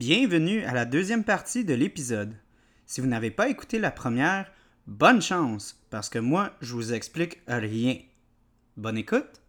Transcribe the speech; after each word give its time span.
Bienvenue 0.00 0.64
à 0.64 0.72
la 0.72 0.86
deuxième 0.86 1.24
partie 1.24 1.62
de 1.62 1.74
l'épisode. 1.74 2.34
Si 2.86 3.02
vous 3.02 3.06
n'avez 3.06 3.30
pas 3.30 3.50
écouté 3.50 3.78
la 3.78 3.90
première, 3.90 4.50
bonne 4.86 5.20
chance, 5.20 5.78
parce 5.90 6.08
que 6.08 6.18
moi, 6.18 6.56
je 6.62 6.72
vous 6.72 6.94
explique 6.94 7.42
rien. 7.46 7.96
Bonne 8.78 8.96
écoute! 8.96 9.42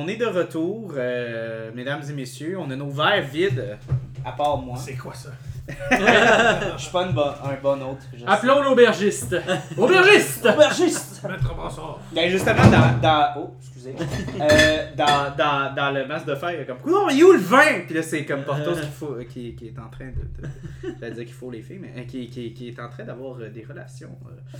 On 0.00 0.08
est 0.08 0.16
de 0.16 0.26
retour, 0.26 0.94
euh, 0.96 1.70
mesdames 1.74 2.02
et 2.08 2.12
messieurs. 2.12 2.56
On 2.58 2.70
a 2.70 2.76
nos 2.76 2.90
verres 2.90 3.22
vides, 3.22 3.76
à 4.24 4.32
part 4.32 4.56
moi. 4.58 4.76
C'est 4.76 4.94
quoi 4.96 5.14
ça? 5.14 5.30
Je 5.92 6.82
suis 6.82 6.90
pas 6.90 7.06
une 7.06 7.12
bo- 7.12 7.20
un 7.22 7.54
bon 7.62 7.80
hôte. 7.82 8.00
Appelons 8.26 8.60
l'aubergiste. 8.62 9.36
Aubergiste! 9.76 10.44
Aubergiste! 10.46 11.22
Maître 11.28 11.54
Brassard. 11.54 12.00
Ben 12.12 12.28
justement, 12.28 12.66
dans, 12.68 13.00
dans, 13.00 13.28
oh, 13.36 13.54
excusez. 13.60 13.94
Euh, 14.40 14.86
dans, 14.96 15.32
dans, 15.36 15.72
dans 15.74 15.90
le 15.92 16.06
masque 16.06 16.26
de 16.26 16.34
fer, 16.34 16.50
il 16.52 16.58
y 16.58 16.60
a 16.62 16.64
comme, 16.64 16.78
non, 16.90 17.08
il 17.10 17.20
est 17.20 17.22
où 17.22 17.32
le 17.32 17.38
vin? 17.38 17.82
Puis 17.86 17.94
là, 17.94 18.02
c'est 18.02 18.24
comme 18.24 18.42
Portos 18.42 18.74
qui, 18.80 18.88
faut, 18.88 19.14
qui, 19.28 19.54
qui 19.54 19.68
est 19.68 19.78
en 19.78 19.88
train 19.90 20.06
de, 20.06 20.42
de 20.42 20.94
j'allais 20.98 21.14
dire 21.14 21.24
qu'il 21.26 21.34
faut 21.34 21.50
les 21.52 21.62
filles, 21.62 21.78
mais 21.80 21.92
euh, 21.96 22.04
qui, 22.04 22.28
qui, 22.30 22.52
qui 22.52 22.68
est 22.68 22.80
en 22.80 22.88
train 22.88 23.04
d'avoir 23.04 23.38
euh, 23.38 23.48
des 23.48 23.64
relations 23.68 24.16
euh, 24.26 24.58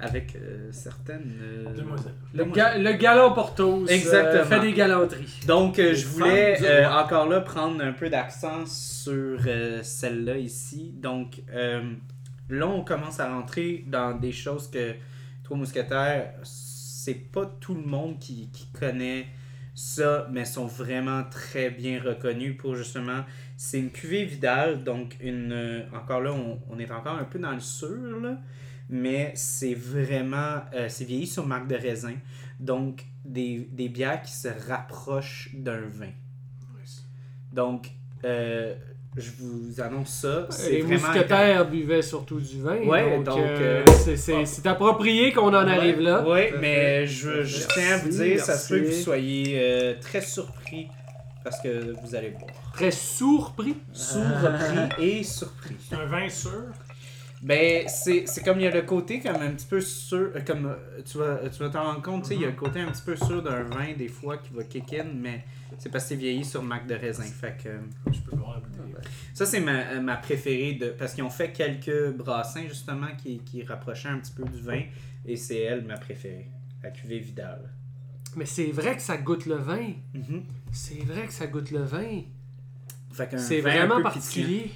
avec 0.00 0.34
euh, 0.36 0.70
certaines 0.72 1.32
euh, 1.40 1.72
Demoiselle. 1.72 2.14
Le, 2.34 2.44
ga- 2.46 2.76
le 2.78 2.92
galant 2.94 3.32
Portos 3.32 3.84
euh, 3.84 3.86
Exactement. 3.86 4.44
fait 4.44 4.60
des 4.60 4.72
galanteries. 4.72 5.40
Donc, 5.46 5.78
euh, 5.78 5.94
je 5.94 6.06
voulais 6.06 6.58
euh, 6.62 6.90
encore 6.90 7.28
là 7.28 7.40
prendre 7.40 7.82
un 7.82 7.92
peu 7.92 8.10
d'accent 8.10 8.66
sur 8.66 9.38
euh, 9.46 9.82
celle-là 9.82 10.36
ici. 10.36 10.92
Donc, 10.96 11.42
euh, 11.52 11.82
là, 12.48 12.66
on 12.66 12.82
commence 12.84 13.20
à 13.20 13.32
rentrer 13.32 13.84
dans 13.86 14.12
des 14.18 14.32
choses 14.32 14.68
que 14.70 14.94
Trois 15.44 15.56
Mousquetaires, 15.58 16.32
c'est 16.42 17.30
pas 17.30 17.46
tout 17.60 17.74
le 17.74 17.82
monde 17.82 18.18
qui, 18.18 18.48
qui 18.50 18.66
connaît 18.78 19.26
ça, 19.74 20.26
mais 20.32 20.44
sont 20.44 20.66
vraiment 20.66 21.22
très 21.30 21.68
bien 21.70 22.00
reconnus 22.02 22.56
pour 22.56 22.74
justement. 22.76 23.24
C'est 23.56 23.78
une 23.78 23.90
cuvée 23.90 24.24
Vidal, 24.24 24.82
donc 24.84 25.16
une. 25.20 25.52
euh, 25.52 25.82
encore 25.94 26.20
là, 26.20 26.32
on, 26.32 26.58
on 26.70 26.78
est 26.78 26.90
encore 26.90 27.18
un 27.18 27.24
peu 27.24 27.38
dans 27.38 27.52
le 27.52 27.60
sûr, 27.60 28.20
là, 28.22 28.38
mais 28.88 29.32
c'est 29.34 29.74
vraiment. 29.74 30.60
euh, 30.74 30.88
c'est 30.88 31.04
vieilli 31.04 31.26
sur 31.26 31.46
marque 31.46 31.66
de 31.68 31.76
raisin. 31.76 32.14
Donc, 32.60 33.04
des, 33.24 33.68
des 33.72 33.88
bières 33.88 34.22
qui 34.22 34.32
se 34.32 34.48
rapprochent 34.68 35.50
d'un 35.54 35.80
vin. 35.88 36.10
Donc, 37.52 37.88
euh, 38.24 38.74
je 39.16 39.30
vous 39.38 39.80
annonce 39.80 40.10
ça. 40.10 40.48
Les 40.70 40.82
mousquetaires 40.82 41.68
buvaient 41.70 42.02
surtout 42.02 42.40
du 42.40 42.60
vin. 42.60 42.78
Ouais, 42.78 43.22
donc, 43.22 43.38
euh, 43.38 43.82
euh, 43.88 44.16
c'est- 44.16 44.44
c'est 44.44 44.66
approprié 44.66 45.32
qu'on 45.32 45.48
en 45.48 45.54
arrive 45.54 46.00
là. 46.00 46.24
Oui, 46.26 46.40
mais 46.60 47.06
je, 47.06 47.44
je 47.44 47.58
Merci, 47.58 47.68
tiens 47.74 47.92
à 47.92 47.98
vous 47.98 48.08
dire, 48.08 48.44
ça 48.44 48.56
se 48.58 48.74
peut 48.74 48.80
que 48.80 48.86
vous 48.86 48.92
soyez 49.02 49.58
euh, 49.60 49.94
très 50.00 50.20
surpris 50.20 50.88
parce 51.44 51.60
que 51.62 51.94
vous 52.02 52.14
allez 52.14 52.30
voir. 52.30 52.50
Très 52.72 52.90
surpris. 52.90 53.76
Surpris 53.92 54.88
et 55.00 55.22
surpris. 55.22 55.76
C'est 55.88 55.94
un 55.96 56.06
vin 56.06 56.28
sûr. 56.28 56.50
Ben, 57.44 57.86
c'est 57.88 58.26
c'est 58.26 58.42
comme 58.42 58.58
il 58.58 58.62
y 58.62 58.66
a 58.66 58.70
le 58.70 58.80
côté 58.82 59.20
comme 59.20 59.36
un 59.36 59.50
petit 59.50 59.66
peu 59.66 59.78
sûr, 59.78 60.30
euh, 60.34 60.40
comme 60.46 60.64
euh, 60.64 61.02
tu 61.04 61.18
vas 61.18 61.46
tu 61.50 61.58
vas 61.58 61.68
t'en 61.68 61.84
rendre 61.84 62.00
compte, 62.00 62.22
tu 62.22 62.28
sais, 62.28 62.34
il 62.36 62.40
y 62.40 62.44
a 62.44 62.48
le 62.48 62.56
côté 62.56 62.80
un 62.80 62.90
petit 62.90 63.02
peu 63.02 63.16
sûr 63.16 63.42
d'un 63.42 63.64
vin 63.64 63.92
des 63.92 64.08
fois 64.08 64.38
qui 64.38 64.54
va 64.54 64.64
kick 64.64 64.94
in, 64.94 65.08
mais 65.14 65.44
c'est 65.76 65.90
parce 65.90 66.04
que 66.04 66.08
c'est 66.08 66.16
vieilli 66.16 66.42
sur 66.42 66.62
marque 66.62 66.86
de 66.86 66.94
raisin. 66.94 67.24
Fait 67.24 67.58
que 67.62 67.68
euh, 67.68 67.78
Je 68.10 68.20
peux 68.20 68.34
voir 68.34 68.62
ça 69.34 69.44
c'est 69.44 69.60
ma, 69.60 70.00
ma 70.00 70.16
préférée 70.16 70.72
de 70.72 70.88
parce 70.88 71.12
qu'ils 71.12 71.24
ont 71.24 71.28
fait 71.28 71.52
quelques 71.52 72.12
brassins 72.16 72.66
justement 72.66 73.08
qui, 73.18 73.40
qui 73.40 73.62
rapprochaient 73.62 74.08
un 74.08 74.20
petit 74.20 74.32
peu 74.32 74.44
du 74.44 74.62
vin 74.62 74.80
et 75.26 75.36
c'est 75.36 75.58
elle 75.58 75.84
ma 75.84 75.98
préférée, 75.98 76.48
la 76.82 76.90
cuvée 76.92 77.18
Vidal. 77.18 77.70
Mais 78.36 78.46
c'est 78.46 78.72
vrai 78.72 78.96
que 78.96 79.02
ça 79.02 79.18
goûte 79.18 79.44
le 79.44 79.56
vin. 79.56 79.92
Mhm. 80.14 80.44
C'est 80.72 81.04
vrai 81.04 81.26
que 81.26 81.32
ça 81.32 81.46
goûte 81.46 81.70
le 81.70 81.82
vin. 81.82 82.22
Fait 83.12 83.28
qu'un 83.28 83.36
C'est 83.36 83.60
vin 83.60 83.86
vraiment 83.86 84.02
particulier. 84.02 84.70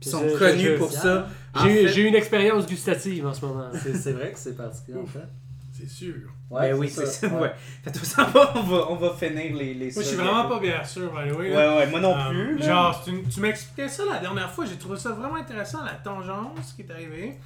Puis 0.00 0.08
Ils 0.08 0.12
sont 0.12 0.28
Je- 0.28 0.36
connus 0.38 0.62
je- 0.62 0.74
pour 0.76 0.92
ça. 0.92 1.26
En 1.54 1.64
J'ai 1.64 1.86
fait- 1.86 1.88
j'ai 1.88 2.08
une 2.08 2.14
expérience 2.14 2.66
gustative 2.66 3.26
en 3.26 3.34
ce 3.34 3.44
moment. 3.44 3.68
C'est 3.82 3.94
c'est 3.94 4.12
vrai 4.12 4.32
que 4.32 4.38
c'est 4.38 4.56
particulier 4.56 4.98
en 4.98 5.06
fait. 5.06 5.26
C'est 5.72 5.88
sûr. 5.88 6.14
ben 6.50 6.74
oui, 6.74 6.88
c'est 6.88 7.06
ça. 7.06 7.28
Ouais. 7.28 7.52
Faites-toi 7.84 8.04
ça 8.04 8.28
on 8.56 8.62
va, 8.62 8.86
on 8.90 8.96
va 8.96 9.10
finir 9.10 9.54
les, 9.56 9.74
les 9.74 9.92
Moi, 9.92 10.02
je 10.02 10.08
suis 10.08 10.16
vraiment 10.16 10.48
pas 10.48 10.58
bien 10.58 10.82
sûr, 10.84 11.12
by 11.12 11.30
the 11.30 11.36
way. 11.36 11.50
Ouais, 11.54 11.76
ouais, 11.76 11.86
moi 11.88 12.00
non 12.00 12.16
Euh, 12.16 12.30
plus. 12.30 12.58
là. 12.58 12.66
Genre, 12.66 13.04
tu, 13.04 13.22
tu 13.32 13.40
m'expliquais 13.40 13.88
ça 13.88 14.02
la 14.10 14.18
dernière 14.18 14.50
fois, 14.50 14.64
j'ai 14.66 14.76
trouvé 14.76 14.98
ça 14.98 15.10
vraiment 15.12 15.36
intéressant, 15.36 15.84
la 15.84 15.92
tangence 15.94 16.72
qui 16.74 16.82
est 16.82 16.90
arrivée. 16.90 17.38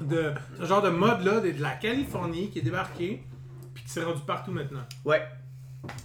De 0.00 0.32
ce 0.60 0.64
genre 0.64 0.80
de 0.80 0.90
mode-là, 0.90 1.40
de, 1.40 1.50
de 1.50 1.60
la 1.60 1.72
Californie 1.72 2.48
qui 2.50 2.60
est 2.60 2.62
débarqué, 2.62 3.22
puis 3.74 3.82
qui 3.84 3.90
s'est 3.90 4.04
rendu 4.04 4.20
partout 4.26 4.52
maintenant. 4.52 4.84
Ouais. 5.04 5.22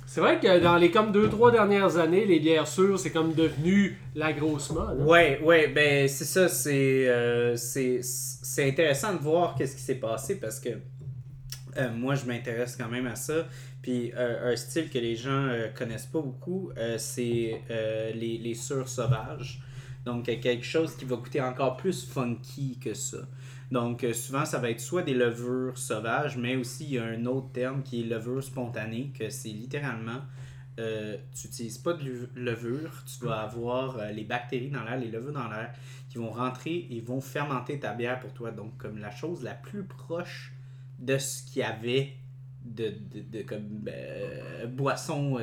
C'est 0.06 0.22
vrai 0.22 0.40
que 0.40 0.60
dans 0.60 0.78
les 0.78 0.92
comme 0.92 1.12
2-3 1.12 1.52
dernières 1.52 1.98
années, 1.98 2.26
les 2.26 2.40
bières 2.40 2.68
sûres, 2.68 3.00
c'est 3.00 3.10
comme 3.10 3.34
devenu 3.34 3.98
la 4.14 4.32
grosse 4.32 4.70
mode. 4.70 5.02
hein. 5.02 5.06
Ouais, 5.06 5.40
ouais, 5.44 5.68
ben 5.68 6.08
c'est 6.08 6.26
ça, 6.26 6.48
c'est 6.48 7.08
euh, 7.10 7.56
c'est 7.58 8.00
intéressant 8.68 9.14
de 9.14 9.20
voir 9.20 9.56
qu'est-ce 9.56 9.76
qui 9.76 9.82
s'est 9.82 9.96
passé 9.96 10.40
parce 10.40 10.60
que 10.60 10.70
euh, 11.78 11.92
moi 11.92 12.14
je 12.14 12.26
m'intéresse 12.26 12.76
quand 12.80 12.90
même 12.90 13.08
à 13.08 13.16
ça. 13.16 13.48
Puis 13.82 14.12
euh, 14.16 14.54
un 14.54 14.56
style 14.56 14.90
que 14.90 15.00
les 15.00 15.16
gens 15.16 15.50
connaissent 15.76 16.06
pas 16.06 16.22
beaucoup, 16.22 16.72
c'est 16.98 17.62
les, 18.14 18.38
les 18.38 18.54
sures 18.54 18.88
sauvages. 18.88 19.62
Donc 20.06 20.28
euh, 20.30 20.36
quelque 20.42 20.66
chose 20.66 20.96
qui 20.96 21.06
va 21.06 21.18
coûter 21.18 21.42
encore 21.42 21.78
plus 21.78 22.06
funky 22.06 22.78
que 22.80 22.94
ça. 22.94 23.20
Donc 23.72 24.04
euh, 24.04 24.14
souvent 24.14 24.46
ça 24.46 24.60
va 24.60 24.70
être 24.70 24.82
soit 24.82 25.04
des 25.04 25.14
levures 25.14 25.78
sauvages, 25.78 26.38
mais 26.38 26.56
aussi 26.56 26.86
il 26.86 26.92
y 26.92 26.98
a 27.00 27.06
un 27.06 27.26
autre 27.26 27.52
terme 27.54 27.84
qui 27.84 28.02
est 28.02 28.06
levure 28.06 28.44
spontanée, 28.44 29.12
que 29.18 29.30
c'est 29.30 29.50
littéralement 29.50 30.22
euh, 30.80 31.18
tu 31.34 31.48
n'utilises 31.48 31.78
pas 31.78 31.94
de 31.94 32.04
lev- 32.04 32.30
levure, 32.36 33.04
tu 33.06 33.26
vas 33.26 33.42
avoir 33.42 34.12
les 34.12 34.24
bactéries 34.24 34.72
dans 34.72 34.84
l'air, 34.84 34.98
les 34.98 35.10
levures 35.10 35.34
dans 35.34 35.48
l'air, 35.48 35.72
qui 36.10 36.18
vont 36.18 36.32
rentrer 36.32 36.88
et 36.90 37.00
vont 37.00 37.22
fermenter 37.22 37.80
ta 37.80 37.94
bière 37.94 38.20
pour 38.20 38.34
toi. 38.34 38.52
Donc, 38.52 38.76
comme 38.78 38.98
la 38.98 39.12
chose 39.12 39.44
la 39.44 39.54
plus 39.54 39.84
proche 39.84 40.52
de 41.00 41.18
ce 41.20 41.44
qu'il 41.44 41.62
y 41.62 41.64
avait 41.64 42.14
de, 42.66 42.90
de, 42.90 43.22
de 43.38 43.44
comme 43.44 43.86
euh, 43.88 44.66
boisson 44.68 45.40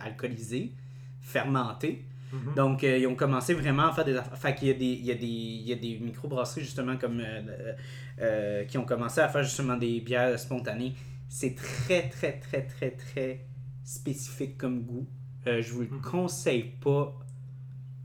alcoolisée, 0.00 0.72
fermentée. 1.20 2.04
Mhm. 2.32 2.54
Donc, 2.54 2.84
euh, 2.84 2.98
ils 2.98 3.06
ont 3.06 3.14
commencé 3.14 3.54
vraiment 3.54 3.84
à 3.88 3.92
faire 3.92 4.04
des 4.04 4.16
affaires. 4.16 4.36
Fait 4.38 4.54
qu'il 4.54 4.68
y 4.68 4.70
a 4.70 4.74
des, 4.74 4.84
il 4.84 5.04
y 5.06 5.10
a 5.10 5.14
des, 5.14 5.26
il 5.26 5.68
y 5.68 5.72
a 5.72 5.76
des 5.76 5.98
microbrasseries, 5.98 6.62
justement, 6.62 6.96
comme, 6.96 7.20
euh, 7.20 7.72
euh, 8.20 8.64
qui 8.64 8.76
ont 8.78 8.84
commencé 8.84 9.20
à 9.20 9.28
faire 9.28 9.42
justement 9.42 9.76
des 9.76 10.00
bières 10.00 10.38
spontanées. 10.38 10.94
C'est 11.28 11.54
très, 11.54 12.08
très, 12.08 12.38
très, 12.38 12.62
très, 12.66 12.90
très 12.90 13.46
spécifique 13.84 14.58
comme 14.58 14.82
goût. 14.82 15.06
Je 15.46 15.72
vous 15.72 15.80
le 15.82 15.88
Mhm. 15.88 16.00
conseille 16.02 16.64
pas, 16.82 17.18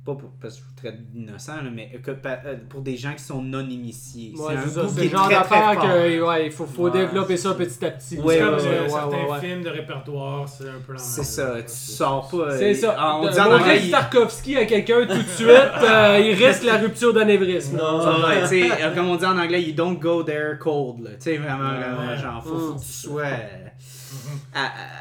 pas 0.05 0.15
pour- 0.15 0.31
parce 0.41 0.55
que 0.55 0.59
je 0.59 0.65
vous 0.65 0.75
traite 0.75 1.11
d'innocent, 1.13 1.55
là, 1.55 1.69
mais 1.73 1.89
que, 2.03 2.11
euh, 2.11 2.55
pour 2.67 2.81
des 2.81 2.97
gens 2.97 3.13
qui 3.13 3.23
sont 3.23 3.41
non 3.41 3.61
initiés. 3.61 4.33
Ouais, 4.37 4.53
c'est 4.67 4.79
un 4.79 4.87
c'est 4.89 5.07
genre 5.07 5.29
d'affaire 5.29 5.73
fort. 5.75 5.81
que 5.83 6.21
ouais, 6.21 6.45
il 6.47 6.51
faut, 6.51 6.65
faut 6.65 6.83
Ouais, 6.83 6.91
développer 6.91 7.37
ça 7.37 7.53
petit 7.53 7.85
à 7.85 7.91
petit. 7.91 8.19
Ouais, 8.19 8.35
C'est 8.35 8.39
comme 8.43 8.53
ouais, 8.55 8.61
euh, 8.65 8.83
ouais, 8.83 8.89
certains 8.89 9.07
ouais, 9.17 9.31
ouais. 9.31 9.39
films 9.39 9.63
de 9.63 9.69
répertoire, 9.69 10.49
c'est 10.49 10.67
un 10.67 10.79
peu 10.85 10.93
C'est 10.97 11.23
ça, 11.23 11.55
tu 11.61 11.69
sors 11.69 12.27
pas. 12.29 12.37
euh, 12.37 12.57
C'est 12.59 12.73
ça. 12.73 12.97
On 13.17 13.29
dit 13.29 13.39
en 13.39 13.43
montrer 13.49 13.61
anglais. 13.61 13.81
il- 13.85 13.91
Tarkovsky 13.91 14.57
à 14.57 14.65
quelqu'un 14.65 15.05
tout 15.07 15.17
de 15.17 15.27
suite, 15.27 15.47
euh, 15.49 16.19
il 16.21 16.33
risque 16.33 16.63
la 16.63 16.77
rupture 16.77 17.13
d'anévrisme. 17.13 17.77
là. 17.77 18.27
Ouais, 18.27 18.41
tu 18.41 18.47
sais, 18.47 18.71
euh, 18.83 18.93
comme 18.93 19.07
on 19.07 19.15
dit 19.15 19.25
en 19.25 19.37
anglais, 19.37 19.61
you 19.63 19.73
don't 19.73 19.97
go 19.97 20.21
there 20.23 20.57
cold. 20.59 21.03
là. 21.03 21.11
Tu 21.11 21.15
sais, 21.21 21.37
vraiment, 21.37 21.69
Ouais, 21.69 21.77
vraiment, 21.79 22.09
ouais. 22.11 22.17
genre, 22.17 22.43
faut, 22.43 22.57
faut 22.57 22.73
Mm. 22.73 22.75
que 22.75 22.81
tu 22.81 22.91
sois 22.91 23.21
euh, 23.21 23.25
à- 23.25 23.27
à- 23.35 23.69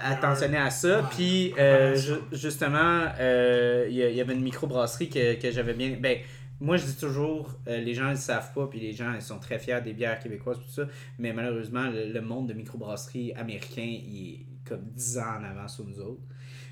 attentionné 0.04 0.56
à 0.56 0.70
ça. 0.70 1.08
Puis, 1.14 1.54
euh, 1.58 1.94
ju- 1.96 2.20
justement, 2.32 3.04
euh, 3.20 3.86
il 3.88 3.96
y, 3.96 4.20
avait 4.20 4.34
une 4.34 4.42
microbrasserie 4.42 5.08
que, 5.08 5.34
que 5.40 5.50
j'avais 5.50 5.74
bien. 5.74 5.96
Ben, 6.00 6.18
moi, 6.60 6.76
je 6.76 6.84
dis 6.86 6.96
toujours, 6.96 7.58
euh, 7.66 7.78
les 7.80 7.94
gens 7.94 8.04
ne 8.06 8.10
le 8.10 8.16
savent 8.16 8.52
pas, 8.54 8.66
puis 8.68 8.78
les 8.78 8.92
gens 8.92 9.12
ils 9.14 9.22
sont 9.22 9.38
très 9.38 9.58
fiers 9.58 9.80
des 9.82 9.92
bières 9.92 10.20
québécoises, 10.20 10.58
tout 10.58 10.70
ça. 10.70 10.86
Mais 11.18 11.32
malheureusement, 11.32 11.88
le, 11.88 12.12
le 12.12 12.20
monde 12.20 12.48
de 12.48 12.54
microbrasserie 12.54 13.32
américain, 13.34 13.82
il 13.84 14.34
est 14.34 14.46
comme 14.68 14.84
10 14.94 15.18
ans 15.18 15.38
en 15.40 15.44
avance 15.44 15.74
sur 15.74 15.84
nous 15.86 15.98
autres. 15.98 16.22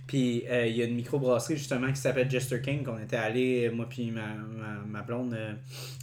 Puis 0.07 0.45
euh, 0.49 0.67
il 0.67 0.77
y 0.77 0.83
a 0.83 0.87
une 0.87 0.95
microbrasserie 0.95 1.57
justement 1.57 1.89
qui 1.89 1.97
s'appelle 2.01 2.31
Jester 2.31 2.61
King 2.61 2.83
qu'on 2.83 2.99
était 2.99 3.17
allé, 3.17 3.71
moi 3.71 3.87
puis 3.89 4.11
ma, 4.11 4.27
ma, 4.35 4.81
ma 4.87 5.03
blonde, 5.03 5.35
euh, 5.35 5.53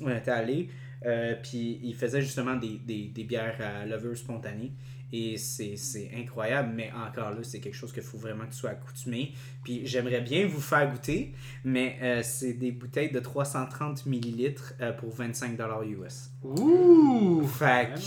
on 0.01 0.10
était 0.10 0.31
allé. 0.31 0.69
Euh, 1.06 1.36
puis 1.42 1.80
il 1.83 1.94
faisait 1.95 2.22
justement 2.22 2.56
des, 2.56 2.80
des, 2.86 3.07
des 3.13 3.24
bières 3.24 3.57
à 3.62 3.86
levure 3.86 4.18
spontanée. 4.18 4.72
Et 5.13 5.38
c'est 5.38 5.77
c'est 5.77 6.12
incroyable, 6.15 6.74
mais 6.75 6.92
encore 6.92 7.31
là, 7.31 7.38
c'est 7.44 7.59
quelque 7.59 7.75
chose 7.75 7.94
qu'il 7.94 8.04
faut 8.04 8.18
vraiment 8.18 8.45
que 8.45 8.51
tu 8.51 8.57
sois 8.57 8.71
accoutumé. 8.71 9.31
Puis 9.63 9.86
j'aimerais 9.86 10.21
bien 10.21 10.48
vous 10.48 10.59
faire 10.62 10.92
goûter, 10.92 11.33
mais 11.63 11.98
euh, 12.01 12.21
c'est 12.24 12.54
des 12.54 12.71
bouteilles 12.71 13.12
de 13.12 13.19
330 13.19 14.06
millilitres 14.06 14.74
euh, 14.81 14.92
pour 14.92 15.15
25$ 15.15 15.86
US. 15.88 16.30
Ouh! 16.44 17.48
Fait 17.48 17.89
que- 17.94 18.00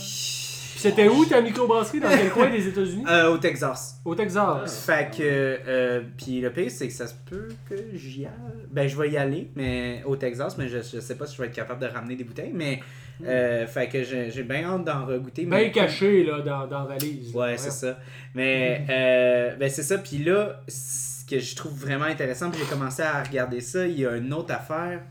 C'était 0.81 1.07
où 1.07 1.25
ta 1.25 1.41
microbrasserie? 1.41 1.99
Dans 1.99 2.09
quel 2.09 2.29
coin 2.31 2.49
des 2.49 2.67
États-Unis? 2.67 3.03
Euh, 3.07 3.33
au 3.33 3.37
Texas. 3.37 3.99
Au 4.05 4.15
Texas. 4.15 4.85
Fait 4.85 5.09
que, 5.15 5.19
euh, 5.21 6.01
puis 6.17 6.41
le 6.41 6.51
pire, 6.51 6.69
c'est 6.71 6.87
que 6.87 6.93
ça 6.93 7.07
se 7.07 7.13
peut 7.29 7.49
que 7.69 7.75
j'y 7.93 8.25
aille. 8.25 8.31
Ben, 8.71 8.87
je 8.87 8.97
vais 8.97 9.11
y 9.11 9.17
aller, 9.17 9.49
mais 9.55 10.01
au 10.05 10.15
Texas, 10.15 10.57
mais 10.57 10.67
je, 10.67 10.77
je 10.79 10.99
sais 10.99 11.15
pas 11.15 11.25
si 11.27 11.35
je 11.35 11.41
vais 11.41 11.47
être 11.47 11.55
capable 11.55 11.81
de 11.81 11.87
ramener 11.87 12.15
des 12.15 12.23
bouteilles, 12.23 12.51
mais, 12.53 12.79
euh, 13.25 13.67
fait 13.67 13.87
que 13.87 14.03
j'ai 14.03 14.43
bien 14.43 14.63
hâte 14.63 14.83
d'en 14.85 15.05
regoûter. 15.05 15.45
Bien 15.45 15.57
mais- 15.57 15.71
caché 15.71 16.23
là, 16.23 16.39
dans, 16.41 16.67
dans 16.67 16.83
la 16.83 16.95
valise. 16.95 17.33
Ouais, 17.35 17.57
c'est 17.57 17.71
ça. 17.71 17.99
Mais, 18.33 18.85
euh, 18.89 19.55
ben, 19.57 19.69
c'est 19.69 19.83
ça. 19.83 19.97
Puis 19.97 20.17
là, 20.23 20.61
ce 20.67 21.25
que 21.25 21.39
je 21.39 21.55
trouve 21.55 21.73
vraiment 21.73 22.05
intéressant, 22.05 22.49
puis 22.49 22.59
j'ai 22.61 22.69
commencé 22.69 23.01
à 23.03 23.21
regarder 23.23 23.61
ça, 23.61 23.85
il 23.85 23.99
y 23.99 24.05
a 24.05 24.15
une 24.15 24.33
autre 24.33 24.53
affaire. 24.53 25.01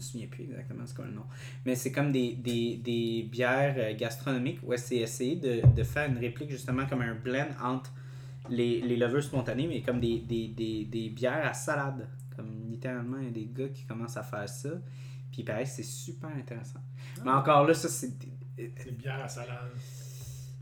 Je 0.00 0.06
me 0.06 0.10
souviens 0.12 0.26
plus 0.28 0.44
exactement 0.44 0.84
c'est 0.86 0.96
quoi 0.96 1.04
le 1.04 1.12
nom. 1.12 1.24
Mais 1.66 1.74
c'est 1.74 1.92
comme 1.92 2.10
des, 2.10 2.32
des, 2.34 2.76
des 2.76 3.28
bières 3.30 3.74
euh, 3.76 3.94
gastronomiques 3.94 4.60
où 4.62 4.72
c'est 4.76 4.96
essayer 4.96 5.36
de, 5.36 5.60
de 5.76 5.82
faire 5.82 6.08
une 6.10 6.16
réplique 6.18 6.50
justement 6.50 6.86
comme 6.86 7.02
un 7.02 7.14
blend 7.14 7.48
entre 7.62 7.92
les, 8.48 8.80
les 8.80 8.96
levures 8.96 9.22
spontanées, 9.22 9.66
mais 9.66 9.82
comme 9.82 10.00
des, 10.00 10.20
des, 10.20 10.48
des, 10.48 10.84
des 10.86 11.10
bières 11.10 11.46
à 11.46 11.52
salade. 11.52 12.08
Comme 12.34 12.70
littéralement, 12.70 13.18
il 13.18 13.24
y 13.26 13.28
a 13.28 13.30
des 13.32 13.46
gars 13.52 13.68
qui 13.68 13.84
commencent 13.84 14.16
à 14.16 14.22
faire 14.22 14.48
ça. 14.48 14.70
Puis 15.30 15.42
pareil, 15.44 15.66
c'est 15.66 15.82
super 15.82 16.30
intéressant. 16.30 16.80
Mais 17.24 17.30
encore 17.30 17.66
là, 17.66 17.74
ça, 17.74 17.88
c'est. 17.88 18.12
C'est 18.56 18.96
bière 18.96 19.22
à 19.22 19.28
salade. 19.28 19.70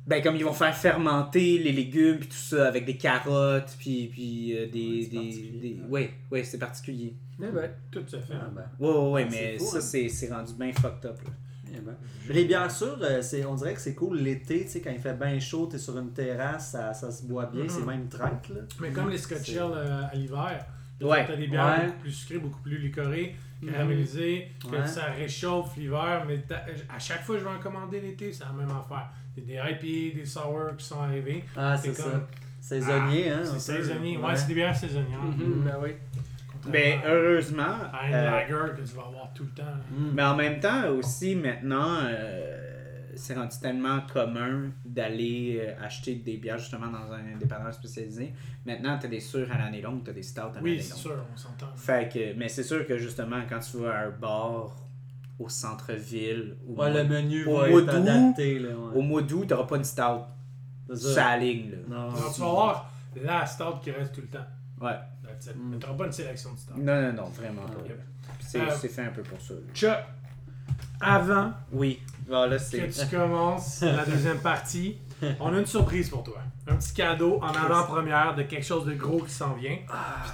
Ben, 0.06 0.22
comme 0.22 0.36
ils 0.36 0.44
vont 0.44 0.52
faire 0.54 0.74
fermenter 0.74 1.58
les 1.58 1.70
légumes 1.72 2.18
puis 2.18 2.28
tout 2.28 2.34
ça 2.34 2.66
avec 2.68 2.84
des 2.86 2.96
carottes 2.96 3.76
puis, 3.78 4.08
puis 4.08 4.56
euh, 4.56 4.66
des. 4.66 5.06
des, 5.06 5.50
des- 5.60 5.80
ouais. 5.82 5.88
ouais, 5.88 6.10
ouais, 6.30 6.44
c'est 6.44 6.58
particulier. 6.58 7.14
Eh 7.40 7.46
ben, 7.50 7.70
Tout 7.90 8.02
se 8.06 8.16
fait. 8.18 8.34
Ah, 8.34 8.48
ben, 8.52 8.64
Ouais, 8.78 8.92
ouais, 8.92 9.10
ouais, 9.10 9.24
Ah, 9.26 9.30
c'est 9.30 9.40
mais 9.52 9.58
fou, 9.58 9.64
ça, 9.66 9.76
hein. 9.78 9.80
c'est 9.80 10.08
c'est 10.08 10.32
rendu 10.32 10.52
bien 10.54 10.72
fucked 10.72 11.06
up. 11.06 11.18
Là. 11.24 11.30
eh 11.76 11.80
ben. 11.80 11.94
Les 12.30 12.44
bières 12.46 12.70
sûres, 12.70 12.98
euh, 13.02 13.22
c'est, 13.22 13.44
on 13.44 13.54
dirait 13.54 13.74
que 13.74 13.80
c'est 13.80 13.94
cool 13.94 14.18
l'été, 14.18 14.62
tu 14.64 14.68
sais, 14.70 14.80
quand 14.80 14.90
il 14.90 14.98
fait 14.98 15.14
bien 15.14 15.38
chaud, 15.38 15.66
t'es 15.70 15.78
sur 15.78 15.96
une 15.98 16.10
terrasse, 16.12 16.72
ça, 16.72 16.92
ça 16.94 17.10
se 17.12 17.22
boit 17.24 17.46
bien, 17.46 17.64
c'est 17.68 17.84
même 17.84 18.08
traite, 18.08 18.48
là. 18.48 18.60
Mais 18.80 18.90
comme 18.90 19.10
les 19.10 19.18
Scotch 19.18 19.50
euh, 19.56 20.02
à 20.10 20.14
l'hiver, 20.14 20.66
Ouais. 21.00 21.24
t'as 21.26 21.36
des 21.36 21.46
bières 21.46 21.64
Ouais. 21.78 21.86
beaucoup 21.86 21.98
plus 22.00 22.10
sucrées, 22.12 22.38
beaucoup 22.38 22.60
plus 22.60 22.78
liquorées, 22.78 23.36
Mhm. 23.62 23.70
caramélisées, 23.72 24.48
que 24.68 24.86
ça 24.86 25.04
réchauffe 25.16 25.76
l'hiver. 25.76 26.24
Mais 26.26 26.42
à 26.88 26.98
chaque 26.98 27.22
fois 27.24 27.36
que 27.36 27.40
je 27.42 27.44
vais 27.48 27.54
en 27.54 27.60
commander 27.60 28.00
l'été, 28.00 28.32
c'est 28.32 28.44
la 28.44 28.52
même 28.52 28.70
affaire. 28.70 29.10
Des 29.36 29.54
IPA, 29.54 30.16
des 30.18 30.26
sour 30.26 30.70
qui 30.76 30.84
sont 30.84 31.00
arrivés. 31.00 31.44
Ah, 31.56 31.76
c'est 31.76 31.94
C'est 31.94 32.02
ça. 32.02 32.10
comme- 32.10 32.26
Saisonnier, 32.60 33.30
hein. 33.30 33.42
C'est 33.44 33.60
saisonnier. 33.60 34.16
Ouais, 34.18 34.34
c'est 34.34 34.48
des 34.48 34.54
bières 34.54 34.76
saisonnières. 34.76 35.22
mhm, 35.22 35.62
ben 35.64 35.76
oui. 35.80 35.90
Contrairement 36.72 37.02
heureusement. 37.06 37.76
à 37.92 38.08
une 38.08 38.14
euh, 38.14 38.30
lager 38.30 38.54
que 38.76 38.80
tu 38.88 38.94
vas 38.96 39.02
avoir 39.06 39.32
tout 39.34 39.44
le 39.44 39.50
temps. 39.50 39.64
là. 39.64 39.80
Mm. 39.90 40.10
mais 40.14 40.22
en 40.24 40.36
même 40.36 40.60
temps, 40.60 40.88
aussi, 40.90 41.34
maintenant, 41.34 41.98
euh, 42.02 42.64
c'est 43.14 43.34
rendu 43.34 43.56
tellement 43.60 44.00
commun 44.12 44.70
d'aller 44.84 45.60
euh, 45.60 45.84
acheter 45.84 46.14
des 46.16 46.36
bières 46.36 46.58
justement 46.58 46.86
dans 46.86 47.12
un 47.12 47.36
dépanneur 47.38 47.72
spécialisé. 47.74 48.32
Maintenant, 48.64 48.96
t'as 49.00 49.08
des 49.08 49.20
sûrs 49.20 49.48
à 49.52 49.58
l'année 49.58 49.80
longue, 49.82 50.04
t'as 50.04 50.12
des 50.12 50.22
stouts 50.22 50.40
à 50.40 50.44
l'année 50.46 50.60
Oui, 50.62 50.72
longue. 50.76 50.82
c'est 50.82 50.94
sûr, 50.96 51.16
on 51.32 51.36
s'entend. 51.36 51.66
Fait 51.76 52.08
que, 52.12 52.34
mais 52.38 52.48
c'est 52.48 52.62
sûr 52.62 52.86
que 52.86 52.96
justement, 52.96 53.40
quand 53.48 53.58
tu 53.60 53.78
vas 53.78 53.92
à 53.98 54.04
un 54.06 54.10
bar 54.10 54.76
au 55.38 55.48
centre-ville, 55.48 56.56
au, 56.66 56.70
Ouais, 56.72 56.90
mois- 56.90 57.02
le 57.02 57.04
menu 57.08 57.44
au 57.46 57.58
va 57.58 57.68
mois 57.68 57.80
être 57.80 57.86
d'août, 57.86 58.08
adapté, 58.08 58.58
là. 58.58 58.68
ouais. 58.70 58.96
au 58.96 59.00
mois 59.02 59.22
d'août, 59.22 59.46
t'auras 59.48 59.66
pas 59.66 59.76
une 59.76 59.84
stout 59.84 60.22
ça. 60.94 61.30
la 61.30 61.36
ligne. 61.38 61.70
Là. 61.72 61.76
Non, 61.88 62.10
Alors, 62.10 62.32
tu 62.34 62.40
vas 62.40 62.46
avoir 62.46 62.90
la 63.22 63.46
stout 63.46 63.78
qui 63.82 63.90
reste 63.90 64.14
tout 64.14 64.20
le 64.22 64.26
temps. 64.28 64.46
Ouais. 64.80 64.96
That's 65.40 65.46
it. 65.46 65.56
Mm. 65.56 65.96
Pas 65.96 66.06
une 66.06 66.12
sélection 66.12 66.52
de 66.52 66.58
stout. 66.58 66.72
Non, 66.78 67.00
non, 67.02 67.12
non, 67.12 67.24
vraiment 67.30 67.62
pas. 67.62 67.86
Yep. 67.86 68.00
C'est 68.40 68.60
Euh, 68.60 68.64
c'est 68.80 68.88
fait 68.88 69.02
un 69.02 69.10
peu 69.10 69.22
pour 69.22 69.40
ça. 69.40 69.54
là. 69.54 69.60
Chuck, 69.74 69.98
avant 71.00 71.52
Oui, 71.72 72.00
voilà, 72.28 72.56
que 72.56 72.62
c'est. 72.62 72.88
tu 72.88 73.16
commences 73.16 73.82
la 73.82 74.04
deuxième 74.04 74.38
partie, 74.38 74.98
on 75.40 75.52
a 75.54 75.58
une 75.58 75.66
surprise 75.66 76.08
pour 76.10 76.22
toi. 76.24 76.38
Un 76.66 76.76
petit 76.76 76.92
cadeau 76.94 77.40
en 77.42 77.48
avant-première 77.48 78.34
de 78.34 78.42
quelque 78.42 78.64
chose 78.66 78.84
de 78.86 78.94
gros 78.94 79.20
qui 79.20 79.32
s'en 79.32 79.54
vient. 79.54 79.76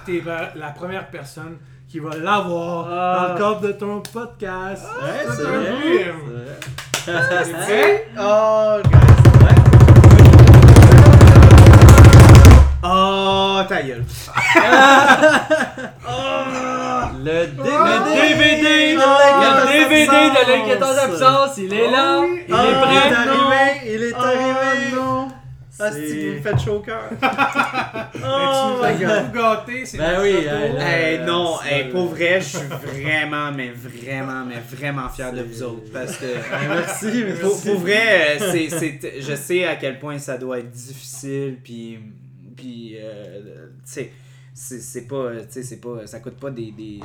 Puis 0.05 0.21
t'es 0.21 0.25
la 0.25 0.53
la 0.55 0.69
première 0.71 1.09
personne 1.09 1.57
qui 1.87 1.99
va 1.99 2.15
l'avoir 2.17 2.87
Ah. 2.89 3.27
dans 3.27 3.33
le 3.33 3.39
cadre 3.39 3.61
de 3.67 3.71
ton 3.73 4.01
podcast. 4.01 4.85
Ouais, 5.01 5.25
c'est 5.35 5.45
un 5.45 5.59
vrai. 5.59 5.81
film. 5.81 6.19
c'est 6.93 7.11
vrai. 7.11 8.07
Prêt? 8.15 9.01
Oh, 12.87 13.57
Oh, 13.57 13.63
ta 13.67 13.81
gueule. 13.81 14.03
Le 17.23 17.45
DVD! 17.47 17.65
Le 17.65 17.97
DVD, 18.15 18.95
de 18.95 19.01
le 19.01 19.65
DVD 19.89 20.07
de 20.07 20.51
l'inquiétant 20.51 20.93
d'absence, 20.93 21.57
il 21.57 21.73
est 21.73 21.89
là, 21.89 22.23
il 22.25 22.29
est 22.39 22.45
Il 22.47 22.53
est 22.53 22.81
prêt. 22.81 23.13
arrivé! 23.15 23.65
Il 23.95 24.03
est 24.03 24.13
Oh, 24.17 24.21
arrivé! 24.21 24.95
non. 24.95 25.27
Ah, 25.77 25.91
C'est- 25.91 26.29
vous 26.29 26.35
me 26.37 26.41
faites 26.41 26.59
chaud 26.61 26.75
au 26.75 26.79
cœur. 26.79 27.09
Oh 28.27 28.79
tu 28.81 28.87
my 28.87 28.93
god. 29.05 29.25
tout 29.25 29.37
gâté, 29.37 29.85
c'est 29.85 29.97
Ben 29.97 30.11
notre 30.11 30.21
oui, 30.23 30.33
photo. 30.43 30.79
hey, 30.81 31.19
non, 31.19 31.57
c'est 31.61 31.69
hey, 31.75 31.83
ça, 31.83 31.89
pour 31.91 32.05
vrai, 32.07 32.39
je 32.41 32.45
suis 32.45 32.67
vraiment, 32.67 33.51
mais 33.51 33.71
vraiment, 33.75 34.45
mais 34.45 34.61
vraiment 34.77 35.09
fier 35.09 35.33
de 35.33 35.41
vous 35.43 35.63
autres. 35.63 35.91
Parce 35.93 36.15
que. 36.17 36.25
Merci, 36.69 37.23
merci. 37.25 37.41
Pour, 37.41 37.61
pour 37.61 37.79
vrai, 37.81 38.37
euh, 38.41 38.51
c'est, 38.51 38.69
c'est- 38.69 39.21
je 39.21 39.35
sais 39.35 39.65
à 39.65 39.75
quel 39.75 39.99
point 39.99 40.17
ça 40.17 40.37
doit 40.37 40.59
être 40.59 40.71
difficile, 40.71 41.57
puis, 41.63 41.99
puis 42.55 42.95
euh, 42.97 43.67
tu 43.85 43.91
sais, 43.91 44.11
c'est, 44.53 45.07
pas, 45.07 45.31
tu 45.41 45.51
sais, 45.51 45.63
c'est 45.63 45.81
pas, 45.81 46.07
ça 46.07 46.19
coûte 46.19 46.37
pas 46.37 46.51
des, 46.51 46.71
des 46.71 46.99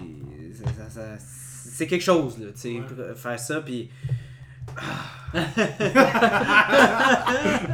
ça- 0.55 0.73
ça- 0.73 0.91
ça- 0.91 1.17
c'est 1.19 1.87
quelque 1.87 2.03
chose 2.03 2.39
là, 2.39 2.47
tu 2.53 2.61
sais, 2.61 2.75
Ouais. 2.79 3.15
faire 3.15 3.39
ça, 3.41 3.61
puis 3.61 3.91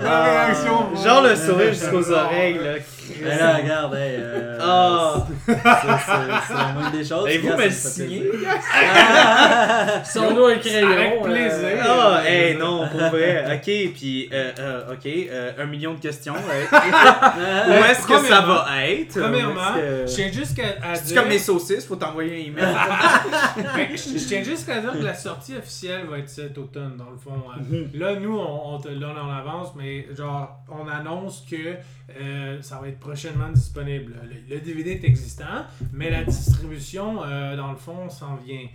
La 0.02 0.22
réaction. 0.22 0.94
genre 1.02 1.22
le 1.22 1.34
sourire 1.36 1.72
jusqu'aux 1.72 2.10
oreilles 2.12 2.58
là. 2.58 2.72
Mais 3.22 3.38
là, 3.38 3.56
regarde, 3.56 3.94
hey, 3.94 4.16
euh, 4.18 4.58
Ah. 4.60 5.14
c'est 5.46 5.54
c'est- 5.54 5.60
c'est 6.48 6.54
la 6.54 6.72
moindre 6.74 6.90
des 6.90 7.04
choses. 7.04 7.28
Et 7.28 7.38
vous 7.38 7.56
me 7.56 7.64
le 7.64 7.70
signez? 7.70 8.20
plaisir. 8.20 8.48
Sans-nous 10.04 10.44
un 10.44 10.56
crayon. 10.56 10.88
Avec 10.90 11.22
plaisir. 11.22 11.84
Ah, 11.88 12.20
hey, 12.26 12.56
non, 12.56 12.88
pour 12.88 13.00
vrai. 13.10 13.44
Ok, 13.54 13.92
puis, 13.94 14.28
euh, 14.32 14.50
euh, 14.58 14.92
ok, 14.92 15.06
euh, 15.06 15.52
un 15.58 15.66
million 15.66 15.94
de 15.94 16.00
questions. 16.00 16.34
ouais. 16.34 16.66
Où 17.68 17.84
est-ce 17.84 18.06
que 18.06 18.18
ça 18.26 18.40
va 18.40 18.66
être? 18.86 19.18
Premièrement, 19.20 19.74
je 19.76 20.12
tiens 20.12 20.30
juste 20.32 20.58
à, 20.58 20.90
à 20.90 20.94
C'est 20.96 21.04
dire. 21.06 21.22
comme 21.22 21.30
les 21.30 21.38
saucisses, 21.38 21.86
faut 21.86 21.96
t'envoyer 21.96 22.32
un 22.42 22.46
email. 22.48 22.66
Ben, 23.76 23.88
je, 23.92 24.18
je 24.18 24.24
tiens 24.26 24.42
juste 24.42 24.68
à 24.68 24.80
dire 24.80 24.92
que 24.92 24.98
la 25.04 25.14
sortie 25.14 25.56
officielle 25.56 26.02
va 26.10 26.18
être 26.18 26.28
cet 26.28 26.58
automne, 26.58 26.96
dans 26.98 27.10
le 27.10 27.16
fond. 27.22 27.45
Euh, 27.72 27.84
Là, 27.94 28.16
nous, 28.20 28.36
on, 28.38 28.74
on 28.74 28.78
te 28.78 28.88
le 28.88 28.96
donne 28.96 29.16
en 29.18 29.30
avance, 29.30 29.74
mais 29.76 30.06
genre, 30.16 30.60
on 30.68 30.88
annonce 30.88 31.44
que 31.50 31.56
euh, 32.20 32.58
ça 32.62 32.78
va 32.80 32.88
être 32.88 32.98
prochainement 33.00 33.48
disponible. 33.52 34.14
Le, 34.48 34.54
le 34.56 34.60
DVD 34.60 34.92
est 34.92 35.04
existant, 35.04 35.64
mais 35.92 36.10
la 36.10 36.24
distribution, 36.24 37.22
euh, 37.24 37.56
dans 37.56 37.70
le 37.70 37.76
fond, 37.76 38.08
s'en 38.08 38.36
vient. 38.36 38.66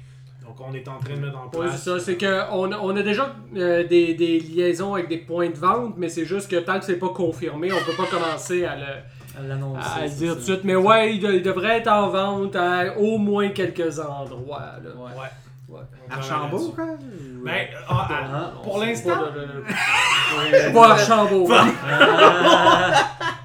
Donc, 0.45 0.55
on 0.59 0.73
est 0.73 0.87
en 0.87 0.97
train 0.97 1.13
de 1.13 1.19
mettre 1.19 1.37
en 1.37 1.47
place. 1.49 1.73
c'est 1.83 1.89
ça, 1.91 1.99
c'est 1.99 2.17
qu'on 2.17 2.71
a, 2.71 2.77
on 2.79 2.95
a 2.95 3.03
déjà 3.03 3.35
euh, 3.55 3.87
des, 3.87 4.15
des 4.15 4.39
liaisons 4.39 4.95
avec 4.95 5.07
des 5.07 5.19
points 5.19 5.49
de 5.49 5.55
vente, 5.55 5.93
mais 5.97 6.09
c'est 6.09 6.25
juste 6.25 6.49
que 6.49 6.55
tant 6.57 6.79
que 6.79 6.85
c'est 6.85 6.97
pas 6.97 7.09
confirmé, 7.09 7.71
on 7.71 7.77
peut 7.85 7.95
pas 7.95 8.07
commencer 8.09 8.65
à 8.65 8.75
le, 8.75 8.83
À 9.39 9.47
l'annoncer. 9.47 9.87
à 10.01 10.05
le 10.05 10.09
dire 10.11 10.33
tout 10.33 10.39
de 10.39 10.43
suite. 10.43 10.63
Mais 10.63 10.75
ouais, 10.75 11.13
il, 11.15 11.19
de- 11.21 11.31
il 11.33 11.43
devrait 11.43 11.77
être 11.77 11.91
en 11.91 12.09
vente 12.09 12.55
à 12.55 12.97
au 12.97 13.19
moins 13.19 13.49
quelques 13.49 13.99
endroits. 13.99 14.71
Là. 14.83 14.89
Ouais. 14.95 15.11
Ouais. 15.69 15.79
Archambault, 16.09 16.69
quoi? 16.75 16.85
Ben, 17.43 17.67
ah, 17.89 18.07
ah, 18.09 18.15
Ah, 18.33 18.51
pour 18.63 18.77
l'instant, 18.79 19.17
Pas, 19.17 19.31
de- 19.31 19.63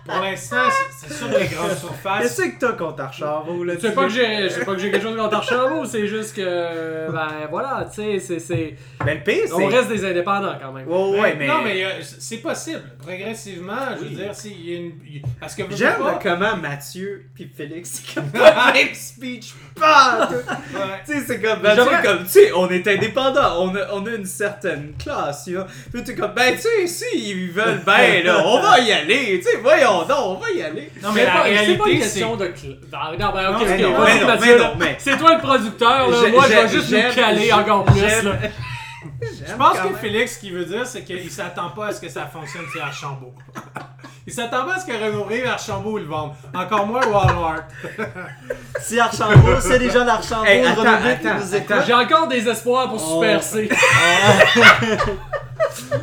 pour 0.06 0.20
l'instant, 0.20 0.56
c'est- 0.98 1.12
sur 1.14 1.28
les 1.28 1.46
grandes 1.46 1.76
surfaces. 1.76 2.22
Qu'est-ce 2.22 2.42
que 2.42 2.58
t'as 2.60 2.72
contre 2.72 3.02
Archambault, 3.02 3.64
là? 3.64 3.74
C'est 3.80 3.94
pas 3.94 4.04
que 4.04 4.10
j'ai 4.10 4.48
c'est 4.50 4.64
pas 4.64 4.74
que 4.74 4.78
j'ai 4.80 4.90
quelque 4.90 5.02
chose 5.02 5.16
contre 5.16 5.36
Archambault, 5.36 5.84
c'est 5.84 6.06
juste 6.06 6.34
que 6.36 7.10
ben 7.10 7.28
voilà, 7.50 7.86
tu 7.92 8.02
sais, 8.02 8.18
c'est 8.18 8.38
c'est 8.40 8.74
Ben, 9.04 9.18
le 9.18 9.22
pire, 9.24 9.44
c'est... 9.46 9.52
on 9.52 9.66
reste 9.66 9.88
des 9.88 10.04
indépendants 10.04 10.54
quand 10.60 10.72
même. 10.72 10.86
Ouais, 10.88 11.20
ouais, 11.20 11.34
mais... 11.38 11.46
Non, 11.46 11.62
mais 11.62 11.84
euh, 11.84 11.90
c'est 12.02 12.38
possible. 12.38 12.82
Progressivement, 13.02 13.76
je 13.98 14.04
veux 14.04 14.10
dire, 14.10 14.34
s'il 14.34 14.68
y 14.68 14.74
a 14.74 14.78
une. 14.78 14.92
Parce 15.40 15.54
que. 15.54 15.62
J'aime 15.70 15.96
pas- 15.98 16.18
comment 16.22 16.56
Mathieu 16.56 17.26
puis 17.34 17.50
Félix, 17.54 18.02
c'est 18.04 18.14
comme 18.14 18.30
pas 18.30 18.72
même 18.72 18.94
speech. 18.94 19.52
Pas! 19.78 20.28
Ouais. 20.30 20.80
Tu 21.06 21.12
sais, 21.12 21.20
c'est 21.26 21.40
comme, 21.40 21.60
Mathieu, 21.62 21.84
comme, 22.02 22.24
tu 22.24 22.30
sais, 22.30 22.52
on 22.54 22.68
est 22.70 22.86
indépendant, 22.88 23.62
on 23.62 23.74
a, 23.74 23.92
on 23.92 24.06
a 24.06 24.10
une 24.10 24.24
certaine 24.24 24.94
classe, 24.98 25.46
là. 25.48 25.66
Puis 25.92 26.02
t'es 26.02 26.14
comme, 26.14 26.32
ben, 26.34 26.54
tu 26.54 26.62
sais, 26.62 26.86
si 26.86 27.04
ils 27.30 27.50
veulent 27.50 27.82
ben, 27.84 28.24
là, 28.24 28.42
on 28.46 28.60
va 28.60 28.80
y 28.80 28.92
aller, 28.92 29.38
tu 29.38 29.42
sais, 29.42 29.56
voyons 29.58 29.95
donc, 30.04 30.18
on 30.26 30.34
va 30.34 30.50
y 30.50 30.62
aller. 30.62 30.90
Non, 31.02 31.08
C'est 31.12 31.14
mais 31.14 31.24
la 31.24 31.32
pas, 31.32 31.44
c'est 31.44 31.74
pas 31.76 31.88
une 31.88 31.96
c'est. 31.98 32.02
question 32.04 32.36
de. 32.36 32.44
cl- 32.46 32.78
Non, 32.92 33.26
non, 33.26 33.32
ben, 33.32 33.50
ok, 33.56 33.62
mais 33.66 33.78
non, 33.78 33.88
mais 34.04 34.20
non, 34.20 34.36
mais 34.40 34.56
non, 34.58 34.72
mais- 34.78 34.96
C'est 34.98 35.16
toi 35.16 35.34
le 35.34 35.40
producteur, 35.40 36.10
là. 36.10 36.28
Moi, 36.30 36.44
je 36.48 36.52
vais 36.52 36.68
juste 36.68 36.90
nous 36.90 37.14
caler 37.14 37.52
encore 37.52 37.84
plus, 37.84 38.00
là. 38.22 38.32
Je 39.48 39.54
pense 39.54 39.78
que 39.78 39.94
Félix, 40.00 40.34
ce 40.34 40.38
qu'il 40.40 40.52
veut 40.52 40.64
dire, 40.64 40.84
c'est 40.86 41.04
qu'il 41.04 41.30
s'attend 41.30 41.70
pas 41.70 41.86
à 41.86 41.92
ce 41.92 42.00
que 42.00 42.08
ça 42.08 42.26
fonctionne 42.26 42.64
chez 42.72 42.80
Archambault. 42.80 43.34
Il 44.26 44.32
s'attend 44.32 44.64
pas 44.64 44.74
à 44.74 44.80
ce 44.80 44.86
que 44.86 44.92
Renault 44.92 45.24
Rive, 45.24 45.46
Archambault, 45.46 45.98
ils 45.98 46.02
le 46.04 46.08
vendent. 46.10 46.32
Encore 46.54 46.86
moins 46.86 47.06
Walmart. 47.06 47.62
Si 48.80 48.98
Archambault, 49.00 49.60
c'est 49.60 49.78
les 49.78 49.90
gens 49.90 50.04
d'Archambault, 50.04 50.44
Hey, 50.44 50.64
attends, 50.66 50.80
Renaud 50.82 50.98
qui 51.20 51.26
attends, 51.28 51.76
nous. 51.76 51.82
J'ai 51.86 51.94
encore 51.94 52.28
des 52.28 52.48
espoirs 52.48 52.88
pour 52.90 53.02
Oh. 53.02 53.22
Super 53.22 53.42
C. 53.42 53.68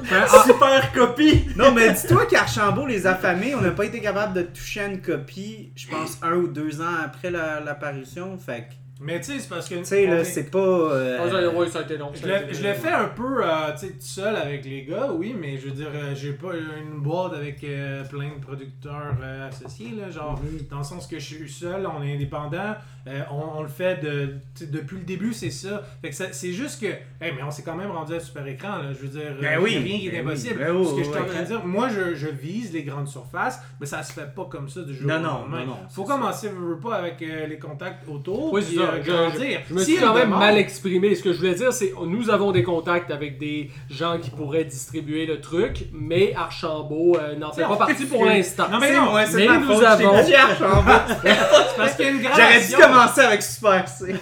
Ben, 0.09 0.25
ah, 0.31 0.43
Super 0.45 0.91
copie! 0.93 1.47
Non, 1.55 1.71
mais 1.71 1.91
dis-toi 1.93 2.25
qu'Archambault, 2.25 2.85
les 2.85 3.07
affamés, 3.07 3.55
on 3.55 3.61
n'a 3.61 3.71
pas 3.71 3.85
été 3.85 4.01
capable 4.01 4.33
de 4.33 4.41
toucher 4.43 4.81
à 4.81 4.85
une 4.87 5.01
copie, 5.01 5.71
je 5.75 5.87
pense, 5.87 6.17
un 6.21 6.33
ou 6.33 6.47
deux 6.47 6.81
ans 6.81 6.95
après 7.05 7.31
la- 7.31 7.59
l'apparition. 7.59 8.37
Fait 8.37 8.67
que, 8.69 8.73
mais 9.03 9.19
tu 9.19 9.33
sais, 9.33 9.39
c'est 9.39 9.49
parce 9.49 9.67
que. 9.69 9.75
tu 9.75 9.85
sais, 9.85 10.07
là, 10.07 10.19
est- 10.21 10.23
c'est 10.23 10.49
pas. 10.49 10.57
euh, 10.59 11.19
Ah, 11.21 11.29
ça, 11.29 11.49
ouais, 11.49 11.69
ça 11.69 11.79
a 11.79 11.81
été 11.83 11.97
long. 11.97 12.11
Je 12.13 12.63
l'ai 12.63 12.73
fait 12.73 12.91
un 12.91 13.09
peu 13.09 13.43
euh, 13.43 13.71
tu 13.73 13.79
sais, 13.87 13.93
tout 13.93 13.97
seul 13.99 14.35
avec 14.35 14.63
les 14.65 14.83
gars, 14.85 15.09
oui, 15.11 15.35
mais 15.39 15.57
je 15.57 15.65
veux 15.65 15.71
dire, 15.71 15.89
euh, 15.93 16.15
j'ai 16.15 16.33
pas 16.33 16.53
une 16.55 17.01
boîte 17.01 17.33
avec 17.33 17.63
euh, 17.63 18.03
plein 18.05 18.29
de 18.29 18.43
producteurs 18.43 19.15
euh, 19.21 19.47
associés, 19.49 19.91
là, 19.99 20.09
genre, 20.09 20.39
dans 20.69 20.77
le 20.79 20.83
sens 20.83 21.07
que 21.07 21.19
je 21.19 21.25
suis 21.35 21.49
seul, 21.51 21.85
on 21.87 22.01
est 22.03 22.13
indépendant, 22.15 22.75
euh, 23.07 23.21
on, 23.31 23.59
on 23.59 23.61
le 23.63 23.67
fait 23.67 24.01
de, 24.01 24.35
depuis 24.71 24.97
le 24.97 25.03
début, 25.03 25.33
c'est 25.33 25.49
ça. 25.51 25.81
Fait 26.01 26.09
que 26.09 26.15
ça- 26.15 26.31
c'est 26.31 26.53
juste 26.53 26.79
que, 26.81 26.85
hey, 26.87 27.33
mais 27.35 27.43
on 27.45 27.51
s'est 27.51 27.63
quand 27.63 27.75
même 27.75 27.91
rendu 27.91 28.13
à 28.15 28.19
super 28.19 28.45
écran, 28.47 28.77
là, 28.77 28.93
je 28.93 28.97
veux 29.05 29.07
dire, 29.19 29.35
Ben 29.41 29.57
euh, 29.57 29.61
oui, 29.61 29.77
rien 29.77 29.97
qui 29.99 30.07
est 30.07 30.11
ben 30.11 30.17
oui, 30.25 30.31
impossible. 30.31 30.59
ben 30.59 30.85
Ce 30.85 30.91
que 30.95 30.97
je 30.99 31.03
suis 31.09 31.17
en 31.17 31.21
oui, 31.23 31.27
train 31.29 31.41
de 31.41 31.47
dire, 31.47 31.65
moi, 31.65 31.89
je, 31.89 32.15
je 32.15 32.27
vise 32.27 32.71
les 32.71 32.83
grandes 32.83 33.07
surfaces, 33.09 33.59
mais 33.81 33.85
ça 33.87 34.01
se 34.03 34.13
fait 34.13 34.33
pas 34.33 34.45
comme 34.49 34.69
ça 34.69 34.81
du 34.81 34.95
jour 34.95 35.07
Non, 35.09 35.17
au 35.17 35.21
lendemain. 35.21 35.59
non, 35.61 35.65
non, 35.65 35.77
Faut 35.89 36.03
commencer, 36.05 36.47
veux, 36.49 36.77
pas, 36.77 36.95
avec 36.95 37.21
euh, 37.21 37.45
les 37.47 37.59
contacts 37.59 38.07
autour, 38.07 38.53
Oui, 38.53 38.63
c'est 38.67 38.75
ça. 38.77 38.81
euh, 38.83 39.01
Je- 39.03 39.11
grandir. 39.11 39.59
Je 39.69 39.73
me 39.73 39.79
suis 39.83 39.97
a 39.97 40.01
quand 40.01 40.13
même 40.13 40.25
demande- 40.27 40.39
mal 40.39 40.57
exprimé. 40.57 41.13
Ce 41.15 41.23
que 41.23 41.33
je 41.33 41.37
voulais 41.39 41.55
dire, 41.55 41.73
c'est 41.73 41.93
nous 42.05 42.29
avons 42.29 42.51
des 42.51 42.63
contacts 42.63 43.11
avec 43.11 43.37
des 43.37 43.69
gens 43.89 44.17
qui 44.21 44.29
pourraient 44.29 44.63
distribuer 44.65 45.25
le 45.25 45.41
truc, 45.41 45.85
mais 45.93 46.33
Archambault 46.35 47.17
euh, 47.19 47.35
n'en 47.35 47.51
fait 47.51 47.63
pas 47.63 47.75
partie 47.75 48.05
pour 48.05 48.25
l'instant. 48.25 48.69
Non, 48.71 48.79
mais 48.79 48.93
non, 48.95 49.11
c'est 49.25 49.45
mais 49.47 49.59
nous 49.59 49.67
je 49.79 49.83
avons- 49.83 50.23
dit 50.23 50.33
Archambault. 50.35 51.13
c'est 51.21 51.33
parce 51.77 51.95
qu'il 51.95 52.05
y 52.05 52.07
a 52.07 52.11
une. 52.11 52.92
Commencer 52.93 53.21
avec 53.21 53.43
Super 53.43 53.87
C. 53.87 54.15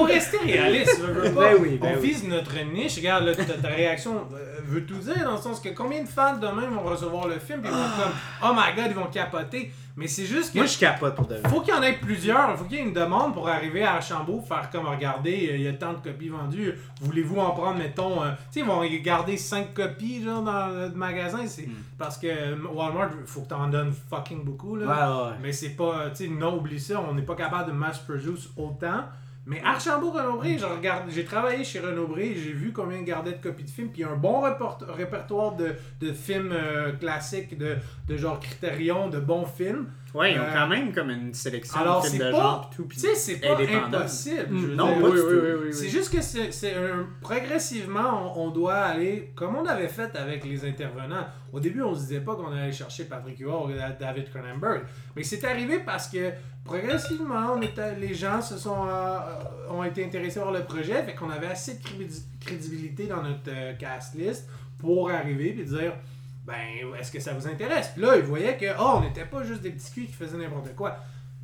Faut 0.00 0.12
rester 0.12 0.38
réaliste. 0.38 0.98
veux, 1.00 1.12
veux 1.12 1.30
pas. 1.34 1.52
Ben 1.52 1.56
oui, 1.60 1.78
ben 1.80 1.94
on 1.96 2.00
oui. 2.00 2.08
vise 2.08 2.26
notre 2.28 2.58
niche. 2.72 2.96
Regarde, 2.96 3.24
là, 3.24 3.34
ta, 3.34 3.44
ta 3.44 3.68
réaction 3.68 4.26
euh, 4.34 4.58
veut 4.64 4.84
tout 4.84 4.98
dire 4.98 5.24
dans 5.24 5.36
le 5.36 5.40
sens 5.40 5.60
que 5.60 5.68
combien 5.70 6.02
de 6.02 6.08
fans 6.08 6.36
demain 6.36 6.66
vont 6.68 6.82
recevoir 6.82 7.28
le 7.28 7.38
film 7.38 7.60
et 7.64 7.68
ils 7.68 7.72
vont 7.72 7.78
être 7.78 7.96
comme 8.02 8.12
Oh 8.50 8.54
my 8.54 8.74
god, 8.76 8.86
ils 8.90 8.94
vont 8.96 9.10
capoter. 9.10 9.70
Mais 9.96 10.06
c'est 10.06 10.24
juste 10.24 10.52
que. 10.52 10.58
Moi, 10.58 10.66
je 10.66 10.78
capote 10.78 11.14
pour 11.16 11.26
de 11.26 11.34
vrai. 11.34 11.48
faut 11.50 11.60
qu'il 11.60 11.74
y 11.74 11.76
en 11.76 11.82
ait 11.82 11.94
plusieurs, 11.94 12.56
faut 12.56 12.64
qu'il 12.64 12.78
y 12.78 12.80
ait 12.80 12.84
une 12.84 12.92
demande 12.94 13.34
pour 13.34 13.48
arriver 13.48 13.82
à 13.82 13.94
Archambault, 13.94 14.40
faire 14.40 14.70
comme 14.70 14.86
regardez, 14.86 15.48
euh, 15.50 15.56
il 15.56 15.62
y 15.62 15.68
a 15.68 15.72
tant 15.72 15.92
de 15.92 15.98
copies 15.98 16.28
vendues, 16.28 16.74
voulez-vous 17.02 17.38
en 17.38 17.50
prendre, 17.50 17.76
mettons, 17.76 18.22
euh, 18.22 18.30
tu 18.30 18.36
sais, 18.52 18.60
ils 18.60 18.64
vont 18.66 18.80
garder 19.02 19.36
5 19.36 19.74
copies 19.74 20.22
genre 20.22 20.42
dans 20.42 20.68
le 20.68 20.90
magasin, 20.94 21.40
c'est 21.46 21.62
Hmm. 21.66 21.74
parce 21.98 22.16
que 22.16 22.28
Walmart, 22.72 23.10
faut 23.26 23.42
que 23.42 23.48
t'en 23.48 23.66
donnes 23.66 23.92
fucking 24.08 24.44
beaucoup 24.44 24.76
là. 24.76 24.86
Ouais, 24.86 25.24
ouais. 25.24 25.36
Mais 25.42 25.52
c'est 25.52 25.70
pas, 25.70 26.08
tu 26.10 26.24
sais, 26.24 26.30
non, 26.30 26.56
oublie 26.56 26.80
ça, 26.80 27.02
on 27.06 27.12
n'est 27.12 27.22
pas 27.22 27.34
capable 27.34 27.70
de 27.72 27.76
mass 27.76 27.98
produce 27.98 28.48
autant. 28.56 29.04
Mais 29.50 29.60
Archambault 29.64 30.12
regarde- 30.12 31.10
j'ai 31.10 31.24
travaillé 31.24 31.64
chez 31.64 31.80
Renaud-Bré, 31.80 32.34
j'ai 32.36 32.52
vu 32.52 32.72
combien 32.72 32.98
ils 32.98 33.04
gardaient 33.04 33.32
de 33.32 33.42
copies 33.42 33.64
de 33.64 33.70
films, 33.70 33.88
puis 33.88 34.02
il 34.02 34.04
un 34.04 34.14
bon 34.16 34.40
report- 34.40 34.84
répertoire 34.88 35.56
de, 35.56 35.74
de 36.00 36.12
films 36.12 36.52
euh, 36.52 36.92
classiques, 36.92 37.58
de, 37.58 37.76
de 38.06 38.16
genre 38.16 38.38
Criterion, 38.38 39.08
de 39.08 39.18
bons 39.18 39.44
films. 39.44 39.88
Ouais, 40.14 40.32
ils 40.34 40.38
ont 40.38 40.42
Euh, 40.42 40.52
quand 40.54 40.66
même 40.68 40.92
comme 40.92 41.10
une 41.10 41.34
sélection 41.34 41.80
Alors, 41.80 42.02
de 42.02 42.06
films 42.08 42.18
c'est 42.22 42.26
de 42.28 42.32
pas, 42.32 42.38
genre 42.40 42.70
tout. 42.74 42.84
tu 42.90 42.98
sais, 42.98 43.14
c'est 43.16 43.36
pas 43.40 43.56
impossible. 43.60 44.46
je 44.50 44.66
veux 44.68 44.74
Non, 44.76 44.86
dire. 44.92 45.02
pas 45.02 45.08
oui, 45.10 45.20
oui, 45.20 45.50
oui. 45.64 45.72
C'est 45.72 45.88
juste 45.88 46.12
que 46.12 46.20
c'est 46.22 46.74
progressivement, 47.20 48.34
on, 48.36 48.46
on 48.46 48.50
doit 48.50 48.74
aller 48.76 49.32
comme 49.34 49.56
on 49.56 49.64
avait 49.66 49.88
fait 49.88 50.14
avec 50.16 50.44
les 50.44 50.64
intervenants. 50.64 51.26
Au 51.52 51.60
début, 51.60 51.82
on 51.82 51.94
se 51.94 52.00
disait 52.00 52.20
pas 52.20 52.34
qu'on 52.34 52.52
allait 52.52 52.72
chercher 52.72 53.04
Patrick 53.04 53.38
Huard 53.38 53.64
ou 53.66 53.70
David 53.98 54.30
Cronenberg, 54.30 54.82
mais 55.16 55.22
c'est 55.22 55.44
arrivé 55.44 55.80
parce 55.84 56.08
que 56.08 56.30
progressivement, 56.70 57.54
on 57.56 57.62
était, 57.62 57.96
les 57.96 58.14
gens 58.14 58.40
se 58.40 58.56
sont 58.56 58.86
euh, 58.86 59.18
ont 59.70 59.82
été 59.82 60.04
intéressés 60.04 60.38
par 60.40 60.52
le 60.52 60.62
projet, 60.64 61.02
fait 61.02 61.14
qu'on 61.14 61.30
avait 61.30 61.48
assez 61.48 61.74
de 61.74 61.80
crédi- 61.82 62.22
crédibilité 62.40 63.06
dans 63.06 63.22
notre 63.22 63.48
euh, 63.48 63.74
cast 63.74 64.14
list 64.14 64.48
pour 64.78 65.10
arriver 65.10 65.48
et 65.58 65.64
dire 65.64 65.94
ben 66.46 66.54
est-ce 66.98 67.10
que 67.10 67.20
ça 67.20 67.32
vous 67.34 67.46
intéresse? 67.48 67.88
Puis 67.92 68.02
là, 68.02 68.16
ils 68.16 68.22
voyaient 68.22 68.56
que 68.56 68.66
oh, 68.78 68.94
on 68.96 69.00
n'était 69.00 69.24
pas 69.24 69.42
juste 69.42 69.62
des 69.62 69.70
petits 69.70 69.92
culs 69.92 70.06
qui 70.06 70.12
faisaient 70.12 70.38
n'importe 70.38 70.74
quoi. 70.76 70.96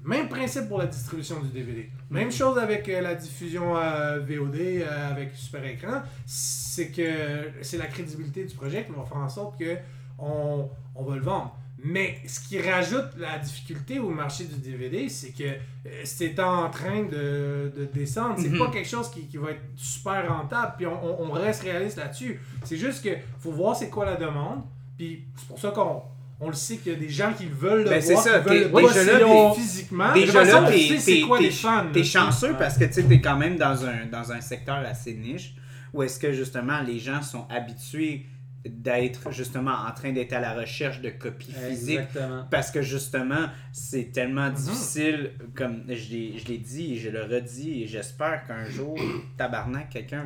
Même 0.04 0.28
principe 0.28 0.68
pour 0.68 0.78
la 0.78 0.87
distribution 0.87 1.40
du 1.40 1.49
DVD. 1.49 1.90
Même 2.11 2.30
chose 2.30 2.56
avec 2.59 2.88
euh, 2.88 3.00
la 3.00 3.16
diffusion 3.16 3.75
VOD 3.75 4.85
avec 5.11 5.35
Super 5.35 5.64
Écran. 5.64 6.02
C'est 6.25 6.92
que 6.92 7.50
c'est 7.62 7.78
la 7.78 7.87
crédibilité 7.87 8.45
du 8.45 8.54
projet 8.54 8.85
qui 8.85 8.92
va 8.92 9.04
faire 9.04 9.16
en 9.16 9.28
sorte 9.28 9.59
que 9.59 9.76
on, 10.18 10.68
on 10.95 11.04
va 11.04 11.16
le 11.16 11.23
vendre. 11.23 11.56
Mais 11.88 12.19
ce 12.26 12.40
qui 12.40 12.61
rajoute 12.61 13.11
la 13.19 13.38
difficulté 13.38 13.99
au 14.00 14.09
marché 14.11 14.45
du 14.45 14.57
DVD, 14.71 15.09
c'est 15.09 15.31
que 15.31 15.45
euh, 15.45 15.90
c'est 16.05 16.38
en 16.40 16.69
train 16.71 17.02
de, 17.05 17.71
de 17.76 17.85
descendre. 17.93 18.35
C'est 18.38 18.49
Mhm. 18.49 18.59
pas 18.59 18.71
quelque 18.71 18.88
chose 18.88 19.09
qui, 19.11 19.26
qui 19.28 19.37
va 19.37 19.52
être 19.52 19.62
super 19.76 20.28
rentable. 20.28 20.73
Puis 20.78 20.87
on, 20.87 21.05
on- 21.23 21.28
on 21.28 21.31
reste 21.33 21.62
réaliste 21.62 21.99
là-dessus. 21.99 22.40
C'est 22.64 22.76
juste 22.76 23.05
que 23.05 23.11
faut 23.38 23.52
voir 23.52 23.76
c'est 23.76 23.88
quoi 23.90 24.05
la 24.05 24.16
demande. 24.16 24.62
Puis 24.99 25.25
c'est 25.37 25.47
pour 25.49 25.59
ça 25.61 25.71
qu'on 25.71 26.02
on 26.40 26.49
le 26.49 26.55
sait 26.55 26.76
qu'il 26.78 26.93
y 26.93 26.97
a 26.97 26.99
des 26.99 27.09
gens 27.09 27.33
qui 27.33 27.47
veulent 27.47 27.85
le 27.85 27.90
Ben, 27.90 28.02
c'est 28.02 28.12
voir, 28.12 28.25
ça, 28.25 28.40
qui 28.40 28.49
veulent 28.49 28.71
le 28.73 29.05
déjà 29.05 29.19
là, 29.21 29.52
physiquement. 29.55 30.12
Déjà 30.12 30.45
là, 30.45 30.71
c'est 30.99 31.21
quoi 31.21 31.40
les 31.40 31.50
fans. 31.50 31.87
t'es 31.93 32.05
chanceux 32.05 32.55
parce 32.59 32.76
que 32.76 32.85
tu 32.85 33.05
t'es 33.05 33.21
quand 33.21 33.37
même 33.37 33.57
dans 33.57 33.85
un, 33.87 34.07
dans 34.11 34.33
un 34.33 34.40
secteur 34.40 34.76
assez 34.78 35.14
niche 35.14 35.55
où 35.95 36.02
est-ce 36.02 36.19
que 36.19 36.33
justement 36.33 36.81
les 36.83 36.99
gens 36.99 37.23
sont 37.23 37.47
habitués 37.49 38.26
d'être 38.68 39.30
justement 39.32 39.73
en 39.88 39.92
train 39.92 40.12
d'être 40.12 40.32
à 40.32 40.40
la 40.40 40.54
recherche 40.54 41.00
de 41.00 41.11
copies 41.11 41.52
physiques 41.52 41.99
Exactement. 42.00 42.46
parce 42.50 42.70
que 42.70 42.82
justement 42.82 43.49
c'est 43.73 44.12
tellement 44.12 44.49
Mhm. 44.49 44.54
difficile 44.54 45.32
comme 45.54 45.85
je 45.88 46.11
l'ai 46.12 46.38
je 46.38 46.46
l'ai 46.49 46.58
dit 46.58 46.94
et 46.94 46.96
je 46.96 47.11
le 47.11 47.23
redis 47.25 47.82
et 47.82 47.87
j'espère 47.87 48.46
qu'un 48.46 48.64
jour 48.66 48.96
tabarnak 49.37 49.90
quelqu'un 49.90 50.25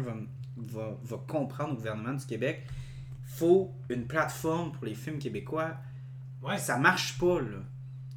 va, 0.57 0.99
va 1.03 1.17
comprendre 1.29 1.73
au 1.73 1.77
gouvernement 1.77 2.15
du 2.15 2.27
Québec 2.27 2.63
faut 3.25 3.71
une 3.89 4.07
plateforme 4.07 4.73
pour 4.73 4.85
les 4.85 4.95
films 4.95 5.19
québécois 5.19 5.77
Ouais, 6.43 6.57
ça 6.59 6.79
marche 6.79 7.19
pas 7.19 7.39
là. 7.41 7.59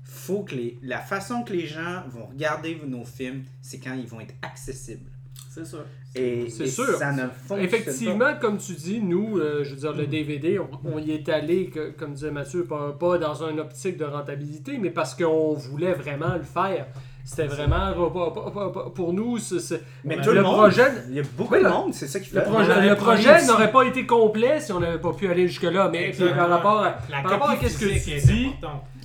Faut 0.06 0.44
que 0.44 0.56
les, 0.56 0.78
la 0.82 1.00
façon 1.00 1.44
que 1.44 1.52
les 1.52 1.68
gens 1.68 2.04
vont 2.08 2.28
regarder 2.28 2.80
nos 2.88 3.04
films, 3.04 3.44
c'est 3.62 3.80
quand 3.80 3.94
ils 3.96 4.08
vont 4.08 4.22
être 4.22 4.36
accessibles. 4.42 5.10
C'est 5.54 5.66
sûr. 5.66 5.86
Et, 6.16 6.50
sûr. 6.50 6.96
ça 6.98 7.12
ne 7.12 7.28
fonctionne 7.28 7.60
Effectivement, 7.60 8.34
comme 8.42 8.58
tu 8.58 8.74
dis, 8.74 9.00
nous, 9.02 9.38
euh, 9.38 9.64
je 9.64 9.72
veux 9.72 9.80
dire, 9.82 9.94
le 9.94 10.08
DVD, 10.08 10.58
on, 10.60 10.68
on 10.84 10.98
y 11.00 11.12
est 11.12 11.30
allé, 11.30 11.68
que- 11.68 11.92
comme 11.92 12.14
disait 12.14 12.32
Mathieu, 12.32 12.66
pas, 12.66 12.92
pas 12.94 13.18
dans 13.20 13.44
une 13.44 13.60
optique 13.60 13.98
de 13.98 14.06
rentabilité, 14.06 14.78
mais 14.80 14.90
parce 14.90 15.14
qu'on 15.16 15.54
voulait 15.54 15.94
vraiment 15.94 16.36
le 16.36 16.44
faire. 16.44 16.88
C'était 17.26 17.48
vraiment, 17.48 17.94
pas- 18.10 18.32
pas- 18.32 18.52
pas- 18.52 18.70
pas- 18.70 18.90
pour 18.94 19.14
nous, 19.14 19.38
c'est- 19.38 19.60
c'est- 19.60 19.82
Mais 20.04 20.18
le 20.18 20.22
tout 20.24 20.32
le, 20.32 20.42
monde, 20.42 20.56
projet, 20.58 20.84
il 21.10 21.16
y 21.16 21.20
a 21.22 21.24
beaucoup 21.38 21.54
Oui, 21.54 21.60
de 21.60 21.64
le- 21.64 21.70
monde, 21.70 21.94
c'est 21.94 22.08
ça 22.08 22.20
qui 22.20 22.28
fait. 22.30 22.40
le 22.40 22.44
projet, 22.44 22.90
le 22.90 22.96
projet 22.96 23.46
n'aurait 23.46 23.72
pas 23.72 23.84
été 23.84 24.06
complet 24.06 24.60
si 24.60 24.74
on 24.74 24.82
n'avait 24.82 25.00
pas 25.00 25.14
pu 25.14 25.30
aller 25.30 25.48
jusque-là. 25.48 25.88
Mais 25.90 26.12
puis, 26.12 26.26
par 26.36 26.50
rapport 26.50 26.80
à, 26.84 26.98
la 27.10 27.22
par 27.22 27.32
rapport 27.32 27.50
à 27.52 27.56
qu'est-ce 27.56 27.80
que 27.80 27.86
tu 27.86 28.26
dis. 28.28 28.52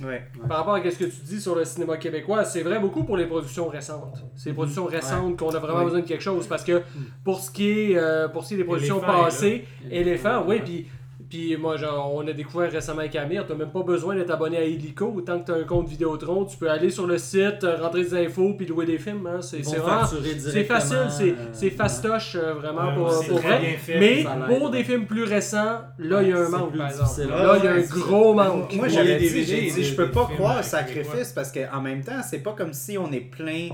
Ouais. 0.05 0.23
par 0.47 0.57
rapport 0.59 0.75
à 0.75 0.81
ce 0.83 0.97
que 0.97 1.05
tu 1.05 1.21
dis 1.25 1.39
sur 1.41 1.55
le 1.55 1.63
cinéma 1.65 1.95
québécois, 1.97 2.43
c'est 2.45 2.61
vrai 2.61 2.79
beaucoup 2.79 3.03
pour 3.03 3.15
les 3.17 3.25
productions 3.25 3.67
récentes. 3.69 4.21
C'est 4.35 4.49
les 4.49 4.55
productions 4.55 4.85
récentes 4.85 5.37
qu'on 5.37 5.49
a 5.51 5.59
vraiment 5.59 5.83
besoin 5.85 5.99
de 6.01 6.05
quelque 6.05 6.23
chose 6.23 6.45
parce 6.47 6.63
que 6.65 6.81
pour 7.23 7.39
ce 7.39 7.49
qui 7.51 7.69
est, 7.69 7.97
euh, 7.97 8.27
pour 8.27 8.43
ce 8.43 8.49
qui 8.49 8.53
est 8.55 8.57
des 8.57 8.63
productions 8.65 8.99
passées, 8.99 9.65
là. 9.85 9.95
Éléphant, 9.95 10.43
oui, 10.47 10.59
puis 10.63 10.87
puis 11.29 11.55
moi, 11.57 11.77
genre, 11.77 12.11
on 12.15 12.27
a 12.27 12.33
découvert 12.33 12.71
récemment 12.71 13.01
avec 13.01 13.15
Amir, 13.15 13.45
t'as 13.47 13.53
même 13.53 13.69
pas 13.69 13.83
besoin 13.83 14.15
d'être 14.15 14.31
abonné 14.31 14.57
à 14.57 14.65
Illico. 14.65 15.21
Tant 15.25 15.39
que 15.39 15.45
t'as 15.45 15.59
un 15.59 15.63
compte 15.63 15.87
Vidéotron, 15.87 16.45
tu 16.45 16.57
peux 16.57 16.69
aller 16.69 16.89
sur 16.89 17.05
le 17.05 17.19
site, 17.19 17.63
euh, 17.63 17.77
rentrer 17.79 18.03
des 18.03 18.25
infos, 18.25 18.55
puis 18.57 18.65
louer 18.65 18.85
des 18.85 18.97
films. 18.97 19.27
Hein. 19.27 19.41
C'est 19.41 19.61
vraiment... 19.61 20.05
C'est 20.05 20.63
facile, 20.63 21.07
c'est 21.09 21.29
euh, 21.29 21.35
c'est 21.53 21.69
fastoche 21.69 22.35
euh, 22.35 22.53
vraiment 22.55 22.87
Ouais, 22.87 22.95
pour, 22.95 23.11
c'est 23.11 23.27
pour 23.27 23.39
vrai. 23.39 23.59
bien 23.59 23.77
fait, 23.77 23.99
Mais 23.99 24.25
pour 24.47 24.71
des 24.71 24.83
films 24.83 25.05
plus 25.05 25.23
récents, 25.23 25.81
là, 25.99 26.23
il 26.23 26.29
y 26.29 26.33
a 26.33 26.37
un 26.39 26.45
C'est 26.45 26.51
manque, 26.51 26.69
plus 26.71 26.79
par 26.79 26.89
exemple. 26.89 27.09
difficile. 27.09 27.29
Là, 27.29 27.55
il 27.57 27.63
y 27.63 27.67
a 27.67 27.73
un 27.73 27.81
gros 27.81 28.33
manque. 28.33 28.73
Moi, 28.73 28.87
j'avais 28.87 29.19
dit, 29.19 29.43
j'ai 29.43 29.69
dit, 29.71 29.83
je 29.83 29.95
peux 29.95 30.09
pas 30.09 30.29
croire 30.33 30.63
sacrifice 30.63 31.31
parce 31.33 31.51
qu'en 31.51 31.81
même 31.81 32.03
temps, 32.03 32.21
c'est 32.27 32.39
pas 32.39 32.53
comme 32.53 32.73
si 32.73 32.97
on 32.97 33.11
est 33.11 33.19
plein 33.19 33.69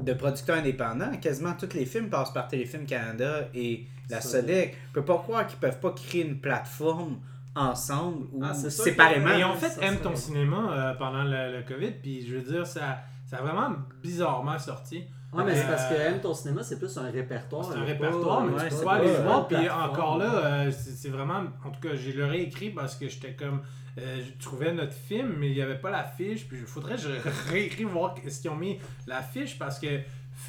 de 0.00 0.12
producteurs 0.12 0.56
indépendants. 0.56 1.10
Quasiment 1.20 1.52
tous 1.58 1.72
les 1.74 1.84
films 1.86 2.08
passent 2.08 2.32
par 2.32 2.48
Téléfilm 2.48 2.84
Canada 2.86 3.48
et 3.54 3.86
la. 4.10 4.20
Sodec. 4.20 4.76
Je 4.88 4.92
peux 4.94 5.04
pas 5.04 5.18
croire 5.18 5.46
qu'ils 5.46 5.58
peuvent 5.58 5.80
pas 5.80 5.90
créer 5.92 6.26
une 6.26 6.38
plateforme 6.40 7.18
ensemble 7.54 8.26
ou 8.32 8.42
Ah, 8.44 8.54
séparément. 8.54 9.26
Mais 9.28 9.40
ils 9.40 9.44
ont 9.44 9.54
fait 9.54 9.68
ça 9.68 9.82
Aime 9.82 9.98
ton 9.98 10.16
cinéma 10.16 10.70
euh, 10.72 10.94
pendant 10.94 11.22
le, 11.24 11.58
le 11.58 11.62
COVID, 11.66 11.90
puis 12.02 12.26
je 12.26 12.36
veux 12.36 12.42
dire, 12.42 12.66
ça, 12.66 12.98
ça 13.26 13.38
a 13.38 13.42
vraiment 13.42 13.76
bizarrement 14.02 14.58
sorti. 14.58 15.04
Ouais, 15.32 15.44
mais 15.44 15.54
c'est 15.54 15.64
Euh, 15.64 15.68
parce 15.68 15.86
que 15.86 15.94
Aime 15.94 16.20
ton 16.20 16.34
cinéma, 16.34 16.62
c'est 16.62 16.78
plus 16.78 16.94
un 16.98 17.10
répertoire. 17.10 17.64
C'est 17.72 17.78
un 17.78 17.84
répertoire, 17.84 18.38
pas- 18.40 18.44
mais 18.46 18.52
ouais, 18.54 18.68
tu 18.68 18.74
c'est 18.74 18.82
peux 18.82 18.88
aller 18.88 19.12
voir. 19.22 19.48
Puis 19.48 19.68
encore 19.70 20.18
là, 20.18 20.34
euh, 20.34 20.70
c'est 20.70 20.90
c'est 20.90 21.08
vraiment. 21.08 21.40
En 21.64 21.70
tout 21.70 21.80
cas, 21.80 21.94
j'ai 21.94 22.12
le 22.12 22.26
réécrit 22.26 22.70
parce 22.70 22.96
que 22.96 23.08
j'étais 23.08 23.32
comme. 23.34 23.60
Euh, 23.98 24.22
je 24.24 24.44
trouvais 24.44 24.72
notre 24.72 24.94
film, 24.94 25.36
mais 25.38 25.48
il 25.48 25.54
n'y 25.54 25.60
avait 25.60 25.78
pas 25.78 25.90
la 25.90 26.04
fiche. 26.04 26.48
Puis 26.48 26.58
il 26.60 26.66
faudrait 26.66 26.96
que 26.96 27.02
je 27.02 27.50
réécris 27.50 27.84
voir 27.84 28.14
est-ce 28.24 28.40
qu'ils 28.40 28.50
ont 28.50 28.56
mis 28.56 28.78
la 29.06 29.22
fiche 29.22 29.58
parce 29.58 29.78
que. 29.78 30.00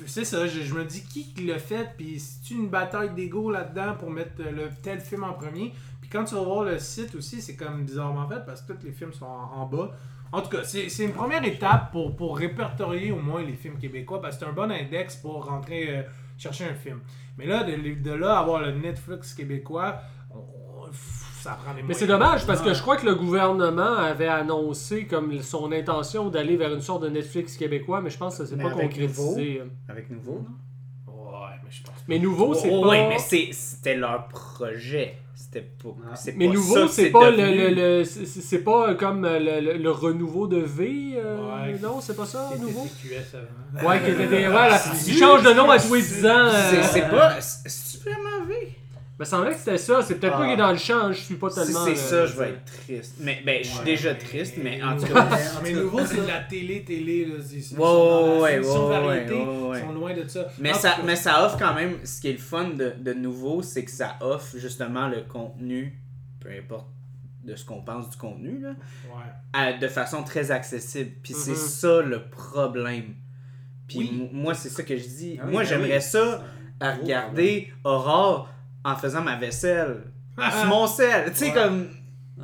C'est 0.07 0.23
ça, 0.23 0.47
je, 0.47 0.73
me 0.73 0.85
dis 0.85 1.03
qui 1.03 1.45
l'a 1.45 1.59
fait, 1.59 1.89
puis 1.97 2.17
c'est 2.17 2.53
une 2.53 2.69
bataille 2.69 3.13
d'ego 3.13 3.51
là-dedans 3.51 3.95
pour 3.99 4.09
mettre 4.09 4.31
euh, 4.39 4.49
le 4.49 4.69
tel 4.81 4.99
film 5.01 5.23
en 5.23 5.33
premier? 5.33 5.73
Puis 5.99 6.09
quand 6.09 6.23
tu 6.23 6.35
vas 6.35 6.41
voir 6.41 6.63
le 6.63 6.79
site 6.79 7.13
aussi, 7.15 7.41
c'est 7.41 7.55
comme 7.55 7.83
bizarrement 7.83 8.27
fait 8.27 8.43
parce 8.45 8.61
que 8.61 8.73
tous 8.73 8.85
les 8.85 8.93
films 8.93 9.13
sont 9.13 9.25
en, 9.25 9.65
bas. 9.65 9.91
En 10.31 10.41
tout 10.41 10.49
cas, 10.49 10.63
c'est 10.63 11.03
une 11.03 11.11
première 11.11 11.43
étape 11.43 11.91
pour, 11.91 12.15
pour 12.15 12.37
répertorier 12.37 13.11
au 13.11 13.19
moins 13.19 13.43
les 13.43 13.53
films 13.53 13.77
québécois 13.77 14.21
parce 14.21 14.37
que 14.37 14.45
c'est 14.45 14.49
un 14.49 14.53
bon 14.53 14.71
index 14.71 15.17
pour 15.17 15.45
rentrer 15.45 15.97
euh, 15.97 16.03
chercher 16.37 16.63
un 16.63 16.73
film. 16.73 17.01
Mais 17.37 17.45
là, 17.45 17.63
de, 17.63 17.75
de 17.75 18.11
là, 18.11 18.39
avoir 18.39 18.61
le 18.61 18.71
Netflix 18.71 19.33
québécois, 19.33 20.01
ça 21.43 21.57
prend 21.63 21.73
des 21.73 21.83
Mais 21.83 21.93
c'est 21.93 22.07
dommage 22.07 22.45
parce 22.47 22.61
que 22.61 22.73
je 22.73 22.81
crois 22.81 22.97
que 22.97 23.05
le 23.05 23.15
gouvernement 23.15 23.95
avait 23.97 24.27
annoncé 24.27 25.05
comme 25.05 25.41
son 25.41 25.71
intention 25.71 26.29
d'aller 26.29 26.55
vers 26.57 26.73
une 26.73 26.81
sorte 26.81 27.03
de 27.03 27.09
Netflix 27.09 27.57
québécois, 27.57 28.01
mais 28.01 28.09
je 28.09 28.17
pense 28.17 28.37
que 28.37 28.45
ça 28.45 28.49
s'est 28.49 28.57
pas 28.61 28.69
avec 28.71 28.89
concrétisé. 28.89 29.61
Avec 29.89 30.09
nouveau, 30.09 30.45
non? 31.07 31.13
Ouais, 31.13 31.49
mais 31.63 31.69
je 31.71 31.83
pense 31.83 31.95
Mais 32.07 32.19
nouveau, 32.19 32.53
c'est 32.53 32.69
Oh, 32.71 32.81
pas. 32.81 32.87
ouais, 32.89 33.09
mais 33.09 33.19
c'est- 33.19 33.49
c'était 33.51 33.95
leur 33.95 34.27
projet. 34.27 35.17
C'était 35.35 35.61
pas. 35.83 35.89
Ah. 36.11 36.15
Mais 36.35 36.47
pas 36.47 36.53
nouveau, 36.53 36.87
c'est 36.87 37.09
pas 37.11 37.29
le, 37.29 37.37
devenu. 37.37 37.57
le, 37.75 37.97
le- 37.99 38.03
c'est 38.05 38.25
c'est 38.25 38.63
pas 38.63 38.95
comme 38.95 39.25
euh, 39.25 39.39
le, 39.39 39.59
le- 39.73 39.77
le 39.77 39.91
renouveau 39.91 40.47
de 40.47 40.57
V. 40.57 41.13
euh, 41.17 41.63
Ouais. 41.65 41.77
Non, 41.81 41.99
c'est 42.01 42.15
pas 42.15 42.25
ça, 42.25 42.49
nouveau? 42.59 42.87
Avant. 43.75 43.87
Ouais, 43.89 44.01
qui 44.03 44.11
était 44.11 44.27
des. 44.27 44.47
Voilà, 44.47 44.79
il 45.07 45.13
change 45.17 45.43
de 45.43 45.51
nom 45.53 45.69
à 45.69 45.77
tous 45.79 45.93
les 45.93 46.01
10 46.01 46.25
ans. 46.25 46.29
euh, 46.29 46.51
C'est 46.69 46.83
c'est 46.83 47.09
pas. 47.09 47.39
C'est 47.41 48.01
vraiment 48.03 48.45
V? 48.47 48.55
Me 49.23 49.25
semblait 49.29 49.51
que 49.53 49.57
c'était 49.59 49.77
ça. 49.77 50.01
C'est 50.01 50.15
peut-être 50.15 50.33
Ah. 50.35 50.37
pas 50.39 50.43
qu'il 50.45 50.53
est 50.53 50.57
dans 50.57 50.71
le 50.71 50.77
champ, 50.77 51.11
je 51.11 51.19
suis 51.19 51.35
pas 51.35 51.49
Si 51.49 51.55
tellement. 51.63 51.85
c'est 51.85 51.91
euh, 51.91 51.95
ça, 51.95 52.25
je 52.25 52.37
vais 52.37 52.49
être 52.49 52.65
triste. 52.65 53.15
Mais 53.19 53.41
ben, 53.45 53.59
je 53.63 53.67
suis 53.69 53.79
Ouais, 53.79 53.85
déjà 53.85 54.13
mais- 54.13 54.19
triste, 54.19 54.53
mais 54.61 54.83
en 54.83 54.95
tout 54.97 55.03
Mais- 55.03 55.09
cas. 55.13 55.27
Mais 55.63 55.71
nouveau, 55.73 56.05
c'est 56.05 56.21
de 56.21 56.27
la 56.27 56.39
là. 57.27 57.43
C'est- 57.43 57.61
c'est- 57.61 57.75
Ouais, 57.77 58.39
ouais, 58.41 58.59
ouais, 58.59 58.89
variété, 58.89 59.33
ouais, 59.35 59.79
sont 59.81 59.91
loin 59.93 60.13
de 60.13 60.27
ça. 60.27 60.47
Mais 60.59 60.71
En 60.71 60.75
ça, 60.75 60.97
mais 61.05 61.15
ça 61.15 61.45
offre 61.45 61.57
quand 61.57 61.73
même, 61.73 61.97
ce 62.03 62.21
qui 62.21 62.29
est 62.29 62.33
le 62.33 62.37
fun 62.37 62.69
de, 62.69 62.93
de 62.99 63.13
nouveau, 63.13 63.61
c'est 63.61 63.83
que 63.83 63.91
ça 63.91 64.15
offre 64.21 64.57
justement 64.57 65.07
le 65.07 65.21
contenu, 65.21 65.99
peu 66.39 66.49
importe 66.49 66.87
de 67.43 67.55
ce 67.55 67.65
qu'on 67.65 67.81
pense 67.81 68.09
du 68.09 68.15
contenu, 68.17 68.59
là, 68.59 68.69
Ouais. 68.69 69.21
à- 69.53 69.73
de 69.73 69.87
façon 69.89 70.23
très 70.23 70.51
accessible. 70.51 71.11
Puis 71.21 71.33
c'est 71.33 71.51
Mhm. 71.51 71.57
ça 71.57 72.01
le 72.01 72.29
problème. 72.29 73.15
Puis 73.87 73.97
Oui. 73.99 74.29
moi, 74.31 74.53
c'est 74.53 74.69
ça 74.69 74.81
que 74.83 74.95
je 74.95 75.03
dis. 75.05 75.39
Ah 75.41 75.45
moi, 75.45 75.63
ben 75.63 75.67
j'aimerais 75.67 75.97
oui. 75.97 76.01
ça 76.01 76.41
à 76.79 76.93
regarder 76.93 77.67
Aurore 77.83 78.49
en 78.83 78.95
faisant 78.95 79.21
ma 79.21 79.35
vaisselle. 79.35 79.97
sur 80.37 80.65
mon 80.67 80.87
sel. 80.87 81.25
Tu 81.31 81.37
sais, 81.37 81.45
Ouais. 81.45 81.51
comme. 81.53 81.87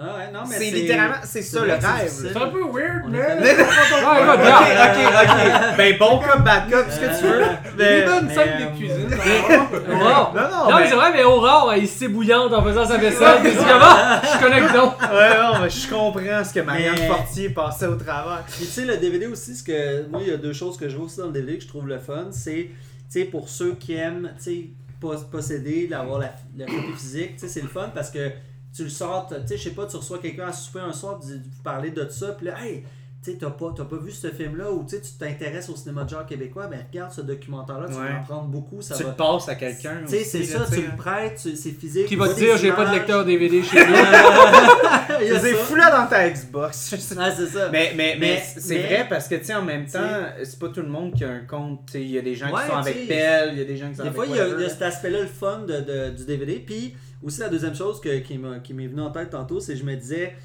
Ah 0.02 0.16
ouais, 0.18 0.32
non, 0.32 0.42
mais 0.48 0.56
C'est 0.56 0.70
littéralement, 0.72 1.16
c'est 1.24 1.42
ça 1.42 1.62
le 1.66 1.74
c'est 1.82 1.86
rêve. 1.88 2.10
C'est 2.10 2.38
un 2.38 2.48
peu 2.48 2.62
weird, 2.64 3.06
mais. 3.10 3.18
Mais- 3.42 3.52
ok, 3.60 4.30
ok, 4.34 5.14
ok. 5.24 5.78
Ben, 5.78 5.98
bon 5.98 6.20
cop, 6.20 6.42
bad 6.46 6.70
cop, 6.70 6.86
ce 6.90 7.00
que 7.00 7.20
tu 7.20 7.26
veux. 7.26 7.40
Des 7.40 7.84
Mais- 7.84 8.06
bonnes 8.06 8.26
mais, 8.28 8.34
scènes 8.34 8.50
euh, 8.62 8.70
de 8.72 8.78
cuisine. 8.78 9.10
Aurore. 9.92 10.34
Non, 10.36 10.42
non, 10.42 10.70
Non, 10.72 10.78
mais 10.78 10.88
c'est 10.88 10.96
vrai, 10.96 11.12
mais 11.12 11.24
Aurore, 11.24 11.74
elle 11.74 11.84
est 11.84 11.88
si 11.88 12.08
bouillante 12.08 12.54
en 12.54 12.64
faisant 12.64 12.86
sa 12.86 12.98
vaisselle. 12.98 13.40
Puis 13.42 13.52
comment? 13.56 14.22
Je 14.24 14.40
connecte 14.42 14.74
donc. 14.74 15.02
Ouais, 15.02 15.38
non, 15.42 15.60
mais 15.64 15.70
je 15.70 15.90
comprends 15.90 16.44
ce 16.46 16.54
que 16.54 16.60
Marianne 16.62 16.96
Mais- 16.98 17.08
Fortier 17.08 17.50
passait 17.50 17.88
au 17.88 17.96
travers. 17.96 18.44
Puis 18.48 18.66
tu 18.66 18.72
sais, 18.72 18.86
le 18.86 18.98
DVD 18.98 19.28
aussi, 19.28 19.56
ce 19.56 19.64
que 19.64 20.08
moi, 20.08 20.22
il 20.24 20.30
y 20.30 20.34
a 20.34 20.38
deux 20.38 20.54
choses 20.54 20.78
que 20.78 20.88
je 20.88 20.96
vois 20.96 21.08
aussi 21.08 21.18
dans 21.18 21.26
le 21.28 21.34
DVD 21.34 21.58
que 21.58 21.64
je 21.64 21.68
trouve 21.68 21.88
le 21.88 22.00
fun, 22.00 22.28
c'est, 22.32 22.70
tu 22.70 22.72
sais, 23.10 23.26
pour 23.26 23.50
ceux 23.50 23.74
qui 23.74 23.96
aiment, 23.96 24.32
tu 24.38 24.44
sais, 24.44 24.66
posséder, 25.00 25.88
d'avoir 25.88 26.20
la, 26.20 26.34
la 26.58 26.66
copie 26.66 26.94
physique, 26.94 27.34
tu 27.34 27.40
sais, 27.40 27.48
c'est 27.48 27.62
le 27.62 27.68
fun 27.68 27.90
parce 27.94 28.12
que 28.12 28.32
tu 28.74 28.84
le 28.84 28.90
sors, 28.90 29.28
tu 29.28 29.36
sais, 29.48 29.58
je 29.58 29.64
sais 29.64 29.76
pas, 29.76 29.88
tu 29.88 29.96
reçois 29.98 30.20
quelqu'un 30.20 30.48
à 30.48 30.54
souper 30.54 30.80
un 30.80 30.94
soir, 30.94 31.20
puis 31.20 31.30
vous 31.34 31.64
parlez 31.64 31.92
de 31.92 32.08
ça, 32.10 32.34
puis 32.34 32.48
là, 32.48 32.64
hey, 32.64 32.84
tu 33.22 33.32
sais, 33.32 33.38
t'as 33.38 33.50
pas, 33.50 33.74
pas 33.74 33.98
vu 33.98 34.12
ce 34.12 34.28
film-là, 34.28 34.72
ou 34.72 34.86
tu 34.88 34.96
t'intéresses 35.20 35.68
au 35.70 35.76
cinéma 35.76 36.06
de 36.06 36.10
genre 36.10 36.26
québécois, 36.26 36.68
ben 36.68 36.80
regarde 36.90 37.12
ce 37.12 37.20
documentaire-là, 37.20 37.88
tu 37.90 37.96
Ouais. 37.96 38.08
vas 38.10 38.20
en 38.20 38.24
prendre 38.24 38.48
beaucoup, 38.48 38.82
ça 38.82 38.96
tu 38.96 39.04
va... 39.04 39.10
le 39.10 39.16
passes 39.16 39.50
à 39.50 39.56
quelqu'un. 39.56 39.98
Tu 40.08 40.12
sais, 40.18 40.24
c'est 40.24 40.44
ça, 40.46 40.66
tu 40.72 40.82
le 40.82 40.88
hein. 40.88 40.92
prêtes, 40.98 41.38
c'est 41.40 41.72
physique. 41.72 42.06
Qui 42.06 42.16
va 42.16 42.30
te 42.30 42.36
dire, 42.36 42.56
des 42.56 42.62
j'ai 42.62 42.72
pas 42.72 42.86
de 42.86 42.92
lecteur 42.96 43.26
DVD 43.26 43.62
chez 43.64 43.80
a 43.80 45.40
C'est 45.40 45.54
fou 45.54 45.76
là 45.76 45.92
dans 45.92 46.08
ta 46.08 46.30
Xbox. 46.30 46.96
Ah, 47.20 47.32
c'est 47.36 47.48
ça. 47.48 47.70
Mais, 47.72 47.92
mais, 47.96 48.16
mais, 48.20 48.36
Mais- 48.36 48.44
c'est 48.62 48.76
mais- 48.76 48.84
vrai 48.86 49.06
parce 49.10 49.28
que, 49.28 49.36
tu 49.36 49.46
sais, 49.46 49.54
en 49.56 49.64
même 49.64 49.86
temps, 49.86 50.00
c'est 50.44 50.60
pas 50.60 50.70
tout 50.70 50.82
le 50.82 50.88
monde 50.88 51.14
qui 51.14 51.24
a 51.26 51.30
un 51.30 51.40
compte. 51.46 51.90
Il 51.96 52.10
y 52.10 52.18
a 52.18 52.22
des 52.22 52.36
gens 52.36 52.48
Ouais, 52.54 52.62
qui 52.62 52.68
sont 52.70 52.78
avec 52.78 52.96
sais, 52.96 53.06
Pell, 53.08 53.50
il 53.54 53.60
y 53.60 53.62
a 53.62 53.66
des 53.66 53.78
gens 53.78 53.90
qui 53.90 53.96
sont 53.96 54.04
Des 54.04 54.10
avec 54.10 54.16
fois, 54.16 54.26
il 54.28 54.36
y, 54.36 54.40
a, 54.40 54.66
y 54.66 54.70
cet 54.70 54.82
aspect-là, 54.82 55.22
le 55.22 55.28
fun 55.28 55.60
de, 55.68 55.80
de- 55.82 56.10
du 56.16 56.26
DVD. 56.26 56.64
Puis 56.66 56.96
aussi, 57.22 57.42
la 57.42 57.50
deuxième 57.50 57.76
chose 57.76 58.00
que- 58.00 58.20
qui 58.20 58.38
m'est 58.74 58.88
venue 58.88 59.02
en 59.02 59.12
tête 59.12 59.32
tantôt, 59.32 59.60
c'est 59.60 59.74
que 59.74 59.80
je 59.80 59.84
me 59.84 59.96
disais, 59.96 60.36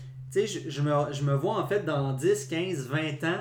sais, 0.41 0.47
je, 0.47 0.71
je 0.71 0.81
me, 0.83 0.91
je 1.13 1.23
me 1.23 1.35
vois 1.35 1.57
en 1.59 1.67
fait 1.67 1.85
dans 1.85 2.13
10, 2.13 2.47
15, 2.47 2.89
20 2.89 3.25
ans, 3.25 3.41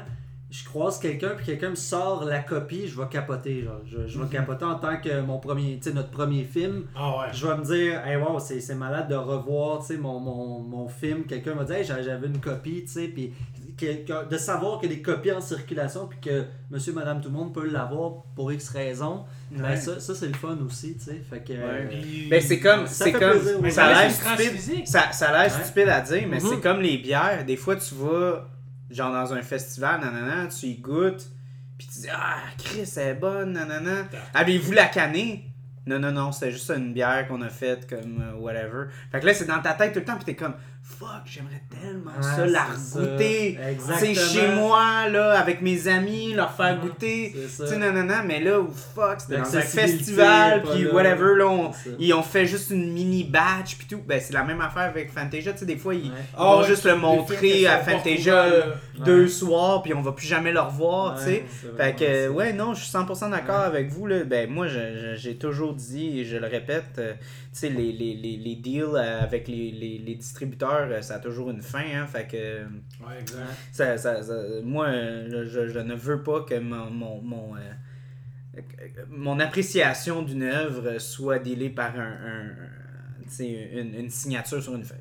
je 0.49 0.63
croise 0.65 0.99
quelqu'un, 0.99 1.29
puis 1.35 1.45
quelqu'un 1.47 1.71
me 1.71 1.75
sort 1.75 2.25
la 2.25 2.39
copie, 2.39 2.87
je 2.87 2.95
vais 3.01 3.07
capoter. 3.09 3.63
Genre. 3.63 3.79
Je, 3.85 4.05
je 4.07 4.19
vais 4.19 4.25
Mhm. 4.25 4.29
capoter 4.29 4.65
en 4.65 4.75
tant 4.75 4.97
que 4.97 5.21
mon 5.21 5.39
premier, 5.39 5.77
tu 5.77 5.89
sais, 5.89 5.93
notre 5.95 6.11
premier 6.11 6.43
film. 6.43 6.85
Ah 6.95 7.17
ouais. 7.17 7.25
Je 7.33 7.47
vais 7.47 7.57
me 7.57 7.63
dire, 7.63 8.05
hey, 8.05 8.17
wow, 8.17 8.37
c'est 8.39 8.75
malade 8.75 9.07
de 9.09 9.15
revoir 9.15 9.79
tu 9.79 9.87
sais, 9.87 9.97
mon, 9.97 10.19
mon, 10.19 10.59
mon 10.59 10.87
film. 10.87 11.23
Quelqu'un 11.23 11.55
m'a 11.55 11.63
dit, 11.63 11.73
hey, 11.73 11.83
j'a- 11.83 12.03
j'avais 12.03 12.27
une 12.27 12.39
copie, 12.39 12.83
tu 12.83 12.87
sais, 12.91 13.07
puis 13.07 13.33
que- 13.77 14.05
que- 14.05 14.29
de 14.29 14.37
savoir 14.37 14.79
qu'il 14.79 14.89
y 14.89 14.93
a 14.93 14.95
des 14.97 15.01
copies 15.01 15.31
en 15.31 15.41
circulation, 15.41 16.07
puis 16.07 16.19
que 16.19 16.45
monsieur, 16.71 16.93
madame, 16.93 17.21
tout 17.21 17.29
le 17.29 17.35
monde 17.35 17.53
peut 17.53 17.67
l'avoir 17.67 18.23
pour 18.35 18.51
X 18.51 18.69
raisons. 18.69 19.25
Ben, 19.51 19.63
Ouais. 19.63 19.75
ça, 19.77 19.99
ça 19.99 20.15
c'est 20.15 20.27
le 20.27 20.33
fun 20.33 20.57
aussi, 20.65 20.95
tu 20.97 21.05
sais. 21.05 21.21
Fait 21.29 21.39
que. 21.43 21.53
euh, 21.53 21.85
Ben, 22.29 22.41
c'est 22.41 22.59
comme. 22.59 22.87
Ça 22.87 23.11
comme. 23.11 23.19
plaisir, 23.39 23.57
oui. 23.61 23.71
Ça 23.71 23.85
a 23.85 23.93
Mais 23.93 24.01
l'air 24.03 24.11
stupide. 24.11 24.87
Ça, 24.87 25.11
ça 25.11 25.29
a 25.29 25.43
l'air 25.43 25.55
Ouais. 25.57 25.63
stupide 25.63 25.89
à 25.89 26.01
dire, 26.01 26.27
mais 26.29 26.39
Mhm. 26.39 26.47
c'est 26.49 26.59
comme 26.61 26.81
les 26.81 26.97
bières. 26.97 27.45
Des 27.45 27.57
fois, 27.57 27.75
tu 27.75 27.93
vas, 27.95 28.47
genre, 28.89 29.11
dans 29.13 29.33
un 29.33 29.41
festival, 29.41 30.01
nanana, 30.01 30.47
tu 30.47 30.67
y 30.67 30.75
goûtes, 30.77 31.27
puis 31.77 31.87
tu 31.87 31.99
dis, 32.01 32.07
ah, 32.11 32.37
Chris, 32.57 32.89
elle 32.97 33.07
est 33.09 33.13
bonne, 33.15 33.53
nanana. 33.53 34.07
Avez-vous 34.33 34.71
la 34.71 34.85
canner? 34.85 35.45
Non, 35.85 35.99
non, 35.99 36.11
non, 36.13 36.31
c'était 36.31 36.51
juste 36.51 36.69
une 36.71 36.93
bière 36.93 37.27
qu'on 37.27 37.41
a 37.41 37.49
faite, 37.49 37.89
comme 37.89 38.21
euh, 38.21 38.35
whatever. 38.39 38.85
Fait 39.11 39.19
que 39.19 39.25
là, 39.25 39.33
c'est 39.33 39.45
dans 39.45 39.61
ta 39.61 39.73
tête 39.73 39.91
tout 39.91 39.99
le 39.99 40.05
temps, 40.05 40.15
puis 40.15 40.23
t'es 40.23 40.35
comme, 40.35 40.53
fuck, 40.85 41.23
j'aimerais 41.25 41.63
tellement 41.81 42.11
ça, 42.21 42.41
Ouais, 42.43 42.49
la 42.49 42.65
c'est 42.77 42.99
goûter. 42.99 43.55
ça. 43.57 43.63
Tu 43.65 43.71
Exactement. 43.71 43.99
sais, 43.99 44.15
chez 44.15 44.47
moi, 44.55 45.09
là, 45.09 45.39
avec 45.39 45.61
mes 45.61 45.87
amis, 45.87 46.33
leur 46.33 46.51
faire 46.51 46.77
goûter. 46.79 47.33
C'est. 47.47 47.63
Tu 47.63 47.69
sais, 47.69 47.77
non, 47.77 47.91
non, 47.93 48.03
non, 48.03 48.21
mais 48.25 48.39
là, 48.41 48.59
où 48.59 48.69
fuck, 48.69 49.21
c'était 49.21 49.37
dans 49.37 49.55
un 49.57 49.61
festival, 49.61 50.61
puis 50.63 50.87
whatever, 50.87 51.35
là, 51.37 51.47
on- 51.47 51.71
C'est 51.73 51.91
ils 51.99 52.13
ont 52.13 52.21
fait 52.23 52.45
juste 52.45 52.69
une 52.71 52.91
mini 52.91 53.23
batch, 53.23 53.77
puis 53.77 53.87
tout. 53.89 54.01
Ben, 54.05 54.19
c'est 54.21 54.33
la 54.33 54.43
même 54.43 54.59
affaire 54.61 54.83
avec 54.83 55.09
Fantasia, 55.11 55.53
tu 55.53 55.59
sais, 55.59 55.65
des 55.65 55.77
fois, 55.77 55.95
ils, 55.95 56.03
Ouais. 56.11 56.17
ils 56.33 56.39
vont 56.39 56.63
juste 56.63 56.83
le 56.85 56.95
montrer 56.95 57.65
à 57.67 57.79
Fantasia 57.79 58.45
deux 59.05 59.27
soirs, 59.27 59.81
puis 59.83 59.93
on 59.93 60.01
va 60.01 60.11
plus 60.11 60.27
jamais 60.27 60.51
le 60.51 60.59
revoir, 60.59 61.17
tu 61.17 61.23
sais. 61.25 61.45
C'est 61.61 61.77
Fait 61.81 61.95
que, 61.95 62.27
ouais, 62.29 62.53
non, 62.53 62.73
je 62.73 62.81
suis 62.83 62.91
100% 62.91 63.29
d'accord 63.29 63.61
avec 63.61 63.89
vous. 63.89 64.05
Là. 64.05 64.23
Ben, 64.25 64.49
moi, 64.49 64.67
j'ai 65.15 65.35
toujours 65.37 65.73
dit, 65.73 66.19
et 66.19 66.25
je 66.25 66.37
le 66.37 66.47
répète, 66.47 66.83
euh, 66.99 67.13
tu 67.53 67.59
sais, 67.59 67.69
les, 67.69 67.91
les, 67.91 68.15
les, 68.15 68.37
les 68.37 68.55
deals 68.55 68.83
euh, 68.95 69.21
avec 69.21 69.47
les, 69.47 69.71
les, 69.71 70.01
les 70.03 70.15
distributeurs, 70.15 70.72
euh, 70.81 71.01
ça 71.01 71.15
a 71.15 71.19
toujours 71.19 71.49
une 71.51 71.61
fin. 71.61 71.83
Hein, 71.93 72.05
fait 72.07 72.27
que, 72.27 72.63
Ouais, 73.05 73.19
exact. 73.21 73.41
ça, 73.71 73.97
ça, 73.97 74.21
ça- 74.21 74.43
moi, 74.63 74.87
je, 74.91 75.67
je 75.67 75.79
ne 75.79 75.95
veux 75.95 76.21
pas 76.23 76.41
que 76.41 76.59
mon, 76.59 76.89
mon, 76.91 77.21
mon, 77.21 77.55
euh, 77.55 78.59
mon 79.09 79.39
appréciation 79.39 80.21
d'une 80.21 80.43
œuvre 80.43 80.99
soit 80.99 81.39
dealée 81.39 81.69
par 81.69 81.95
un, 81.99 82.11
un- 82.11 83.43
une, 83.43 83.95
une 83.95 84.09
signature 84.09 84.61
sur 84.61 84.75
une 84.75 84.83
feuille. 84.83 84.97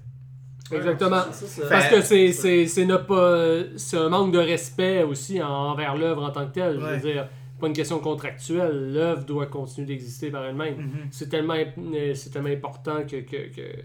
Exactement. 0.70 1.22
C'est 1.32 1.46
ça, 1.46 1.62
ça. 1.62 1.68
Parce 1.68 1.88
que 1.88 2.00
c'est, 2.00 2.32
c'est, 2.32 2.66
c'est, 2.66 2.86
ne 2.86 2.96
pas, 2.96 3.58
c'est 3.76 3.98
un 3.98 4.08
manque 4.08 4.32
de 4.32 4.38
respect 4.38 5.02
aussi 5.02 5.42
en- 5.42 5.48
envers 5.48 5.96
l'œuvre 5.96 6.22
en 6.24 6.30
tant 6.30 6.46
que 6.46 6.54
telle. 6.54 6.78
Je 6.80 6.84
Ouais. 6.84 6.92
veux 6.96 7.12
dire, 7.12 7.28
c'est 7.54 7.60
pas 7.60 7.66
une 7.66 7.72
question 7.74 7.98
contractuelle. 7.98 8.92
L'œuvre 8.94 9.24
doit 9.26 9.46
continuer 9.48 9.86
d'exister 9.88 10.30
par 10.30 10.44
elle-même. 10.46 10.76
C'est 11.10 11.28
tellement, 11.28 11.54
euh, 11.54 12.14
c'est 12.14 12.30
tellement 12.30 12.48
important 12.48 13.02
que, 13.02 13.16
que, 13.20 13.54
que- 13.54 13.82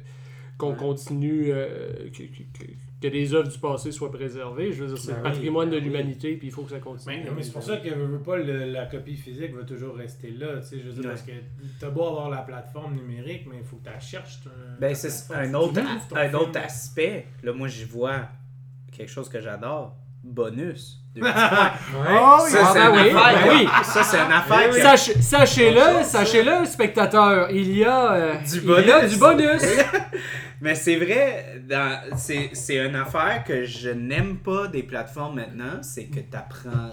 qu'on 0.58 0.72
Ouais. 0.72 0.78
continue, 0.78 1.52
euh, 1.52 2.10
que, 2.12 2.24
que, 2.24 2.43
que- 2.58 2.72
que 3.00 3.08
les 3.08 3.32
œuvres 3.36 3.48
du 3.48 3.60
passé 3.60 3.91
soient 3.91 4.12
préservées. 4.12 4.72
Je 4.72 4.84
veux 4.84 4.88
dire, 4.88 4.98
c'est 4.98 5.12
Ben 5.12 5.17
le 5.20 5.24
oui, 5.26 5.30
patrimoine 5.30 5.70
de 5.70 5.76
ben 5.76 5.84
oui. 5.84 5.84
l'humanité, 5.91 6.36
puis 6.36 6.48
il 6.48 6.52
faut 6.52 6.63
que 6.63 6.72
ça 6.72 6.80
continue. 6.80 7.15
Mais, 7.24 7.30
mais 7.36 7.43
c'est 7.43 7.52
pour 7.54 7.62
ça 7.62 7.78
que 7.78 7.89
veux, 7.89 8.06
veux 8.06 8.24
pas 8.24 8.38
le- 8.38 8.65
la 8.72 8.88
copie 8.88 9.15
physique 9.15 9.54
va 9.56 9.63
toujours 9.65 9.96
rester 9.96 10.32
là, 10.32 10.58
tu 10.62 10.67
sais, 10.70 10.80
je 10.84 10.89
veux 10.89 10.93
dire, 11.02 11.10
parce 11.12 11.22
que 11.22 11.32
t'as 11.80 11.89
beau 11.91 12.08
avoir 12.08 12.32
la 12.32 12.38
plateforme 12.41 12.96
numérique, 12.96 13.46
mais 13.48 13.58
il 13.60 13.63
faut 13.63 13.76
que 13.78 13.84
tu 13.86 13.91
la 13.93 14.00
cherches. 14.00 14.39
ton- 14.43 14.50
Ben, 14.80 14.96
c'est 14.96 15.32
un 15.36 15.54
autre, 15.54 15.80
un 16.15 16.56
aspect. 16.60 17.28
Là, 17.43 17.54
moi, 17.54 17.67
j'y 17.67 17.84
vois 17.86 18.22
quelque 18.91 19.12
chose 19.12 19.30
que 19.30 19.39
j'adore. 19.41 19.96
Bonus. 20.24 21.00
Oh, 21.20 21.22
oui. 21.24 22.52
Ça, 22.52 22.60
Ah, 22.62 22.72
c'est 22.74 22.80
ben 22.80 22.89
une 22.89 22.96
oui, 22.96 23.10
affaire. 23.10 23.46
ben 23.46 23.54
oui. 23.58 23.67
Ça, 23.84 24.04
c'est 24.04 24.17
une 24.17 24.32
affaire. 24.32 24.74
Sach- 24.74 25.17
sachez-le, 25.22 26.04
sachez-le, 26.04 26.65
spectateur, 26.65 27.50
il 27.52 27.76
y 27.78 27.84
a, 27.84 28.12
euh, 28.13 28.34
Du 28.38 28.58
il 28.60 28.65
y 28.88 28.91
a 28.91 29.00
bonus. 29.00 29.13
du 29.13 29.20
bonus. 29.20 29.62
Mais 30.62 30.76
c'est 30.76 30.96
vrai, 30.98 31.62
c'est 32.17 32.50
c'est 32.54 32.78
une 32.86 32.96
affaire 32.96 33.43
que 33.46 33.63
je 33.65 33.89
n'aime 33.89 34.38
pas 34.38 34.67
des 34.67 34.84
plateformes 34.84 35.36
maintenant, 35.36 35.82
c'est 35.82 36.06
que 36.06 36.20
tu 36.20 36.36
apprends 36.36 36.89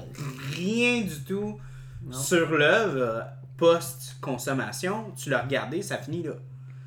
rien 0.55 1.00
du 1.03 1.24
tout 1.27 1.59
Non. 2.05 2.12
sur 2.12 2.50
l'œuvre 2.50 3.24
post-consommation. 3.57 5.12
Tu 5.16 5.31
l'as 5.31 5.40
regardé, 5.42 5.83
ça 5.83 5.98
finit 5.98 6.22
là. 6.22 6.33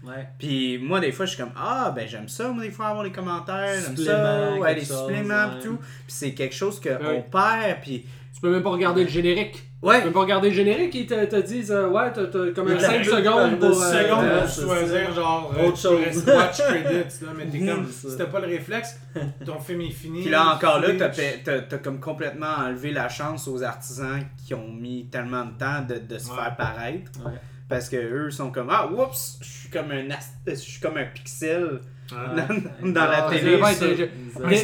Ouais. 0.03 0.27
Puis 0.37 0.77
moi, 0.77 0.99
des 0.99 1.11
fois, 1.11 1.25
je 1.25 1.33
suis 1.33 1.43
comme 1.43 1.53
Ah, 1.55 1.91
ben 1.95 2.07
j'aime 2.07 2.29
ça, 2.29 2.49
moi, 2.49 2.63
des 2.63 2.71
fois, 2.71 2.87
avoir 2.87 3.03
les 3.03 3.11
commentaires, 3.11 3.81
j'aime 3.81 3.97
ça, 3.97 4.53
ouais, 4.55 4.75
les 4.75 4.85
suppléments, 4.85 5.49
pis 5.57 5.63
tout. 5.67 5.77
Puis 5.77 5.87
c'est 6.07 6.33
quelque 6.33 6.55
chose 6.55 6.79
qu'on 6.79 7.21
perd, 7.23 7.81
puis. 7.81 8.05
Tu 8.38 8.41
peux 8.41 8.52
même 8.52 8.62
pas 8.62 8.69
regarder 8.69 9.04
le 9.04 9.10
générique. 9.10 9.54
Tu 9.54 9.88
Ouais, 9.88 10.00
peux 10.04 10.12
pas 10.12 10.19
regarder 10.19 10.50
le 10.50 10.56
générique, 10.56 10.93
ils 10.93 11.08
te, 11.08 11.26
te 11.26 11.36
disent, 11.38 11.71
euh, 11.71 11.88
ouais, 11.89 12.13
t'as 12.13 12.26
comme 12.54 12.67
un 12.67 12.76
Il 12.76 12.82
y 12.82 12.86
a 12.86 12.88
5 12.88 12.97
la 13.00 13.04
secondes 13.04 13.60
pour. 13.60 13.69
par-dessus 13.80 13.95
euh, 13.95 14.04
secondes 14.04 14.26
ouais, 14.26 14.41
pour 14.41 14.50
choisir 14.50 15.13
genre 15.13 15.54
Autre 15.60 15.88
euh, 15.91 15.97
tu 16.06 16.13
chose. 16.13 16.26
watch 16.28 16.58
credits 16.58 17.26
là, 17.26 17.32
mais 17.36 17.45
t'es 17.47 17.60
comme 17.65 17.88
si 17.91 18.15
t'as 18.15 18.26
pas 18.28 18.39
le 18.39 18.45
réflexe, 18.47 19.00
ton 19.43 19.60
film 19.60 19.82
est 19.82 19.89
fini. 19.89 20.21
Puis 20.21 20.30
là, 20.30 20.54
encore 20.54 20.80
là, 20.82 20.89
t'as, 20.95 21.12
fait- 21.12 21.41
t'as, 21.43 21.62
t'as 21.62 21.78
comme 21.80 22.00
complètement 22.00 22.54
enlevé 22.60 22.91
la 22.91 23.10
chance 23.10 23.47
aux 23.47 23.63
artisans 23.63 24.21
qui 24.45 24.54
ont 24.54 24.71
mis 24.71 25.08
tellement 25.10 25.45
de 25.45 25.58
temps 25.58 25.82
de, 25.88 25.95
de 25.97 26.19
se 26.19 26.30
Ouais. 26.30 26.36
faire 26.36 26.56
paraître. 26.56 27.12
Ouais. 27.26 27.34
Parce 27.67 27.89
que 27.89 27.97
eux 27.97 28.30
sont 28.30 28.52
comme 28.52 28.69
Ah, 28.71 28.88
oups, 28.88 29.39
je 29.41 29.47
suis 29.47 29.69
comme 29.69 29.89
un, 29.91 30.12
ast- 30.12 30.36
je 30.45 30.54
suis 30.54 30.80
comme 30.80 30.97
un 30.97 31.06
pixel. 31.06 31.80
Dans, 32.15 32.91
dans 32.93 33.05
la 33.09 33.21
télé. 33.29 33.61
ça. 33.61 33.85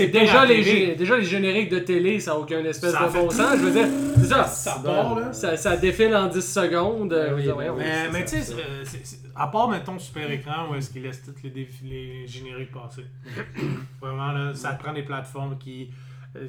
pire 0.08 0.22
déjà, 0.22 0.46
les, 0.46 0.64
télé. 0.64 0.88
gé- 0.94 0.96
déjà, 0.98 1.18
les 1.18 1.26
génériques 1.26 1.70
de 1.72 1.80
télé, 1.80 2.20
ça 2.20 2.32
n'a 2.32 2.40
aucun 2.40 2.64
espèce 2.64 2.92
Ça 2.92 3.08
de 3.08 3.14
bon 3.14 3.30
sens. 3.30 3.58
Je 3.58 3.64
veux 3.66 3.72
dire, 3.72 3.88
c'est 4.18 4.26
ça. 4.28 4.44
Ça 4.46 4.82
part 4.84 5.20
là. 5.20 5.34
Ça, 5.34 5.58
ça 5.58 5.76
défile 5.78 6.16
en 6.16 6.28
10 6.28 6.42
secondes. 6.54 7.14
euh, 7.14 7.36
oui, 7.36 7.50
oui. 7.50 7.84
Mais, 8.12 8.26
ça, 8.26 8.38
tu 8.38 8.44
sais, 8.44 8.56
ça. 9.04 9.18
à 9.36 9.48
part, 9.48 9.68
mettons, 9.70 10.00
super 10.00 10.30
écran 10.32 10.70
où 10.72 10.76
est-ce 10.76 10.90
qu'ils 10.92 11.04
laissent 11.04 11.24
tous 11.24 11.34
les, 11.44 11.68
les 11.84 12.28
génériques 12.28 12.72
passer. 12.72 13.04
Vraiment, 14.02 14.32
là, 14.32 14.54
ça 14.54 14.72
prend 14.74 14.94
des 14.94 15.04
plateformes 15.04 15.58
qui 15.58 15.90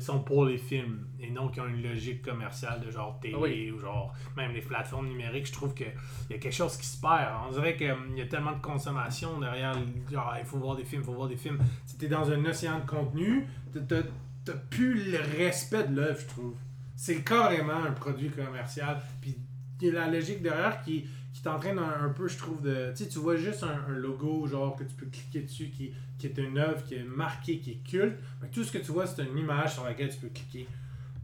sont 0.01 0.21
pour 0.21 0.47
les 0.47 0.57
films 0.59 1.07
et 1.21 1.31
non 1.31 1.49
qui 1.49 1.61
ont 1.61 1.67
une 1.67 1.83
logique 1.83 2.23
commerciale 2.23 2.81
de 2.81 2.91
genre 2.91 3.19
télé 3.21 3.37
Oui. 3.39 3.71
ou 3.71 3.79
genre 3.79 4.15
même 4.37 4.53
les 4.53 4.61
plateformes 4.63 5.09
numériques. 5.09 5.47
Je 5.47 5.53
trouve 5.53 5.75
qu'il 5.75 5.93
y 6.31 6.35
a 6.35 6.39
quelque 6.39 6.55
chose 6.55 6.77
qui 6.77 6.87
se 6.87 7.01
perd. 7.01 7.33
On 7.49 7.53
dirait 7.53 7.77
qu'il 7.77 7.95
y 8.17 8.21
a 8.23 8.27
tellement 8.27 8.53
de 8.53 8.61
consommation 8.63 9.39
derrière. 9.41 9.75
Genre, 10.11 10.35
il 10.39 10.45
faut 10.47 10.59
voir 10.59 10.77
des 10.77 10.85
films, 10.85 11.03
il 11.03 11.05
faut 11.05 11.13
voir 11.15 11.29
des 11.29 11.37
films. 11.37 11.59
Si 11.87 11.99
t'es 11.99 12.09
dans 12.09 12.31
un 12.31 12.45
océan 12.47 12.81
de 12.81 12.87
contenu, 12.87 13.47
t'as- 13.89 14.53
plus 14.71 15.11
le 15.13 15.19
respect 15.39 15.85
de 15.89 15.97
l'œuvre, 15.97 16.21
je 16.21 16.27
trouve. 16.27 16.55
C'est 16.97 17.23
carrément 17.25 17.83
un 17.85 17.93
produit 17.93 18.31
commercial. 18.31 19.01
Puis 19.21 19.37
il 19.81 19.89
y 19.89 19.91
a 19.91 20.07
la 20.07 20.11
logique 20.11 20.43
derrière 20.43 20.81
qui, 20.83 21.05
qui 21.33 21.43
t'entraîne 21.43 21.79
un, 21.79 22.05
un 22.05 22.09
peu, 22.11 22.29
je 22.29 22.39
trouve, 22.39 22.63
de. 22.63 22.91
Tu 22.97 23.05
sais, 23.05 23.09
tu 23.11 23.19
vois 23.19 23.37
juste 23.37 23.63
un, 23.65 23.85
un 23.93 23.97
logo, 23.97 24.47
genre, 24.47 24.77
que 24.77 24.85
tu 24.85 24.95
peux 24.95 25.07
cliquer 25.07 25.41
dessus, 25.43 25.71
qui, 25.71 25.93
qui 26.19 26.27
est 26.27 26.39
une 26.39 26.59
œuvre 26.59 26.83
qui 26.85 26.95
est 26.95 27.05
marquée, 27.05 27.59
qui 27.59 27.73
est 27.73 27.89
culte. 27.89 28.19
Mais 28.43 28.49
tout 28.49 28.65
ce 28.65 28.73
que 28.73 28.79
tu 28.79 28.93
vois, 28.93 29.07
c'est 29.07 29.23
une 29.25 29.37
image 29.39 29.75
sur 29.75 29.85
laquelle 29.85 30.09
tu 30.11 30.19
peux 30.19 30.29
cliquer. 30.29 30.69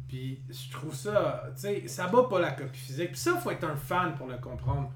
Puis 0.09 0.40
je 0.50 0.70
trouve 0.72 0.94
ça. 0.94 1.44
Tu 1.55 1.61
sais, 1.62 1.88
ça 1.88 2.09
bat 2.09 2.24
pas 2.29 2.40
la 2.40 2.50
copie 2.50 2.79
physique. 2.79 3.12
Puis 3.12 3.20
ça, 3.20 3.37
faut 3.37 3.50
être 3.50 3.64
un 3.64 3.76
fan 3.76 4.14
pour 4.16 4.26
le 4.26 4.37
comprendre. 4.38 4.90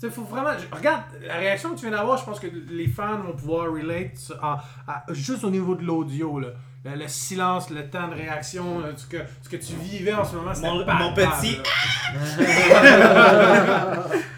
Tu 0.00 0.06
sais, 0.08 0.10
faut 0.12 0.24
vraiment. 0.24 0.50
Regarde, 0.72 1.04
la 1.22 1.36
réaction 1.36 1.70
que 1.70 1.76
tu 1.80 1.82
viens 1.86 1.96
d'avoir, 1.96 2.16
je 2.18 2.24
pense 2.24 2.40
que 2.40 2.46
les 2.46 2.88
fans 2.88 3.18
vont 3.20 3.34
pouvoir 3.36 3.70
relate 3.72 4.32
à- 4.40 5.04
juste 5.10 5.44
au 5.44 5.50
niveau 5.50 5.74
de 5.76 5.82
l'audio, 5.84 6.40
là. 6.40 6.48
Le, 6.84 6.96
le 6.96 7.08
silence, 7.08 7.70
le 7.70 7.88
temps 7.88 8.08
de 8.08 8.14
réaction, 8.14 8.80
là, 8.80 8.88
ce, 8.96 9.06
que, 9.06 9.16
ce 9.42 9.48
que 9.48 9.56
tu 9.56 9.72
vivais 9.74 10.12
en 10.12 10.24
ce 10.24 10.36
moment, 10.36 10.54
c'était 10.54 10.68
Mon- 10.68 10.84
palpable, 10.84 11.02
mon 11.04 11.14
petit-. 11.14 11.58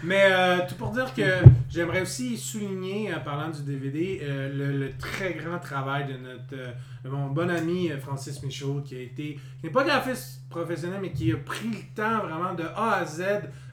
Mais 0.03 0.27
euh, 0.31 0.59
tout 0.67 0.75
pour 0.75 0.91
dire 0.91 1.13
que 1.13 1.23
j'aimerais 1.69 2.01
aussi 2.01 2.37
souligner, 2.37 3.13
en 3.13 3.19
parlant 3.19 3.49
du 3.49 3.61
DVD, 3.63 4.21
euh, 4.23 4.49
le, 4.53 4.77
le 4.79 4.91
très 4.97 5.33
grand 5.33 5.59
travail 5.59 6.05
de 6.07 6.13
notre 6.17 6.53
euh, 6.53 6.71
de 7.03 7.09
mon 7.09 7.27
bon 7.27 7.49
ami 7.49 7.91
euh, 7.91 7.97
Francis 7.99 8.41
Michaud, 8.43 8.81
qui 8.85 8.95
a 8.95 8.99
été, 9.01 9.33
qui 9.59 9.65
n'est 9.65 9.71
pas 9.71 9.83
graphiste 9.83 10.41
professionnel, 10.49 10.99
mais 11.01 11.11
qui 11.11 11.31
a 11.31 11.37
pris 11.37 11.67
le 11.67 11.95
temps 11.95 12.19
vraiment 12.25 12.53
de 12.53 12.63
A 12.75 12.99
à 13.01 13.05
Z 13.05 13.23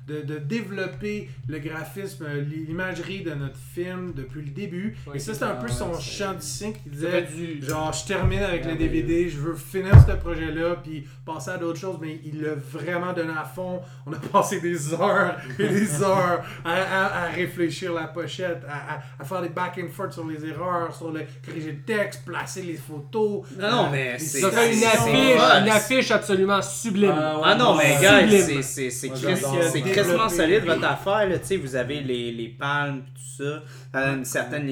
de, 0.06 0.20
de 0.22 0.38
développer 0.38 1.28
le 1.48 1.58
graphisme, 1.58 2.24
euh, 2.28 2.40
l'imagerie 2.42 3.22
de 3.22 3.32
notre 3.34 3.56
film 3.74 4.12
depuis 4.14 4.42
le 4.42 4.50
début. 4.50 4.96
Ouais, 5.06 5.16
Et 5.16 5.18
ça, 5.18 5.32
c'était 5.32 5.46
un 5.46 5.56
ah 5.58 5.62
peu 5.62 5.68
son 5.68 5.94
c'est- 5.94 6.02
chant 6.24 6.34
de 6.34 6.40
signe 6.42 6.72
qui 6.74 6.90
disait 6.90 7.22
du. 7.22 7.64
Genre, 7.64 7.92
je 7.92 8.06
termine 8.06 8.42
avec 8.42 8.64
le. 8.66 8.74
DVD, 8.74 9.28
je 9.28 9.38
veux 9.38 9.54
finir 9.54 9.92
ce 10.06 10.12
projet-là, 10.16 10.76
puis 10.82 11.06
passer 11.24 11.50
à 11.50 11.56
d'autres 11.58 11.78
choses, 11.78 11.96
mais 12.00 12.18
il 12.24 12.42
l'a 12.42 12.54
vraiment 12.54 13.12
donné 13.12 13.32
à 13.38 13.44
fond. 13.44 13.80
On 14.06 14.12
a 14.12 14.16
passé 14.32 14.60
des 14.60 14.92
heures 14.92 15.36
et 15.58 15.68
des 15.68 16.02
heures 16.02 16.44
à, 16.64 16.72
à- 16.72 17.24
à 17.24 17.28
réfléchir 17.28 17.92
la 17.92 18.08
pochette, 18.08 18.62
à, 18.68 18.94
à- 18.96 19.02
à 19.20 19.24
faire 19.24 19.40
des 19.42 19.48
back 19.48 19.78
and 19.82 19.88
forth 19.92 20.12
sur 20.12 20.26
les 20.26 20.44
erreurs, 20.44 20.94
sur 20.94 21.12
le 21.12 21.22
corriger 21.46 21.72
le 21.72 21.80
texte, 21.82 22.24
placer 22.26 22.62
les 22.62 22.74
photos. 22.74 23.42
Non, 23.58 23.70
non, 23.70 23.90
mais 23.90 24.18
c'est- 24.18 24.40
une 24.42 24.50
c'est- 24.50 24.86
affiche, 24.86 25.40
c'est- 25.40 25.60
une 25.60 25.68
affiche 25.68 26.10
absolument 26.10 26.60
sublime. 26.62 27.14
Ah, 27.16 27.36
ouais. 27.36 27.42
Ah 27.46 27.54
non, 27.54 27.76
mais 27.76 27.96
gars, 28.02 28.28
c'est- 28.28 28.62
c'est 28.90 29.93
crissement 30.02 30.28
solide 30.28 30.64
votre 30.64 30.84
affaire. 30.84 31.28
Là, 31.28 31.36
vous 31.62 31.76
avez 31.76 32.00
les, 32.00 32.32
les 32.32 32.48
palmes, 32.48 33.02
tout 33.14 33.42
ça, 33.44 33.62
ça 33.92 34.06
donne 34.06 34.18
une 34.18 34.24
certaine 34.24 34.66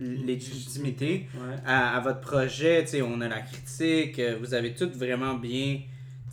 légitimité 0.00 1.28
Ouais. 1.34 1.56
à, 1.66 1.96
à 1.96 2.00
votre 2.00 2.20
projet. 2.20 2.84
On 3.02 3.20
a 3.20 3.28
la 3.28 3.40
critique, 3.40 4.18
euh, 4.18 4.36
vous 4.40 4.54
avez 4.54 4.74
tout 4.74 4.90
vraiment 4.94 5.34
bien 5.34 5.80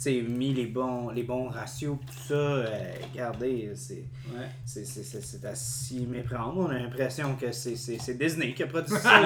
sais, 0.04 0.24
mis 0.28 0.54
les 0.54 0.66
bons, 0.66 1.10
les 1.10 1.24
bons 1.24 1.50
ratios, 1.50 1.98
tout 2.06 2.28
ça. 2.28 2.34
euh, 2.34 2.66
regardez, 3.12 3.72
c'est 3.76 4.04
Ouais. 4.34 4.46
c'est- 4.66 4.86
c'est- 4.86 5.04
c'est- 5.04 5.22
c'est 5.24 5.46
à 5.46 5.56
s'y 5.56 6.06
méprendre. 6.06 6.54
On 6.58 6.70
a 6.70 6.74
l'impression 6.80 7.36
que 7.40 7.52
c'est 7.52 7.76
c'est- 7.76 7.98
c'est 8.00 8.18
Disney 8.18 8.54
qui 8.54 8.64
a 8.64 8.68
produit 8.68 8.96
ça. 8.98 9.10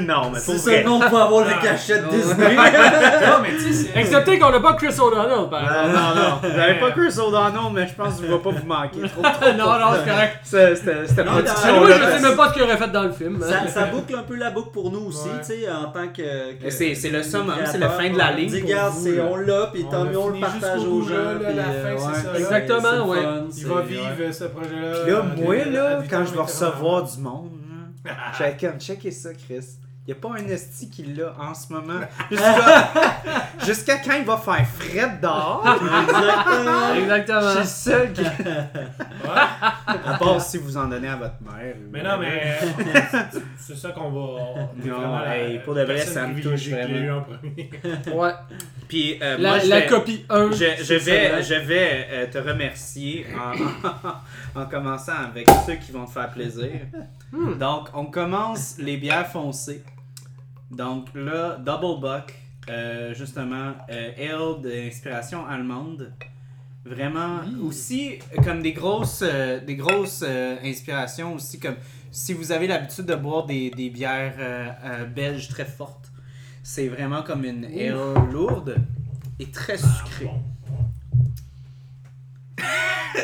non, 0.00 0.30
mais 0.32 0.40
pour 0.40 0.40
C'est 0.40 0.58
seulement 0.58 1.00
pour 1.00 1.18
avoir 1.20 1.44
le 1.46 1.62
cachet 1.62 1.98
de. 2.00 2.08
Disney. 2.08 2.56
Non, 3.28 3.38
mais 3.42 3.50
tu 3.56 3.72
sais, 3.72 3.90
c'est. 3.92 3.98
Excepté 4.00 4.38
qu'on 4.38 4.50
n'a 4.50 4.60
pas 4.60 4.74
Chris 4.74 4.94
O'Donnell, 4.98 5.48
par 5.50 5.62
Non, 5.62 5.88
exemple. 5.90 5.96
non, 5.96 6.14
non. 6.22 6.38
Vous 6.50 6.56
n'avez 6.56 6.80
pas 6.80 6.90
Chris 6.92 7.18
O'Donnell, 7.18 7.72
mais 7.72 7.86
je 7.88 7.94
pense 7.94 8.16
qu'il 8.20 8.26
va 8.28 8.38
pas 8.38 8.50
vous 8.50 8.66
manquer 8.66 9.00
trop. 9.08 9.22
trop 9.22 9.52
non, 9.52 9.78
non, 9.78 9.86
c'est 9.98 10.10
correct. 10.10 10.38
Ça, 10.42 10.76
C'était 10.76 11.24
production 11.24 11.74
moi, 11.80 11.88
je 11.90 12.16
sais 12.16 12.20
même 12.22 12.36
pas 12.36 12.48
ce 12.48 12.52
qu'il 12.54 12.62
aurait 12.62 12.76
fait 12.76 12.88
dans 12.92 13.02
le 13.04 13.12
film. 13.12 13.40
ça, 13.42 13.66
ça 13.68 13.84
boucle 13.86 14.14
un 14.14 14.22
peu 14.22 14.36
la 14.36 14.50
boucle 14.50 14.70
pour 14.70 14.90
nous 14.90 15.06
aussi, 15.08 15.28
Ouais. 15.28 15.38
tu 15.40 15.46
sais, 15.46 15.70
en 15.70 15.90
tant 15.90 16.08
que. 16.08 16.52
que- 16.54 16.70
c'est- 16.70 16.94
c'est 16.94 17.10
le 17.10 17.22
summum, 17.22 17.48
créateur. 17.48 17.72
c'est 17.72 17.78
la 17.78 17.90
fin 17.90 18.10
de 18.10 18.18
la 18.18 18.30
ligne 18.38 18.68
là. 18.68 18.90
on 19.30 19.36
l'a, 19.36 19.66
puis 19.72 19.84
tant 19.90 20.04
mieux, 20.04 20.18
on 20.18 20.28
le 20.28 20.40
partage 20.40 20.84
aux 20.84 21.02
gens. 21.02 21.14
là, 21.14 21.34
puis, 21.34 21.54
la 21.54 21.64
fin, 21.64 21.70
euh, 21.70 21.96
c'est 22.14 22.22
ça. 22.22 22.38
Exactement, 22.38 23.08
ouais. 23.08 23.22
fun, 23.22 23.46
Il 23.56 23.66
va 23.66 23.74
ouais. 23.76 23.82
vivre 23.84 24.32
ce 24.32 24.44
projet-là. 24.44 25.00
Puis 25.02 25.10
là, 25.12 25.18
euh, 25.18 25.44
moi, 25.44 25.64
là, 25.64 26.02
quand 26.08 26.24
je 26.24 26.34
vais 26.34 26.40
recevoir 26.40 27.04
du 27.04 27.18
monde, 27.20 27.50
comme, 28.60 28.80
checker 28.80 29.10
ça, 29.10 29.30
Chris. 29.34 29.66
Il 30.08 30.12
n'y 30.14 30.20
a 30.20 30.22
pas 30.22 30.30
un 30.40 30.48
esti 30.48 30.88
qui 30.88 31.02
l'a 31.02 31.34
en 31.38 31.52
ce 31.52 31.70
moment. 31.70 32.00
Jusqu'à 33.66 33.98
quand 33.98 34.14
il 34.18 34.24
va 34.24 34.38
faire 34.38 34.66
fret 34.66 35.18
dehors? 35.20 35.62
Exactement. 35.82 36.94
Je 36.94 37.00
Exactement. 37.02 37.50
suis 37.50 37.58
le 37.58 37.64
seul 37.66 38.12
qui. 38.14 38.22
Ouais. 38.22 39.98
À 40.06 40.16
part 40.18 40.40
si 40.40 40.56
vous 40.56 40.74
en 40.78 40.86
donnez 40.86 41.08
à 41.08 41.16
votre 41.16 41.34
mère. 41.42 41.74
Mais 41.92 42.02
non, 42.02 42.16
mais 42.18 42.56
euh, 42.62 43.18
c'est 43.58 43.76
ça 43.76 43.90
qu'on 43.90 44.10
va. 44.10 44.70
Non, 44.82 45.24
hey, 45.26 45.58
pour 45.58 45.74
de 45.74 45.82
vrai, 45.82 45.98
ça 46.00 46.26
me 46.26 46.40
touche 46.40 46.68
vraiment. 46.68 47.18
en 47.18 47.22
premier. 47.22 47.70
Ouais. 48.10 48.32
Puis, 48.88 49.18
euh, 49.20 49.36
La, 49.36 49.50
moi, 49.50 49.58
je 49.58 49.68
la 49.68 49.80
vais- 49.80 49.86
copie 49.88 50.24
1. 50.30 50.52
Je, 50.52 50.82
je 50.84 50.94
vais, 50.94 51.42
je 51.42 51.54
vais 51.54 52.06
euh, 52.10 52.26
te 52.32 52.38
remercier 52.38 53.26
en, 54.56 54.58
en 54.62 54.64
commençant 54.64 55.12
avec 55.30 55.46
ceux 55.66 55.74
qui 55.74 55.92
vont 55.92 56.06
te 56.06 56.12
faire 56.12 56.30
plaisir. 56.30 56.70
Hmm. 57.30 57.58
Donc, 57.58 57.88
on 57.92 58.06
commence 58.06 58.76
les 58.78 58.96
bières 58.96 59.26
foncées. 59.26 59.82
Donc 60.70 61.08
là, 61.14 61.56
Double 61.56 62.00
Buck, 62.00 62.34
euh, 62.68 63.14
justement, 63.14 63.72
euh, 63.90 64.56
ale 64.56 64.60
d'inspiration 64.62 65.46
allemande. 65.46 66.12
Vraiment, 66.84 67.40
aussi 67.62 68.18
comme 68.44 68.62
des 68.62 68.72
grosses, 68.72 69.22
euh, 69.22 69.60
des 69.60 69.76
grosses 69.76 70.24
euh, 70.26 70.56
inspirations, 70.64 71.34
aussi 71.34 71.58
comme 71.60 71.76
si 72.10 72.32
vous 72.32 72.50
avez 72.52 72.66
l'habitude 72.66 73.04
de 73.04 73.14
boire 73.14 73.44
des, 73.44 73.70
des 73.70 73.90
bières 73.90 74.34
euh, 74.38 74.68
euh, 74.84 75.04
belges 75.04 75.48
très 75.48 75.66
fortes. 75.66 76.10
C'est 76.62 76.88
vraiment 76.88 77.22
comme 77.22 77.44
une 77.44 77.64
ale 77.64 78.30
lourde 78.30 78.76
et 79.38 79.50
très 79.50 79.76
sucrée. 79.76 80.30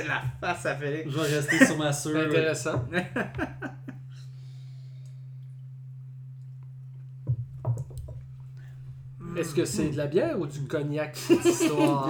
La 0.07 0.23
face 0.41 0.67
à 0.67 0.75
Félix. 0.77 1.11
Je 1.11 1.19
vais 1.19 1.37
rester 1.37 1.65
sur 1.67 1.79
ma 1.79 1.93
C'est 1.93 2.09
sûre. 2.11 2.21
intéressant. 2.21 2.85
Est-ce 9.37 9.55
que 9.55 9.64
c'est 9.64 9.88
de 9.90 9.97
la 9.97 10.07
bière 10.07 10.38
ou 10.38 10.47
du 10.47 10.61
cognac, 10.62 11.16
cette 11.16 11.44
histoire? 11.44 12.09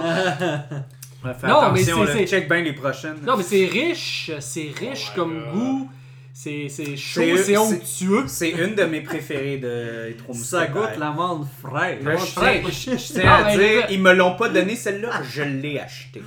Non, 1.43 1.71
mais 1.71 1.83
c'est- 1.83 2.27
check 2.27 2.47
bien 2.47 2.61
les 2.61 2.73
prochaines. 2.73 3.17
non, 3.25 3.35
mais 3.37 3.43
c'est 3.43 3.65
riche, 3.65 4.31
c'est 4.39 4.71
riche 4.77 5.07
Oh 5.07 5.09
my 5.11 5.15
comme 5.15 5.39
God. 5.39 5.53
goût. 5.53 5.89
c'est 6.33 6.67
c'est 6.69 6.95
chaud, 6.97 7.21
C'est- 7.37 7.57
onctueux. 7.57 8.23
C'est 8.27 8.49
une 8.51 8.75
de 8.75 8.83
mes 8.83 9.01
préférées 9.01 9.57
de 9.57 10.15
Trop 10.23 10.33
Ça 10.33 10.67
goûte 10.67 10.97
l'amande 10.99 11.47
fraîche. 11.61 11.99
Je 12.03 12.15
fraîche. 12.17 13.11
tiens, 13.13 13.31
à 13.45 13.57
dire, 13.57 13.87
ils 13.89 14.01
me 14.01 14.13
l'ont 14.13 14.35
pas 14.35 14.49
donné 14.49 14.75
celle-là, 14.75 15.21
je 15.23 15.41
l'ai 15.43 15.79
achetée. 15.79 16.21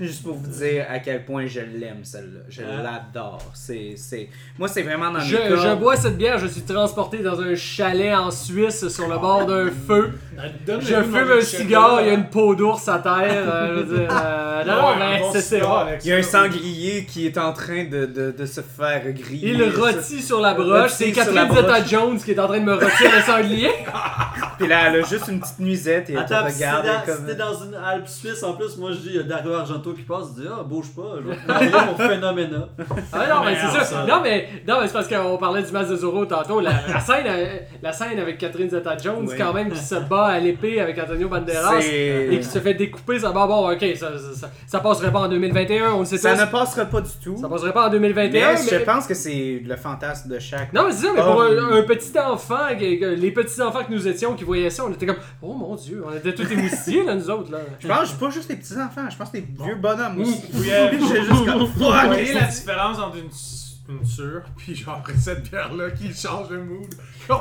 Juste 0.00 0.22
pour 0.22 0.34
vous 0.34 0.46
dire 0.46 0.86
à 0.88 1.00
quel 1.00 1.24
point 1.24 1.46
je 1.46 1.60
l'aime 1.60 2.04
celle-là. 2.04 2.40
Je 2.48 2.62
Ah. 2.62 2.82
l'adore. 2.82 3.42
C'est, 3.54 3.94
c'est... 3.96 4.28
Moi, 4.58 4.68
c'est 4.68 4.82
vraiment 4.82 5.10
dans 5.10 5.18
mes 5.18 5.24
Je, 5.24 5.36
je 5.36 5.74
bois 5.74 5.96
cette 5.96 6.16
bière, 6.16 6.38
je 6.38 6.46
suis 6.46 6.62
transporté 6.62 7.18
dans 7.18 7.40
un 7.40 7.54
chalet 7.56 8.14
en 8.14 8.30
Suisse 8.30 8.86
sur 8.88 9.08
le 9.08 9.18
bord 9.18 9.44
d'un 9.46 9.70
feu. 9.70 10.12
Donne-le 10.64 10.80
Je 10.86 11.02
fume 11.02 11.32
un 11.38 11.40
cigare, 11.40 12.00
il 12.02 12.06
y 12.06 12.10
a 12.10 12.14
une 12.14 12.28
peau 12.28 12.54
d'ours 12.54 12.86
à 12.88 12.98
terre. 13.00 13.12
euh, 13.28 13.68
je 13.78 13.82
veux 13.82 13.98
dire, 13.98 14.08
euh, 14.10 14.64
non, 14.64 14.96
mais 14.98 15.20
bon 15.20 15.32
c'est 15.34 15.60
Il 16.04 16.10
y 16.10 16.12
a 16.12 16.16
un 16.16 16.22
sanglier 16.22 17.04
qui 17.04 17.26
est 17.26 17.36
en 17.38 17.52
train 17.52 17.84
de, 17.84 18.06
de, 18.06 18.30
de 18.30 18.46
se 18.46 18.60
faire 18.60 19.02
griller. 19.12 19.48
Il 19.52 19.62
rôtit 19.76 20.22
sur 20.22 20.40
la 20.40 20.54
broche. 20.54 20.92
C'est 20.92 21.10
Catherine. 21.10 21.48
Zeta-Jones 21.52 22.18
qui 22.18 22.30
est 22.32 22.38
en 22.38 22.46
train 22.46 22.60
de 22.60 22.64
me 22.64 22.74
rôtir 22.74 23.10
le 23.14 23.22
sanglier. 23.22 23.70
Puis 24.58 24.68
là, 24.68 24.88
elle 24.88 25.00
a 25.02 25.06
juste 25.06 25.28
une 25.28 25.40
petite 25.40 25.58
nuisette 25.58 26.10
et 26.10 26.14
elle 26.14 26.24
te 26.26 26.32
Attends, 26.34 26.46
pis 26.46 26.52
si 26.52 26.58
t'es 26.60 26.66
regarde 26.70 26.86
dans, 26.86 27.04
comme... 27.12 27.20
si 27.20 27.26
t'es 27.26 27.34
dans 27.34 27.54
une 27.64 27.74
Alpe 27.74 28.08
suisse, 28.08 28.42
en 28.42 28.52
plus, 28.54 28.76
moi 28.76 28.90
je 28.92 28.96
dis, 28.98 29.08
il 29.10 29.16
y 29.16 29.18
a 29.18 29.22
Dario 29.22 29.52
Argento 29.54 29.92
qui 29.92 30.02
passe, 30.02 30.26
je 30.36 30.42
dis, 30.42 30.48
ah, 30.50 30.62
bouge 30.62 30.88
pas, 30.96 31.16
je 31.22 31.28
vais 31.28 31.36
te 31.36 31.86
mon 31.86 31.96
phénoména. 32.08 32.68
Ah 33.12 33.26
non, 33.28 33.44
mais 33.44 33.54
c'est 33.56 33.78
ça. 33.78 33.84
ça- 33.84 34.04
Non, 34.08 34.20
mais, 34.22 34.48
non, 34.66 34.78
mais 34.80 34.86
c'est 34.86 34.92
parce 34.92 35.08
qu'on 35.08 35.36
parlait 35.38 35.62
du 35.62 35.72
match 35.72 35.88
de 35.88 35.96
Zorro 35.96 36.24
tantôt. 36.26 36.60
La, 36.60 36.72
la 36.92 37.00
scène, 37.00 37.24
euh, 37.26 37.56
la 37.82 37.92
scène 37.92 38.18
avec 38.18 38.38
Catherine 38.38 38.68
Zeta-Jones, 38.70 39.26
Oui. 39.28 39.34
quand 39.38 39.52
même, 39.52 39.70
qui 39.70 39.78
se 39.80 39.94
bat 39.96 40.26
à 40.26 40.38
l'épée 40.38 40.80
avec 40.80 40.98
Antonio 40.98 41.28
Banderas. 41.28 41.80
Et 41.80 42.38
qui 42.40 42.44
se 42.48 42.58
fait 42.58 42.74
découper, 42.74 43.18
ça 43.20 43.30
va 43.30 43.46
bon, 43.46 43.70
ok, 43.72 43.80
ça, 43.96 44.18
ça, 44.18 44.34
ça, 44.34 44.50
ça 44.66 44.80
passerait 44.80 45.12
pas 45.12 45.20
en 45.20 45.28
2021, 45.28 45.92
on 45.92 46.00
le 46.00 46.04
sait 46.04 46.18
Ça 46.18 46.34
tous. 46.34 46.40
ne 46.40 46.46
passera 46.46 46.84
pas 46.84 47.00
du 47.00 47.10
tout. 47.22 47.36
Ça 47.40 47.48
passerait 47.48 47.72
pas 47.72 47.86
en 47.86 47.90
2021, 47.90 48.52
mais 48.54 48.58
mais, 48.58 48.78
je 48.78 48.84
pense 48.84 49.06
que 49.06 49.14
c'est 49.14 49.62
le 49.64 49.76
fantasme 49.76 50.28
de 50.28 50.38
chaque... 50.38 50.72
Non, 50.72 50.84
mais 50.86 50.92
c'est 50.92 51.06
ça, 51.06 51.12
mais 51.14 51.22
pour 51.22 51.42
un, 51.42 51.78
un 51.78 51.82
petit 51.82 52.18
enfant, 52.18 52.66
les 52.78 53.30
petits 53.32 53.60
enfants 53.62 53.84
que 53.84 53.92
nous 53.92 54.06
étions 54.08 54.34
qui 54.34 54.44
voyaient 54.48 54.70
ça, 54.70 54.84
on 54.84 54.92
était 54.92 55.06
comme, 55.06 55.18
oh 55.42 55.54
mon 55.54 55.76
dieu, 55.76 56.02
on 56.06 56.12
était 56.12 56.34
tous 56.34 56.50
émoustillés, 56.50 57.04
là, 57.04 57.14
nous 57.14 57.30
autres, 57.30 57.52
là. 57.52 57.58
Je 57.78 57.86
pense 57.86 58.12
pas 58.12 58.30
juste 58.30 58.48
les 58.48 58.56
petits-enfants, 58.56 59.08
je 59.10 59.16
pense 59.16 59.32
les 59.32 59.40
vieux 59.40 59.76
bonhommes 59.76 60.20
aussi. 60.20 60.42
Oui, 60.54 60.70
euh, 60.72 60.90
J'ai 60.92 61.22
juste 61.22 61.44
comme... 61.44 61.58
Vous 61.64 61.66
Fuck! 61.66 62.06
voyez 62.06 62.32
la 62.34 62.44
différence 62.46 62.98
entre 62.98 63.16
une, 63.18 63.94
une 63.96 64.04
sûre 64.04 64.42
puis 64.56 64.74
genre 64.74 65.02
cette 65.18 65.48
bière-là 65.50 65.90
qui 65.92 66.12
change 66.12 66.50
le 66.50 66.62
mood 66.64 66.92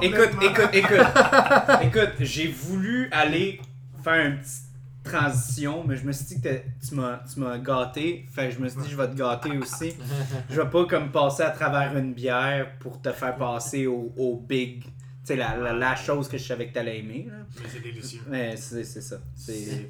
Écoute, 0.02 0.30
écoute, 0.41 0.70
écoute. 0.74 1.08
écoute, 1.84 2.13
j'ai 2.20 2.48
voulu 2.48 3.10
aller 3.12 3.60
faire 4.04 4.26
une 4.26 4.38
petite 4.39 4.63
transition, 5.04 5.84
mais 5.88 5.96
je 5.96 6.04
me 6.06 6.12
suis 6.12 6.26
dit 6.26 6.41
que 6.41 6.50
tu 6.86 6.96
m'as, 6.96 7.20
tu 7.34 7.39
m'as 7.39 7.58
gâté. 7.58 8.26
Fait 8.34 8.50
que 8.50 8.56
je 8.56 8.60
me 8.60 8.67
suis 8.67 8.82
dit, 8.82 8.89
je 8.89 8.98
vais 8.98 9.08
te 9.08 9.15
gâter 9.15 9.58
aussi. 9.58 9.96
Je 10.50 10.62
vais 10.62 10.70
pas 10.70 10.86
comme 10.86 11.12
passer 11.12 11.43
à 11.43 11.52
travers 11.52 11.96
une 11.98 12.13
bière 12.13 12.67
pour 12.80 13.02
te 13.02 13.12
faire 13.12 13.36
passer 13.38 13.88
au, 13.88 14.12
au 14.17 14.36
big. 14.36 14.84
Sais, 15.28 15.36
la, 15.36 15.58
la, 15.58 15.74
la 15.74 15.94
chose 15.98 16.30
que 16.30 16.38
je 16.38 16.44
savais 16.44 16.68
que 16.70 16.74
t'allais 16.74 17.00
aimer. 17.00 17.28
Là. 17.30 17.38
Mais 17.62 17.70
c'est 17.70 17.82
délicieux. 17.84 18.22
Mais 18.30 18.56
c'est, 18.56 18.84
c'est 18.86 19.02
ça. 19.02 19.18
C'est, 19.36 19.90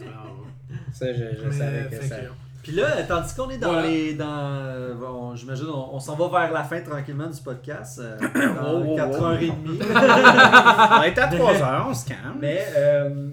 ça, 0.94 1.14
je, 1.14 1.24
je 1.46 1.52
savais 1.52 1.88
que 1.92 2.04
ça. 2.04 2.16
que- 2.18 2.26
Puis 2.64 2.72
là, 2.72 3.04
tandis 3.04 3.36
qu'on 3.36 3.48
est 3.52 3.60
dans 3.60 3.72
Voilà. 3.74 3.88
les. 3.88 4.16
Dans, 4.16 4.96
bon, 5.00 5.36
J'imagine, 5.36 5.68
on, 5.68 5.94
on 5.94 6.00
s'en 6.00 6.16
va 6.16 6.28
vers 6.40 6.52
la 6.52 6.64
fin 6.64 6.82
tranquillement 6.82 7.28
du 7.28 7.40
podcast. 7.40 8.00
euh, 8.00 8.18
Oh, 8.36 8.96
dans 8.98 9.12
oh, 9.12 9.36
4h30. 9.36 9.54
On 11.00 11.04
est 11.04 11.20
à 11.20 11.28
3 11.28 11.54
heures, 11.62 11.86
on 11.88 11.94
se 11.94 12.08
calme. 12.08 12.38
Mais. 12.42 12.66
Euh, 12.76 13.30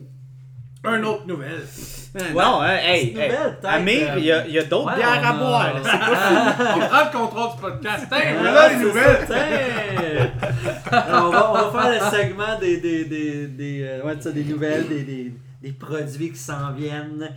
Un 0.86 1.02
autre 1.02 1.26
nouvelle. 1.26 1.62
Non, 2.34 2.60
hein, 2.60 2.76
hey, 2.76 3.06
hey, 3.08 3.12
nouvelle, 3.12 3.30
peut-être, 3.30 3.64
Amir, 3.64 4.12
euh, 4.12 4.18
il 4.18 4.24
y 4.24 4.58
a, 4.58 4.60
a 4.60 4.64
d'autres 4.64 4.86
ouais, 4.86 4.96
bières 4.96 5.20
on 5.22 5.26
à 5.26 5.32
boire. 5.32 5.74
C'est 5.82 5.90
pas 5.90 6.74
On 6.76 6.78
prend 6.78 7.04
le 7.04 7.18
contrôle 7.18 7.50
du 7.54 7.60
podcast. 7.60 8.06
Ah, 8.10 8.16
voilà 8.38 8.68
les 8.68 8.76
nouvelles. 8.84 9.26
on, 10.92 11.30
va, 11.30 11.50
on 11.50 11.54
va 11.54 11.82
faire 11.82 11.90
le 11.90 12.16
segment 12.16 12.58
des, 12.60 12.76
des, 12.76 13.04
des, 13.06 13.46
des, 13.48 13.82
euh, 13.82 14.02
ouais, 14.04 14.14
ça, 14.20 14.30
des 14.30 14.44
nouvelles, 14.44 14.86
des, 14.86 15.02
des, 15.02 15.32
des 15.62 15.72
produits 15.72 16.30
qui 16.30 16.38
s'en 16.38 16.72
viennent. 16.72 17.30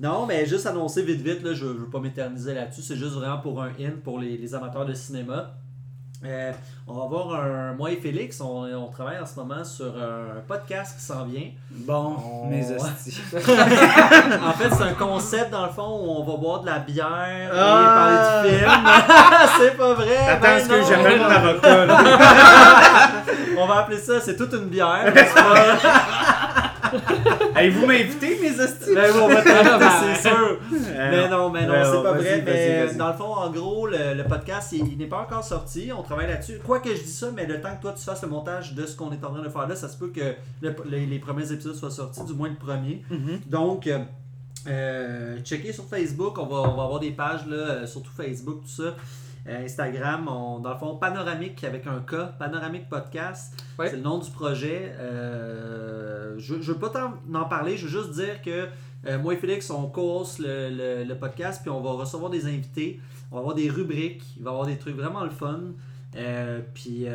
Non, 0.00 0.24
mais 0.24 0.46
juste 0.46 0.66
annoncer 0.66 1.02
vite 1.02 1.20
vite, 1.20 1.42
là, 1.42 1.52
je 1.54 1.66
ne 1.66 1.72
veux 1.72 1.90
pas 1.90 2.00
m'éterniser 2.00 2.54
là-dessus, 2.54 2.82
c'est 2.82 2.96
juste 2.96 3.12
vraiment 3.12 3.38
pour 3.38 3.60
un 3.62 3.68
in 3.80 3.92
pour 4.02 4.18
les, 4.18 4.36
les 4.38 4.54
amateurs 4.54 4.86
de 4.86 4.94
cinéma. 4.94 5.54
Euh, 6.24 6.52
on 6.86 6.94
va 6.94 7.02
avoir 7.04 7.34
un. 7.34 7.72
Moi 7.72 7.90
et 7.90 7.96
Félix, 7.96 8.40
on, 8.40 8.62
on 8.64 8.86
travaille 8.86 9.18
en 9.18 9.26
ce 9.26 9.34
moment 9.40 9.64
sur 9.64 9.86
un 9.86 10.40
podcast 10.46 10.96
qui 10.96 11.04
s'en 11.04 11.24
vient. 11.24 11.48
Bon, 11.70 12.16
Oh. 12.16 12.46
mes 12.48 12.64
hosties. 12.70 13.20
En 13.32 14.52
fait, 14.52 14.70
c'est 14.70 14.82
un 14.84 14.92
concept 14.94 15.50
dans 15.50 15.66
le 15.66 15.72
fond 15.72 16.00
où 16.00 16.10
on 16.20 16.22
va 16.24 16.36
boire 16.36 16.60
de 16.60 16.66
la 16.66 16.78
bière 16.78 17.50
Ah. 17.52 18.42
et 18.46 18.46
parler 18.46 18.50
du 18.52 18.58
film. 18.58 18.70
c'est 19.58 19.76
pas 19.76 19.94
vrai! 19.94 20.16
Attends, 20.28 20.40
ben 20.42 20.56
est-ce 20.58 20.68
que 20.68 20.82
j'appelle 20.88 21.18
mon 21.18 21.24
avocat? 21.26 21.86
là? 21.86 21.98
On 23.58 23.66
va 23.66 23.78
appeler 23.80 23.98
ça, 23.98 24.20
c'est 24.20 24.36
toute 24.36 24.52
une 24.54 24.66
bière. 24.68 25.12
Allez-vous 27.54 27.86
m'inviter, 27.86 28.31
hosties? 28.62 28.94
Ben 28.94 29.10
oui, 29.14 29.20
on 29.22 29.28
va 29.28 29.42
t'inviter, 29.42 29.78
ben, 29.78 29.90
c'est 30.22 30.28
sûr. 30.28 30.58
Mais 30.70 31.28
non, 31.28 31.50
mais 31.50 31.66
non, 31.66 31.72
Ben 31.72 31.84
c'est 31.84 31.92
non, 31.92 32.02
pas 32.02 32.12
vas-y, 32.12 32.22
vrai. 32.22 32.42
Mais 32.44 32.94
dans 32.94 33.08
le 33.08 33.14
fond, 33.14 33.32
en 33.34 33.50
gros, 33.50 33.86
le, 33.86 34.14
le 34.14 34.24
podcast, 34.24 34.72
il, 34.72 34.88
il 34.92 34.98
n'est 34.98 35.06
pas 35.06 35.20
encore 35.20 35.44
sorti. 35.44 35.90
On 35.96 36.02
travaille 36.02 36.28
là-dessus. 36.28 36.58
Quoi 36.64 36.80
que 36.80 36.94
je 36.94 37.02
dis 37.02 37.10
ça, 37.12 37.30
mais 37.34 37.46
le 37.46 37.60
temps 37.60 37.74
que 37.76 37.82
toi 37.82 37.94
tu 37.96 38.04
fasses 38.04 38.22
le 38.22 38.28
montage 38.28 38.74
de 38.74 38.86
ce 38.86 38.96
qu'on 38.96 39.10
est 39.12 39.24
en 39.24 39.30
train 39.32 39.42
de 39.42 39.48
faire 39.48 39.68
là, 39.68 39.74
ça 39.76 39.88
se 39.88 39.96
peut 39.96 40.08
que 40.08 40.34
le- 40.60 40.74
les, 40.88 41.06
les 41.06 41.18
premiers 41.18 41.50
épisodes 41.52 41.74
soient 41.74 41.90
sortis, 41.90 42.24
du 42.24 42.34
moins 42.34 42.48
le 42.50 42.56
premier. 42.56 43.02
Mhm. 43.10 43.40
Donc, 43.46 43.86
euh, 43.86 43.98
euh, 44.68 45.38
checkez 45.42 45.72
sur 45.72 45.84
Facebook. 45.84 46.38
On 46.38 46.46
va, 46.46 46.56
on 46.70 46.76
va 46.76 46.84
avoir 46.84 47.00
des 47.00 47.10
pages, 47.10 47.46
là, 47.46 47.56
euh, 47.56 47.86
surtout 47.86 48.10
Facebook, 48.16 48.60
tout 48.62 48.82
ça. 48.82 48.94
Euh, 49.48 49.64
Instagram, 49.64 50.28
on- 50.28 50.60
dans 50.60 50.72
le 50.72 50.78
fond, 50.78 50.96
Panoramique 50.96 51.64
avec 51.64 51.86
un 51.88 51.98
K, 52.00 52.38
Panoramique 52.38 52.88
Podcast. 52.88 53.54
C'est 53.80 53.96
le 53.96 54.02
nom 54.02 54.18
du 54.18 54.30
projet. 54.30 54.94
Euh, 55.00 56.34
je 56.38 56.54
ne 56.54 56.60
veux 56.62 56.74
pas 56.76 56.90
t'en 56.90 57.14
en 57.34 57.44
parler, 57.46 57.76
je 57.76 57.86
veux 57.86 58.02
juste 58.02 58.12
dire 58.14 58.40
que 58.42 58.68
euh, 59.08 59.18
moi 59.18 59.34
et 59.34 59.36
Félix, 59.36 59.68
on 59.70 59.88
co-host 59.88 60.38
le, 60.38 60.70
le- 60.70 61.04
le 61.04 61.14
podcast, 61.16 61.60
puis 61.62 61.70
on 61.70 61.80
va 61.80 61.90
recevoir 61.92 62.30
des 62.30 62.46
invités. 62.46 63.00
On 63.30 63.36
va 63.36 63.40
avoir 63.40 63.54
des 63.56 63.68
rubriques, 63.68 64.22
il 64.36 64.44
va 64.44 64.50
y 64.50 64.52
avoir 64.52 64.66
des 64.66 64.76
trucs 64.76 64.96
vraiment 64.96 65.24
le 65.24 65.30
fun. 65.30 65.60
Euh, 66.14 66.60
puis 66.74 67.06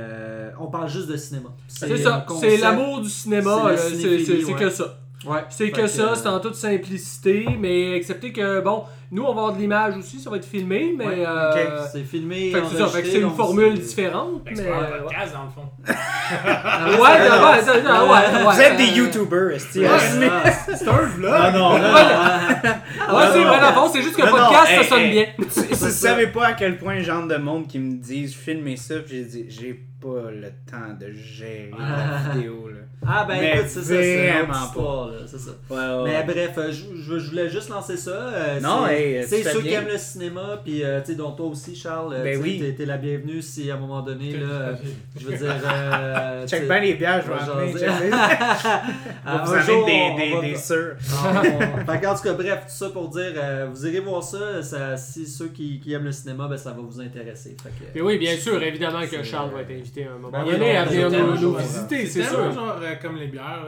on 0.60 0.68
parle 0.68 0.90
juste 0.90 1.08
de 1.08 1.16
cinéma. 1.16 1.50
C'est 1.68 1.96
ça, 1.98 2.26
c'est 2.40 2.58
l'amour 2.58 3.00
du 3.02 3.10
cinéma, 3.10 3.76
c'est 3.78 4.44
ouais. 4.44 4.54
que 4.54 4.70
ça. 4.70 4.98
Ouais. 5.26 5.44
C'est 5.50 5.66
Fait 5.68 5.72
que 5.72 5.88
ça, 5.88 6.16
c'est 6.16 6.28
en 6.28 6.40
toute 6.40 6.56
simplicité, 6.56 7.46
mais 7.60 7.94
excepté 7.94 8.32
que, 8.32 8.62
bon, 8.62 8.84
nous 9.12 9.24
on 9.24 9.34
va 9.34 9.42
avoir 9.42 9.54
de 9.54 9.60
l'image 9.60 9.96
aussi, 9.98 10.20
ça 10.20 10.30
va 10.30 10.38
être 10.38 10.46
filmé, 10.46 10.94
mais. 10.98 11.06
Ouais, 11.08 11.26
euh, 11.26 11.52
ok, 11.52 11.90
C'est 11.92 12.04
filmé. 12.04 12.52
fait 12.52 12.62
que 12.62 12.68
c'est 12.72 12.78
ça, 12.78 12.88
fait 12.88 13.02
que 13.04 13.08
c'est 13.08 13.18
enregistré, 13.18 13.22
une 13.22 13.30
formule 13.36 13.74
c'est- 13.78 13.84
différente, 13.84 14.42
Fait 14.48 14.54
que 14.54 14.58
mais. 14.60 14.64
c'est 14.64 14.70
pas 14.70 14.76
un 14.78 14.82
euh, 14.84 15.02
podcast 15.04 15.34
dans 15.34 15.44
le 15.44 15.50
fond. 15.50 15.70
ouais, 15.88 17.00
ouais, 17.02 17.30
ouais, 17.30 18.10
ouais, 18.10 18.46
ouais, 18.46 18.54
Vous 18.54 18.62
êtes 18.62 18.78
des 18.78 18.98
YouTubers. 18.98 19.58
Ouais, 19.76 19.86
Arrêtez. 19.86 20.30
ah, 20.32 20.52
C'est 20.76 20.88
un 20.88 20.94
vlog. 20.98 21.32
non, 21.54 21.74
Ouais, 21.74 21.82
non, 21.82 23.16
Ouais, 23.16 23.26
c'est 23.32 23.40
non. 23.40 23.48
vrai, 23.48 23.60
dans 23.62 23.68
le 23.70 23.74
fond, 23.74 23.90
c'est 23.94 24.02
juste 24.02 24.16
que 24.16 24.22
le 24.24 24.30
Non, 24.30 24.38
non, 24.38 24.44
podcast, 24.46 24.72
ça 24.76 24.84
sonne 24.84 25.00
hey. 25.00 25.12
bien. 25.12 25.26
Si 25.50 25.68
vous 25.74 25.90
savez 25.90 26.28
pas 26.28 26.48
à 26.48 26.54
quel 26.54 26.78
point 26.78 27.00
genre 27.00 27.26
de 27.28 27.38
monde 27.38 27.68
qui 27.68 27.80
me 27.80 27.96
disent 28.02 28.36
filmer 28.36 28.76
ça, 28.78 28.96
puis 29.00 29.18
j'ai 29.18 29.24
dit 29.26 29.46
j'ai 29.50 29.74
pas 30.02 30.30
le 30.32 30.50
temps 30.70 30.94
de 31.00 31.12
gérer 31.14 31.72
la 31.78 32.34
vidéo 32.34 32.68
là. 32.70 32.76
Ah 33.10 33.26
ben 33.28 33.38
Mais 33.40 33.54
écoute, 33.58 33.66
c'est 33.70 33.80
ça, 33.82 33.86
c'est 33.88 34.28
vraiment 34.32 34.54
histoire, 34.66 35.08
là, 35.10 35.18
c'est 35.28 35.40
ça. 35.40 35.52
Ouais, 35.70 35.78
ouais, 36.04 36.10
Mais 36.10 36.24
bref, 36.34 36.52
euh, 36.58 36.72
je, 36.72 36.84
je- 37.02 37.20
je 37.20 37.30
voulais 37.30 37.48
juste 37.50 37.70
lancer 37.70 37.96
ça. 37.96 38.12
euh, 38.12 38.60
Non, 38.60 38.86
hey, 38.98 39.22
tu 39.24 39.28
c'est 39.30 39.44
fais 39.44 39.52
ceux 39.52 39.62
qui 39.62 39.74
aiment 39.74 39.88
le 39.88 39.98
cinéma, 39.98 40.60
puis 40.64 40.84
euh, 40.84 41.00
tu 41.02 41.08
sais, 41.08 41.16
dont 41.16 41.32
toi 41.32 41.48
aussi, 41.48 41.76
Charles, 41.76 42.14
euh, 42.14 42.24
Ben 42.24 42.32
tu 42.42 42.44
sais, 42.50 42.60
oui. 42.68 42.74
t'es- 42.76 42.86
la 42.86 42.98
bienvenue 42.98 43.42
si 43.42 43.70
à 43.72 43.76
un 43.76 43.80
moment 43.80 44.02
donné, 44.02 44.32
là, 44.38 44.46
euh, 44.48 44.76
je 45.20 45.26
veux 45.28 45.38
dire... 45.38 45.54
Euh, 45.66 46.46
Check 46.48 46.62
sais, 46.62 46.68
bien 46.68 46.80
les 46.80 46.94
bières, 46.96 47.22
je 47.22 47.28
vais 47.28 47.34
on 47.34 47.54
en 47.54 48.12
Ah. 49.26 49.44
Vous 49.46 49.54
avez 49.54 49.64
jour, 49.74 49.86
des, 49.86 49.92
on 50.12 50.16
des, 50.18 50.32
va- 50.34 50.42
des 50.42 50.56
sûrs. 50.56 50.96
Ah, 51.90 51.98
qu'en 51.98 52.16
tout 52.16 52.24
cas, 52.24 52.34
bref, 52.34 52.60
tout 52.68 52.74
ça 52.74 52.90
pour 52.90 53.10
dire, 53.10 53.34
euh, 53.36 53.68
vous 53.72 53.86
irez 53.88 54.00
voir 54.00 54.24
ça, 54.24 54.62
ça 54.62 54.98
si 54.98 55.26
ceux 55.26 55.48
qui, 55.50 55.80
qui 55.80 55.94
aiment 55.94 56.06
le 56.06 56.12
cinéma, 56.12 56.48
ben, 56.48 56.58
ça 56.58 56.72
va 56.72 56.82
vous 56.82 57.00
intéresser. 57.02 57.56
Fait 57.62 57.70
que, 57.70 57.98
Et 57.98 58.02
oui, 58.02 58.18
bien 58.18 58.36
sûr, 58.38 58.62
évidemment 58.62 59.06
que 59.08 59.24
Charles 59.24 59.52
va 59.52 59.62
être 59.62 59.72
invité 59.72 60.06
à 60.06 60.12
un 60.12 60.18
moment 60.18 60.30
Ben 60.32 60.46
donné 60.52 60.78
à 60.78 60.86
venir 60.86 61.10
nous, 61.12 61.56
visiter, 61.56 62.06
c'est 62.06 62.24
sûr. 62.24 62.52
genre 62.52 62.80
comme 63.02 63.18
les 63.18 63.28
bières, 63.28 63.66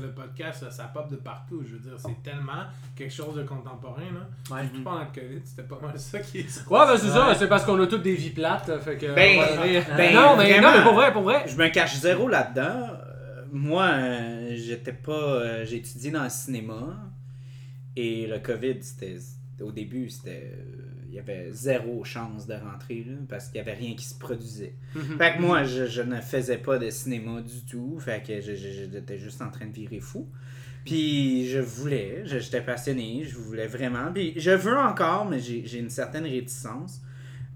le 0.00 0.08
podcast, 0.10 0.60
ça, 0.64 0.70
ça 0.70 0.84
pop 0.92 1.10
de 1.10 1.16
partout. 1.16 1.62
Je 1.66 1.72
veux 1.74 1.78
dire, 1.80 1.92
c'est 1.98 2.22
tellement 2.22 2.64
quelque 2.96 3.12
chose 3.12 3.34
de 3.36 3.42
contemporain. 3.42 4.02
Là. 4.12 4.51
Ouais. 4.54 4.68
Pendant 4.84 5.00
le 5.00 5.06
COVID, 5.20 5.40
c'était 5.44 5.62
pas 5.62 5.78
mal 5.80 5.98
ça 5.98 6.18
qui 6.20 6.38
est 6.38 6.66
Ouais, 6.70 6.86
ben 6.86 6.96
c'est 6.96 7.08
ça, 7.08 7.34
c'est 7.38 7.48
parce 7.48 7.64
qu'on 7.64 7.80
a 7.80 7.86
toutes 7.86 8.02
des 8.02 8.14
vies 8.14 8.30
plates, 8.30 8.70
fait 8.82 8.96
que... 8.96 9.06
Ben, 9.14 9.40
ben, 9.96 10.14
non, 10.14 10.36
mais, 10.36 10.52
vraiment. 10.52 10.70
non, 10.72 10.78
mais 10.78 10.82
pour 10.84 10.94
vrai, 10.94 11.12
pour 11.12 11.22
vrai. 11.22 11.44
Je 11.46 11.56
me 11.56 11.68
cache 11.68 11.96
zéro 11.96 12.28
là-dedans. 12.28 12.88
Euh, 12.90 13.42
Moi, 13.52 13.84
euh, 13.84 14.52
j'étais 14.56 14.92
pas. 14.92 15.12
euh, 15.12 15.64
j'ai 15.66 15.76
étudié 15.76 16.10
dans 16.10 16.24
le 16.24 16.30
cinéma. 16.30 16.96
Et 17.96 18.26
le 18.26 18.38
COVID, 18.38 18.76
c'était. 18.82 19.16
Au 19.60 19.70
début, 19.70 20.08
c'était. 20.10 20.52
euh, 20.54 20.78
Il 21.08 21.16
y 21.16 21.18
avait 21.18 21.48
zéro 21.52 22.02
chance 22.04 22.46
de 22.46 22.54
rentrer 22.54 23.04
là, 23.06 23.12
parce 23.28 23.48
qu'il 23.48 23.58
y 23.58 23.60
avait 23.60 23.74
rien 23.74 23.94
qui 23.94 24.04
se 24.06 24.14
produisait. 24.18 24.74
Mhm. 24.94 25.18
Fait 25.18 25.34
que 25.36 25.42
moi, 25.42 25.62
je, 25.64 25.84
je 25.86 26.00
ne 26.00 26.18
faisais 26.22 26.56
pas 26.56 26.78
de 26.78 26.88
cinéma 26.88 27.42
du 27.42 27.60
tout. 27.70 27.98
Fait 28.00 28.22
que 28.26 28.40
je- 28.40 28.54
je- 28.54 28.88
j'étais 28.90 29.18
juste 29.18 29.42
en 29.42 29.50
train 29.50 29.66
de 29.66 29.72
virer 29.72 30.00
fou. 30.00 30.26
Puis 30.84 31.48
je 31.48 31.58
voulais, 31.58 32.22
j'étais 32.24 32.60
passionné, 32.60 33.24
je 33.24 33.36
voulais 33.36 33.66
vraiment. 33.66 34.12
Puis 34.12 34.34
je 34.36 34.50
veux 34.50 34.76
encore, 34.76 35.24
mais 35.24 35.38
j'ai 35.38 35.78
une 35.78 35.90
certaine 35.90 36.24
réticence. 36.24 37.00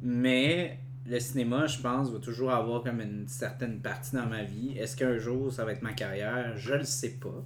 Mais 0.03 0.79
le 1.09 1.19
cinéma, 1.19 1.67
je 1.67 1.79
pense, 1.79 2.11
va 2.11 2.19
toujours 2.19 2.53
avoir 2.53 2.83
comme 2.83 3.01
une 3.01 3.27
certaine 3.27 3.81
partie 3.81 4.15
dans 4.15 4.27
ma 4.27 4.43
vie. 4.43 4.77
Est-ce 4.79 4.97
qu'un 4.97 5.19
jour 5.19 5.53
ça 5.53 5.65
va 5.65 5.73
être 5.73 5.83
ma 5.83 5.93
carrière? 5.93 6.57
Je 6.57 6.75
le 6.75 6.85
sais 6.85 7.19
pas. 7.21 7.45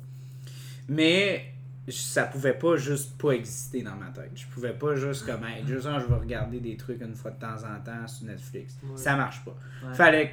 Mais 0.88 1.54
ça 1.88 2.24
pouvait 2.24 2.54
pas 2.54 2.76
juste 2.76 3.16
pas 3.18 3.32
exister 3.32 3.82
dans 3.82 3.96
ma 3.96 4.08
tête. 4.08 4.32
Je 4.34 4.46
pouvais 4.46 4.72
pas 4.72 4.94
juste 4.96 5.26
comme 5.26 5.44
être 5.44 5.66
juste 5.66 5.86
ah, 5.88 5.98
je 5.98 6.06
vais 6.12 6.20
regarder 6.20 6.60
des 6.60 6.76
trucs 6.76 7.00
une 7.00 7.14
fois 7.14 7.30
de 7.30 7.40
temps 7.40 7.56
en 7.64 7.80
temps 7.82 8.06
sur 8.06 8.26
Netflix. 8.26 8.76
Ouais. 8.82 8.96
Ça 8.96 9.16
marche 9.16 9.44
pas. 9.44 9.56
Ouais. 9.86 9.94
Fallait 9.94 10.32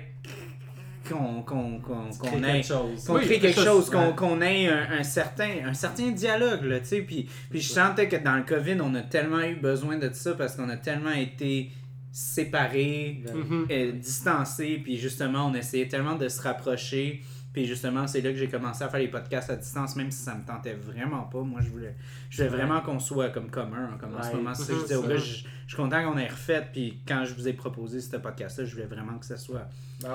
qu'on 1.08 1.42
qu'on 1.44 1.80
qu'on 1.80 2.10
Tu 2.12 2.18
qu'on 2.20 2.28
crées 2.28 2.38
ait 2.50 2.54
quelque 2.62 2.68
chose. 2.68 3.04
qu'on 3.06 3.16
Oui, 3.16 3.22
crée 3.26 3.40
quelque 3.40 3.62
chose, 3.64 3.90
qu'on 4.16 4.42
ait 4.42 4.68
un, 4.68 5.00
un 5.00 5.04
certain, 5.04 5.50
un 5.66 5.74
certain 5.74 6.10
dialogue, 6.12 6.64
là, 6.64 6.80
tu 6.80 6.86
sais. 6.88 7.02
Puis, 7.02 7.28
puis 7.50 7.62
je 7.62 7.70
sentais 7.70 8.08
que 8.08 8.16
dans 8.18 8.36
le 8.36 8.44
COVID, 8.44 8.78
on 8.82 8.94
a 8.96 9.02
tellement 9.02 9.42
eu 9.42 9.56
besoin 9.56 9.98
de 9.98 10.10
ça 10.14 10.34
parce 10.34 10.56
qu'on 10.56 10.70
a 10.70 10.78
tellement 10.78 11.12
été 11.12 11.72
séparés, 12.12 13.22
Mhm. 13.34 13.68
euh, 13.70 13.92
distancés, 13.94 14.80
puis 14.84 14.98
justement, 14.98 15.48
on 15.48 15.54
essayait 15.54 15.88
tellement 15.88 16.16
de 16.16 16.28
se 16.30 16.42
rapprocher. 16.42 17.22
Puis 17.58 17.66
justement, 17.66 18.06
c'est 18.06 18.22
là 18.22 18.30
que 18.30 18.38
j'ai 18.38 18.50
commencé 18.50 18.84
à 18.84 18.88
faire 18.90 19.00
les 19.00 19.08
podcasts 19.08 19.50
à 19.50 19.56
distance, 19.56 19.96
même 19.96 20.12
si 20.12 20.20
ça 20.22 20.36
me 20.36 20.46
tentait 20.46 20.76
vraiment 20.76 21.24
pas. 21.24 21.42
Moi, 21.42 21.60
je 21.64 21.70
voulais, 21.70 21.96
je 22.30 22.38
voulais 22.44 22.50
Ouais. 22.52 22.56
vraiment 22.58 22.82
qu'on 22.82 23.00
soit 23.00 23.30
comme 23.30 23.50
commun, 23.50 23.98
comme 24.00 24.14
en 24.16 24.22
ce 24.22 24.36
moment. 24.36 24.54
C'est 24.54 24.74
je 24.74 24.78
Mhm, 24.78 24.82
disais 24.84 24.96
au 24.96 25.02
c'est 25.02 25.08
gars, 25.08 25.18
ça. 25.18 25.24
je, 25.26 25.32
je 25.66 25.68
suis 25.74 25.76
content 25.76 26.04
qu'on 26.04 26.18
ait 26.20 26.28
refait. 26.28 26.68
Puis 26.72 27.00
quand 27.08 27.26
je 27.26 27.34
vous 27.34 27.48
ai 27.48 27.54
proposé 27.54 28.00
ce 28.00 28.16
podcast-là, 28.18 28.64
je 28.66 28.72
voulais 28.76 28.86
vraiment 28.86 29.18
que 29.18 29.26
ça 29.26 29.38
soit 29.38 29.68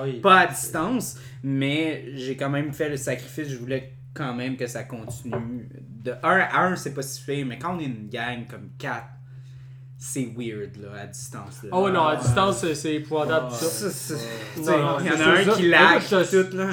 oui. 0.03 0.21
pas 0.21 0.39
à 0.39 0.47
distance, 0.47 1.17
mais 1.43 2.05
j'ai 2.15 2.37
quand 2.37 2.49
même 2.49 2.71
fait 2.71 2.87
le 2.87 2.95
sacrifice. 2.95 3.49
Je 3.49 3.57
voulais 3.57 3.91
quand 4.13 4.33
même 4.33 4.55
que 4.55 4.65
ça 4.67 4.85
continue. 4.85 5.67
De 5.81 6.11
1 6.11 6.15
à 6.23 6.61
1, 6.67 6.77
c'est 6.77 6.93
pas 6.93 7.01
si 7.01 7.21
fait, 7.21 7.43
mais 7.43 7.57
quand 7.59 7.75
on 7.75 7.79
est 7.79 7.85
une 7.85 8.07
gang 8.07 8.47
comme 8.49 8.69
4, 8.77 9.05
c'est 10.05 10.27
weird 10.37 10.75
là, 10.81 11.01
à 11.03 11.07
distance. 11.07 11.63
Là. 11.63 11.69
Ah 11.71 11.79
ouais, 11.79 11.91
non, 11.91 12.01
à 12.01 12.11
Ouais. 12.15 12.17
distance, 12.21 12.57
c'est- 12.57 12.75
c'est 12.75 12.95
épouvantable 12.95 13.47
tout 13.47 13.55
ça. 13.55 13.89
Ça, 13.89 14.15
il 14.57 14.63
y 14.65 14.69
en 14.69 15.21
a 15.21 15.31
un 15.31 15.43
ça. 15.45 15.51
qui 15.53 15.69
lag 15.69 16.01
te- 16.03 16.41
tout 16.43 16.57
là. 16.57 16.65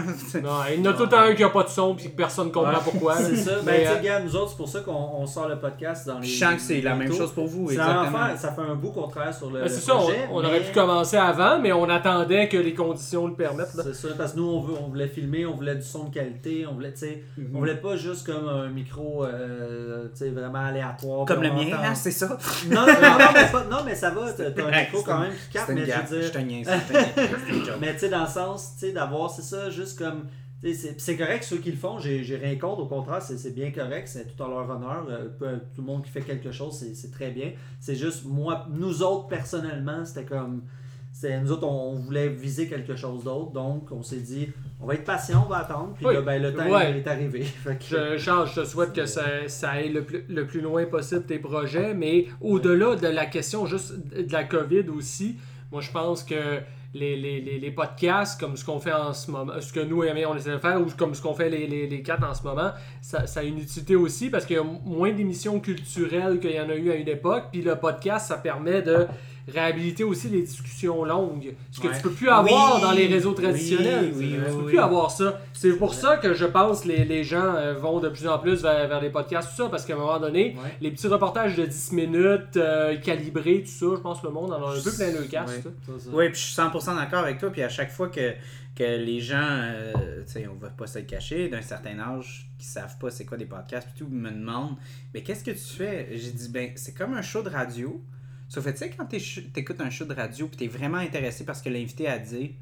Non, 0.42 0.50
il 0.74 0.84
y 0.84 0.88
en 0.88 0.90
a 0.90 0.94
tout 0.94 1.02
le 1.04 1.08
temps 1.08 1.20
un 1.20 1.34
qui 1.34 1.44
a 1.44 1.48
pas 1.48 1.62
de 1.62 1.68
son 1.68 1.94
puis 1.94 2.06
que 2.10 2.16
personne 2.16 2.50
comprend 2.50 2.72
Ouais. 2.72 2.78
pourquoi. 2.82 3.16
C'est 3.16 3.36
ça. 3.36 3.52
Ben, 3.58 3.62
Mais, 3.66 3.82
tu 3.84 3.88
euh, 3.88 3.96
sais, 3.98 4.02
gars, 4.02 4.20
nous 4.20 4.34
autres, 4.34 4.50
c'est 4.50 4.56
pour 4.56 4.68
ça 4.68 4.80
qu'on 4.80 4.92
on 4.92 5.26
sort 5.26 5.48
le 5.48 5.60
podcast 5.60 6.08
dans 6.08 6.18
les. 6.18 6.26
Je 6.26 6.38
sens 6.44 6.54
que 6.56 6.60
c'est 6.60 6.80
la 6.80 6.96
même 6.96 7.12
chose 7.14 7.30
pour 7.32 7.46
vous, 7.46 7.70
exactement. 7.70 8.36
Ça 8.36 8.52
fait 8.52 8.62
un 8.62 8.74
bout 8.74 8.90
qu'on 8.90 9.06
travaille 9.06 9.32
sur 9.32 9.46
le. 9.48 9.58
ben, 9.60 9.64
le 9.64 9.68
c'est 9.68 9.80
ça, 9.80 9.94
on, 10.32 10.44
aurait 10.44 10.60
pu 10.60 10.72
commencer 10.72 11.16
avant, 11.16 11.60
mais 11.60 11.72
on 11.72 11.88
attendait 11.88 12.48
que 12.48 12.56
les 12.56 12.74
conditions 12.74 13.28
le 13.28 13.34
permettent. 13.34 13.68
C'est 13.80 13.94
ça, 13.94 14.08
parce 14.18 14.32
que 14.32 14.38
nous, 14.38 14.46
on, 14.48 14.60
veut, 14.60 14.74
on 14.84 14.88
voulait 14.88 15.06
filmer, 15.08 15.46
on 15.46 15.54
voulait 15.54 15.76
du 15.76 15.82
son 15.86 16.08
de 16.08 16.14
qualité, 16.14 16.66
on 16.68 16.74
voulait, 16.74 16.92
tu 16.92 16.98
sais, 17.00 17.22
Mhm. 17.36 17.50
on 17.54 17.58
voulait 17.60 17.76
pas 17.76 17.94
juste 17.96 18.26
comme 18.26 18.48
un 18.48 18.68
micro, 18.68 19.24
euh, 19.24 20.06
tu 20.12 20.18
sais, 20.24 20.30
vraiment 20.30 20.64
aléatoire. 20.66 21.26
Comme 21.26 21.42
le 21.42 21.52
mien, 21.52 21.94
c'est 21.94 22.10
ça. 22.10 22.36
Non, 22.70 22.86
non, 22.86 23.19
mais, 23.34 23.50
pas- 23.50 23.64
non, 23.64 23.78
mais 23.84 23.94
ça 23.94 24.10
va, 24.10 24.32
t'as 24.32 24.50
un 24.66 24.70
micro 24.84 25.02
quand 25.02 25.20
même 25.20 25.32
qui 25.32 25.52
capte, 25.52 25.68
mais 25.74 25.80
gaffe, 25.86 26.08
je 26.10 26.14
veux 26.16 26.20
dire. 26.22 26.32
je 26.64 26.92
te. 27.72 27.78
Mais 27.80 27.92
tu 27.94 27.98
sais, 28.00 28.08
dans 28.08 28.22
le 28.22 28.28
sens, 28.28 28.74
tu 28.78 28.86
sais, 28.86 28.92
d'avoir, 28.92 29.30
c'est 29.30 29.42
ça, 29.42 29.70
juste 29.70 29.98
comme. 29.98 30.26
C'est 30.98 31.16
correct 31.16 31.42
ceux 31.44 31.56
qui 31.56 31.70
le 31.70 31.78
font, 31.78 31.98
j'ai 31.98 32.36
rien 32.36 32.56
contre, 32.56 32.82
au 32.82 32.86
contraire, 32.86 33.22
c'est 33.22 33.54
bien 33.54 33.70
correct, 33.70 34.06
c'est 34.08 34.26
tout 34.36 34.42
à 34.44 34.46
leur 34.48 34.68
honneur. 34.68 35.06
euh, 35.08 35.28
peu- 35.38 35.58
tout 35.74 35.80
le 35.80 35.86
monde 35.86 36.04
qui 36.04 36.10
fait 36.10 36.20
quelque 36.20 36.52
chose, 36.52 36.84
c'est 36.94 37.10
très 37.10 37.30
bien. 37.30 37.52
C'est 37.80 37.94
juste, 37.96 38.24
moi, 38.26 38.66
nous 38.70 39.02
autres, 39.02 39.26
personnellement, 39.28 40.04
c'était 40.04 40.26
comme. 40.26 40.64
Nous 41.42 41.52
autres, 41.52 41.66
on, 41.66 41.92
on 41.92 41.94
voulait 41.96 42.28
viser 42.28 42.68
quelque 42.68 42.96
chose 42.96 43.24
d'autre, 43.24 43.50
donc 43.52 43.88
on 43.92 44.02
s'est 44.02 44.20
dit, 44.20 44.48
on 44.80 44.86
va 44.86 44.94
être 44.94 45.04
patient, 45.04 45.44
on 45.46 45.48
va 45.50 45.58
attendre, 45.58 45.92
puis 45.96 46.06
Oui. 46.06 46.14
là, 46.14 46.22
ben, 46.22 46.40
le 46.40 46.54
temps 46.54 46.68
Ouais. 46.70 46.96
est 46.98 47.06
arrivé. 47.06 47.44
Que- 47.64 48.16
Je, 48.16 48.18
Charles, 48.18 48.48
je 48.54 48.60
te 48.60 48.64
souhaite 48.66 48.92
que 48.92 49.06
ça, 49.06 49.24
ça 49.48 49.70
aille 49.70 49.92
le 49.92 50.02
plus, 50.04 50.24
le 50.28 50.46
plus 50.46 50.60
loin 50.60 50.84
possible 50.86 51.24
tes 51.24 51.38
projets, 51.38 51.94
mais 51.94 52.26
au-delà 52.40 52.96
de 52.96 53.08
la 53.08 53.26
question 53.26 53.66
juste 53.66 53.92
de 54.16 54.32
la 54.32 54.44
COVID 54.44 54.88
aussi, 54.96 55.36
moi 55.70 55.80
je 55.80 55.90
pense 55.90 56.22
que 56.24 56.60
les, 56.92 57.14
les, 57.16 57.40
les, 57.40 57.60
les 57.60 57.70
podcasts, 57.70 58.40
comme 58.40 58.56
ce 58.56 58.64
qu'on 58.64 58.80
fait 58.80 58.92
en 58.92 59.12
ce 59.12 59.30
moment, 59.30 59.52
ce 59.60 59.72
que 59.72 59.78
nous 59.78 60.02
et 60.02 60.10
Amir, 60.10 60.28
on 60.28 60.34
essaie 60.34 60.50
de 60.50 60.58
faire, 60.58 60.80
ou 60.80 60.86
comme 60.98 61.14
ce 61.14 61.22
qu'on 61.22 61.34
fait 61.34 61.48
les, 61.48 61.68
les, 61.68 61.86
les 61.86 62.02
quatre 62.02 62.24
en 62.28 62.34
ce 62.34 62.42
moment, 62.42 62.70
ça, 63.00 63.28
ça 63.28 63.40
a 63.40 63.42
une 63.44 63.58
utilité 63.58 63.94
aussi 63.94 64.28
parce 64.28 64.44
qu'il 64.44 64.56
y 64.56 64.58
a 64.58 64.64
moins 64.64 65.12
d'émissions 65.12 65.60
culturelles 65.60 66.40
qu'il 66.40 66.50
y 66.50 66.60
en 66.60 66.68
a 66.68 66.74
eu 66.74 66.90
à 66.90 66.96
une 66.96 67.06
époque, 67.06 67.44
puis 67.52 67.62
le 67.62 67.76
podcast, 67.76 68.26
ça 68.26 68.38
permet 68.38 68.82
de 68.82 69.06
réhabiliter 69.48 70.04
aussi 70.04 70.28
les 70.28 70.42
discussions 70.42 71.04
longues, 71.04 71.54
ce 71.70 71.80
que 71.80 71.88
Ouais. 71.88 71.96
tu 71.96 72.02
peux 72.02 72.10
plus 72.10 72.28
avoir 72.28 72.76
Oui, 72.76 72.82
dans 72.82 72.92
les 72.92 73.06
réseaux 73.06 73.32
traditionnels. 73.32 74.12
oui, 74.14 74.30
tu 74.32 74.38
oui, 74.38 74.44
peux 74.46 74.52
oui. 74.56 74.64
plus 74.66 74.78
avoir 74.78 75.10
ça. 75.10 75.40
C'est 75.52 75.76
pour 75.76 75.94
ça 75.94 76.16
que 76.16 76.34
je 76.34 76.44
pense 76.46 76.82
que 76.82 76.88
les, 76.88 77.04
les 77.04 77.24
gens 77.24 77.54
euh, 77.56 77.74
vont 77.74 78.00
de 78.00 78.08
plus 78.08 78.26
en 78.28 78.38
plus 78.38 78.62
vers, 78.62 78.86
vers 78.88 79.00
les 79.00 79.10
podcasts, 79.10 79.50
tout 79.50 79.62
ça, 79.64 79.68
parce 79.68 79.84
qu'à 79.84 79.94
un 79.94 79.98
moment 79.98 80.18
donné, 80.20 80.56
Ouais. 80.62 80.76
les 80.80 80.90
petits 80.90 81.08
reportages 81.08 81.56
de 81.56 81.64
10 81.66 81.92
minutes, 81.92 82.56
euh, 82.56 82.96
calibrés, 82.98 83.62
tout 83.62 83.70
ça, 83.70 83.86
je 83.96 84.00
pense 84.00 84.20
que 84.20 84.26
le 84.26 84.32
monde 84.32 84.52
en 84.52 84.62
a 84.66 84.70
un 84.76 84.80
peu 84.82 84.92
plein 84.92 85.10
le 85.12 85.24
casque. 85.26 85.62
Oui, 86.12 86.28
puis 86.30 86.38
je 86.40 86.44
suis 86.46 86.54
100% 86.54 86.94
d'accord 86.96 87.20
avec 87.20 87.38
toi. 87.38 87.50
Puis 87.50 87.62
à 87.62 87.68
chaque 87.68 87.90
fois 87.90 88.08
que, 88.08 88.32
que 88.76 88.84
les 88.84 89.20
gens, 89.20 89.36
euh, 89.42 90.22
tu 90.26 90.32
sais, 90.32 90.48
on 90.48 90.54
va 90.58 90.68
pas 90.70 90.86
se 90.86 90.98
le 90.98 91.04
cacher, 91.04 91.48
d'un 91.48 91.62
certain 91.62 91.98
âge, 91.98 92.48
qui 92.58 92.66
savent 92.66 92.96
pas 92.98 93.10
c'est 93.10 93.24
quoi 93.24 93.36
des 93.38 93.46
podcasts, 93.46 93.88
puis 93.94 94.04
tout, 94.04 94.10
me 94.10 94.30
demandent, 94.30 94.76
mais 95.14 95.22
qu'est-ce 95.22 95.44
que 95.44 95.50
tu 95.50 95.76
fais 95.76 96.08
J'ai 96.12 96.30
dit, 96.32 96.48
ben, 96.50 96.70
c'est 96.76 96.94
comme 96.96 97.14
un 97.14 97.22
show 97.22 97.42
de 97.42 97.48
radio. 97.50 98.00
Sauf 98.50 98.64
que 98.64 98.70
tu 98.70 98.78
sais, 98.78 98.90
quand 98.90 99.06
t'écoutes 99.06 99.80
un 99.80 99.90
show 99.90 100.04
de 100.04 100.12
radio, 100.12 100.48
puis 100.48 100.56
t'es 100.56 100.66
vraiment 100.66 100.98
intéressé 100.98 101.44
par 101.44 101.54
ce 101.54 101.62
que 101.62 101.68
l'invité 101.70 102.08
a 102.08 102.18
dit. 102.18 102.56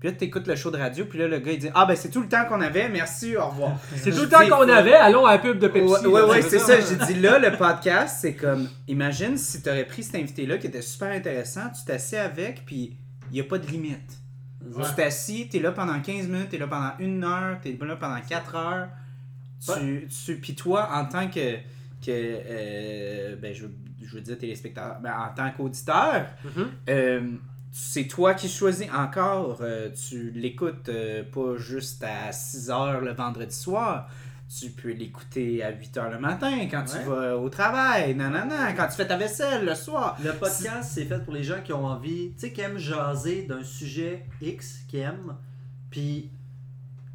Puis 0.00 0.08
là, 0.10 0.16
t'écoutes 0.16 0.48
le 0.48 0.56
show 0.56 0.72
de 0.72 0.78
radio, 0.78 1.04
puis 1.04 1.16
là, 1.20 1.28
le 1.28 1.38
gars, 1.38 1.52
il 1.52 1.60
dit 1.60 1.68
Ah, 1.74 1.86
ben, 1.86 1.94
c'est 1.94 2.10
tout 2.10 2.20
le 2.20 2.28
temps 2.28 2.44
qu'on 2.46 2.60
avait, 2.60 2.88
merci, 2.88 3.36
au 3.36 3.46
revoir. 3.46 3.78
C'est 3.94 4.10
tout 4.10 4.22
le 4.22 4.28
temps 4.28 4.48
qu'on 4.48 4.68
avait, 4.68 4.94
allons 4.94 5.24
à 5.24 5.34
la 5.34 5.38
pub 5.38 5.60
de 5.60 5.68
Pepsi. 5.68 6.06
Ouais, 6.08 6.22
ouais, 6.22 6.42
c'est 6.42 6.58
ça. 6.58 6.80
J'ai 6.80 6.96
dit 7.14 7.20
là, 7.20 7.38
le 7.38 7.56
podcast, 7.56 8.18
c'est 8.20 8.34
comme, 8.34 8.68
imagine 8.88 9.38
si 9.38 9.62
t'aurais 9.62 9.86
pris 9.86 10.02
cet 10.02 10.16
invité-là 10.16 10.58
qui 10.58 10.66
était 10.66 10.82
super 10.82 11.12
intéressant, 11.12 11.70
tu 11.70 11.84
t'assis 11.84 12.16
avec, 12.16 12.66
puis 12.66 12.96
il 13.30 13.34
n'y 13.34 13.40
a 13.40 13.44
pas 13.44 13.58
de 13.58 13.66
limite. 13.68 14.18
Ouais. 14.74 14.82
Tu 14.88 14.94
t'assis, 14.96 15.48
t'es 15.48 15.60
là 15.60 15.70
pendant 15.70 16.00
15 16.00 16.26
minutes, 16.26 16.48
t'es 16.48 16.58
là 16.58 16.66
pendant 16.66 16.92
une 16.98 17.22
heure, 17.22 17.58
t'es 17.62 17.78
là 17.80 17.94
pendant 17.94 18.20
4 18.20 18.56
heures. 18.56 18.88
Tu, 19.64 20.08
tu, 20.08 20.36
puis 20.38 20.56
toi, 20.56 20.88
en 20.92 21.04
tant 21.04 21.28
que, 21.28 21.54
que 22.04 22.10
euh, 22.10 23.36
ben, 23.36 23.54
je, 23.54 23.62
veux- 23.62 23.74
je 24.04 24.14
veux 24.16 24.20
dire 24.20 24.38
téléspectateur, 24.38 25.00
ben, 25.00 25.12
en 25.12 25.34
tant 25.34 25.50
qu'auditeur, 25.56 26.26
Mhm. 26.44 26.68
euh, 26.88 27.30
c'est 27.70 28.04
toi 28.06 28.34
qui 28.34 28.48
choisis 28.48 28.88
encore. 28.92 29.58
euh, 29.62 29.90
tu 29.90 30.30
l'écoutes 30.32 30.88
euh, 30.88 31.22
pas 31.24 31.56
juste 31.56 32.04
à 32.04 32.30
6 32.32 32.70
heures 32.70 33.00
le 33.00 33.12
vendredi 33.12 33.54
soir. 33.54 34.08
Tu 34.60 34.68
peux 34.68 34.90
l'écouter 34.92 35.62
à 35.64 35.70
8 35.70 35.96
heures 35.96 36.10
le 36.10 36.18
matin 36.18 36.68
quand 36.70 36.84
tu 36.84 36.98
vas 37.08 37.38
au 37.38 37.48
travail, 37.48 38.14
nanana, 38.14 38.74
quand 38.74 38.86
tu 38.88 38.96
fais 38.96 39.06
ta 39.06 39.16
vaisselle 39.16 39.64
le 39.64 39.74
soir. 39.74 40.18
Le 40.22 40.32
podcast, 40.32 40.90
c'est 40.92 41.06
fait 41.06 41.24
pour 41.24 41.32
les 41.32 41.42
gens 41.42 41.62
qui 41.64 41.72
ont 41.72 41.86
envie, 41.86 42.32
tu 42.34 42.40
sais, 42.40 42.52
qui 42.52 42.60
aiment 42.60 42.76
jaser 42.76 43.44
d'un 43.44 43.64
sujet 43.64 44.26
X, 44.42 44.80
qui 44.88 44.98
aiment, 44.98 45.34
puis 45.90 46.30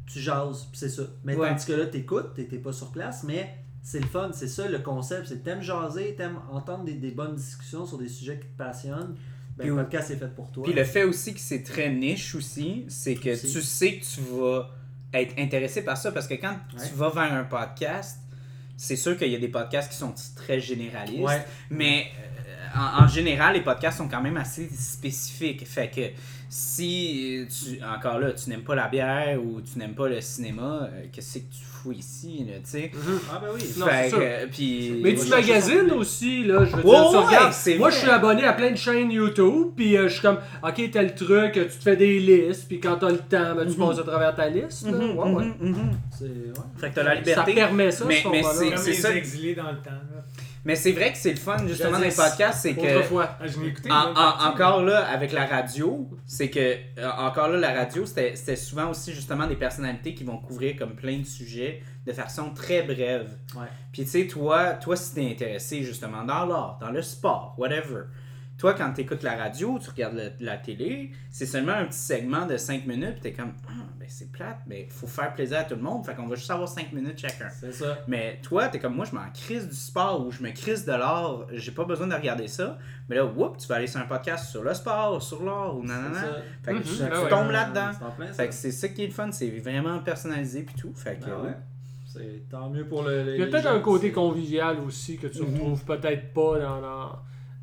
tu 0.06 0.18
jases, 0.18 0.64
puis 0.72 0.78
c'est 0.80 0.88
ça. 0.88 1.02
Mais 1.22 1.36
Ouais. 1.36 1.48
tandis 1.50 1.64
que 1.66 1.72
là, 1.74 1.86
t'écoutes, 1.86 2.34
t'es 2.34 2.46
t'es 2.46 2.58
pas 2.58 2.72
sur 2.72 2.90
place, 2.90 3.22
mais 3.22 3.57
c'est 3.82 4.00
le 4.00 4.06
fun, 4.06 4.30
c'est 4.32 4.48
ça 4.48 4.68
le 4.68 4.78
concept, 4.80 5.28
c'est 5.28 5.42
t'aimes 5.42 5.62
jaser, 5.62 6.14
t'aimes 6.16 6.40
entendre 6.50 6.84
des, 6.84 6.94
des 6.94 7.10
bonnes 7.10 7.36
discussions 7.36 7.86
sur 7.86 7.98
des 7.98 8.08
sujets 8.08 8.38
qui 8.38 8.46
te 8.46 8.56
passionnent. 8.58 9.14
Ben, 9.56 9.64
Puis 9.64 9.68
le 9.70 9.76
podcast 9.76 10.10
est 10.10 10.16
fait 10.16 10.34
pour 10.34 10.50
toi. 10.52 10.64
Puis 10.64 10.72
le 10.72 10.84
fait 10.84 11.04
aussi 11.04 11.34
que 11.34 11.40
c'est 11.40 11.62
très 11.62 11.90
niche 11.92 12.34
aussi, 12.34 12.84
c'est 12.88 13.14
que 13.16 13.30
Aussi. 13.32 13.52
tu 13.52 13.62
sais 13.62 13.98
que 13.98 14.04
tu 14.04 14.20
vas 14.20 14.70
être 15.12 15.34
intéressé 15.38 15.82
par 15.82 15.96
ça 15.96 16.12
parce 16.12 16.28
que 16.28 16.34
quand 16.34 16.52
Ouais. 16.76 16.88
tu 16.88 16.94
vas 16.94 17.10
vers 17.10 17.32
un 17.32 17.44
podcast, 17.44 18.18
c'est 18.76 18.94
sûr 18.96 19.16
qu'il 19.16 19.32
y 19.32 19.34
a 19.34 19.38
des 19.40 19.48
podcasts 19.48 19.90
qui 19.90 19.96
sont 19.98 20.14
très 20.36 20.60
généralistes, 20.60 21.22
Ouais. 21.24 21.44
mais 21.70 22.06
en, 22.76 23.04
en 23.04 23.08
général, 23.08 23.54
les 23.54 23.60
podcasts 23.62 23.98
sont 23.98 24.08
quand 24.08 24.22
même 24.22 24.36
assez 24.36 24.68
spécifiques. 24.76 25.66
Fait 25.66 25.88
que 25.88 26.00
si 26.50 27.46
tu 27.48 27.78
encore 27.84 28.18
là, 28.18 28.32
tu 28.32 28.48
n'aimes 28.50 28.62
pas 28.62 28.74
la 28.74 28.88
bière 28.88 29.38
ou 29.42 29.60
tu 29.60 29.78
n'aimes 29.78 29.94
pas 29.94 30.08
le 30.08 30.20
cinéma, 30.20 30.88
euh, 30.92 31.04
qu'est-ce 31.12 31.34
que 31.38 31.44
tu 31.44 31.60
fous 31.64 31.92
ici, 31.92 32.44
tu 32.46 32.52
sais? 32.64 32.90
Mhm. 32.94 33.18
Ah 33.30 33.38
ben 33.40 33.48
oui. 33.54 33.60
Non, 33.76 33.86
Fait 33.86 33.92
c'est 34.04 34.08
sûr. 34.08 34.18
que, 34.18 34.24
euh, 34.24 34.46
puis 34.50 35.00
Mais 35.02 35.14
tu 35.14 35.26
magasines 35.28 35.90
aussi, 35.92 36.44
là, 36.44 36.64
je 36.64 36.74
veux 36.76 36.82
dire, 36.82 37.10
tu 37.10 37.16
regardes. 37.16 37.54
Moi, 37.78 37.90
je 37.90 37.96
suis 37.96 38.10
abonné 38.10 38.44
à 38.44 38.52
plein 38.54 38.70
de 38.70 38.76
chaînes 38.76 39.10
YouTube, 39.12 39.68
puis 39.76 39.96
euh, 39.96 40.08
je 40.08 40.14
suis 40.14 40.22
comme, 40.22 40.38
ok, 40.62 40.90
tel 40.90 41.14
truc, 41.14 41.52
tu 41.52 41.60
te 41.66 41.82
fais 41.82 41.96
des 41.96 42.18
listes, 42.18 42.66
puis 42.66 42.80
quand 42.80 42.96
t'as 42.96 43.10
le 43.10 43.18
temps, 43.18 43.54
ben, 43.54 43.64
tu 43.66 43.78
Mhm. 43.78 43.86
passes 43.86 43.98
à 43.98 44.02
travers 44.04 44.34
ta 44.34 44.48
liste. 44.48 44.86
là. 44.86 44.92
Mhm, 44.92 45.16
Ouais, 45.18 45.30
ouais. 45.32 45.44
C'est 46.18 46.24
ouais. 46.24 46.30
Fait 46.78 46.90
que 46.90 46.94
t'as 46.94 47.02
la 47.04 47.10
Ça 47.14 47.20
liberté. 47.20 47.54
permet 47.54 47.90
ça, 47.90 48.04
Mais- 48.08 48.22
ce 48.22 48.28
mais 48.28 48.42
c'est- 48.42 48.68
Comme 48.70 48.76
c'est 48.78 48.90
les 48.90 48.96
ça. 48.96 49.14
exilés 49.14 49.54
dans 49.54 49.70
le 49.70 49.78
temps. 49.78 49.90
là. 49.90 50.17
Mais 50.68 50.76
c'est 50.76 50.92
vrai 50.92 51.10
que 51.12 51.18
c'est 51.18 51.30
le 51.30 51.36
fun 51.38 51.56
justement 51.66 51.92
dans 51.92 51.98
les 51.98 52.10
Jadis. 52.10 52.28
podcasts, 52.28 52.60
c'est 52.60 52.74
que 52.74 52.96
Autrefois. 52.98 53.30
Ah, 53.40 53.46
je 53.46 53.58
écouté. 53.66 53.90
En- 53.90 54.12
en- 54.14 54.50
encore 54.52 54.82
là, 54.82 55.04
avec 55.08 55.32
la 55.32 55.46
radio, 55.46 56.08
c'est 56.26 56.50
que, 56.50 56.60
euh, 56.98 57.10
encore 57.16 57.48
là, 57.48 57.56
la 57.56 57.72
radio, 57.72 58.04
c'était 58.04 58.36
c'était 58.36 58.54
souvent 58.54 58.90
aussi 58.90 59.14
justement 59.14 59.46
des 59.46 59.56
personnalités 59.56 60.12
qui 60.14 60.24
vont 60.24 60.36
couvrir 60.36 60.76
comme 60.76 60.94
plein 60.94 61.18
de 61.20 61.24
sujets 61.24 61.82
de 62.06 62.12
façon 62.12 62.52
très 62.52 62.82
brève. 62.82 63.30
Ouais. 63.56 63.66
Puis 63.92 64.04
tu 64.04 64.10
sais, 64.10 64.26
toi, 64.26 64.74
toi, 64.74 64.94
si 64.94 65.14
t'es 65.14 65.30
intéressé 65.30 65.82
justement 65.82 66.22
dans 66.24 66.44
l'art, 66.44 66.78
dans 66.80 66.90
le 66.90 67.00
sport, 67.00 67.54
whatever, 67.56 68.02
Toi, 68.58 68.74
quand 68.74 68.92
tu 68.92 69.02
écoutes 69.02 69.22
la 69.22 69.36
radio, 69.36 69.78
tu 69.80 69.88
regardes 69.88 70.16
le- 70.16 70.32
la 70.40 70.56
télé, 70.56 71.12
c'est 71.30 71.46
seulement 71.46 71.74
un 71.74 71.84
petit 71.84 71.98
segment 71.98 72.44
de 72.44 72.56
5 72.56 72.86
minutes, 72.86 73.12
puis 73.12 73.20
t'es 73.20 73.32
comme, 73.32 73.52
ah, 73.68 73.72
ben 74.00 74.06
c'est 74.08 74.32
plate, 74.32 74.58
mais 74.66 74.88
faut 74.90 75.06
faire 75.06 75.32
plaisir 75.32 75.58
à 75.60 75.62
tout 75.64 75.76
le 75.76 75.80
monde, 75.82 76.04
fait 76.04 76.14
qu'on 76.16 76.26
va 76.26 76.34
juste 76.34 76.50
avoir 76.50 76.68
5 76.68 76.92
minutes 76.92 77.18
chacun. 77.20 77.48
C'est 77.50 77.70
ça. 77.72 77.98
Mais 78.08 78.40
toi, 78.42 78.66
t'es 78.66 78.80
comme 78.80 78.96
moi, 78.96 79.04
je 79.04 79.14
m'en 79.14 79.30
crise 79.32 79.68
du 79.68 79.76
sport 79.76 80.26
ou 80.26 80.32
je 80.32 80.42
me 80.42 80.50
crise 80.50 80.84
de 80.84 80.90
l'art, 80.90 81.46
j'ai 81.52 81.70
pas 81.70 81.84
besoin 81.84 82.08
de 82.08 82.14
regarder 82.14 82.48
ça. 82.48 82.78
Mais 83.08 83.14
là, 83.14 83.24
whoop, 83.26 83.58
tu 83.58 83.68
vas 83.68 83.76
aller 83.76 83.86
sur 83.86 84.00
un 84.00 84.06
podcast 84.06 84.50
sur 84.50 84.64
le 84.64 84.74
sport, 84.74 85.22
sur 85.22 85.44
l'art 85.44 85.76
ou 85.76 85.84
nanana. 85.84 86.20
ça. 86.20 86.26
Fait 86.64 86.72
que 86.72 86.76
Mhm. 86.78 86.82
tu, 86.82 86.90
Ah 87.04 87.10
tu 87.16 87.22
ouais. 87.22 87.28
tombes 87.30 87.50
là-dedans. 87.52 87.90
Fait 88.32 88.48
que 88.48 88.54
c'est 88.54 88.72
ça 88.72 88.88
qui 88.88 89.04
est 89.04 89.06
le 89.06 89.12
fun, 89.12 89.30
c'est 89.30 89.50
vraiment 89.60 90.00
personnalisé 90.00 90.64
puis 90.64 90.74
tout. 90.74 90.92
Fait 90.96 91.16
que, 91.20 91.26
Ah 91.30 91.42
ouais. 91.42 91.54
C'est 92.12 92.48
tant 92.50 92.70
mieux 92.70 92.86
pour 92.88 93.02
le. 93.04 93.34
Il 93.34 93.40
y 93.40 93.42
a 93.42 93.46
peut-être 93.46 93.64
gens, 93.64 93.74
un 93.76 93.80
côté 93.80 94.08
c'est- 94.08 94.12
convivial 94.14 94.80
aussi 94.80 95.16
que 95.18 95.28
tu 95.28 95.42
Mhm. 95.42 95.54
retrouves 95.54 95.84
peut-être 95.84 96.32
pas 96.32 96.58
dans, 96.58 96.80
dans, 96.80 97.12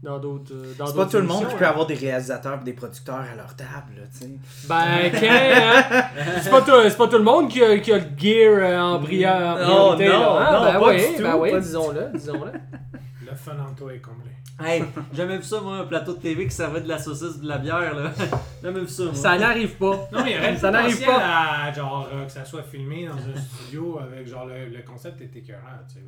dans 0.05 0.19
d'autres. 0.19 0.53
euh, 0.53 0.73
dans 0.77 0.85
C'est 0.87 0.95
pas 0.95 1.05
tout 1.05 1.17
le 1.17 1.23
monde 1.23 1.47
qui 1.47 1.55
peut 1.55 1.65
hein. 1.65 1.69
avoir 1.69 1.85
des 1.87 1.95
réalisateurs 1.95 2.59
et 2.61 2.63
des 2.63 2.73
producteurs 2.73 3.15
à 3.15 3.35
leur 3.35 3.55
table, 3.55 3.93
là, 3.97 4.03
tu 4.13 4.25
sais. 4.25 4.31
Ben, 4.69 5.11
Ken, 5.19 5.31
hein? 5.31 6.03
c'est 6.41 6.49
pas, 6.49 6.61
tout- 6.61 6.71
c'est 6.83 6.97
pas 6.97 7.07
tout 7.07 7.17
le 7.17 7.23
monde 7.23 7.49
qui 7.49 7.63
a, 7.63 7.77
qui 7.79 7.91
a 7.91 7.97
le 7.97 8.03
gear 8.17 8.53
euh, 8.59 8.79
en 8.79 8.99
brillant. 8.99 9.39
Non, 9.39 9.55
priorité, 9.95 10.07
non, 10.07 10.19
là, 10.19 10.47
hein? 10.49 10.53
non, 10.53 10.63
ben 10.73 10.79
pas 10.79 10.87
oui, 10.89 10.97
du 10.97 11.15
tout, 11.17 11.23
ben 11.23 11.35
oui, 11.37 11.51
disons-le, 11.59 12.17
disons-le. 12.17 12.51
Le 13.35 13.39
fun 13.41 13.57
en 13.59 13.73
toi 13.73 13.93
est 13.93 13.99
comblé. 13.99 14.31
Hey, 14.63 14.81
j'ai 15.11 15.17
jamais 15.17 15.35
vu 15.35 15.43
ça, 15.43 15.59
moi, 15.59 15.79
un 15.79 15.83
plateau 15.83 16.13
de 16.13 16.21
TV 16.21 16.45
qui 16.45 16.55
servait 16.55 16.79
de 16.79 16.87
la 16.87 16.97
saucisse 16.97 17.37
de 17.41 17.45
la 17.49 17.57
bière, 17.57 17.93
là. 17.93 18.13
Jamais 18.63 18.79
vu 18.79 18.87
ça, 18.87 19.03
moi. 19.03 19.13
Ça 19.13 19.37
n'arrive 19.37 19.75
pas. 19.75 20.07
Non, 20.13 20.23
mais 20.23 20.31
il 20.31 20.35
y 20.37 20.39
aurait 20.39 20.55
Ça 20.57 20.71
n'arrive 20.71 21.05
pas. 21.05 21.65
à 21.65 21.73
genre 21.73 22.07
euh, 22.13 22.25
que 22.25 22.31
ça 22.31 22.45
soit 22.45 22.63
filmé 22.63 23.05
dans 23.05 23.15
un 23.17 23.35
studio 23.35 23.99
avec 23.99 24.25
genre 24.25 24.45
le, 24.45 24.69
le 24.69 24.81
concept 24.83 25.19
est 25.19 25.35
écœurant, 25.35 25.59
tu 25.85 25.95
sais. 25.95 26.05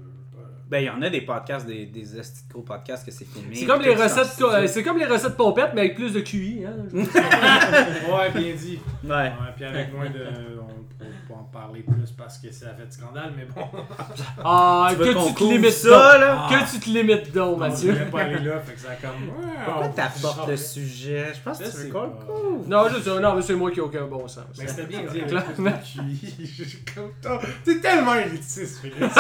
Ben, 0.70 0.80
il 0.80 0.86
y 0.86 0.90
en 0.90 1.02
a 1.02 1.10
des 1.10 1.22
podcasts, 1.22 1.68
des, 1.68 1.86
des 1.88 2.04
gros 2.50 2.62
podcasts 2.62 3.06
que 3.06 3.12
c'est 3.12 3.26
filmé. 3.26 3.56
C'est 3.56 3.66
comme 3.66 3.82
les 3.82 3.94
recettes, 3.94 4.42
euh, 4.42 4.68
c'est 4.68 4.84
comme 4.84 4.98
les 5.00 5.06
recettes 5.06 5.36
pompettes, 5.36 5.72
mais 5.76 5.82
avec 5.82 5.96
plus 5.96 6.14
de 6.14 6.22
QI. 6.22 6.64
Hein? 6.66 6.86
Ouais, 6.94 8.32
bien 8.34 8.56
dit. 8.56 8.80
Ouais. 9.04 9.10
Ouais, 9.10 9.34
puis 9.56 9.66
avec 9.66 9.94
moins 9.94 10.10
de. 10.10 10.26
On 10.62 11.06
pas 11.28 11.34
en 11.36 11.44
parler 11.44 11.82
plus 11.84 12.12
parce 12.12 12.38
que 12.40 12.52
ça 12.52 12.68
a 12.68 12.74
fait 12.74 12.92
scandale, 12.92 13.34
mais 13.36 13.46
bon. 13.46 13.68
Ah, 14.44 14.90
Tu 14.92 14.98
que 14.98 15.28
tu 15.28 15.34
te 15.34 15.44
limites 15.44 15.72
ça, 15.72 15.90
donc. 16.14 16.22
là? 16.22 16.48
Que 16.50 16.72
tu 16.72 16.80
te 16.80 16.90
limites 16.90 17.32
donc, 17.34 17.56
On 17.56 17.60
Mathieu? 17.60 17.92
voulait 17.94 18.06
pas 18.06 18.20
aller 18.22 18.40
là, 18.40 18.60
fait 18.60 18.74
que 18.74 18.80
ça 18.80 18.90
a 18.92 18.96
comme. 18.96 19.30
ouais, 19.30 19.54
Pourquoi 19.66 19.88
t'apportes 19.90 20.48
le 20.48 20.58
sujet? 20.58 21.28
Je 21.36 21.40
pense 21.42 21.60
Je 21.60 21.64
que 21.64 21.78
veux 21.78 21.90
qu'on 21.92 22.04
le 22.04 22.10
couvre. 22.10 22.68
Non, 22.68 22.88
je 22.90 23.00
sais, 23.02 23.20
non, 23.20 23.36
mais 23.36 23.42
c'est 23.42 23.56
moi 23.56 23.72
qui 23.72 23.80
ai 23.80 23.82
aucun 23.82 24.06
bon 24.06 24.28
sens. 24.28 24.46
Mais 24.58 24.68
c'était 24.68 24.86
bien 24.86 25.02
dit. 25.02 25.22
Je 25.28 26.78
toi. 27.22 27.40
T'es 27.64 27.80
tellement 27.80 28.16
élitiste, 28.16 28.80
Félix. 28.82 29.00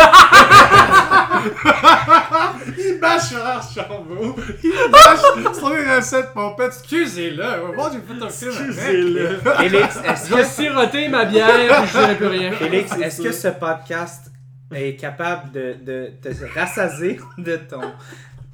il 2.77 2.99
bâche 2.99 3.29
Gérard 3.29 3.67
Chambaud. 3.73 4.35
Il 4.63 4.91
bâche 4.91 5.55
sur 5.57 5.69
les 5.69 5.95
recettes 5.95 6.33
pompettes. 6.33 6.73
Excusez-le. 6.79 7.73
Moi, 7.75 7.91
j'ai 7.93 8.01
fait 8.01 8.23
un 8.23 8.29
film 8.29 8.51
Excusez-le. 8.69 9.39
Félix, 9.57 9.99
est-ce 10.05 10.29
Je 10.29 10.35
vais 10.35 10.41
que, 10.41 10.47
siroter 10.47 11.07
ma 11.09 11.25
bière 11.25 11.59
et 11.59 11.67
je 11.87 11.97
dirai 11.97 12.15
plus 12.15 12.27
rien. 12.27 12.51
Félix, 12.53 12.91
est-ce 12.97 13.21
que 13.21 13.31
ce 13.31 13.47
podcast 13.49 14.31
est 14.73 14.95
capable 14.99 15.51
de, 15.51 15.75
de 15.81 16.11
te 16.21 16.29
rassasier 16.53 17.19
de 17.37 17.55
ton 17.55 17.81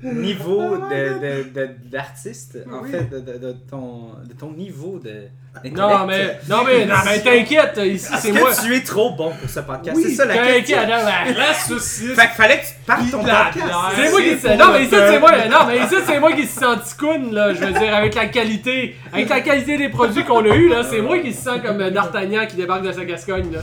niveau 0.03 0.77
de, 0.77 1.19
de, 1.19 1.43
de- 1.53 1.69
d'artiste, 1.89 2.57
en 2.71 2.83
fait, 2.83 3.09
de, 3.09 3.19
de, 3.19 3.37
de 3.37 3.51
ton, 3.69 4.09
de 4.27 4.33
ton 4.33 4.51
niveau 4.51 4.99
de 4.99 5.27
Non, 5.75 6.05
mais, 6.05 6.39
non, 6.49 6.63
mais, 6.65 6.85
non, 6.85 6.95
mais 7.05 7.21
t'inquiète, 7.21 7.77
ici, 7.83 8.11
Est-ce 8.13 8.21
c'est 8.21 8.31
que 8.31 8.39
moi. 8.39 8.49
tu 8.63 8.75
es 8.75 8.81
trop 8.81 9.11
bon 9.15 9.31
pour 9.39 9.49
ce 9.49 9.59
podcast? 9.61 9.95
Oui, 9.95 10.03
c'est 10.07 10.15
ça 10.15 10.25
la 10.25 10.37
question. 10.37 10.77
T'inquiète, 10.77 10.89
non, 10.89 11.05
mais- 11.25 11.33
La 11.33 11.53
saucisse. 11.53 12.13
Fait 12.15 12.21
qu'il 12.27 12.35
fallait 12.35 12.57
que 12.59 12.65
tu 12.65 12.73
partes 12.85 13.11
ton 13.11 13.19
podcast. 13.19 13.57
C'est 13.95 14.09
moi 14.11 14.21
qui 14.21 14.37
c'est 14.39 14.57
Non, 14.57 14.65
mais 14.73 14.81
ici, 14.83 14.89
c'est 14.95 15.19
moi. 15.19 15.31
Non, 15.49 15.57
mais 15.67 15.77
ici, 15.77 15.95
c'est 16.05 16.19
moi 16.19 16.31
qui 16.33 16.45
se 16.47 16.59
sens 16.59 16.77
ticoun, 16.89 17.33
là. 17.33 17.53
Je 17.53 17.59
veux 17.63 17.71
dire, 17.73 17.95
avec 17.95 18.15
la 18.15 18.25
qualité. 18.27 18.95
Avec 19.13 19.29
la 19.29 19.41
qualité 19.41 19.77
des 19.77 19.89
produits 19.89 20.23
qu'on 20.23 20.43
a 20.43 20.55
eu, 20.55 20.69
là. 20.69 20.83
C'est 20.83 21.01
moi 21.01 21.19
qui 21.19 21.33
se 21.33 21.43
sens 21.43 21.59
comme 21.63 21.89
D'Artagnan 21.91 22.45
qui 22.47 22.55
débarque 22.55 22.83
de 22.83 22.91
sa 22.91 23.05
Gascogne, 23.05 23.51
là. 23.53 23.59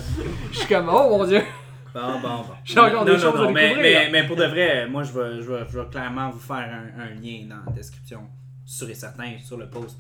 Je 0.52 0.58
suis 0.58 0.66
comme, 0.68 0.88
oh 0.88 1.16
mon 1.18 1.24
dieu. 1.24 1.42
Bon, 1.94 2.20
bon, 2.20 2.28
bon. 2.28 2.44
J'ai 2.64 2.78
encore 2.78 3.04
des 3.04 3.12
non, 3.12 3.18
choses 3.18 3.34
non, 3.34 3.40
à 3.42 3.44
non, 3.46 3.52
mais, 3.52 3.74
mais, 3.76 4.08
mais 4.10 4.26
pour 4.26 4.36
de 4.36 4.44
vrai, 4.44 4.86
moi, 4.88 5.02
je 5.02 5.12
vais, 5.12 5.42
je 5.42 5.50
vais, 5.50 5.64
je 5.70 5.78
vais 5.78 5.86
clairement 5.90 6.30
vous 6.30 6.38
faire 6.38 6.56
un, 6.96 7.02
un 7.02 7.10
lien 7.20 7.46
dans 7.48 7.64
la 7.66 7.72
description, 7.72 8.20
sûr 8.64 8.88
et 8.90 8.94
certain, 8.94 9.32
sur 9.42 9.56
le 9.56 9.68
post. 9.68 9.96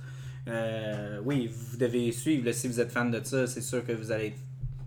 Euh, 0.48 1.18
oui, 1.24 1.50
vous 1.52 1.76
devez 1.76 2.10
suivre. 2.12 2.46
là, 2.46 2.52
si 2.52 2.66
vous 2.68 2.80
êtes 2.80 2.90
fan 2.92 3.10
de 3.10 3.20
ça, 3.22 3.46
c'est 3.46 3.60
sûr 3.60 3.84
que 3.84 3.92
vous 3.92 4.10
allez 4.10 4.28
être 4.28 4.38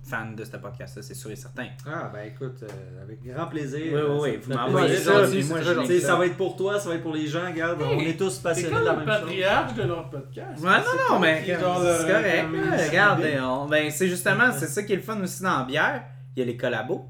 fan 0.05 0.35
de 0.35 0.43
ce 0.43 0.57
podcast-là, 0.57 1.01
c'est 1.01 1.13
sûr 1.13 1.31
et 1.31 1.35
certain. 1.37 1.67
Ah, 1.87 2.09
ben 2.13 2.27
écoute, 2.27 2.57
euh, 2.63 3.03
avec 3.03 3.23
grand 3.23 3.45
plaisir. 3.47 3.79
Oui, 3.85 3.91
oui, 3.93 3.99
euh, 4.01 4.19
oui, 4.21 4.39
vous 4.41 4.53
m'envoyez 4.53 4.97
ça, 4.97 5.21
puis 5.31 5.41
c'est 5.41 5.49
moi, 5.49 5.61
je 5.61 5.99
ça 5.99 6.15
va 6.17 6.25
être 6.25 6.35
pour 6.35 6.57
toi, 6.57 6.77
ça 6.77 6.89
va 6.89 6.95
être 6.95 7.03
pour 7.03 7.13
les 7.13 7.25
gens, 7.27 7.45
regarde, 7.49 7.81
on 7.81 7.99
est 8.01 8.17
tous 8.17 8.31
C'est 8.31 8.43
passionnés 8.43 8.79
de 8.81 8.83
la 8.83 8.91
le 8.93 8.97
même 8.97 9.07
chose. 9.07 9.19
patriarche 9.21 9.73
de 9.75 9.83
leur 9.83 10.09
podcast. 10.09 10.61
Ouais, 10.61 10.69
non, 10.71 11.13
non, 11.13 11.19
mais 11.19 11.43
C'est 11.45 11.53
c'est 11.55 11.61
correct. 11.61 12.41
comme 12.41 12.55
là, 12.61 12.83
une 12.83 12.89
Regarde, 12.89 13.19
idée. 13.21 13.39
on- 13.41 13.65
ben, 13.67 13.91
c'est 13.91 14.09
justement, 14.09 14.51
c'est 14.51 14.67
ça 14.67 14.83
qui 14.83 14.91
est 14.91 14.97
le 14.97 15.01
fun 15.03 15.21
aussi 15.21 15.41
dans 15.41 15.59
la 15.59 15.63
bière. 15.63 16.03
Il 16.35 16.39
y 16.39 16.43
a 16.43 16.45
les 16.45 16.57
collabos. 16.57 17.05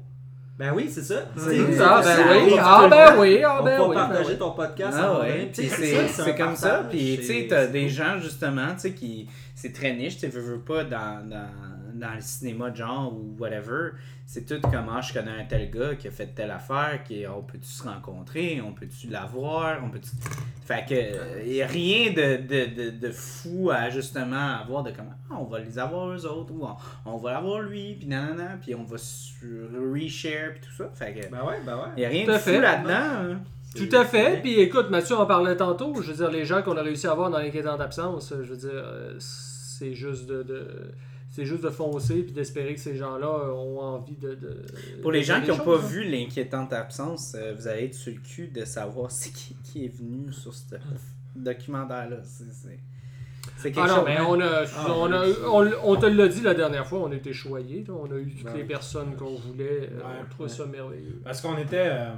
Ben 0.58 0.72
oui, 0.72 0.88
c'est 0.88 1.02
ça. 1.02 1.24
C'est 1.36 1.50
Tu 1.50 1.72
sais, 1.74 1.82
Ah, 1.82 2.00
ça, 2.00 2.16
ben 2.16 2.26
on 2.28 2.44
oui. 2.44 2.56
Ah, 2.60 2.86
ben 2.88 3.18
oui. 3.18 3.42
Ah, 3.44 3.58
On 3.60 3.64
ben 3.64 3.80
oui. 3.80 3.88
ben 3.88 3.94
partager 3.94 4.30
oui. 4.32 4.38
ton 4.38 4.50
podcast. 4.52 4.96
Ah 5.00 5.18
ouais, 5.20 5.50
puis 5.52 5.68
c'est 5.68 6.36
comme 6.36 6.54
ça. 6.54 6.86
Puis 6.88 7.16
tu 7.18 7.24
sais, 7.24 7.46
t'as 7.48 7.66
des 7.66 7.88
gens 7.88 8.18
justement, 8.20 8.72
tu 8.74 8.80
sais, 8.80 8.92
qui. 8.92 9.28
C'est 9.56 9.72
très 9.72 9.94
niche, 9.94 10.14
tu 10.14 10.20
sais, 10.20 10.28
veux, 10.28 10.40
veux 10.40 10.60
pas 10.60 10.84
dans, 10.84 11.28
dans, 11.28 11.48
dans 11.94 12.14
le 12.14 12.20
cinéma 12.20 12.70
de 12.70 12.76
genre 12.76 13.12
ou 13.12 13.34
whatever. 13.38 13.90
C'est 14.26 14.46
tout 14.46 14.60
comment 14.70 15.00
je 15.02 15.12
connais 15.12 15.30
un 15.30 15.44
tel 15.44 15.70
gars 15.70 15.94
qui 15.94 16.08
a 16.08 16.10
fait 16.10 16.28
telle 16.28 16.50
affaire, 16.50 17.02
qui 17.04 17.24
on 17.26 17.42
peut-tu 17.42 17.66
se 17.68 17.82
rencontrer, 17.82 18.60
on 18.60 18.72
peut-tu 18.72 19.08
l'avoir, 19.08 19.82
on 19.84 19.90
peut-tu. 19.90 20.10
Fait 20.64 20.84
que 20.88 21.46
y 21.46 21.60
a 21.62 21.66
rien 21.66 22.10
de, 22.12 22.36
de, 22.42 22.84
de, 22.84 22.90
de 22.98 23.10
fou 23.10 23.70
à 23.70 23.90
justement 23.90 24.56
avoir 24.62 24.82
de 24.82 24.90
comment 24.92 25.12
ah, 25.30 25.34
on 25.38 25.44
va 25.44 25.58
les 25.58 25.78
avoir 25.78 26.08
eux 26.10 26.24
autres 26.26 26.52
ou 26.54 26.64
on, 26.64 26.76
on 27.12 27.16
va 27.18 27.32
l'avoir 27.32 27.60
lui, 27.60 27.94
puis 27.94 28.06
nanana, 28.08 28.56
puis 28.60 28.74
on 28.74 28.84
va 28.84 28.96
sur 28.96 29.68
reshare 29.92 30.52
puis 30.52 30.60
tout 30.62 30.72
ça. 30.74 30.90
Fait 30.94 31.12
que 31.12 31.28
Ben 31.30 31.44
ouais, 31.44 31.56
ben 31.66 31.76
ouais. 31.76 32.00
y 32.02 32.04
a 32.06 32.08
rien 32.08 32.24
Tout 32.24 32.30
de 32.30 32.36
à 32.36 32.38
fou 32.38 32.50
fait. 32.50 32.60
là-dedans. 32.60 32.92
hein. 33.34 33.40
Tout 33.76 33.88
à 33.96 34.04
fait. 34.04 34.40
Puis 34.40 34.60
écoute, 34.60 34.88
Mathieu 34.88 35.16
en 35.16 35.26
parlait 35.26 35.56
tantôt. 35.56 36.00
Je 36.00 36.12
veux 36.12 36.16
dire, 36.16 36.30
les 36.30 36.44
gens 36.44 36.62
qu'on 36.62 36.76
a 36.76 36.82
réussi 36.82 37.08
à 37.08 37.10
avoir 37.10 37.28
dans 37.28 37.38
l'inquiétante 37.38 37.80
absence, 37.80 38.32
je 38.42 38.48
veux 38.50 38.56
dire, 38.56 38.70
euh, 38.72 39.14
c'est 39.18 39.94
juste 39.94 40.26
de. 40.26 40.42
de- 40.44 40.92
c'est 41.34 41.44
juste 41.46 41.64
de 41.64 41.70
foncer 41.70 42.22
puis 42.22 42.32
d'espérer 42.32 42.74
que 42.74 42.80
ces 42.80 42.94
gens-là 42.96 43.52
ont 43.54 43.80
envie 43.80 44.14
de. 44.16 44.34
de- 44.36 44.62
Pour 45.02 45.10
de 45.10 45.16
les 45.16 45.22
gens 45.24 45.40
qui 45.42 45.48
n'ont 45.48 45.58
pas 45.58 45.74
hein. 45.78 45.86
vu 45.86 46.04
l'inquiétante 46.04 46.72
absence, 46.72 47.34
euh, 47.34 47.54
vous 47.58 47.66
allez 47.66 47.86
être 47.86 47.94
sur 47.94 48.12
le 48.12 48.20
cul 48.20 48.46
de 48.48 48.64
savoir 48.64 49.10
c'est 49.10 49.30
qui, 49.32 49.56
qui 49.64 49.84
est 49.86 49.88
venu 49.96 50.32
sur 50.32 50.54
ce 50.54 50.76
documentaire-là. 51.34 52.18
C'est, 53.56 53.72
quelque 53.72 53.84
Ah 53.84 53.88
non, 53.88 53.96
chose. 53.96 54.04
mais 54.06 54.16
hein. 54.16 54.26
on 54.28 54.40
a, 54.40 54.64
Ah, 54.76 54.86
on, 54.96 55.12
a 55.12 55.26
on, 55.50 55.70
on 55.92 55.96
te 55.96 56.06
l'a 56.06 56.28
dit 56.28 56.40
la 56.40 56.54
dernière 56.54 56.86
fois, 56.86 57.00
on 57.00 57.10
a 57.10 57.14
été 57.14 57.32
choyés. 57.32 57.84
On 57.90 58.10
a 58.10 58.16
eu 58.18 58.32
toutes 58.34 58.44
Ben 58.46 58.56
les 58.56 58.64
personnes 58.64 59.16
qu'on 59.16 59.34
voulait. 59.34 59.90
euh, 59.92 59.98
Ouais, 59.98 60.04
on 60.22 60.30
trouvait 60.30 60.48
ouais. 60.50 60.56
ça 60.56 60.66
merveilleux. 60.66 61.20
Parce 61.24 61.40
qu'on 61.40 61.58
était. 61.58 61.88
euh, 61.90 62.14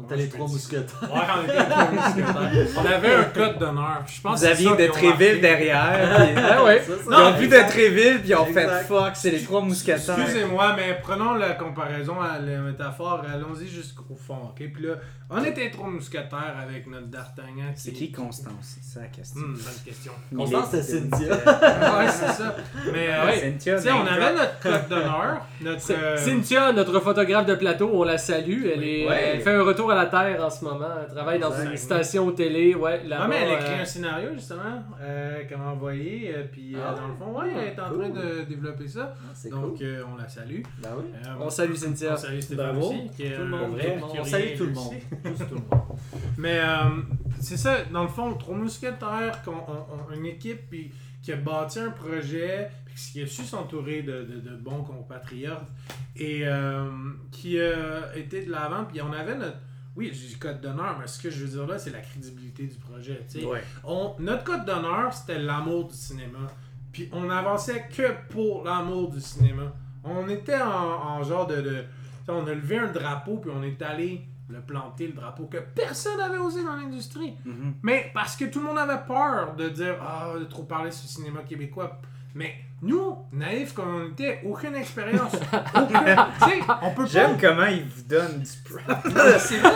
On 0.00 0.04
était 0.06 0.16
les 0.16 0.28
trois 0.28 0.46
mousquetaires. 0.48 1.02
Ouais, 1.02 1.08
on 1.38 1.44
était 1.44 1.58
les 1.58 1.64
trois 1.64 1.90
mousquetaires. 1.90 2.74
On 2.78 2.86
avait 2.86 3.14
un 3.14 3.24
code 3.24 3.58
d'honneur. 3.58 4.02
Je 4.06 4.20
pense 4.20 4.40
Vous 4.40 4.46
que 4.46 4.50
aviez 4.50 4.76
de 4.86 4.92
Tréville 4.92 5.40
derrière. 5.40 6.16
puis- 6.34 6.42
Ah 6.50 6.64
ouais. 6.64 6.78
Ça, 6.80 6.92
ça, 6.96 7.02
Ils 7.10 7.14
ont 7.34 7.38
vu 7.38 7.48
de. 7.48 7.68
Tréville, 7.70 8.20
puis 8.20 8.30
ils 8.30 8.34
ont 8.34 8.46
fait 8.46 8.66
fuck, 8.88 9.10
c'est 9.14 9.30
les 9.30 9.42
trois 9.42 9.60
mousquetaires. 9.60 10.18
Excusez-moi, 10.18 10.74
mais 10.76 10.98
prenons 11.02 11.34
la 11.34 11.50
comparaison 11.50 12.20
à 12.20 12.38
la 12.38 12.58
métaphore. 12.60 13.22
Allons-y 13.32 13.68
jusqu'au 13.68 14.16
fond, 14.16 14.38
ok? 14.50 14.56
Puis 14.72 14.86
là, 14.86 14.94
on 15.28 15.44
était 15.44 15.70
trois 15.70 15.88
mousquetaires 15.88 16.56
avec 16.60 16.86
notre 16.88 17.06
D'Artagnan. 17.06 17.72
C'est 17.76 17.92
qui 17.92 18.10
Constance? 18.10 18.78
C'est 18.82 18.94
ça 18.94 19.00
la 19.00 19.06
question. 19.08 19.40
Hum, 19.42 19.52
bonne 19.54 19.84
question. 19.84 20.12
Constance, 20.36 20.68
c'est 20.72 20.82
Cynthia. 20.82 21.28
ouais, 21.34 22.08
c'est 22.08 22.32
ça. 22.42 22.56
Mais, 22.92 23.08
euh, 23.10 23.26
Ouais. 23.26 23.38
Cynthia, 23.38 23.76
on 23.94 24.04
name 24.04 24.08
avait 24.22 24.32
notre 24.34 24.58
code 24.60 24.88
d'honneur. 24.88 25.46
Notre. 25.60 25.92
Euh, 25.92 26.16
Cynthia, 26.16 26.72
notre 26.72 26.98
photographe 27.00 27.46
de 27.46 27.54
plateau, 27.54 27.90
on 27.92 28.02
la 28.04 28.18
salue. 28.18 28.64
Elle, 28.74 28.82
est, 28.84 29.06
Ouais. 29.08 29.30
elle 29.34 29.40
fait 29.42 29.54
un 29.54 29.62
retour 29.62 29.89
à 29.90 29.94
la 29.96 30.06
Terre 30.06 30.44
en 30.44 30.50
ce 30.50 30.64
moment. 30.64 30.86
Elle 31.06 31.14
travaille 31.14 31.38
dans 31.38 31.52
une 31.52 31.76
station 31.76 32.30
télé. 32.32 32.74
Ouais, 32.74 33.04
là 33.04 33.20
Ah, 33.22 33.28
mais 33.28 33.36
elle 33.42 33.50
a 33.50 33.60
écrit 33.60 33.80
un 33.80 33.84
scénario 33.84 34.30
justement 34.34 34.82
euh, 35.00 35.44
qu'elle 35.48 35.58
m'a 35.58 35.70
envoyé. 35.70 36.32
euh, 36.34 36.44
puis 36.50 36.74
euh, 36.74 36.80
Ah 36.86 36.94
dans 36.94 37.08
le 37.08 37.14
fond, 37.14 37.38
ouais, 37.40 37.50
elle 37.56 37.68
est 37.74 37.80
en 37.80 37.88
cool. 37.90 37.98
train 37.98 38.08
de 38.10 38.42
développer 38.48 38.88
ça. 38.88 39.14
Ah, 39.16 39.30
C'est 39.34 39.50
Donc 39.50 39.76
cool. 39.78 39.86
euh, 39.86 40.02
on 40.12 40.16
la 40.16 40.28
salue. 40.28 40.62
Ben 40.82 40.90
oui. 40.98 41.04
Euh, 41.24 41.28
On 41.40 41.50
salue 41.50 41.74
Cynthia. 41.74 42.14
On 42.14 42.16
salue 42.16 42.40
Stéphane 42.40 42.72
Bravo. 42.72 42.88
aussi. 42.88 43.10
Qui 43.16 43.22
est 43.26 43.36
Tout 43.36 43.42
le 43.42 43.48
monde, 43.48 43.76
le 43.76 43.82
qui 44.12 44.20
On 44.20 44.24
salue 44.24 44.56
tout 44.56 44.66
le 44.66 44.72
monde. 44.72 44.94
Juste 45.24 45.48
tout 45.48 45.54
le 45.54 45.76
monde. 45.76 45.86
Mais 46.38 46.58
euh, 46.60 47.02
c'est 47.40 47.56
ça, 47.56 47.76
dans 47.92 48.02
le 48.02 48.08
fond, 48.08 48.34
Trois 48.34 48.54
Mousquetaires, 48.56 49.42
qu'on, 49.44 49.52
on- 49.52 50.10
on- 50.10 50.14
une 50.14 50.26
équipe 50.26 50.68
puis, 50.70 50.90
qui 51.22 51.32
a 51.32 51.36
bâti 51.36 51.78
un 51.78 51.90
projet, 51.90 52.70
puis 52.86 52.94
qui 53.12 53.22
a 53.22 53.26
su 53.26 53.42
s'entourer 53.42 54.02
de, 54.02 54.22
de- 54.22 54.40
de 54.50 54.56
bons 54.56 54.82
compatriotes 54.82 55.58
et 56.16 56.40
euh, 56.44 56.86
qui 57.30 57.60
a 57.60 58.16
été 58.16 58.44
de 58.46 58.50
l'avant. 58.50 58.84
Puis 58.84 59.00
on 59.02 59.12
avait 59.12 59.34
notre. 59.36 59.56
Oui, 59.96 60.10
j'ai 60.12 60.38
code 60.38 60.60
d'honneur, 60.60 60.96
mais 60.98 61.06
ce 61.06 61.20
que 61.20 61.30
je 61.30 61.44
veux 61.44 61.50
dire 61.50 61.66
là, 61.66 61.78
c'est 61.78 61.90
la 61.90 62.00
crédibilité 62.00 62.66
du 62.66 62.76
projet. 62.76 63.26
Ouais. 63.44 63.62
On, 63.84 64.14
notre 64.18 64.44
code 64.44 64.64
d'honneur, 64.64 65.12
c'était 65.12 65.38
l'amour 65.38 65.88
du 65.88 65.94
cinéma. 65.94 66.46
Puis 66.92 67.08
on 67.12 67.28
avançait 67.30 67.86
que 67.94 68.14
pour 68.28 68.64
l'amour 68.64 69.10
du 69.10 69.20
cinéma. 69.20 69.72
On 70.02 70.28
était 70.28 70.60
en, 70.60 70.68
en 70.68 71.22
genre 71.22 71.46
de, 71.46 71.84
On 72.28 72.46
a 72.46 72.54
levé 72.54 72.78
un 72.78 72.90
drapeau, 72.90 73.36
puis 73.36 73.50
on 73.54 73.62
est 73.62 73.82
allé 73.82 74.26
le 74.48 74.60
planter, 74.60 75.06
le 75.06 75.12
drapeau 75.12 75.46
que 75.46 75.58
personne 75.58 76.18
n'avait 76.18 76.38
osé 76.38 76.64
dans 76.64 76.74
l'industrie. 76.76 77.34
Mhm. 77.44 77.74
Mais 77.82 78.10
parce 78.14 78.36
que 78.36 78.46
tout 78.46 78.60
le 78.60 78.66
monde 78.66 78.78
avait 78.78 79.04
peur 79.06 79.54
de 79.56 79.68
dire 79.68 79.96
Ah, 80.00 80.34
de 80.38 80.44
trop 80.44 80.64
parler 80.64 80.90
sur 80.90 81.04
le 81.04 81.24
cinéma 81.24 81.42
québécois. 81.42 82.00
Mais 82.34 82.54
nous, 82.82 83.16
naïfs 83.32 83.74
comme 83.74 83.94
on 84.06 84.12
était, 84.12 84.40
aucune 84.44 84.74
expérience. 84.74 85.32
Aucune- 85.74 86.16
on 86.82 86.90
peut 86.92 87.06
J'aime 87.06 87.36
pas. 87.36 87.48
comment 87.48 87.66
ils 87.66 87.84
vous 87.84 88.02
donnent 88.08 88.40
du 88.42 88.50
prop. 88.72 88.96
C'est 89.38 89.56
vrai. 89.58 89.70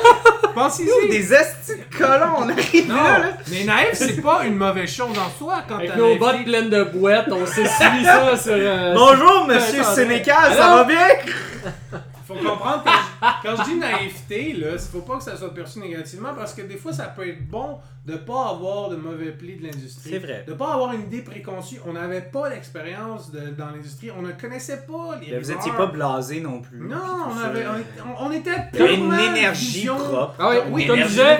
Pensez-y. 0.54 1.10
Des 1.10 1.34
astis 1.34 1.72
de 1.76 1.96
colons, 1.98 2.34
on 2.38 2.48
arrive 2.48 2.88
Non, 2.88 2.94
là, 2.94 3.18
là. 3.18 3.26
mais 3.50 3.64
naïf, 3.64 3.90
c'est 3.94 4.22
pas 4.22 4.44
une 4.44 4.54
mauvaise 4.56 4.88
chose 4.90 5.16
en 5.18 5.28
soi 5.38 5.64
quand 5.68 5.76
Avec 5.76 5.90
t'as 5.90 5.96
nos 5.96 6.16
bottes 6.16 6.44
pleines 6.44 6.70
de 6.70 6.84
boîtes, 6.84 7.28
on 7.30 7.44
s'est 7.44 7.66
suivi 7.66 8.04
ça 8.04 8.36
sur. 8.42 8.52
euh, 8.54 8.94
Bonjour, 8.94 9.46
monsieur 9.48 9.82
Sénécal, 9.82 10.52
ça 10.54 10.76
va 10.76 10.84
bien? 10.84 11.08
Faut 12.26 12.34
comprendre 12.34 12.84
que 12.84 12.90
je- 12.90 13.26
quand 13.56 13.64
je 13.64 13.70
dis 13.70 13.76
naïveté, 13.76 14.52
là, 14.54 14.68
il 14.72 14.78
faut 14.78 15.00
pas 15.00 15.18
que 15.18 15.24
ça 15.24 15.36
soit 15.36 15.52
perçu 15.52 15.78
négativement 15.80 16.32
parce 16.34 16.54
que 16.54 16.62
des 16.62 16.76
fois, 16.78 16.92
ça 16.92 17.04
peut 17.04 17.28
être 17.28 17.46
bon 17.46 17.78
de 18.04 18.16
pas 18.16 18.50
avoir 18.50 18.90
de 18.90 18.96
mauvais 18.96 19.32
plis 19.32 19.56
de 19.56 19.62
l'industrie. 19.64 20.10
C'est 20.10 20.18
vrai. 20.18 20.44
De 20.46 20.52
pas 20.52 20.74
avoir 20.74 20.92
une 20.92 21.02
idée 21.02 21.22
préconçue. 21.22 21.76
On 21.86 21.94
n'avait 21.94 22.20
pas 22.20 22.50
d'expérience 22.50 23.30
de- 23.32 23.48
dans 23.56 23.66
l'industrie. 23.70 24.10
On 24.10 24.20
ne 24.20 24.32
connaissait 24.32 24.82
pas 24.86 25.16
les 25.20 25.38
Vous 25.38 25.42
rumeurs. 25.46 25.58
étiez 25.60 25.72
pas 25.72 25.86
blasé 25.86 26.40
non 26.40 26.60
plus. 26.60 26.80
Non, 26.86 26.96
on, 27.30 27.38
avait, 27.42 27.64
on, 27.66 27.78
était- 27.78 28.00
on- 28.20 28.30
était 28.30 28.50
Il 28.74 28.78
y 28.78 28.82
avait 28.82 28.94
purement 28.96 29.14
une 29.14 29.36
énergie 29.36 29.72
vision- 29.78 29.96
propre. 29.96 30.34
Ah 30.38 30.50
oui, 30.50 30.56
Oui, 30.70 30.86
comme 30.86 31.00
disait-. 31.00 31.38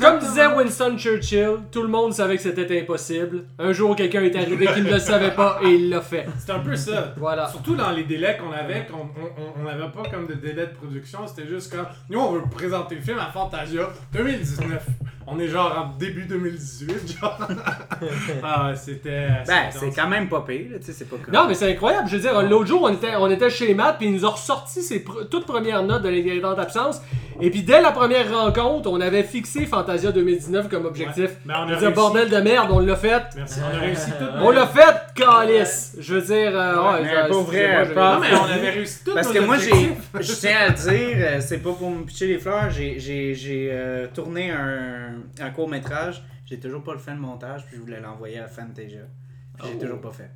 Comme 0.00 0.18
disait 0.20 0.46
Winston 0.46 0.96
Churchill, 0.96 1.56
tout 1.70 1.82
le 1.82 1.88
monde 1.88 2.14
savait 2.14 2.36
que 2.36 2.42
c'était 2.42 2.80
impossible. 2.80 3.44
Un 3.58 3.72
jour, 3.72 3.94
quelqu'un 3.94 4.22
est 4.22 4.34
arrivé 4.36 4.66
qui 4.74 4.80
ne 4.80 4.90
le 4.92 4.98
savait 4.98 5.32
pas 5.32 5.58
et 5.62 5.68
il 5.74 5.90
l'a 5.90 6.00
fait. 6.00 6.26
C'est 6.38 6.52
un 6.52 6.60
peu 6.60 6.74
ça. 6.74 7.12
Voilà. 7.18 7.48
Surtout 7.48 7.74
dans 7.76 7.90
les 7.90 8.04
délais 8.04 8.38
qu'on 8.38 8.50
avait, 8.52 8.86
qu'on 8.86 8.96
on- 9.02 9.60
on 9.60 9.64
n'avait 9.64 9.90
pas 9.92 10.08
comme 10.10 10.26
de 10.26 10.34
délai 10.34 10.68
de 10.68 10.72
production, 10.72 11.26
c'était 11.26 11.46
juste 11.48 11.70
quand 11.74 11.84
nous 12.08 12.18
on 12.18 12.32
veut 12.32 12.42
présenter 12.50 12.94
le 12.94 13.02
film 13.02 13.18
à 13.18 13.26
Fantasia 13.26 13.90
2019. 14.12 14.86
On 15.26 15.38
est 15.38 15.48
genre 15.48 15.72
en 15.94 15.98
début 15.98 16.24
2018, 16.24 17.18
genre. 17.20 17.38
ah 18.42 18.72
c'était. 18.74 19.28
Ben, 19.46 19.70
c'était 19.70 19.90
c'est 19.90 20.00
quand 20.00 20.08
même 20.08 20.28
pas 20.28 20.40
pire, 20.46 20.66
là, 20.72 20.78
tu 20.78 20.86
sais, 20.86 20.92
c'est 20.92 21.08
pas 21.08 21.16
comme. 21.22 21.32
Non, 21.32 21.46
mais 21.48 21.54
c'est 21.54 21.70
incroyable. 21.72 22.08
Je 22.08 22.16
veux 22.16 22.22
dire, 22.22 22.42
l'autre 22.42 22.66
jour, 22.66 22.82
on 22.82 22.92
était, 22.92 23.14
on 23.16 23.30
était 23.30 23.50
chez 23.50 23.74
Matt, 23.74 23.98
puis 23.98 24.06
il 24.08 24.12
nous 24.14 24.24
a 24.26 24.30
ressorti 24.30 24.82
ses 24.82 25.00
pr- 25.00 25.28
toutes 25.28 25.46
premières 25.46 25.82
notes 25.82 26.02
de 26.02 26.08
l'ingrédient 26.08 26.54
d'absence. 26.54 27.00
Et 27.40 27.50
puis, 27.50 27.62
dès 27.62 27.80
la 27.80 27.92
première 27.92 28.30
rencontre, 28.32 28.90
on 28.90 29.00
avait 29.00 29.22
fixé 29.22 29.64
Fantasia 29.66 30.12
2019 30.12 30.68
comme 30.68 30.84
objectif. 30.84 31.24
Ouais. 31.24 31.36
Ben, 31.46 31.54
on 31.66 31.72
a 31.86 31.90
bordel 31.90 32.28
de 32.28 32.36
merde, 32.36 32.68
on 32.70 32.78
l'a 32.80 32.94
fait. 32.96 33.22
Merci, 33.36 33.60
on 33.72 33.76
a 33.76 33.80
réussi 33.80 34.10
tout. 34.10 34.24
On 34.40 34.50
l'a 34.50 34.66
fait, 34.66 34.96
calice. 35.14 35.96
Je 35.98 36.14
veux 36.14 36.20
dire, 36.22 36.52
euh, 36.54 36.76
Ouais, 36.76 36.92
ouais, 36.94 37.02
mais 37.02 37.16
euh, 37.16 37.28
pour 37.28 37.42
vrai, 37.42 37.92
pas- 37.94 38.14
Non, 38.14 38.20
mais 38.20 38.28
on 38.36 38.44
avait 38.44 38.70
réussi 38.70 39.04
tout. 39.04 39.14
Parce 39.14 39.28
que 39.32 39.38
moi, 39.38 39.56
j'ai, 39.58 39.92
je 40.20 40.32
tiens 40.34 40.58
à 40.68 40.70
dire, 40.70 41.16
euh, 41.16 41.40
c'est 41.40 41.58
pas 41.58 41.72
pour 41.72 41.90
me 41.90 42.04
pitcher 42.04 42.26
les 42.28 42.38
fleurs, 42.38 42.70
j'ai, 42.70 42.98
j'ai, 43.00 43.34
j'ai 43.34 43.70
euh, 43.72 44.06
tourné 44.14 44.50
un, 44.50 45.11
un 45.40 45.50
court 45.50 45.68
métrage, 45.68 46.22
j'ai 46.46 46.58
toujours 46.60 46.82
pas 46.82 46.92
le 46.92 46.98
fait 46.98 47.12
de 47.12 47.18
montage, 47.18 47.66
puis 47.66 47.76
je 47.76 47.80
voulais 47.80 48.00
l'envoyer 48.00 48.38
à 48.40 48.48
Fantasia. 48.48 49.02
Puis 49.58 49.68
J'ai 49.68 49.74
Oh. 49.76 49.80
toujours 49.82 50.00
pas 50.00 50.10
fait. 50.12 50.30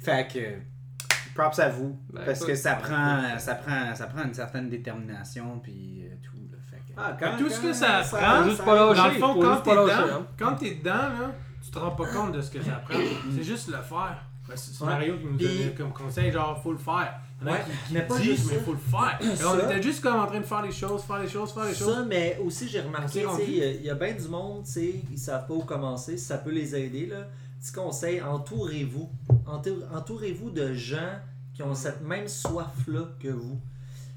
Fait 0.00 0.28
que, 0.32 1.34
props 1.34 1.58
à 1.58 1.68
vous, 1.68 1.98
Ben, 2.12 2.22
parce 2.24 2.44
que 2.44 2.54
ça 2.54 2.74
prend, 2.76 3.38
ça 3.38 3.54
prend, 3.56 3.94
ça 3.94 4.06
prend 4.06 4.24
une 4.24 4.34
certaine 4.34 4.68
détermination, 4.68 5.58
puis 5.60 6.04
euh, 6.04 6.14
tout. 6.22 6.32
Là, 6.50 6.58
fait 6.70 6.76
que- 6.78 6.92
Ah, 6.96 7.16
Mais 7.20 7.36
tout 7.38 7.50
ce 7.50 7.60
que 7.60 7.72
ça 7.72 8.02
prend, 8.10 8.42
Faut 8.42 8.50
juste 8.50 8.64
pas 8.64 8.74
lâcher, 8.74 8.96
Dans 9.00 9.06
le 9.08 9.14
fond, 9.14 9.34
faut 9.34 9.40
quand 9.42 9.56
t'es 9.62 9.70
dedans, 9.70 9.92
hein. 10.20 10.26
quand 10.38 10.54
t'es 10.56 10.74
dedans, 10.76 10.92
là, 10.94 11.32
tu 11.62 11.70
te 11.70 11.78
rends 11.78 11.90
pas 11.90 12.06
compte 12.06 12.32
de 12.32 12.40
ce 12.40 12.50
que 12.50 12.62
ça 12.62 12.72
prend. 12.88 12.98
C'est 13.34 13.42
juste 13.42 13.68
le 13.68 13.78
faire. 13.82 14.24
Ben, 14.48 14.56
c'est. 14.56 14.84
Mario 14.84 15.18
qui 15.18 15.24
nous 15.24 15.36
donnait 15.36 15.74
comme 15.76 15.92
conseil, 15.92 16.30
genre, 16.30 16.62
faut 16.62 16.72
le 16.72 16.78
faire. 16.78 17.20
Il 17.42 17.46
y 17.46 17.50
en 17.50 17.52
a 17.52 17.56
Ouais, 17.56 17.64
qui, 17.64 17.88
qui 17.88 17.94
mais 17.94 18.02
pas 18.06 18.16
disent, 18.18 18.24
juste 18.24 18.46
mais 18.50 18.56
ça. 18.58 18.62
faut 18.62 18.72
le 18.72 18.78
faire. 18.78 19.18
On 19.46 19.58
était 19.70 19.82
juste 19.82 20.00
comme 20.00 20.16
en 20.18 20.26
train 20.26 20.40
de 20.40 20.44
faire 20.46 20.62
les 20.62 20.72
choses, 20.72 21.02
faire 21.02 21.18
les 21.20 21.28
choses, 21.28 21.52
faire 21.52 21.64
les 21.66 21.74
choses. 21.74 21.94
Ça, 21.94 22.02
mais 22.04 22.38
aussi, 22.44 22.68
j'ai 22.68 22.80
remarqué, 22.80 23.24
il 23.46 23.56
y 23.56 23.62
a- 23.90 23.92
il 23.94 23.98
bien 23.98 24.14
du 24.14 24.28
monde, 24.28 24.64
tu 24.64 24.70
sais, 24.72 24.94
ils 25.12 25.18
savent 25.18 25.46
pas 25.46 25.54
où 25.54 25.60
commencer, 25.62 26.16
ça 26.16 26.38
peut 26.38 26.50
les 26.50 26.74
aider, 26.74 27.06
là. 27.06 27.26
Petit 27.60 27.72
conseil, 27.72 28.22
entourez-vous. 28.22 29.10
Entour- 29.46 29.82
Entourez-vous 29.94 30.50
de 30.50 30.72
gens 30.72 31.18
qui 31.54 31.62
ont 31.62 31.74
cette 31.74 32.02
même 32.02 32.28
soif-là 32.28 33.02
que 33.20 33.28
vous. 33.28 33.58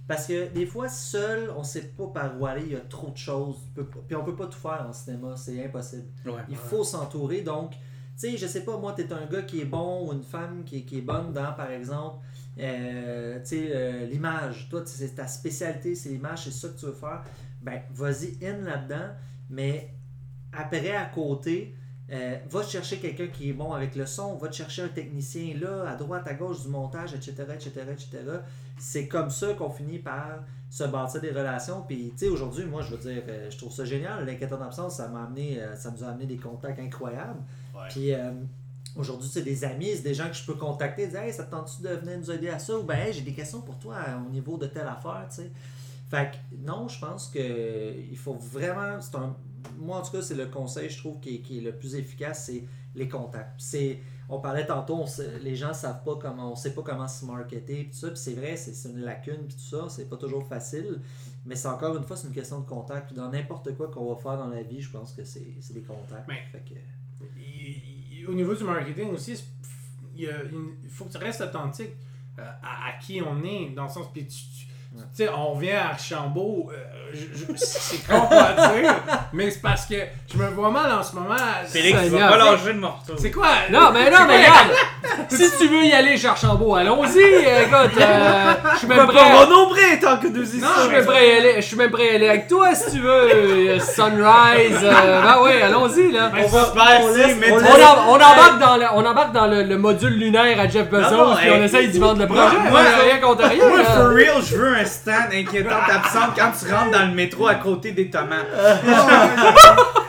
Parce 0.08 0.26
que 0.26 0.48
des 0.50 0.66
fois, 0.66 0.88
seul, 0.90 1.52
on 1.56 1.64
sait 1.64 1.92
pas 1.96 2.08
par 2.08 2.40
où 2.42 2.46
aller, 2.46 2.64
il 2.66 2.72
y 2.74 2.76
a 2.76 2.80
trop 2.80 3.12
de 3.12 3.18
choses. 3.18 3.58
Puis 4.08 4.16
on 4.16 4.24
peut 4.24 4.36
pas 4.36 4.48
tout 4.48 4.58
faire 4.58 4.86
en 4.90 4.94
cinéma, 4.94 5.36
c'est 5.38 5.64
impossible. 5.64 6.06
Ouais. 6.26 6.34
Il 6.50 6.56
faut 6.56 6.84
s'entourer. 6.84 7.42
Donc, 7.42 7.72
tu 7.72 7.78
sais, 8.16 8.38
je 8.38 8.48
sais 8.48 8.64
pas, 8.66 8.76
moi, 8.78 8.94
tu 8.96 9.04
es 9.04 9.14
un 9.14 9.26
gars 9.28 9.44
qui 9.44 9.62
est 9.62 9.66
bon 9.66 10.08
ou 10.08 10.14
une 10.14 10.24
femme 10.24 10.64
qui 10.66 10.78
est, 10.80 10.82
qui 10.82 10.98
est 10.98 11.02
bonne 11.02 11.32
dans, 11.32 11.54
par 11.54 11.70
exemple, 11.70 12.18
euh, 12.60 13.40
euh, 13.52 14.06
l'image. 14.06 14.68
Toi, 14.70 14.84
c'est 14.86 15.16
ta 15.16 15.28
spécialité, 15.28 15.96
c'est 15.96 16.10
l'image, 16.10 16.46
c'est 16.46 16.52
ça 16.52 16.70
que 16.70 16.80
tu 16.80 16.86
veux 16.86 16.94
faire. 16.94 17.24
Ben, 17.62 17.82
vas-y 17.92 18.38
in 18.46 18.58
là-dedans, 18.64 19.10
mais 19.50 19.94
après, 20.54 20.96
à 20.96 21.06
côté, 21.06 21.76
euh, 22.12 22.38
va 22.50 22.64
te 22.64 22.70
chercher 22.70 22.98
quelqu'un 22.98 23.28
qui 23.28 23.50
est 23.50 23.54
bon 23.54 23.72
avec 23.74 23.96
le 23.96 24.06
son, 24.06 24.36
va 24.38 24.48
te 24.48 24.56
chercher 24.56 24.84
un 24.84 24.88
technicien 24.88 25.56
là, 25.60 25.90
à 25.90 25.96
droite, 25.96 26.28
à 26.28 26.34
gauche 26.34 26.64
du 26.64 26.70
montage, 26.70 27.14
etc., 27.14 27.36
etc., 27.54 27.72
etc. 27.92 28.10
C'est 28.80 29.08
comme 29.08 29.30
ça 29.30 29.54
qu'on 29.54 29.70
finit 29.70 30.00
par 30.00 30.40
se 30.70 30.84
bâtir 30.86 31.22
des 31.22 31.32
relations. 31.32 31.84
Puis, 31.88 32.12
tu 32.12 32.26
sais, 32.26 32.28
aujourd'hui, 32.30 32.66
moi, 32.66 32.82
je 32.82 32.96
veux 32.96 32.98
dire, 32.98 33.24
euh, 33.28 33.50
je 33.52 33.58
trouve 33.58 33.72
ça 33.72 33.86
génial. 33.86 34.26
L'inquiétant 34.26 34.58
d'absence, 34.58 34.98
ça 34.98 35.08
m'a 35.08 35.24
amené, 35.24 35.60
ça 35.76 35.92
nous 35.92 36.04
a 36.04 36.08
amené 36.08 36.26
des 36.26 36.38
contacts 36.38 36.80
incroyables. 36.80 37.42
Ouais. 37.76 37.88
Puis, 37.90 38.12
aujourd'hui, 39.00 39.30
c'est 39.32 39.42
des 39.44 39.64
amis, 39.64 39.92
c'est 39.96 40.04
des 40.04 40.14
gens 40.14 40.28
que 40.28 40.36
je 40.36 40.46
peux 40.46 40.56
contacter, 40.56 41.08
dire, 41.08 41.22
hey, 41.22 41.34
ça 41.34 41.44
te 41.46 41.52
tente-tu 41.52 41.82
de 41.82 41.90
venir 41.90 42.18
nous 42.20 42.32
aider 42.32 42.50
à 42.50 42.60
ça? 42.60 42.78
Ou 42.78 42.84
ben, 42.84 42.96
hey, 43.00 43.14
j'ai 43.14 43.22
des 43.22 43.34
questions 43.34 43.62
pour 43.62 43.78
toi 43.80 43.96
euh, 44.08 44.18
au 44.28 44.30
niveau 44.30 44.58
de 44.58 44.68
telle 44.68 44.88
affaire, 44.88 45.26
tu 45.30 45.38
sais. 45.38 45.52
Fait 46.10 46.32
que, 46.32 46.56
non, 46.66 46.88
je 46.88 47.00
pense 47.00 47.28
que 47.30 47.94
il 48.00 48.18
faut 48.18 48.34
vraiment. 48.34 49.00
c'est 49.00 49.16
un, 49.16 49.36
moi, 49.78 49.98
en 50.00 50.02
tout 50.02 50.12
cas, 50.12 50.22
c'est 50.22 50.36
le 50.36 50.48
conseil, 50.48 50.90
je 50.90 50.98
trouve, 50.98 51.20
qui 51.20 51.36
est, 51.36 51.40
qui 51.42 51.60
est 51.60 51.62
le 51.62 51.76
plus 51.76 51.94
efficace, 51.96 52.46
c'est 52.46 52.64
les 52.96 53.08
contacts. 53.08 53.60
C'est, 53.60 54.00
on 54.28 54.40
parlait 54.40 54.66
tantôt, 54.66 54.96
on 54.96 55.06
sait- 55.06 55.38
les 55.40 55.56
gens 55.56 55.74
savent 55.74 56.04
pas 56.04 56.16
comment, 56.20 56.52
on 56.52 56.56
sait 56.56 56.74
pas 56.74 56.82
comment 56.82 57.08
se 57.08 57.26
marketer, 57.26 57.84
puis 57.84 57.90
tout 57.92 57.98
ça, 57.98 58.08
puis 58.08 58.18
c'est 58.18 58.34
vrai, 58.34 58.56
c'est, 58.58 58.74
c'est 58.74 58.90
une 58.90 59.02
lacune, 59.02 59.46
puis 59.48 59.56
tout 59.56 59.76
ça, 59.78 59.86
c'est 59.90 60.10
pas 60.10 60.18
toujours 60.18 60.48
facile, 60.48 61.00
mais 61.46 61.56
c'est 61.56 61.68
encore 61.68 61.96
une 61.96 62.04
fois, 62.04 62.16
c'est 62.18 62.28
une 62.28 62.34
question 62.34 62.60
de 62.62 62.66
contact. 62.66 63.08
Puis 63.08 63.16
dans 63.16 63.30
n'importe 63.30 63.76
quoi 63.76 63.90
qu'on 63.90 64.12
va 64.14 64.20
faire 64.20 64.38
dans 64.38 64.48
la 64.48 64.64
vie, 64.64 64.82
je 64.82 64.90
pense 64.92 65.14
que 65.14 65.24
c'est, 65.24 65.58
c'est 65.62 65.74
des 65.74 65.82
contacts. 65.84 66.28
Mais- 66.28 66.42
Fait 66.52 66.60
que- 66.60 66.80
Il- 67.22 67.42
il- 67.44 67.49
au 68.30 68.34
niveau 68.34 68.54
du 68.54 68.64
marketing 68.64 69.10
aussi, 69.12 69.44
il, 70.16 70.30
faut 70.90 71.06
que 71.06 71.12
tu 71.12 71.18
restes 71.18 71.42
authentique 71.42 71.94
euh, 72.38 72.52
à, 72.62 72.94
qui 73.02 73.22
on 73.22 73.44
est, 73.44 73.72
dans 73.72 73.84
le 73.84 73.90
sens. 73.90 74.08
Tu 75.16 75.24
sais, 75.26 75.30
on 75.36 75.54
revient 75.54 75.72
à 75.72 75.90
Archambault, 75.90 76.70
euh, 76.72 76.76
c'est 77.56 78.06
con 78.08 78.28
à 78.30 78.54
dire, 78.74 78.96
mais 79.34 79.50
c'est 79.50 79.62
parce 79.62 79.86
que 79.88 79.96
je 80.32 80.38
me 80.38 80.48
vois 80.50 80.70
mal 80.70 80.92
en 80.92 81.02
ce 81.04 81.16
moment. 81.16 81.36
Félix, 81.68 81.98
tu 82.04 82.10
vas 82.10 82.28
pas 82.30 82.38
lâcher 82.38 82.74
de 82.74 82.80
morceau. 82.80 83.14
C'est 83.18 83.32
quoi? 83.32 83.48
Non, 83.72 83.92
mais 83.92 84.10
non, 84.12 84.18
mais 84.28 84.38
regarde! 84.38 84.70
si 85.30 85.50
tu 85.58 85.68
veux 85.68 85.86
y 85.86 85.92
aller, 85.92 86.18
Charchambault, 86.18 86.76
allons-y! 86.76 87.20
Écoute, 87.20 88.00
euh, 88.00 88.54
je 88.74 88.78
suis 88.78 88.88
même 88.88 88.98
Pas 89.08 89.08
prêt. 89.08 89.34
mon 89.34 89.48
nombril 89.50 90.00
tant 90.00 90.18
que 90.18 90.28
nous 90.28 90.56
y 90.56 90.60
Non, 90.60 90.68
Je 90.78 90.82
suis 90.84 90.92
même 90.92 91.06
prêt 91.06 91.18
à 91.18 91.26
y 91.26 91.32
aller, 91.38 91.54
je 91.58 91.62
suis 91.62 91.78
même 91.78 91.92
prêt 91.92 92.10
à 92.10 92.14
y 92.14 92.16
aller 92.16 92.30
avec 92.30 92.48
toi 92.48 92.76
si 92.76 92.92
tu 92.92 93.00
veux. 93.02 93.10
Euh, 93.10 93.80
Sunrise, 93.80 94.78
euh, 94.84 95.22
ben 95.24 95.38
oui, 95.44 95.52
allons-y 95.62 96.12
là. 96.12 96.32
On 96.44 96.48
va 96.48 96.74
on 98.08 98.16
embarque 98.16 98.60
dans 98.60 98.78
le, 98.78 98.86
on 98.94 99.06
embarque 99.06 99.32
dans 99.34 99.48
le, 99.48 99.64
le 99.64 99.78
module 99.78 100.14
lunaire 100.14 100.60
à 100.60 100.68
Jeff 100.68 100.90
Bezos, 100.90 101.36
puis 101.38 101.50
on 101.52 101.64
essaye 101.64 101.90
d'y 101.90 102.00
vendre 102.00 102.20
le 102.20 102.28
projet. 102.28 102.58
moi- 102.70 102.82
rien 103.04 103.18
contre 103.20 103.46
rien. 103.48 103.68
Moi, 103.68 103.84
for 103.84 104.10
real, 104.10 104.42
je 104.44 104.56
veux 104.58 104.76
un 104.76 104.86
stand 104.90 105.34
inquiétante 105.34 105.90
absente 105.90 106.32
quand 106.36 106.52
tu 106.60 106.74
rentres 106.74 106.92
dans 106.92 107.06
le 107.08 107.14
métro 107.14 107.48
à 107.48 107.56
côté 107.56 107.92
des 107.92 108.10
tomates. 108.10 108.48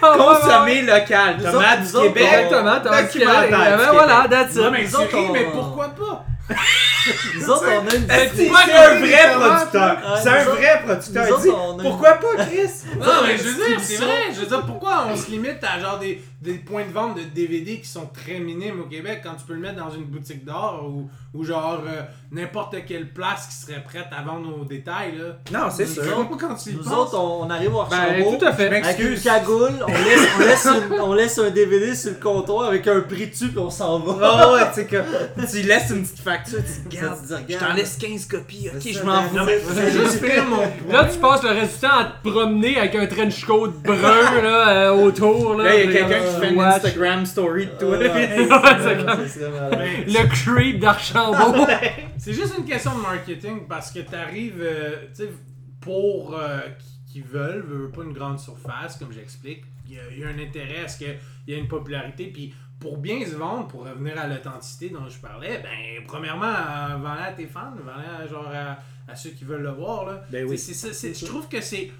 Ah, 0.02 0.12
ouais, 0.12 0.16
Consommer 0.16 0.80
local. 0.80 1.36
Tomates 1.42 1.82
du 1.82 1.92
Québec. 1.92 2.22
Exactement, 2.22 2.80
Ben 2.82 3.06
du 3.06 3.92
voilà, 3.92 4.26
that's 4.30 4.54
it. 4.56 4.62
mais 4.72 4.88
mais 5.32 5.44
pourquoi 5.52 5.88
pas? 5.88 6.24
Nous 7.34 7.50
autres, 7.50 7.64
on 7.66 7.86
a 7.86 7.94
une 7.94 8.06
C'est 8.34 8.48
Moi, 8.48 8.58
c'est 8.64 8.72
un 8.72 8.98
vrai 8.98 9.32
tomates, 9.32 9.70
producteur. 9.70 10.18
C'est 10.22 10.28
un 10.30 10.44
vrai 10.44 10.82
producteur. 10.84 11.40
Pourquoi 11.82 12.12
pas, 12.12 12.44
Chris? 12.44 12.70
Non, 12.98 13.06
mais 13.26 13.36
je 13.36 13.42
veux 13.42 13.54
dire, 13.54 13.80
c'est 13.82 13.96
vrai. 13.96 14.22
Je 14.34 14.40
veux 14.40 14.46
dire, 14.46 14.62
pourquoi 14.62 15.06
on 15.10 15.16
se 15.16 15.30
limite 15.30 15.62
à 15.62 15.80
genre 15.80 15.98
des, 15.98 16.22
des 16.40 16.54
points 16.54 16.86
de 16.86 16.92
vente 16.92 17.16
de 17.16 17.22
DVD 17.22 17.80
qui 17.80 17.88
sont 17.88 18.06
très 18.06 18.38
minimes 18.40 18.80
au 18.80 18.84
Québec 18.84 19.20
quand 19.22 19.34
tu 19.34 19.44
peux 19.46 19.52
le 19.52 19.60
mettre 19.60 19.76
dans 19.76 19.90
une 19.90 20.04
boutique 20.04 20.42
d'or 20.44 20.86
ou, 20.88 21.10
ou 21.38 21.44
genre 21.44 21.82
euh, 21.86 22.00
n'importe 22.32 22.76
quelle 22.88 23.12
place 23.12 23.46
qui 23.48 23.54
serait 23.56 23.82
prête 23.84 24.06
à 24.16 24.22
vendre 24.22 24.58
au 24.58 24.64
détail, 24.64 25.16
là. 25.18 25.36
Non, 25.52 25.68
c'est 25.70 25.84
sûr. 25.86 26.02
quand 26.40 26.54
tu 26.54 26.72
Nous 26.72 26.82
penses. 26.82 26.92
autres, 26.94 27.18
on, 27.18 27.44
on 27.46 27.50
arrive 27.50 27.74
au 27.74 27.84
Ben, 27.84 28.38
tout 28.38 28.44
à 28.44 28.52
fait. 28.54 28.68
Avec 28.68 28.98
une 29.00 29.20
cagoule, 29.20 29.84
on 29.86 29.92
laisse, 29.92 30.28
on, 30.38 30.40
laisse 30.46 30.66
une- 30.66 31.00
on 31.00 31.12
laisse 31.14 31.38
un 31.38 31.50
DVD 31.50 31.94
sur 31.94 32.12
le 32.12 32.16
comptoir 32.16 32.68
avec 32.68 32.86
un 32.86 33.00
prix 33.00 33.26
dessus 33.26 33.48
puis 33.48 33.58
on 33.58 33.70
s'en 33.70 33.98
va. 33.98 34.46
Oh, 34.48 34.54
ouais, 34.54 34.66
tu 34.68 34.74
sais 34.76 34.86
que 34.86 34.96
tu 35.50 35.62
laisses 35.62 35.90
une 35.90 36.02
petite 36.02 36.20
facture, 36.20 36.58
tu 36.58 36.88
te 36.88 36.96
Ça 36.96 37.10
regardes. 37.10 37.44
Je 37.50 37.56
t'en 37.58 37.72
laisse 37.74 37.96
15 37.98 38.24
copies, 38.26 38.68
ok, 38.74 38.80
je 38.90 39.02
m'en 39.02 39.44
vais 39.44 39.60
juste 39.92 40.24
faire 40.24 40.46
mon 40.46 40.60
Là, 40.90 41.04
tu 41.12 41.18
passes 41.18 41.42
le 41.42 41.50
reste 41.50 41.74
du 41.74 41.80
temps 41.86 41.98
à 41.98 42.04
te 42.04 42.28
promener 42.28 42.78
avec 42.78 42.94
un 42.94 43.06
trench 43.06 43.44
coat 43.44 43.68
brun 43.84 44.40
là, 44.42 44.68
euh, 44.90 44.92
autour. 45.04 45.54
Là, 45.56 45.64
Là, 45.64 45.74
il 45.74 45.80
y 45.80 45.82
a 45.82 45.86
puis, 45.86 45.94
quelqu'un 46.08 46.29
euh, 46.30 46.34
qui 46.40 46.46
fait 46.46 46.50
une 46.52 46.58
watch. 46.58 46.76
Instagram 46.76 47.26
story 47.26 47.66
de 47.66 47.70
toi. 47.72 47.98
Ouais, 47.98 48.08
c'est 49.28 49.40
Le 49.46 50.28
creep 50.28 50.80
d'Archambault. 50.80 51.66
C'est 52.18 52.32
juste 52.32 52.54
une 52.58 52.64
question 52.64 52.96
de 52.96 53.02
marketing 53.02 53.66
parce 53.68 53.90
que 53.90 54.00
t'arrives, 54.00 54.60
euh, 54.60 55.06
tu 55.14 55.24
sais, 55.24 55.30
pour 55.80 56.36
euh, 56.38 56.60
qui 57.10 57.20
veulent, 57.22 57.62
veulent 57.62 57.90
pas 57.90 58.02
une 58.04 58.12
grande 58.12 58.38
surface, 58.38 58.96
comme 58.96 59.12
j'explique. 59.12 59.62
Il 59.88 59.94
y, 59.96 59.98
a, 59.98 60.02
il 60.12 60.18
y 60.20 60.24
a 60.24 60.28
un 60.28 60.38
intérêt 60.38 60.84
à 60.84 60.88
ce 60.88 60.98
qu'il 60.98 61.16
y 61.48 61.52
ait 61.54 61.58
une 61.58 61.66
popularité. 61.68 62.26
Puis 62.26 62.54
pour 62.78 62.96
bien 62.98 63.24
se 63.26 63.34
vendre, 63.34 63.66
pour 63.68 63.84
revenir 63.84 64.18
à 64.18 64.26
l'authenticité 64.26 64.88
dont 64.90 65.08
je 65.08 65.18
parlais, 65.18 65.58
ben, 65.62 66.04
premièrement, 66.06 66.46
euh, 66.46 66.96
vends-la 66.98 67.24
à 67.24 67.32
tes 67.32 67.46
fans, 67.46 67.72
vends-la 67.84 68.26
genre 68.28 68.48
à, 68.54 68.78
à 69.10 69.14
ceux 69.16 69.30
qui 69.30 69.44
veulent 69.44 69.62
le 69.62 69.70
voir. 69.72 70.06
Là. 70.06 70.22
Ben 70.30 70.44
oui. 70.48 70.56
C'est- 70.58 71.18
je 71.18 71.26
trouve 71.26 71.48
que 71.48 71.60
c'est. 71.60 71.90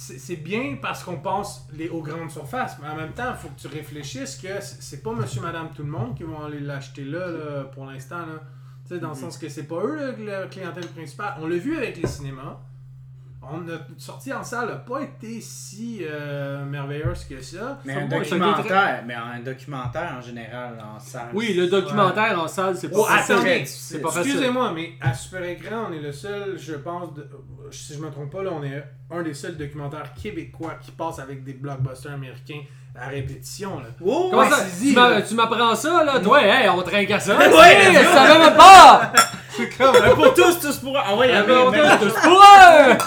C'est 0.00 0.36
bien 0.36 0.76
parce 0.80 1.02
qu'on 1.02 1.16
pense 1.16 1.66
les, 1.72 1.88
aux 1.88 2.02
grandes 2.02 2.30
surfaces, 2.30 2.78
mais 2.80 2.88
en 2.88 2.94
même 2.94 3.12
temps, 3.14 3.32
il 3.32 3.36
faut 3.36 3.48
que 3.48 3.60
tu 3.60 3.66
réfléchisses 3.66 4.36
que 4.36 4.60
c'est 4.60 5.02
pas 5.02 5.12
monsieur, 5.12 5.40
madame, 5.40 5.70
tout 5.74 5.82
le 5.82 5.90
monde 5.90 6.14
qui 6.16 6.22
vont 6.22 6.40
aller 6.44 6.60
l'acheter 6.60 7.02
là, 7.02 7.26
là, 7.26 7.64
pour 7.64 7.84
l'instant. 7.84 8.24
dans 8.88 9.08
le 9.08 9.14
sens 9.16 9.36
que 9.36 9.48
c'est 9.48 9.64
pas 9.64 9.82
eux 9.82 10.14
la 10.24 10.46
clientèle 10.46 10.86
principale. 10.86 11.34
On 11.40 11.48
l'a 11.48 11.56
vu 11.56 11.76
avec 11.76 12.00
les 12.00 12.06
cinémas. 12.06 12.60
On 13.50 13.68
a 13.68 13.78
sorti 13.96 14.32
en 14.32 14.42
salle 14.42 14.68
n'a 14.68 14.76
pas 14.76 15.00
été 15.02 15.40
si 15.40 16.00
euh, 16.02 16.64
merveilleuse 16.64 17.24
que 17.24 17.40
ça. 17.42 17.78
Mais 17.84 17.94
Ça 17.94 18.00
un 18.00 18.06
va, 18.06 18.10
ça 18.10 18.18
documentaire, 18.38 19.04
mais 19.06 19.14
un 19.14 19.40
documentaire 19.40 20.14
en 20.18 20.20
général 20.20 20.78
en 20.84 20.98
salle. 20.98 21.28
Oui, 21.32 21.54
le 21.54 21.66
documentaire 21.66 22.38
en 22.40 22.46
salle, 22.48 22.76
c'est 22.76 22.88
pas 22.90 22.96
Oh, 23.00 23.06
attendez, 23.08 23.64
C'est 23.66 24.00
pas 24.00 24.10
facile. 24.10 24.32
Excusez-moi, 24.32 24.72
mais 24.74 24.92
à 25.00 25.14
super 25.14 25.42
écran, 25.44 25.86
on 25.88 25.92
est 25.92 26.00
le 26.00 26.12
seul, 26.12 26.58
je 26.58 26.74
pense, 26.74 27.14
de- 27.14 27.28
si 27.70 27.94
je 27.94 27.98
me 28.00 28.10
trompe 28.10 28.30
pas, 28.32 28.42
là, 28.42 28.50
on 28.52 28.62
est 28.62 28.84
un 29.10 29.22
des 29.22 29.34
seuls 29.34 29.56
documentaires 29.56 30.12
québécois 30.14 30.74
qui 30.80 30.90
passe 30.90 31.18
avec 31.18 31.42
des 31.44 31.54
blockbusters 31.54 32.12
américains 32.12 32.60
à 32.94 33.08
répétition. 33.08 33.78
Là. 33.78 33.86
Oh, 34.04 34.28
Comment 34.30 34.42
ouais, 34.42 34.50
ça? 34.50 35.22
Tu 35.22 35.34
m'apprends 35.34 35.74
ça, 35.74 36.04
là? 36.04 36.20
Toi, 36.20 36.42
hey, 36.42 36.68
on 36.68 36.82
trinque 36.82 37.10
à 37.12 37.20
ça. 37.20 37.36
Mais 37.38 37.44
je 37.46 38.04
savais 38.04 38.38
même 38.38 38.56
pas! 38.56 39.12
C'est 39.58 39.76
comme. 39.76 39.96
Mais 40.02 40.14
pour 40.14 40.32
tous, 40.34 40.60
tous 40.60 40.76
pour 40.78 40.96
un. 40.96 41.02
Ah 41.04 41.16
ouais, 41.16 41.30
Ah, 41.34 41.44
on 41.66 41.70
même- 41.70 41.98
tous 42.00 42.12
pour 42.14 42.42
un! 42.42 42.98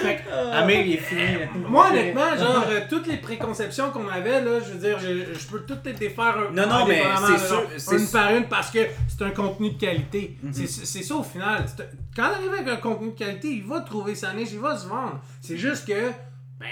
Fait 0.00 0.16
que, 0.24 0.52
Amir, 0.54 0.80
il 0.86 0.94
est 0.94 0.96
fini. 0.98 1.22
Moi, 1.68 1.88
honnêtement, 1.90 2.36
genre, 2.38 2.64
euh, 2.70 2.80
toutes 2.88 3.06
les 3.06 3.16
préconceptions 3.18 3.90
qu'on 3.90 4.08
avait, 4.08 4.40
là, 4.42 4.60
je 4.64 4.72
veux 4.72 4.78
dire, 4.78 4.98
je, 4.98 5.38
je 5.38 5.46
peux 5.48 5.60
toutes 5.60 5.84
les 5.84 5.92
défaire 5.94 6.36
un- 6.38 6.52
Non, 6.54 6.66
non, 6.68 6.86
mais 6.86 7.00
indépendamment, 7.02 7.26
c'est 7.26 7.32
là, 7.32 7.38
sûr, 7.38 7.48
genre, 7.56 7.64
c'est 7.76 7.92
Une 7.94 7.98
sûr. 8.06 8.10
par 8.20 8.30
une 8.34 8.44
parce 8.44 8.70
que 8.70 8.78
c'est 9.08 9.24
un 9.24 9.30
contenu 9.30 9.70
de 9.72 9.78
qualité. 9.78 10.36
Mhm. 10.42 10.52
C'est- 10.52 10.86
C'est 10.86 11.02
ça 11.02 11.14
au 11.16 11.22
final. 11.22 11.64
C'est- 11.76 11.90
Quand 12.14 12.28
on 12.30 12.34
arrive 12.36 12.52
avec 12.54 12.68
un 12.68 12.76
contenu 12.76 13.10
de 13.10 13.18
qualité, 13.18 13.48
il 13.48 13.64
va 13.66 13.80
trouver 13.80 14.14
sa 14.14 14.32
niche, 14.32 14.50
il 14.52 14.58
va 14.60 14.76
se 14.76 14.86
vendre. 14.86 15.20
C'est 15.42 15.56
juste 15.58 15.86
que, 15.86 16.10
ben, 16.58 16.66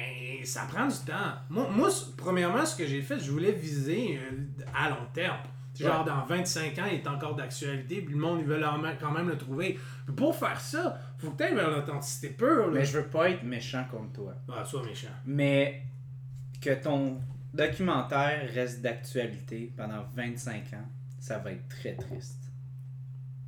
ça 0.44 0.62
prend 0.72 0.86
du 0.86 0.94
temps. 1.06 1.12
Moi, 1.50 1.66
moi, 1.74 1.90
c- 1.90 2.06
premièrement, 2.16 2.64
ce 2.64 2.76
que 2.76 2.86
j'ai 2.86 3.02
fait, 3.02 3.18
je 3.18 3.30
voulais 3.30 3.52
viser 3.52 4.18
euh, 4.22 4.36
à 4.74 4.88
long 4.90 4.96
terme. 5.12 5.36
Genre, 5.76 6.04
dans 6.04 6.24
25 6.24 6.78
ans, 6.78 6.84
il 6.86 6.94
est 7.00 7.08
encore 7.08 7.34
d'actualité, 7.34 8.00
puis 8.02 8.14
le 8.14 8.20
monde, 8.20 8.38
ils 8.40 8.46
veulent 8.46 8.66
quand 9.00 9.10
même 9.10 9.28
le 9.28 9.36
trouver. 9.36 9.78
Mais 10.06 10.14
pour 10.14 10.36
faire 10.36 10.60
ça, 10.60 10.98
faut 11.18 11.30
que 11.30 11.42
tu 11.48 11.54
vers 11.54 11.70
l'authenticité 11.70 12.28
pure. 12.30 12.66
Là. 12.68 12.72
Mais 12.72 12.84
je 12.84 12.98
veux 12.98 13.06
pas 13.06 13.30
être 13.30 13.42
méchant 13.42 13.84
contre 13.90 14.12
toi. 14.12 14.34
Ah, 14.52 14.64
sois 14.64 14.84
méchant. 14.84 15.08
Mais 15.26 15.82
que 16.60 16.74
ton 16.74 17.20
documentaire 17.52 18.48
reste 18.54 18.82
d'actualité 18.82 19.72
pendant 19.76 20.04
25 20.14 20.54
ans, 20.74 20.88
ça 21.18 21.38
va 21.38 21.52
être 21.52 21.68
très 21.68 21.94
triste. 21.94 22.40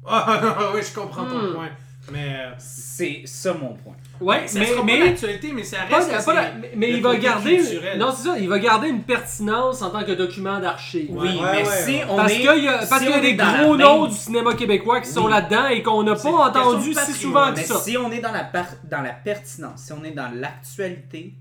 Ah 0.04 0.70
oui, 0.74 0.80
je 0.82 0.94
comprends 0.94 1.26
ton 1.26 1.50
Hmm. 1.50 1.54
point. 1.54 1.70
Mais. 2.12 2.36
euh, 2.36 2.50
C'est 2.58 3.22
ça 3.24 3.52
mon 3.52 3.74
point. 3.74 3.94
Ouais, 4.20 4.46
ça 4.46 4.58
mais, 4.60 4.66
sera 4.66 4.82
mais, 4.82 4.98
pas 4.98 5.04
d'actualité, 5.06 5.52
mais 5.52 5.62
ça 5.64 5.78
reste. 5.82 6.08
que 6.08 6.14
pas 6.14 6.20
c'est 6.20 6.34
la- 6.34 6.50
mais- 6.74 6.90
il 6.92 7.02
va 7.02 7.16
garder. 7.16 7.56
culturel. 7.58 7.98
Non, 7.98 8.12
c'est 8.16 8.28
ça, 8.28 8.38
il 8.38 8.48
va 8.48 8.58
garder 8.58 8.88
une 8.88 9.02
pertinence 9.02 9.82
en 9.82 9.90
tant 9.90 10.02
que 10.04 10.12
document 10.12 10.58
d'archives. 10.58 11.08
Oui, 11.10 11.28
Ouais, 11.28 11.34
mais 11.52 11.62
ouais, 11.62 11.64
si 11.84 11.90
ouais. 11.96 12.04
on 12.08 12.16
Parce 12.16 12.32
est. 12.32 12.36
qu'il 12.40 12.64
y 12.64 12.68
a, 12.68 12.78
parce 12.78 13.00
si 13.02 13.06
qu'il 13.06 13.10
y 13.10 13.18
a 13.18 13.20
des 13.20 13.34
gros 13.34 13.76
même- 13.76 13.76
noms 13.86 14.06
du 14.06 14.14
cinéma 14.14 14.54
québécois 14.54 15.00
qui 15.00 15.10
sont 15.10 15.26
là-dedans 15.28 15.66
et 15.68 15.82
qu'on 15.82 16.02
n'a 16.02 16.14
pas 16.14 16.30
entendu 16.30 16.94
si 16.94 17.12
souvent 17.12 17.50
que 17.52 17.56
Mais 17.56 17.64
ça. 17.64 17.74
si 17.78 17.96
on 17.98 18.10
est 18.10 18.20
dans 18.20 18.32
la, 18.32 18.44
par- 18.44 18.64
dans 18.90 19.02
la 19.02 19.12
pertinence, 19.12 19.80
si 19.82 19.92
on 19.92 20.02
est 20.02 20.12
dans 20.12 20.30
l'actualité 20.34 21.34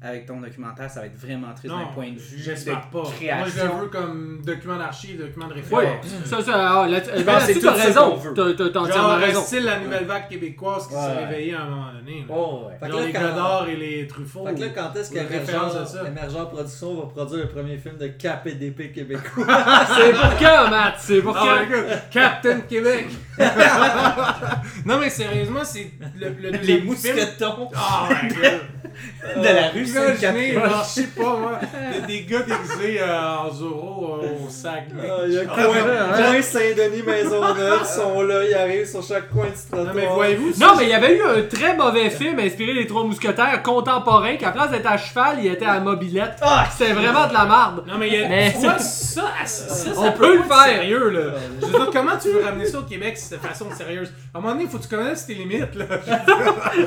avec 0.00 0.26
ton 0.26 0.40
documentaire, 0.40 0.88
ça 0.88 1.00
va 1.00 1.06
être 1.06 1.18
vraiment 1.18 1.48
triste 1.56 1.74
d'un 1.74 1.86
point 1.92 2.12
de 2.12 2.18
vue 2.20 2.38
j'espère 2.38 2.76
de 2.86 2.92
pas. 2.92 3.02
Moi, 3.02 3.10
je 3.18 3.24
le 3.24 3.26
création. 3.50 3.78
veux 3.78 3.86
comme 3.88 4.40
document 4.44 4.76
d'archive, 4.78 5.18
document 5.18 5.48
de 5.48 5.54
Oui, 5.54 5.60
référence. 5.60 6.06
ça, 6.24 6.40
ça, 6.40 6.52
ah, 6.82 6.86
là, 6.86 7.00
ben, 7.26 7.40
c'est 7.40 7.58
tout 7.58 7.68
raison. 7.68 8.16
T'as- 8.34 8.78
entièrement 8.80 9.16
raison. 9.16 9.40
style 9.42 9.64
la 9.64 9.80
nouvelle 9.80 10.04
vague 10.04 10.28
québécoise 10.28 10.86
qui 10.86 10.94
s'est 10.94 11.00
Ouais. 11.00 11.24
réveillée 11.26 11.54
à 11.54 11.62
un 11.62 11.68
moment 11.70 11.92
donné. 11.92 12.20
là. 12.20 12.26
Oh, 12.28 12.66
ouais. 12.68 12.76
Fait 12.78 12.88
là, 12.94 13.06
les 13.06 13.12
quand- 13.12 13.20
Godard 13.20 13.68
et 13.68 13.76
les 13.76 14.06
Truffaut. 14.06 14.46
Fait 14.46 14.54
que 14.54 14.60
là, 14.60 14.66
quand 14.72 14.94
est-ce 15.00 15.10
que 15.10 15.18
Ou 15.18 15.20
une 15.22 15.26
référence 15.26 15.72
à 15.72 15.78
Émergent 15.78 15.88
ça. 15.92 16.06
Émergent 16.06 16.48
Production 16.48 16.94
va 16.94 17.06
produire 17.08 17.40
le 17.44 17.48
premier 17.48 17.76
film 17.78 17.96
de 17.96 18.06
KPDP 18.06 18.92
québécois? 18.92 19.46
C'est 19.96 20.12
pour 20.12 20.36
quand, 20.38 20.70
Matt? 20.70 20.94
C'est 20.98 21.22
pour 21.22 21.36
Oh 21.36 21.44
quand? 21.44 21.66
Captain 22.12 22.60
Québec! 22.60 23.06
non 24.84 24.98
mais 24.98 25.10
sérieusement, 25.10 25.64
c'est 25.64 25.90
le, 26.18 26.28
le 26.40 26.50
Les 26.58 26.80
mousquetons 26.82 27.68
Oh 27.72 28.08
god! 28.10 29.42
de 29.42 29.48
la 29.48 29.68
rue 29.68 29.86
Imaginez, 29.90 30.52
genre, 30.54 30.84
je 30.84 30.88
sais 31.00 31.06
pas 31.08 31.36
moi, 31.36 31.58
des, 32.06 32.06
des 32.06 32.24
gars 32.24 32.40
déguisés 32.42 33.00
euh, 33.00 33.18
en 33.38 33.50
Zorro 33.52 34.20
euh, 34.22 34.46
au 34.46 34.50
sac. 34.50 34.84
Ah, 35.00 35.04
Il 35.26 35.32
y 35.32 35.38
a 35.38 35.42
Ah, 35.48 35.54
coin, 35.54 36.22
coin 36.30 36.42
Saint-Denis, 36.42 37.02
Maisonneuve, 37.06 37.84
sont 37.84 38.22
là, 38.22 38.44
ils 38.44 38.54
arrivent 38.54 38.86
sur 38.88 39.02
chaque 39.02 39.28
coin 39.30 39.46
du 39.46 39.52
trottoir. 39.70 39.86
Non 39.86 39.92
mais 39.94 40.06
voyez-vous, 40.06 40.50
Non, 40.60 40.74
mais 40.76 40.84
il 40.84 40.90
y 40.90 40.94
avait 40.94 41.16
eu 41.16 41.22
un 41.22 41.42
très 41.42 41.76
mauvais 41.76 42.10
film 42.10 42.38
inspiré 42.38 42.74
des 42.74 42.86
Trois 42.86 43.04
Mousquetaires 43.04 43.62
contemporains 43.62 44.36
qu'à 44.36 44.50
place 44.52 44.70
d'être 44.70 44.86
à 44.90 44.96
cheval, 44.96 45.38
il 45.40 45.46
était 45.46 45.66
à 45.66 45.80
mobilette. 45.80 46.36
Ah, 46.42 46.66
C'était 46.70 46.92
vraiment 46.92 47.26
de 47.26 47.32
la 47.34 47.44
marde. 47.44 47.84
Non 47.86 47.94
mais, 47.98 48.08
il 48.08 48.14
y 48.20 48.24
a, 48.24 48.28
Mais- 48.28 48.52
tu 48.52 48.58
vois, 48.60 48.78
ça, 48.78 49.22
ça, 49.44 49.68
ça, 49.68 49.94
ça 49.94 50.00
On 50.00 50.12
peut 50.12 50.18
peut 50.18 50.36
le 50.36 50.42
pas 50.48 50.68
être 50.68 50.72
faire. 50.74 50.80
sérieux 50.82 51.08
là. 51.10 51.20
Je 51.60 51.66
veux 51.66 51.72
dire, 51.72 51.90
comment 51.92 52.16
tu 52.20 52.28
veux 52.30 52.44
ramener 52.44 52.66
ça 52.66 52.78
au 52.78 52.82
Québec 52.82 53.18
de 53.30 53.36
façon 53.36 53.66
sérieuse? 53.76 54.12
À 54.34 54.38
un 54.38 54.40
moment 54.40 54.52
donné, 54.52 54.64
il 54.64 54.70
faut 54.70 54.78
que 54.78 54.82
tu 54.84 54.88
connaisses 54.88 55.26
tes 55.26 55.34
limites 55.34 55.74
là. 55.74 55.84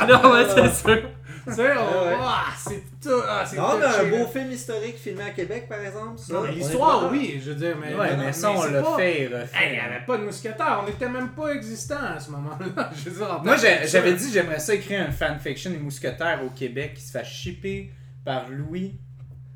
Non, 0.07 0.31
ouais, 0.31 0.45
c'est 0.47 0.73
sûr. 0.75 1.01
Tu 1.47 1.53
sais, 1.53 1.61
on- 1.77 2.05
Ouais, 2.05 2.07
ouais. 2.09 2.17
ah, 2.21 2.45
c'est 2.57 2.83
tout. 3.01 3.21
Ah, 3.27 3.43
c'est 3.45 3.57
Non, 3.57 3.77
mais 3.79 3.85
un 3.85 4.09
beau 4.23 4.27
film 4.27 4.51
historique 4.51 4.97
filmé 4.97 5.23
à 5.23 5.29
Québec, 5.31 5.67
par 5.69 5.79
exemple. 5.79 6.17
ça, 6.17 6.33
Non, 6.33 6.39
on 6.39 6.43
mais 6.43 6.49
est 6.49 6.51
l'histoire, 6.53 7.09
oui, 7.11 7.41
je 7.43 7.51
veux 7.51 7.55
dire, 7.55 7.75
mais. 7.81 7.93
Ouais, 7.95 8.15
mais 8.17 8.31
ça, 8.33 8.51
on 8.51 8.63
l'a 8.65 8.81
pas- 8.81 8.95
fait, 8.97 9.21
Hey, 9.23 9.29
il 9.67 9.71
n'y 9.73 9.79
avait 9.79 10.05
pas 10.05 10.17
de 10.17 10.23
mousquetaires, 10.23 10.81
on 10.85 10.87
était 10.89 11.09
même 11.09 11.29
pas 11.29 11.49
existant 11.53 12.03
à 12.15 12.19
ce 12.19 12.31
moment-là. 12.31 12.89
Je 12.95 13.09
veux 13.09 13.15
dire, 13.17 13.31
en 13.39 13.43
Moi, 13.43 13.55
j'avais 13.57 14.13
dit 14.13 14.31
j'aimerais 14.31 14.59
ça 14.59 14.73
écrire 14.75 15.05
un 15.07 15.11
fanfiction 15.11 15.71
des 15.71 15.77
mousquetaires 15.77 16.41
au 16.45 16.49
Québec 16.49 16.93
qui 16.95 17.01
se 17.01 17.11
fait 17.17 17.25
shipper 17.25 17.91
par 18.25 18.47
Louis 18.49 18.99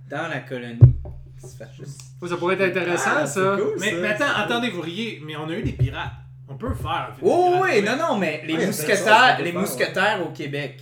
dans 0.09 0.27
la 0.27 0.39
colonie. 0.39 0.79
Qui 1.41 1.49
se 1.49 1.57
fait 1.57 1.69
juste- 1.77 2.01
Ça 2.27 2.37
pourrait 2.37 2.55
être 2.55 2.61
intéressant, 2.77 3.11
Ah, 3.17 3.25
ça. 3.27 3.57
cool, 3.59 3.75
Mais, 3.79 3.91
ça. 3.91 3.97
mais 3.97 4.07
attends, 4.09 4.33
attendez, 4.35 4.69
vous 4.71 4.81
riez, 4.81 5.21
mais 5.23 5.35
on 5.35 5.47
a 5.47 5.53
eu 5.53 5.61
des 5.61 5.73
pirates. 5.73 6.11
On 6.47 6.55
peut 6.55 6.73
faire. 6.75 7.09
un 7.11 7.13
film 7.13 7.27
Oh 7.31 7.55
oui, 7.61 7.81
non, 7.81 7.97
non, 7.97 8.17
mais 8.17 8.41
les 8.45 8.55
Ouais, 8.55 8.65
mousquetaires, 8.67 9.37
les 9.41 9.51
faire, 9.51 9.59
mousquetaires 9.61 10.19
au 10.25 10.31
Québec. 10.31 10.81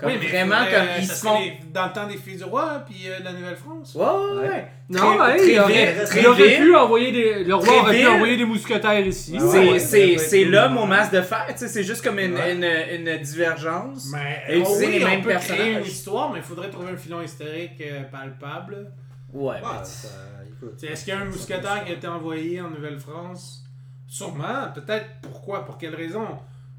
Comme 0.00 0.10
Oui, 0.12 0.18
mais 0.20 0.26
vraiment 0.28 0.54
faudrait, 0.56 0.70
comme 0.72 0.88
euh, 0.88 0.96
ils 0.98 1.06
ça 1.06 1.14
se 1.14 1.26
font. 1.26 1.40
les- 1.40 1.58
dans 1.72 1.86
le 1.86 1.92
temps 1.92 2.06
des 2.06 2.16
filles 2.16 2.36
du 2.38 2.44
roi, 2.44 2.82
puis 2.88 3.02
euh, 3.06 3.18
de 3.20 3.24
la 3.24 3.32
Nouvelle-France. 3.32 3.94
Ouais, 3.94 4.04
ouais, 4.04 4.48
ouais. 4.48 4.64
Non, 4.88 4.98
Très- 4.98 5.18
ouais, 5.18 5.36
très 5.36 5.52
il 5.52 5.58
aurait, 5.60 5.92
vite, 5.92 6.04
très 6.04 6.20
il 6.20 6.26
aurait 6.26 6.56
pu 6.56 6.74
envoyer 6.76 7.12
des. 7.12 7.44
Le 7.44 7.54
roi 7.54 7.66
Très 7.66 7.78
aurait 7.78 7.98
pu 8.00 8.06
envoyer 8.08 8.36
des 8.38 8.44
mousquetaires 8.44 9.06
ici. 9.06 9.38
Ouais, 9.38 9.78
C'est 9.78 10.44
peut 10.44 10.62
cool. 10.66 10.72
mon 10.74 10.86
masque 10.86 11.12
de 11.12 11.20
fer, 11.22 11.46
tu 11.50 11.58
sais, 11.58 11.68
c'est 11.68 11.84
juste 11.84 12.02
comme 12.02 12.18
une, 12.18 12.34
Ouais. 12.34 12.54
une, 12.54 13.06
une 13.08 13.18
divergence. 13.22 14.08
Mais 14.12 14.42
Et 14.48 14.58
utiliser 14.60 14.86
oui, 14.86 14.98
les 14.98 15.04
on 15.04 15.08
mêmes 15.08 15.20
peut 15.22 15.28
créer 15.30 15.38
personnages. 15.38 15.76
une 15.76 15.84
histoire, 15.92 16.30
mais 16.32 16.38
il 16.38 16.44
faudrait 16.44 16.70
trouver 16.70 16.92
un 16.92 16.96
filon 16.96 17.22
historique 17.22 17.80
euh, 17.82 18.02
palpable. 18.10 18.90
Ouais, 19.32 19.56
Ouais, 19.56 20.88
Est-ce 20.90 21.04
qu'il 21.04 21.14
y 21.14 21.16
a 21.16 21.20
un 21.20 21.24
mousquetaire 21.26 21.84
qui 21.84 21.92
a 21.92 21.94
été 21.94 22.06
envoyé 22.08 22.60
en 22.60 22.70
Nouvelle-France? 22.70 23.64
Sûrement. 24.08 24.72
Peut-être. 24.74 25.06
Pourquoi 25.22 25.64
Pour 25.64 25.78
quelle 25.78 25.94
raison? 25.94 26.26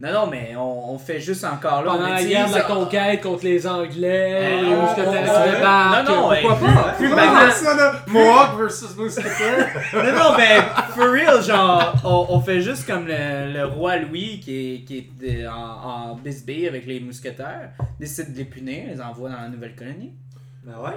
Non, 0.01 0.11
non, 0.11 0.27
mais 0.27 0.55
on, 0.57 0.93
on 0.93 0.97
fait 0.97 1.19
juste 1.19 1.43
encore 1.43 1.83
là. 1.83 1.91
Pendant 1.91 2.05
on 2.05 2.09
la 2.09 2.23
guerre 2.23 2.49
de 2.49 2.55
la 2.55 2.61
conquête 2.61 3.21
contre 3.21 3.43
les 3.43 3.67
Anglais, 3.67 4.61
les 4.61 4.67
on- 4.73 4.81
mousquetaires 4.81 5.31
on- 5.61 5.95
non, 5.95 6.03
non, 6.03 6.21
pourquoi 6.21 6.37
hey, 6.37 6.43
pas? 6.75 6.93
plus 6.97 7.09
banal. 7.09 7.51
ça, 7.51 7.75
là, 7.75 7.93
Mohawk 8.07 8.57
versus 8.57 8.95
mousquetaire. 8.97 9.67
Non, 9.93 10.03
non, 10.03 10.37
mais 10.37 10.57
for 10.95 11.11
real, 11.11 11.43
genre, 11.43 11.93
on, 12.03 12.25
on 12.35 12.41
fait 12.41 12.61
juste 12.61 12.87
comme 12.87 13.05
le, 13.05 13.53
le 13.53 13.65
roi 13.65 13.97
Louis 13.97 14.39
qui 14.39 14.75
est, 14.75 14.79
qui 14.85 14.97
est 14.97 15.41
de- 15.43 15.47
en, 15.47 16.11
en 16.11 16.15
bisbille 16.15 16.67
avec 16.67 16.87
les 16.87 16.99
mousquetaires, 16.99 17.69
décide 17.99 18.33
de 18.33 18.39
les 18.39 18.45
punir, 18.45 18.85
les 18.87 18.99
envoie 19.01 19.29
dans 19.29 19.39
la 19.41 19.49
nouvelle 19.49 19.75
colonie. 19.75 20.13
Ben 20.63 20.73
ouais. 20.83 20.91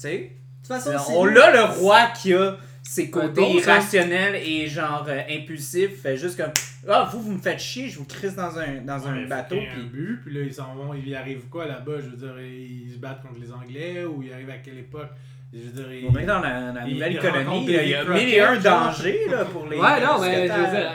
Tu 0.00 0.08
sais? 0.08 0.16
De 0.18 0.66
toute 0.66 0.82
façon, 0.82 0.90
c'est 1.06 1.12
On 1.16 1.24
nous. 1.24 1.38
a 1.38 1.50
le 1.52 1.62
roi 1.64 2.00
qui 2.20 2.34
a 2.34 2.56
ses 2.92 3.08
côtés 3.08 3.40
bon, 3.40 3.54
irrationnels 3.54 4.34
et 4.34 4.66
genre 4.66 5.06
euh, 5.08 5.20
impulsifs, 5.30 6.02
fait 6.02 6.16
juste 6.16 6.36
comme 6.36 6.50
Ah, 6.88 7.08
vous, 7.12 7.20
vous 7.22 7.32
me 7.34 7.38
faites 7.40 7.60
chier, 7.60 7.88
je 7.88 7.98
vous 7.98 8.04
crisse 8.04 8.34
dans 8.34 8.58
un, 8.58 8.80
dans 8.84 9.06
un 9.06 9.26
bateau. 9.26 9.54
ait 9.54 9.68
un 9.68 9.74
Puis... 9.74 9.82
but, 9.84 10.20
puis 10.24 10.34
là, 10.34 10.40
ils 10.40 10.52
s'en 10.52 10.74
vont. 10.74 10.92
Il 10.94 11.08
y 11.08 11.14
arrive 11.14 11.42
quoi 11.48 11.66
là-bas? 11.66 11.92
Je 12.00 12.08
veux 12.10 12.16
dire, 12.16 12.34
ils 12.40 12.92
se 12.92 12.98
battent 12.98 13.22
contre 13.22 13.38
les 13.40 13.52
Anglais 13.52 14.04
ou 14.04 14.22
ils 14.24 14.32
arrivent 14.32 14.50
à 14.50 14.58
quelle 14.58 14.78
époque? 14.78 15.08
Je 15.52 15.58
veux 15.60 15.70
dire, 15.84 15.92
ils- 15.92 16.06
On 16.08 16.18
est 16.18 16.24
dans 16.26 16.40
la, 16.40 16.72
la 16.72 16.86
il- 16.86 16.94
nouvelle 16.94 17.12
il 17.12 17.18
colonie, 17.20 17.64
il 17.66 17.88
y 17.88 17.94
a 17.94 18.04
mille 18.04 18.28
et 18.34 18.40
un 18.40 18.56
dangers 18.58 19.20
là, 19.30 19.44
pour 19.44 19.66
les. 19.68 19.76
Ouais, 19.78 20.00
non, 20.04 20.20
mais 20.20 20.48
je 20.48 20.52
mousquetaires. 20.52 20.70
veux 20.70 20.76
dire, 20.76 20.90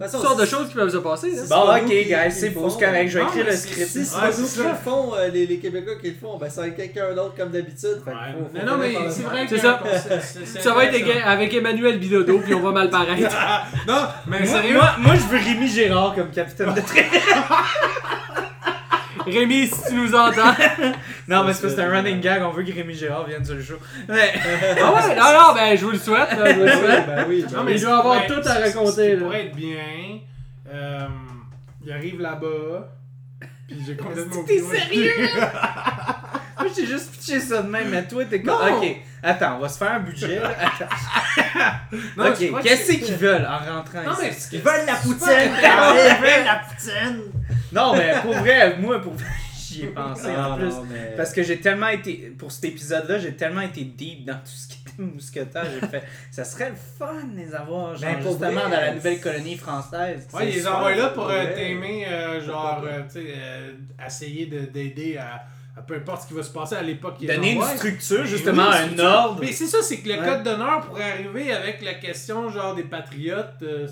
De 0.00 0.04
toute 0.06 0.12
toutes 0.12 0.22
façon, 0.22 0.34
sortes 0.34 0.40
de 0.40 0.46
choses 0.46 0.68
qui 0.68 0.74
peuvent 0.74 0.90
se 0.90 0.96
passer. 0.96 1.30
là. 1.30 1.42
C'est 1.42 1.48
Bon, 1.50 1.76
ok, 1.76 1.86
guys, 1.88 2.32
c'est 2.32 2.50
beau, 2.50 2.70
c'est 2.70 2.82
correct, 2.84 3.08
je 3.10 3.18
vais 3.18 3.24
écrire 3.24 3.44
le 3.44 3.52
script. 3.54 3.86
Si 3.86 4.04
c'est 4.06 4.18
pas 4.18 4.28
nous 4.30 4.46
qui 4.48 4.58
le 4.58 4.74
font, 4.82 5.14
euh, 5.14 5.28
les, 5.28 5.46
les 5.46 5.58
Québécois 5.58 5.92
qui 6.00 6.08
le 6.08 6.16
font, 6.16 6.38
ben 6.38 6.48
ça 6.48 6.62
va 6.62 6.68
être 6.68 6.76
quelqu'un 6.76 7.14
d'autre 7.14 7.34
comme 7.36 7.50
d'habitude. 7.50 8.00
Mais 8.54 8.64
non, 8.64 8.78
mais 8.78 8.94
c'est 9.10 9.22
vrai 9.24 9.46
que. 9.46 9.50
C'est 9.60 9.62
ça. 9.62 10.60
Ça 10.60 10.72
va 10.74 10.84
être 10.86 10.94
avec- 11.26 11.52
Emmanuel 11.52 11.98
Bilodeau, 11.98 12.38
puis 12.38 12.54
on 12.54 12.60
va 12.60 12.70
mal 12.72 12.88
paraître. 12.88 13.28
Non, 13.86 14.04
mais 14.26 14.38
Moi, 14.40 14.46
sérieux? 14.46 14.74
moi, 14.74 14.90
moi, 14.98 15.14
je 15.16 15.22
veux 15.22 15.38
Rémi 15.38 15.68
Gérard 15.68 16.14
comme 16.14 16.30
capitaine 16.30 16.72
de 16.72 16.80
train. 16.80 17.02
Rémi, 19.38 19.66
si 19.66 19.82
tu 19.88 19.94
nous 19.94 20.14
entends. 20.14 20.54
Non, 21.28 21.44
mais 21.44 21.52
c'est 21.52 21.62
parce 21.62 21.74
que 21.74 21.80
c'est 21.80 21.82
un 21.82 21.90
running 21.90 22.20
gag, 22.20 22.42
on 22.42 22.50
veut 22.50 22.64
que 22.64 22.72
Rémi 22.72 22.92
Gérard 22.94 23.24
vienne 23.26 23.44
sur 23.44 23.54
le 23.54 23.62
show. 23.62 23.76
Mais... 24.08 24.32
Ah 24.82 24.92
ouais, 24.92 25.14
non, 25.16 25.32
non, 25.32 25.54
ben 25.54 25.76
je 25.78 25.84
vous 25.84 25.92
le 25.92 25.98
souhaite. 25.98 26.32
là, 26.32 26.52
je 26.52 26.58
vous 26.58 26.64
le 26.64 26.72
souhaite. 26.72 27.06
Ben 27.06 27.24
oui, 27.28 27.44
ben 27.48 27.56
Non, 27.56 27.64
oui. 27.66 27.72
il 27.76 27.80
doit 27.80 27.98
avoir 27.98 28.22
qui 28.22 28.26
tout 28.28 28.40
pourrait- 28.40 28.50
à 28.50 28.60
raconter, 28.64 29.16
pourrait 29.16 29.46
être 29.46 29.54
bien, 29.54 29.78
euh, 30.74 31.06
il 31.84 31.92
arrive 31.92 32.20
là-bas, 32.20 32.88
puis 33.68 33.78
j'ai 33.86 33.96
complètement 33.96 34.42
T'es 34.44 34.60
oublié 34.60 34.78
sérieux? 34.78 35.12
Moi, 36.60 36.70
j'ai 36.76 36.86
juste 36.86 37.10
pitché 37.12 37.40
ça 37.40 37.62
de 37.62 37.68
même, 37.68 37.88
mais 37.90 38.06
toi, 38.06 38.24
t'es 38.24 38.42
comme. 38.42 38.54
Ok, 38.54 38.96
attends, 39.22 39.56
on 39.56 39.60
va 39.60 39.68
se 39.68 39.78
faire 39.78 39.92
un 39.92 40.00
budget. 40.00 40.40
là. 40.40 40.50
Attends. 40.58 40.94
Non, 42.16 42.24
je 42.26 42.30
ok, 42.30 42.58
que 42.58 42.62
qu'est-ce 42.62 42.84
c'est- 42.92 42.98
qu'ils 43.00 43.14
veulent 43.16 43.46
en 43.46 43.58
rentrant 43.76 44.02
Non, 44.02 44.12
mais 44.20 44.30
ici? 44.30 44.48
Ils 44.52 44.60
veulent 44.60 44.86
la 44.86 44.94
poutine! 44.94 45.18
Ils 45.30 46.22
veulent 46.22 46.44
la 46.44 46.60
poutine! 46.68 47.22
Non, 47.72 47.94
mais 47.96 48.14
pour 48.22 48.32
vrai, 48.34 48.76
moi, 48.78 49.00
pour 49.00 49.14
j'y 49.58 49.84
ai 49.84 49.86
pensé 49.88 50.28
en 50.28 50.52
Ah, 50.52 50.56
plus. 50.56 50.68
non, 50.68 50.84
mais- 50.90 51.14
Parce 51.16 51.32
que 51.32 51.42
j'ai 51.42 51.60
tellement 51.60 51.88
été. 51.88 52.32
Pour 52.38 52.50
cet 52.52 52.64
épisode-là, 52.66 53.18
j'ai 53.18 53.34
tellement 53.34 53.60
été 53.62 53.84
deep 53.84 54.24
dans 54.24 54.34
tout 54.34 54.40
ce 54.46 54.68
qui 54.68 54.78
était 54.86 55.02
mousquetaire. 55.02 55.64
J'ai 55.80 55.86
fait. 55.86 56.02
Ça 56.30 56.44
serait 56.44 56.70
le 56.70 56.76
fun 56.98 57.24
de 57.32 57.36
les 57.36 57.54
avoir, 57.54 57.96
genre, 57.96 58.10
Ben, 58.10 58.20
pour 58.22 58.32
justement, 58.32 58.52
vrai, 58.60 58.62
dans 58.70 58.80
la 58.80 58.94
nouvelle 58.94 59.20
colonie 59.20 59.56
française. 59.56 60.26
Ouais, 60.32 60.48
ils 60.48 60.54
les 60.54 60.66
envoient 60.68 60.94
là 60.94 61.08
pour 61.08 61.28
euh, 61.30 61.44
t'aimer, 61.54 62.06
euh, 62.08 62.40
genre, 62.44 62.82
euh, 62.84 63.02
tu 63.06 63.20
sais, 63.20 63.34
euh, 63.36 63.72
essayer 64.06 64.46
de- 64.46 64.66
d'aider 64.66 65.16
à 65.18 65.42
peu 65.86 65.94
importe 65.96 66.22
ce 66.22 66.28
qui 66.28 66.34
va 66.34 66.42
se 66.42 66.50
passer 66.50 66.74
à 66.76 66.82
l'époque 66.82 67.14
Donner 67.24 67.52
une 67.52 67.62
structure, 67.62 68.24
justement, 68.24 68.64
oui, 68.68 68.74
un 68.76 68.82
structure. 68.84 69.04
ordre. 69.06 69.38
Mais 69.40 69.52
c'est 69.52 69.66
ça, 69.66 69.78
c'est 69.82 69.98
que 69.98 70.08
le 70.08 70.18
Ouais. 70.20 70.24
code 70.26 70.42
d'honneur 70.42 70.80
pourrait 70.86 71.10
arriver 71.12 71.52
avec 71.52 71.82
la 71.82 71.94
question, 71.94 72.50
genre, 72.50 72.74
des 72.74 72.82
patriotes 72.84 73.54
euh, 73.62 73.86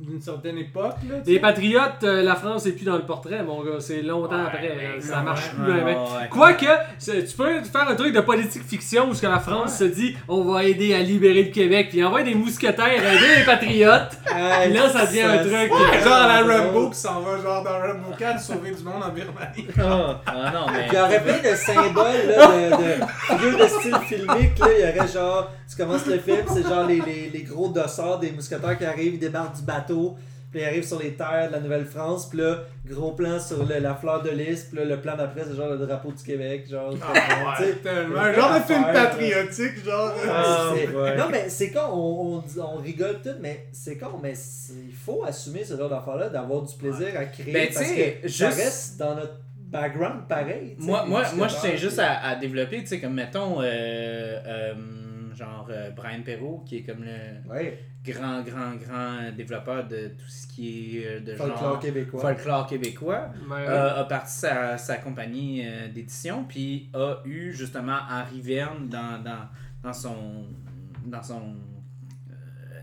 d'une 0.00 0.20
certaine 0.20 0.58
époque, 0.58 0.96
là. 1.08 1.16
Les 1.26 1.38
patriotes, 1.38 2.02
euh, 2.04 2.22
la 2.22 2.34
France 2.34 2.66
est 2.66 2.72
plus 2.72 2.84
dans 2.84 2.96
le 2.96 3.02
portrait, 3.06 3.42
mon 3.42 3.62
gars. 3.62 3.80
C'est 3.80 4.02
longtemps 4.02 4.36
Ouais, 4.36 4.46
après. 4.46 4.72
mais 4.76 4.82
là. 4.96 5.00
Ça 5.00 5.18
ouais, 5.18 5.22
marche 5.24 5.50
ouais, 5.58 5.64
plus. 5.64 5.72
Ouais, 5.72 5.78
ben, 5.80 5.84
ben. 5.84 5.94
ouais, 5.94 6.20
ouais. 6.22 6.28
Quoique, 6.30 6.66
tu 7.04 7.36
peux 7.36 7.62
faire 7.64 7.88
un 7.88 7.94
truc 7.94 8.14
de 8.14 8.20
politique 8.20 8.62
fiction 8.64 9.08
où 9.08 9.14
ce 9.14 9.22
que 9.22 9.26
la 9.26 9.38
France 9.40 9.78
se 9.78 9.84
dit 9.84 10.16
on 10.28 10.42
va 10.44 10.64
aider 10.64 10.94
à 10.94 11.00
libérer 11.00 11.44
le 11.44 11.50
Québec, 11.50 11.88
puis 11.90 12.02
envoie 12.04 12.22
des 12.22 12.34
mousquetaires 12.34 12.86
aider 12.88 13.36
les 13.38 13.44
patriotes. 13.44 14.18
Puis 14.64 14.72
là, 14.72 14.88
ça 14.90 15.06
devient 15.06 15.22
un 15.22 15.38
truc. 15.38 15.52
Ouais, 15.72 16.00
genre 16.02 16.26
la 16.28 16.40
Ouais. 16.44 16.58
Rambo 16.58 16.90
qui 16.90 16.98
s'en 16.98 17.20
va, 17.20 17.40
genre, 17.40 17.62
dans 17.62 17.78
Rambo 17.78 18.14
4, 18.18 18.40
sauver 18.40 18.70
du 18.72 18.82
monde 18.82 19.02
en 19.04 19.10
Birmanie. 19.10 19.66
Ah, 19.78 20.20
ah 20.26 20.50
non, 20.52 20.66
mais. 20.72 20.86
Il 20.90 20.94
y 20.94 21.00
aurait 21.00 21.22
plein 21.22 21.38
de 21.50 21.54
symboles 21.54 22.26
là, 22.28 22.76
de, 22.76 23.58
de 23.62 23.68
style 23.68 23.96
filmique. 24.06 24.58
Là. 24.58 24.66
Il 24.78 24.80
y 24.96 24.98
aurait 24.98 25.08
genre, 25.08 25.50
tu 25.68 25.76
commences 25.76 26.06
le 26.06 26.18
film, 26.18 26.38
c'est 26.48 26.62
genre 26.62 26.86
les, 26.86 27.00
les, 27.00 27.30
les 27.32 27.42
gros 27.42 27.68
dossards 27.68 28.18
des 28.20 28.30
mousquetaires 28.32 28.76
qui 28.78 28.84
arrivent, 28.84 29.14
ils 29.14 29.18
débarquent 29.20 29.56
du 29.56 29.62
bateau, 29.62 29.79
puis 29.86 30.60
ils 30.60 30.64
arrivent 30.64 30.84
sur 30.86 30.98
les 30.98 31.12
terres 31.14 31.46
de 31.48 31.52
la 31.52 31.60
Nouvelle-France, 31.60 32.28
puis 32.28 32.38
là, 32.40 32.58
gros 32.84 33.12
plan 33.12 33.38
sur 33.38 33.64
le- 33.64 33.78
la 33.78 33.94
fleur 33.94 34.20
de 34.22 34.30
lys, 34.30 34.64
puis 34.64 34.78
là, 34.78 34.84
le 34.84 35.00
plan 35.00 35.16
d'après, 35.16 35.42
c'est 35.48 35.54
genre 35.54 35.68
le 35.70 35.78
drapeau 35.78 36.10
du 36.10 36.22
Québec. 36.24 36.66
Genre, 36.68 36.92
Ah, 37.02 37.60
ouais, 37.62 37.72
tellement. 37.82 38.18
Un 38.18 38.32
genre 38.32 38.54
de 38.54 38.60
film 38.64 38.82
patriotique, 38.92 39.84
genre. 39.84 40.12
Ah, 40.28 40.72
ouais. 40.74 41.16
Non, 41.16 41.26
mais 41.30 41.48
c'est 41.48 41.70
con, 41.70 41.80
on, 41.92 42.34
on, 42.34 42.38
dit- 42.38 42.58
on 42.60 42.76
rigole 42.78 43.20
tout, 43.22 43.30
mais 43.40 43.66
c'est 43.72 43.96
con, 43.96 44.18
mais 44.20 44.34
il 44.88 44.92
faut 44.94 45.22
assumer 45.24 45.62
ce 45.64 45.76
genre 45.76 45.88
d'affaire-là, 45.88 46.28
d'avoir 46.30 46.62
du 46.62 46.74
plaisir 46.76 47.08
à 47.16 47.26
créer. 47.26 47.52
Ben, 47.52 47.68
parce 47.72 47.86
tu 47.88 47.94
sais, 47.94 48.18
que 48.22 48.28
ça 48.28 48.46
juste- 48.50 48.60
reste 48.60 48.96
dans 48.98 49.14
notre 49.14 49.34
background 49.56 50.26
pareil. 50.28 50.74
Moi, 50.78 51.04
moi, 51.06 51.22
moi, 51.36 51.46
je 51.46 51.54
tiens 51.60 51.76
juste 51.76 52.00
à 52.00 52.34
développer, 52.34 52.80
tu 52.80 52.88
sais, 52.88 52.98
comme 53.00 53.14
mettons, 53.14 53.60
euh, 53.62 53.64
euh, 53.64 54.74
genre 55.40 55.66
euh, 55.70 55.90
Brian 55.90 56.22
Perrault, 56.22 56.62
qui 56.66 56.76
est 56.78 56.82
comme 56.82 57.02
le 57.02 57.50
Ouais, 57.52 57.82
grand, 58.04 58.42
grand, 58.42 58.74
grand 58.76 59.32
développeur 59.36 59.88
de 59.88 60.08
tout 60.08 60.28
ce 60.28 60.46
qui 60.46 60.98
est 60.98 61.06
euh, 61.06 61.20
de 61.20 61.34
folklore 61.34 61.58
genre 61.58 61.80
québécois. 61.80 62.20
folklore 62.20 62.66
québécois. 62.66 63.30
Euh, 63.50 64.00
a 64.00 64.04
parti 64.04 64.32
sa, 64.32 64.78
sa 64.78 64.96
compagnie 64.96 65.62
euh, 65.66 65.88
d'édition, 65.88 66.44
puis 66.44 66.90
a 66.94 67.16
eu 67.24 67.52
justement 67.52 67.98
Henri 68.10 68.40
Verne 68.40 68.88
dans, 68.88 69.22
dans, 69.24 69.48
dans 69.82 69.92
son, 69.94 70.44
dans 71.06 71.22
son 71.22 71.54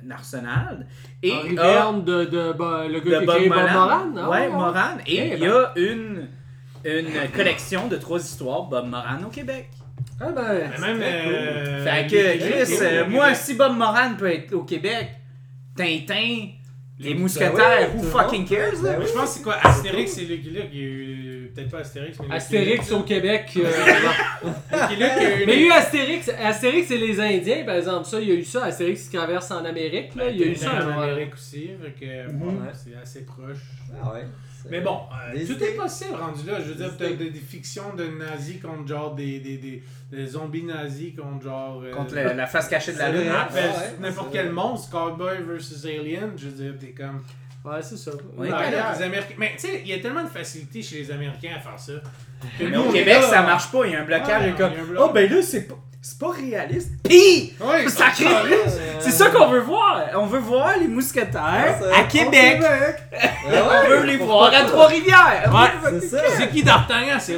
arsenal. 0.10 0.88
Et 1.22 1.32
Henri 1.34 1.55
Verne 1.55 2.03
de, 2.03 2.26
de, 2.26 2.53
bah, 2.53 2.88
le 2.88 2.99
gars 2.99 3.20
de 3.20 3.26
qui 3.26 3.32
a 3.32 3.36
créé 3.36 3.49
Bob 3.49 3.58
Moran. 3.58 3.74
Moran. 3.74 4.05
non? 4.08 4.30
Ouais, 4.30 4.49
Moran. 4.49 4.97
Et 5.05 5.18
Eh 5.18 5.34
il 5.34 5.39
y 5.39 5.47
a 5.47 5.74
une, 5.76 6.28
une 6.86 7.32
collection 7.36 7.88
de 7.88 7.97
trois 7.97 8.20
histoires 8.24 8.64
Bob 8.64 8.88
Moran 8.88 9.24
au 9.26 9.30
Québec. 9.30 9.70
Ah 10.19 10.31
ben, 10.31 10.71
Mais 10.79 10.93
même. 10.93 11.01
euh, 11.03 11.83
fait 11.83 12.01
les- 12.03 12.07
que, 12.07 12.15
les- 12.15 12.37
Chris, 12.39 12.71
les- 12.71 12.81
euh, 12.81 13.03
les- 13.03 13.09
moi, 13.09 13.33
si 13.35 13.53
Bob 13.53 13.75
Moran 13.77 14.15
peut 14.17 14.31
être 14.31 14.53
au 14.53 14.63
Québec, 14.63 15.09
Tintin, 15.75 16.47
les 16.99 17.13
Ben 17.13 17.19
mousquetaires, 17.19 17.95
who 17.95 18.01
fucking 18.03 18.47
cares? 18.47 18.81
là? 18.81 18.93
Ben 18.97 19.05
je 19.07 19.13
pense 19.13 19.21
que 19.21 19.37
c'est 19.37 19.43
quoi 19.43 19.57
Astérix 19.61 20.11
c'est 20.13 20.21
Lucky 20.21 20.49
Luke? 20.49 20.69
Il 20.73 20.79
y 20.79 20.83
a 20.83 20.87
eu. 20.87 21.51
Peut-être 21.53 21.69
pas 21.71 21.79
Astérix, 21.79 22.17
mais. 22.27 22.35
Astérix 22.35 22.91
au 22.91 23.01
Québec. 23.03 23.45
euh, 23.57 23.63
Lucky 24.71 24.95
Luke, 24.95 25.11
il 25.17 25.23
y 25.23 25.25
a 25.25 25.41
eu. 25.41 25.45
Mais 25.47 25.53
il 25.55 25.59
y 25.61 25.63
a 25.63 25.67
eu 25.67 25.71
Astérix. 25.71 26.29
Astérix, 26.29 26.87
c'est 26.87 26.97
les 26.97 27.19
Indiens, 27.19 27.63
par 27.65 27.75
exemple. 27.75 28.05
Ça, 28.05 28.19
il 28.19 28.27
y 28.27 28.31
a 28.31 28.35
eu 28.35 28.43
ça. 28.43 28.65
Astérix 28.65 29.07
qui 29.09 29.17
traverse 29.17 29.49
en 29.51 29.63
Amérique. 29.65 30.15
Là. 30.15 30.29
Il 30.29 30.37
y 30.39 30.43
a 30.43 30.47
eu 30.47 30.55
ça. 30.55 30.73
en. 30.73 30.99
Amérique 31.01 31.33
aussi. 31.35 31.69
Fait 31.81 31.91
que, 32.05 32.31
bon, 32.31 32.51
Mhm. 32.53 32.69
c'est 32.73 32.95
assez 33.01 33.25
proche. 33.25 33.57
Ah 34.03 34.13
ouais. 34.13 34.25
Mais 34.70 34.82
bon, 34.82 34.99
euh, 35.34 35.45
tout 35.45 35.63
est 35.63 35.76
possible 35.76 36.15
rendu 36.15 36.45
là. 36.49 36.59
Je 36.59 36.70
veux 36.70 36.76
dire, 36.76 36.91
Des 36.93 36.97
t'as 36.97 37.13
des, 37.13 37.30
des 37.30 37.39
fictions 37.39 37.93
de 37.95 38.05
nazis 38.07 38.61
contre 38.61 38.88
genre 38.88 39.15
des, 39.15 39.39
des, 39.39 39.57
des, 39.57 39.84
des 40.11 40.26
zombies 40.28 40.63
nazis 40.63 41.13
contre 41.15 41.43
genre. 41.43 41.82
euh, 41.84 41.91
Contre 41.91 42.15
la, 42.15 42.34
la 42.34 42.47
face 42.47 42.68
cachée 42.68 42.93
de 42.93 42.99
la 42.99 43.11
lune. 43.11 43.24
vrai. 43.28 43.38
appelle 43.38 43.72
Ah 43.76 43.80
ouais, 43.80 43.93
n'importe 43.99 44.28
c'est 44.32 44.38
quel 44.38 44.45
vrai. 44.47 44.53
monstre, 44.55 44.89
Cowboy 44.91 45.38
versus 45.47 45.86
Alien, 45.86 46.32
je 46.38 46.47
veux 46.47 46.51
dire, 46.63 46.74
t'es 46.80 46.91
comme. 46.93 47.24
Ouais, 47.65 47.82
c'est 47.82 47.97
ça. 47.97 48.11
Oui. 48.38 48.49
Ah, 48.51 48.59
Ouais. 48.61 48.72
là, 48.72 48.93
les 48.97 49.03
Américains. 49.03 49.36
Mais 49.38 49.51
tu 49.59 49.68
sais, 49.68 49.82
il 49.84 49.88
y 49.89 49.93
a 49.93 49.99
tellement 49.99 50.24
de 50.24 50.30
facilité 50.30 50.82
chez 50.82 50.99
les 50.99 51.11
Américains 51.11 51.55
à 51.57 51.59
faire 51.59 51.78
ça. 51.78 51.93
que 52.57 52.63
Mais 52.63 52.70
nous, 52.72 52.82
au 52.84 52.91
Québec, 52.91 53.15
là, 53.22 53.30
ça 53.30 53.41
marche 53.41 53.70
pas. 53.72 53.86
Il 53.86 53.91
y 53.91 53.95
a 53.95 54.01
un 54.01 54.05
blocage. 54.05 54.41
Ouais, 54.43 54.49
et 54.49 54.53
comme, 54.53 54.74
bloc. 54.89 55.03
oh 55.09 55.11
ben 55.13 55.30
là, 55.30 55.41
c'est 55.41 55.68
pas, 55.68 55.76
c'est 56.01 56.19
pas 56.19 56.31
réaliste. 56.31 56.91
Pis! 57.03 57.53
Ouais, 57.59 57.87
Sacré! 57.89 58.25
Euh, 58.25 58.65
C'est 58.99 59.11
ça 59.11 59.29
qu'on 59.29 59.47
veut 59.47 59.59
voir. 59.61 60.01
On 60.15 60.25
veut 60.25 60.39
voir 60.39 60.71
les 60.79 60.87
mousquetaires 60.87 61.77
Ouais, 61.81 61.89
ça- 61.91 61.99
à 61.99 62.03
Québec. 62.03 62.61
Ah 62.63 63.27
On 63.45 63.49
ouais, 63.49 63.87
veut 63.97 64.05
les 64.05 64.17
voir 64.17 64.51
à? 64.53 64.61
Trois-Rivières. 64.63 65.51
Ouais. 65.53 65.99
C'est 65.99 66.07
ça. 66.09 66.17
C'est 66.37 66.49
qui 66.49 66.63
d'Artagnan? 66.63 67.17
C'est. 67.19 67.37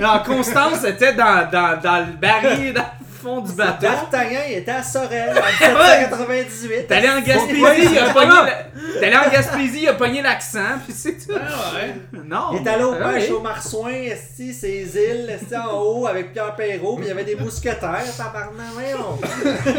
Non, 0.00 0.20
Constance 0.24 0.84
était 0.84 1.12
dans, 1.14 1.48
dans, 1.50 1.80
dans 1.80 2.06
le 2.06 2.12
baril, 2.20 2.72
dans 2.74 2.84
fond 3.22 3.40
du 3.40 3.52
bateau. 3.52 3.82
D'Artagnan, 3.82 4.40
il 4.48 4.58
était 4.58 4.70
à 4.72 4.82
Sorel 4.82 5.30
en 5.30 5.34
1798. 5.34 6.86
T'es 6.88 6.94
allé 6.94 7.08
en 7.08 7.20
Gaspésie, 7.20 7.88
il 7.92 7.98
a 7.98 8.12
pogné 8.12 8.32
en 8.32 9.30
Gaspésie, 9.30 9.82
il 9.82 9.88
a 9.88 9.94
pogné 9.94 10.22
l'accent, 10.22 10.78
puis 10.84 10.94
c'est 10.96 11.12
tout. 11.12 11.32
Ah 11.34 11.74
ouais. 11.74 11.94
Non. 12.24 12.50
Il 12.52 12.66
est 12.66 12.70
allé 12.70 12.84
au 12.84 12.94
Ah 13.00 13.08
pêche 13.10 13.30
au 13.30 13.40
Marsouin, 13.40 13.92
esti, 13.92 14.52
ces 14.52 14.96
îles, 14.96 15.30
esti, 15.30 15.54
en 15.56 15.72
haut, 15.72 16.06
avec 16.06 16.32
Pierre 16.32 16.54
Perrault, 16.56 16.96
puis 16.96 17.06
il 17.06 17.08
y 17.08 17.12
avait 17.12 17.24
des 17.24 17.36
mousquetaires, 17.36 18.04
tabarnak, 18.16 18.66
voyons. 18.72 19.18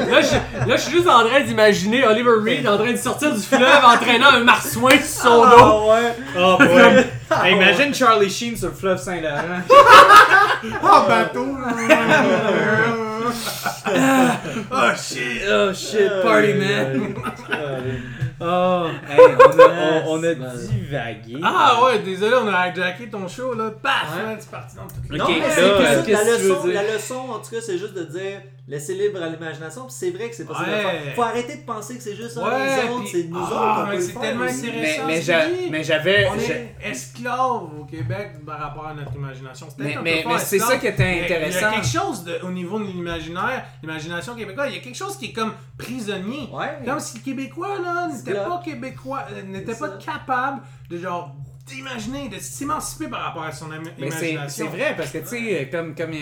Là, 0.10 0.22
je, 0.22 0.68
là, 0.68 0.76
je 0.76 0.82
suis 0.82 0.92
juste 0.92 1.08
en 1.08 1.26
train 1.28 1.42
d'imaginer 1.42 2.06
Oliver 2.06 2.36
Reed 2.44 2.68
en 2.68 2.78
train 2.78 2.92
de 2.92 2.98
sortir 2.98 3.34
du 3.34 3.42
fleuve 3.42 3.84
entraînant 3.84 4.32
un 4.34 4.44
marsouin 4.44 4.92
sur 4.92 5.24
son 5.24 5.42
dos. 5.44 5.56
Ah 5.58 5.86
ouais. 5.88 6.16
Oh 6.38 6.58
boy. 6.58 7.06
Hey, 7.44 7.54
imagine 7.54 7.94
Charlie 7.94 8.30
Sheen 8.30 8.56
sur 8.56 8.70
le 8.70 8.76
fleuve 8.76 9.02
Saint-Laurent. 9.02 9.62
Oh, 10.82 11.08
bateau. 11.10 11.46
oh 13.26 14.96
shit. 15.02 15.44
Oh 15.48 15.72
shit, 15.72 16.24
party 16.24 16.54
man. 16.54 18.14
Oh, 18.46 18.88
hey, 19.10 19.20
on 19.20 19.60
a, 19.60 20.04
on, 20.06 20.20
on 20.20 20.24
a 20.24 20.36
Man. 20.36 20.58
divagué. 20.70 21.38
Ah 21.44 21.80
ouais, 21.84 22.00
désolé, 22.00 22.36
on 22.36 22.48
a 22.48 22.70
hijacké 22.70 23.10
ton 23.10 23.28
show 23.28 23.54
là. 23.54 23.72
Paf! 23.82 24.16
Ouais. 24.16 24.36
C'est 24.40 24.52
parti 24.52 24.76
dans. 24.76 24.84
Non, 25.18 25.24
Ok, 25.26 25.30
mais 25.32 25.40
là, 25.40 25.46
c'est 25.56 25.62
euh, 25.62 25.80
la, 26.14 26.24
leçon, 26.24 26.68
la 26.68 26.84
leçon, 26.96 27.16
en 27.32 27.40
tout 27.40 27.52
cas, 27.52 27.62
c'est 27.62 27.78
juste 27.78 27.94
de 27.94 28.04
dire 28.04 28.42
laisser 28.68 28.94
libre 28.96 29.22
à 29.22 29.28
l'imagination. 29.28 29.84
Puis 29.86 29.96
c'est 29.98 30.12
vrai 30.12 30.30
que 30.30 30.36
c'est 30.36 30.46
possible 30.46 30.68
de 30.68 30.72
Ouais. 30.74 30.82
faire. 30.82 31.16
Faut 31.16 31.22
arrêter 31.24 31.56
de 31.58 31.66
penser 31.66 31.98
que 31.98 32.04
c'est 32.04 32.16
juste 32.16 32.38
Ouais, 32.38 32.44
les 32.84 32.90
autres, 32.90 33.02
puis- 33.02 33.10
c'est 33.12 33.24
nous 33.30 33.38
Ah, 33.52 33.88
autres. 33.92 34.02
c'est 34.02 34.20
tellement 34.20 34.46
aussi. 34.46 34.68
intéressant. 34.70 35.04
Mais, 35.72 35.84
j'avais. 35.84 36.28
On 36.28 36.36
est 36.40 36.76
esclaves 36.86 37.80
au 37.80 37.86
Québec 37.86 38.32
par 38.46 38.60
rapport 38.60 38.88
à 38.88 38.94
notre 38.94 39.14
imagination. 39.16 39.68
Mais, 39.78 39.96
un 39.98 40.02
mais, 40.02 40.24
peu 40.24 40.30
mais 40.30 40.38
c'est 40.40 40.60
ça 40.60 40.78
qui 40.78 40.88
était 40.88 41.04
mais 41.04 41.16
Il 41.18 41.22
y 41.22 41.26
intéressant. 41.26 41.68
a 41.68 41.72
quelque 41.74 41.88
chose 41.88 42.24
de, 42.24 42.40
au 42.44 42.52
niveau 42.52 42.80
de 42.80 42.86
l'imaginaire, 42.86 43.66
l'imagination 43.82 44.36
québécoise, 44.36 44.70
il 44.72 44.76
y 44.78 44.80
a 44.80 44.82
quelque 44.84 44.96
chose 44.98 45.18
qui 45.18 45.26
est 45.28 45.34
comme 45.34 45.54
prisonnier. 45.78 46.50
Ouais. 46.52 46.78
Comme 46.86 47.00
si 47.00 47.18
le 47.18 47.24
Québécois 47.24 47.80
là 47.84 48.08
n'était 48.08 48.33
là. 48.34 48.46
pas 48.50 48.62
québécois, 48.64 49.26
euh, 49.32 49.42
n'était 49.44 49.74
C'est 49.74 49.80
pas 49.80 50.00
ça. 50.00 50.12
capable 50.14 50.62
de 50.90 50.98
genre 50.98 51.36
d'imaginer, 51.66 52.28
de 52.30 52.38
s'émanciper 52.40 53.08
par 53.08 53.22
rapport 53.22 53.44
à 53.44 53.52
son 53.52 53.72
am- 53.72 53.84
Mais 53.98 54.12
c'est 54.12 54.32
imagination. 54.32 54.66
c'est 54.72 54.78
vrai, 54.78 54.96
parce 54.98 55.12
que, 55.12 55.20
tu 55.20 55.28
sais, 55.28 55.70
comme, 55.72 55.96
comme 55.96 56.12
euh, 56.12 56.16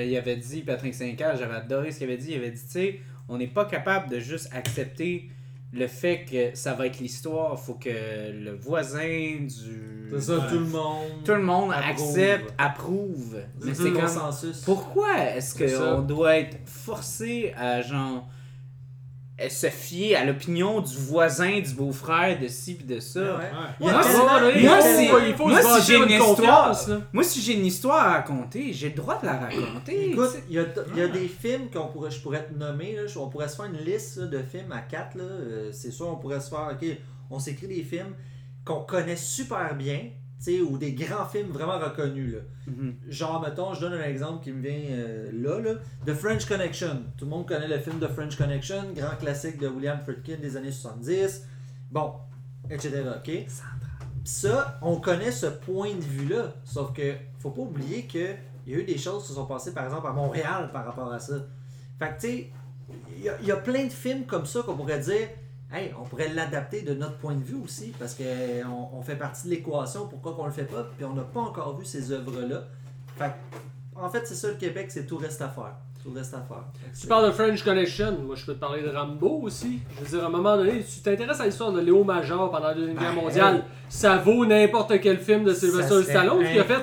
euh, 0.00 0.04
il 0.04 0.16
avait 0.16 0.36
dit, 0.36 0.62
Patrick 0.62 0.92
Saint-Cage, 0.94 1.38
j'avais 1.38 1.54
adoré 1.54 1.92
ce 1.92 1.98
qu'il 1.98 2.08
avait 2.08 2.16
dit. 2.16 2.30
Il 2.32 2.36
avait 2.38 2.50
dit, 2.50 2.62
tu 2.64 2.70
sais, 2.70 3.00
on 3.28 3.38
n'est 3.38 3.46
pas 3.46 3.64
capable 3.64 4.08
de 4.10 4.18
juste 4.18 4.48
accepter 4.52 5.30
le 5.72 5.86
fait 5.86 6.24
que 6.30 6.54
ça 6.58 6.74
va 6.74 6.86
être 6.86 6.98
l'histoire. 6.98 7.58
faut 7.58 7.74
que 7.74 7.88
le 7.88 8.54
voisin 8.60 8.98
du. 9.40 10.10
C'est 10.10 10.20
ça, 10.20 10.34
Ouais. 10.38 10.48
tout 10.50 10.58
le 10.58 10.66
monde. 10.66 11.24
Tout 11.24 11.32
le 11.32 11.42
monde 11.42 11.72
Approuve. 11.72 12.08
accepte, 12.08 12.54
approuve. 12.58 13.36
Mais 13.64 13.72
C'est 13.74 13.84
comme. 13.84 14.00
consensus. 14.02 14.60
Pourquoi 14.62 15.16
est-ce 15.36 15.54
qu'on 15.56 16.00
doit 16.02 16.38
être 16.38 16.58
forcé 16.66 17.54
à, 17.56 17.80
genre, 17.82 18.28
se 19.48 19.68
fier 19.68 20.14
à 20.16 20.24
l'opinion 20.24 20.80
du 20.80 20.96
voisin, 20.96 21.60
du 21.60 21.74
beau-frère, 21.74 22.38
de 22.38 22.48
ci 22.48 22.74
pis 22.74 22.84
de 22.84 23.00
ça. 23.00 23.20
Ouais. 23.20 23.26
Ouais. 23.28 23.50
Il 23.80 23.86
y 23.86 23.88
a 23.88 23.92
Moi, 23.92 24.40
donné, 24.40 24.62
moi, 24.62 24.80
si 24.80 25.08
bâtir 25.68 25.82
j'ai 25.84 25.96
une 25.96 26.02
une 26.04 26.10
histoire-. 26.22 26.76
Moi, 27.12 27.24
si 27.24 27.40
j'ai 27.40 27.54
une 27.54 27.66
histoire 27.66 28.06
à 28.06 28.12
raconter, 28.12 28.72
j'ai 28.72 28.90
le 28.90 28.94
droit 28.94 29.18
de 29.20 29.26
la 29.26 29.38
raconter. 29.38 30.10
Écoute, 30.10 30.36
il 30.48 30.56
y 30.56 30.58
a, 30.58 30.64
il 30.92 30.98
y 30.98 31.02
a 31.02 31.08
des 31.08 31.28
films 31.28 31.70
qu'on 31.70 31.88
pourrait, 31.88 32.10
je 32.10 32.20
pourrais 32.20 32.44
te 32.46 32.52
nommer. 32.54 32.94
Là, 32.96 33.02
on 33.16 33.28
pourrait 33.28 33.48
se 33.48 33.56
faire 33.56 33.64
une 33.66 33.78
liste 33.78 34.18
là, 34.18 34.26
de 34.26 34.42
films 34.42 34.70
à 34.72 34.80
quatre. 34.80 35.16
là, 35.16 35.24
euh, 35.24 35.70
c'est 35.72 35.90
sûr, 35.90 36.08
on 36.08 36.16
pourrait 36.16 36.40
se 36.40 36.50
faire. 36.50 36.70
Ok, 36.72 36.86
on 37.30 37.38
s'écrit 37.38 37.68
des 37.68 37.82
films 37.82 38.14
qu'on 38.64 38.84
connaît 38.84 39.16
super 39.16 39.74
bien, 39.74 40.10
ou 40.50 40.76
des 40.78 40.92
grands 40.92 41.24
films 41.26 41.50
vraiment 41.50 41.78
reconnus. 41.78 42.34
Là. 42.34 42.40
Mhm. 42.66 42.94
Genre, 43.08 43.40
mettons, 43.40 43.74
je 43.74 43.80
donne 43.80 43.92
un 43.94 44.02
exemple 44.04 44.42
qui 44.42 44.50
me 44.52 44.60
vient 44.60 44.80
euh, 44.90 45.30
là, 45.32 45.60
là. 45.60 45.78
The 46.06 46.14
French 46.14 46.46
Connection. 46.46 47.02
Tout 47.16 47.24
le 47.26 47.30
monde 47.30 47.46
connaît 47.46 47.68
le 47.68 47.78
film 47.78 47.98
The 48.00 48.08
French 48.08 48.36
Connection, 48.36 48.92
grand 48.94 49.16
classique 49.20 49.58
de 49.58 49.68
William 49.68 49.98
Friedkin 50.02 50.36
des 50.40 50.56
années 50.56 50.72
70. 50.72 51.46
Bon, 51.90 52.14
etc. 52.70 53.02
Ok? 53.16 53.32
Ça, 54.24 54.78
on 54.82 54.96
connaît 55.00 55.32
ce 55.32 55.46
point 55.46 55.94
de 55.94 56.00
vue-là. 56.00 56.54
Sauf 56.64 56.92
que, 56.92 57.14
faut 57.38 57.50
pas 57.50 57.62
oublier 57.62 58.06
que 58.06 58.34
il 58.66 58.72
y 58.72 58.76
a 58.76 58.78
eu 58.78 58.84
des 58.84 58.96
choses 58.98 59.22
qui 59.22 59.28
se 59.30 59.34
sont 59.34 59.46
passées, 59.46 59.72
par 59.74 59.84
exemple, 59.84 60.06
à 60.06 60.12
Montréal 60.12 60.70
par 60.72 60.84
rapport 60.84 61.12
à 61.12 61.18
ça. 61.18 61.34
Fait 61.98 62.08
que, 62.10 62.20
tu 62.20 62.26
sais, 62.28 62.50
il 63.16 63.22
y, 63.24 63.28
a- 63.28 63.36
il 63.40 63.46
y 63.48 63.50
a 63.50 63.56
plein 63.56 63.84
de 63.84 63.92
films 63.92 64.24
comme 64.24 64.46
ça 64.46 64.60
qu'on 64.62 64.76
pourrait 64.76 65.00
dire, 65.00 65.28
on 65.98 66.04
pourrait 66.04 66.28
l'adapter 66.28 66.82
de 66.82 66.94
notre 66.94 67.18
point 67.18 67.34
de 67.34 67.42
vue 67.42 67.60
aussi, 67.62 67.92
parce 67.98 68.14
qu'on 68.14 68.88
on 68.92 69.02
fait 69.02 69.16
partie 69.16 69.44
de 69.44 69.50
l'équation, 69.50 70.06
pourquoi 70.06 70.34
qu'on 70.34 70.46
le 70.46 70.52
fait 70.52 70.64
pas, 70.64 70.84
puis 70.96 71.04
on 71.04 71.14
n'a 71.14 71.22
pas 71.22 71.40
encore 71.40 71.78
vu 71.78 71.84
ces 71.84 72.12
œuvres-là. 72.12 72.64
En 73.94 74.08
fait, 74.08 74.26
c'est 74.26 74.34
ça 74.34 74.48
le 74.48 74.54
Québec, 74.54 74.90
c'est 74.90 75.06
tout 75.06 75.16
reste 75.16 75.40
à 75.42 75.48
faire. 75.48 75.76
Reste 76.14 76.34
à 76.34 76.38
faire. 76.38 76.64
Tu 77.00 77.06
parles 77.06 77.26
de 77.26 77.30
French 77.30 77.62
Connection, 77.62 78.18
moi 78.26 78.34
je 78.36 78.44
peux 78.44 78.54
te 78.54 78.58
parler 78.58 78.82
de 78.82 78.88
Rambo 78.88 79.40
aussi. 79.44 79.78
Je 79.98 80.04
veux 80.04 80.16
dire, 80.16 80.24
à 80.24 80.26
un 80.26 80.30
moment 80.30 80.56
donné, 80.56 80.82
tu 80.84 81.00
t'intéresses 81.00 81.40
à 81.40 81.46
l'histoire 81.46 81.70
de 81.72 81.80
Léo 81.80 82.02
Major 82.02 82.50
pendant 82.50 82.66
la 82.68 82.74
Deuxième 82.74 82.96
Guerre 82.98 83.14
Ben, 83.14 83.22
mondiale, 83.22 83.54
hey. 83.56 83.62
ça 83.88 84.16
vaut 84.16 84.44
n'importe 84.44 85.00
quel 85.00 85.18
film 85.18 85.44
de 85.44 85.54
Sylvester 85.54 86.02
Stallone 86.02 86.44
qui 86.52 86.58
a 86.58 86.64
fait. 86.64 86.82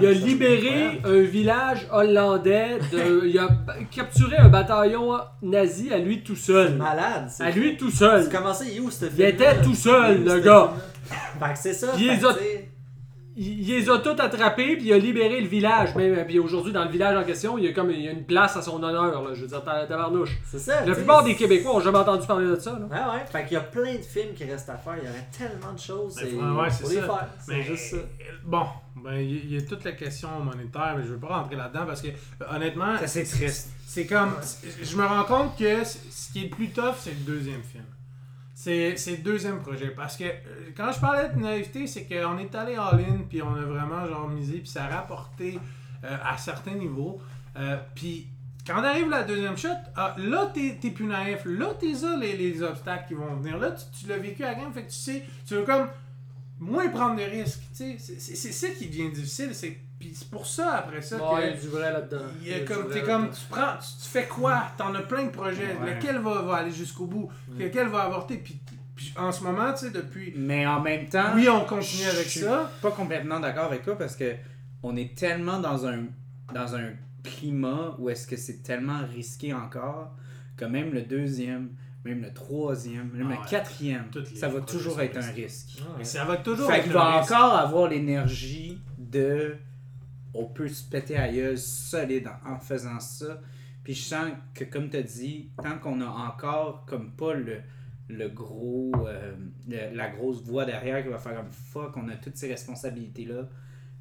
Il 0.00 0.06
a 0.06 0.12
libéré 0.12 1.00
un 1.04 1.22
village 1.22 1.86
hollandais, 1.90 2.78
de- 2.92 3.26
il 3.26 3.38
a 3.38 3.48
capturé 3.90 4.36
un 4.36 4.48
bataillon 4.48 5.12
nazi 5.40 5.92
à 5.92 5.98
lui 5.98 6.22
tout 6.22 6.36
seul. 6.36 6.74
malade. 6.74 7.28
c'est 7.30 7.44
À 7.44 7.50
lui 7.50 7.76
tout 7.78 7.90
seul. 7.90 8.28
Il 8.66 8.76
est 8.76 8.80
où 8.80 8.90
ce 8.90 9.06
film? 9.06 9.14
Il 9.18 9.24
était 9.24 9.60
tout 9.62 9.74
seul, 9.74 10.24
le 10.24 10.40
gars. 10.40 10.72
Fait 11.04 11.52
que 11.52 11.58
c'est 11.58 11.72
ça. 11.74 11.88
Il 11.98 12.06
les 12.06 12.24
a- 12.24 12.34
tu 12.34 12.40
Il, 13.34 13.60
il 13.60 13.66
les 13.68 13.88
a 13.88 13.98
tous 13.98 14.20
attrapés, 14.20 14.76
puis 14.76 14.86
il 14.88 14.92
a 14.92 14.98
libéré 14.98 15.40
le 15.40 15.46
village. 15.48 15.94
Même, 15.94 16.26
puis 16.26 16.38
aujourd'hui, 16.38 16.72
dans 16.72 16.84
le 16.84 16.90
village 16.90 17.16
en 17.16 17.24
question, 17.24 17.56
il 17.56 17.64
y 17.64 17.68
a 17.68 17.72
comme 17.72 17.90
il 17.90 18.00
y 18.02 18.08
a 18.08 18.10
une 18.10 18.24
place 18.26 18.56
à 18.56 18.62
son 18.62 18.82
honneur, 18.82 19.22
là, 19.22 19.30
je 19.34 19.40
veux 19.42 19.46
dire, 19.48 19.64
ta- 19.64 19.86
tabarnouche. 19.86 20.38
C'est 20.50 20.58
ça. 20.58 20.84
La 20.84 20.94
plupart 20.94 21.24
des 21.24 21.34
Québécois 21.34 21.74
ont 21.76 21.80
jamais 21.80 21.98
entendu 21.98 22.26
parler 22.26 22.46
de 22.46 22.56
ça. 22.56 22.72
Là. 22.72 22.86
Ouais, 22.86 23.14
ouais. 23.18 23.24
Fait 23.30 23.44
qu'il 23.44 23.52
y 23.54 23.56
a 23.56 23.60
plein 23.60 23.94
de 23.94 24.02
films 24.02 24.34
qui 24.34 24.44
restent 24.44 24.68
à 24.68 24.76
faire. 24.76 24.94
Il 25.02 25.06
y 25.06 25.10
aurait 25.10 25.28
tellement 25.36 25.72
de 25.72 25.78
choses. 25.78 26.16
Mais 26.22 26.30
ouais, 26.32 26.60
ouais, 26.62 26.70
c'est 26.70 26.88
les 26.88 27.00
ça. 27.00 27.06
faire. 27.06 27.28
C'est 27.38 27.52
Mais 27.54 27.62
juste 27.62 27.84
ça. 27.90 27.96
bon, 28.44 28.66
ben 28.96 29.14
il 29.14 29.52
y, 29.54 29.56
a 29.56 29.62
toute 29.62 29.84
la 29.84 29.92
question 29.92 30.28
monétaire, 30.44 30.94
mais 30.98 31.04
je 31.04 31.08
veux 31.12 31.18
pas 31.18 31.28
rentrer 31.38 31.56
là-dedans 31.56 31.86
parce 31.86 32.02
que 32.02 32.08
honnêtement, 32.54 32.98
Ça, 32.98 33.06
c'est 33.06 33.24
triste. 33.24 33.70
c'est 33.86 34.06
comme 34.06 34.32
je 34.82 34.96
me 34.96 35.04
rends 35.06 35.24
compte 35.24 35.56
que 35.58 35.84
ce 35.84 36.32
qui 36.32 36.40
est 36.40 36.44
le 36.44 36.50
plus 36.50 36.68
tough, 36.68 36.94
c'est 36.98 37.10
le 37.10 37.24
deuxième 37.34 37.62
film. 37.62 37.84
C'est 38.64 39.16
le 39.16 39.22
deuxième 39.22 39.58
projet 39.60 39.88
parce 39.88 40.16
que 40.16 40.22
euh, 40.24 40.70
quand 40.76 40.92
je 40.92 41.00
parlais 41.00 41.28
de 41.30 41.38
naïveté, 41.40 41.88
c'est 41.88 42.04
qu'on 42.04 42.38
est 42.38 42.54
allé 42.54 42.76
all-in 42.76 43.22
puis 43.28 43.42
on 43.42 43.54
a 43.56 43.62
vraiment 43.62 44.06
genre 44.06 44.28
misé 44.28 44.58
puis 44.58 44.68
ça 44.68 44.84
a 44.84 44.88
rapporté 44.88 45.58
euh, 46.04 46.16
à 46.22 46.38
certains 46.38 46.74
niveaux. 46.74 47.20
Euh, 47.56 47.76
puis 47.96 48.28
quand 48.64 48.84
arrive 48.84 49.08
la 49.10 49.24
deuxième 49.24 49.56
shot, 49.56 49.68
ah, 49.96 50.14
là 50.16 50.48
t'es 50.54 50.78
t'es 50.80 50.90
plus 50.92 51.06
naïf, 51.06 51.40
là 51.44 51.74
t'es 51.80 51.92
ça 51.94 52.16
les, 52.16 52.36
les 52.36 52.62
obstacles 52.62 53.08
qui 53.08 53.14
vont 53.14 53.34
venir. 53.34 53.58
Là 53.58 53.72
tu, 53.72 54.06
l'as 54.06 54.18
vécu 54.18 54.44
à 54.44 54.54
game, 54.54 54.72
fait 54.72 54.82
que 54.84 54.90
tu 54.90 54.96
sais, 54.96 55.24
tu 55.44 55.54
veux 55.54 55.64
comme 55.64 55.88
moins 56.60 56.88
prendre 56.88 57.16
de 57.16 57.22
risques. 57.24 57.62
c'est- 57.72 57.98
c'est 57.98 58.52
ça 58.52 58.68
qui 58.68 58.86
devient 58.86 59.10
difficile. 59.10 59.56
C'est 59.56 59.76
puis 60.02 60.14
c'est 60.14 60.28
pour 60.30 60.46
ça 60.46 60.72
après 60.78 61.00
ça 61.02 61.16
Ouais, 61.16 61.48
il 61.48 61.50
y 61.50 61.52
que 61.52 61.58
a 61.58 61.60
du 61.60 61.68
vrai 61.68 61.92
là-dedans. 61.92 62.24
il 62.40 62.48
y 62.48 62.52
a 62.52 62.56
Il 62.56 62.58
y 62.58 62.64
a 62.64 62.66
du 62.66 62.72
comme, 62.72 62.90
t'es 62.90 63.02
comme, 63.02 63.30
tu 63.30 63.40
prends, 63.48 63.76
tu, 63.80 64.02
tu 64.02 64.08
fais 64.08 64.26
quoi? 64.26 64.64
T'en 64.76 64.94
as 64.94 65.02
plein 65.02 65.24
de 65.24 65.30
projets. 65.30 65.76
Ouais. 65.80 65.94
Lequel 65.94 66.18
va, 66.18 66.42
va 66.42 66.56
aller 66.56 66.72
jusqu'au 66.72 67.06
bout? 67.06 67.30
Lequel 67.56 67.88
va 67.88 68.02
avorter? 68.02 68.36
Puis, 68.38 68.60
puis 68.96 69.14
en 69.16 69.30
ce 69.32 69.42
moment, 69.44 69.72
tu 69.72 69.86
sais, 69.86 69.90
depuis. 69.90 70.32
Mais 70.36 70.66
en 70.66 70.80
même 70.80 71.08
temps. 71.08 71.32
Oui, 71.34 71.48
on 71.48 71.64
continue 71.64 72.04
avec 72.08 72.24
je 72.24 72.28
suis 72.30 72.40
ça. 72.40 72.70
pas 72.82 72.90
complètement 72.90 73.38
d'accord 73.40 73.64
avec 73.66 73.82
toi 73.84 73.96
parce 73.96 74.16
que 74.16 74.34
on 74.82 74.96
est 74.96 75.16
tellement 75.16 75.58
dans 75.60 75.86
un 75.86 76.00
dans 76.52 76.74
un 76.74 76.90
climat 77.22 77.94
où 77.98 78.10
est-ce 78.10 78.26
que 78.26 78.36
c'est 78.36 78.62
tellement 78.62 79.00
risqué 79.14 79.54
encore 79.54 80.10
que 80.56 80.64
même 80.64 80.92
le 80.92 81.02
deuxième, 81.02 81.70
même 82.04 82.20
le 82.20 82.32
troisième, 82.34 83.10
même 83.14 83.28
Ah 83.30 83.34
le 83.34 83.40
ouais. 83.40 83.46
quatrième, 83.48 84.06
ça 84.34 84.48
va 84.48 84.60
toujours 84.60 85.00
être 85.00 85.16
un 85.16 85.30
risque. 85.32 85.78
Ouais. 85.78 85.84
Mais 85.98 86.04
ça 86.04 86.24
va 86.24 86.36
toujours 86.36 86.68
Fait 86.68 86.78
être 86.78 86.82
qu'il 86.84 86.92
va 86.92 87.18
risque. 87.20 87.32
encore 87.32 87.54
avoir 87.54 87.88
l'énergie 87.88 88.78
de 88.98 89.54
on 90.34 90.46
peut 90.46 90.68
se 90.68 90.82
péter 90.88 91.16
à 91.16 91.30
gueule 91.32 91.58
solide 91.58 92.28
en, 92.46 92.52
en 92.54 92.58
faisant 92.58 93.00
ça. 93.00 93.40
Puis 93.84 93.94
je 93.94 94.02
sens 94.02 94.30
que 94.54 94.64
comme 94.64 94.88
tu 94.90 94.96
as 94.96 95.02
dit, 95.02 95.50
tant 95.62 95.78
qu'on 95.78 96.00
a 96.00 96.06
encore 96.06 96.84
comme 96.86 97.10
pas 97.12 97.34
le, 97.34 97.60
le 98.08 98.28
gros 98.28 98.92
euh, 99.06 99.34
le- 99.68 99.94
la 99.96 100.08
grosse 100.08 100.42
voix 100.42 100.64
derrière 100.64 101.02
qui 101.02 101.08
va 101.08 101.18
faire 101.18 101.34
comme 101.36 101.50
fuck, 101.52 101.96
on 101.96 102.08
a 102.08 102.16
toutes 102.16 102.36
ces 102.36 102.48
responsabilités 102.48 103.24
là 103.24 103.48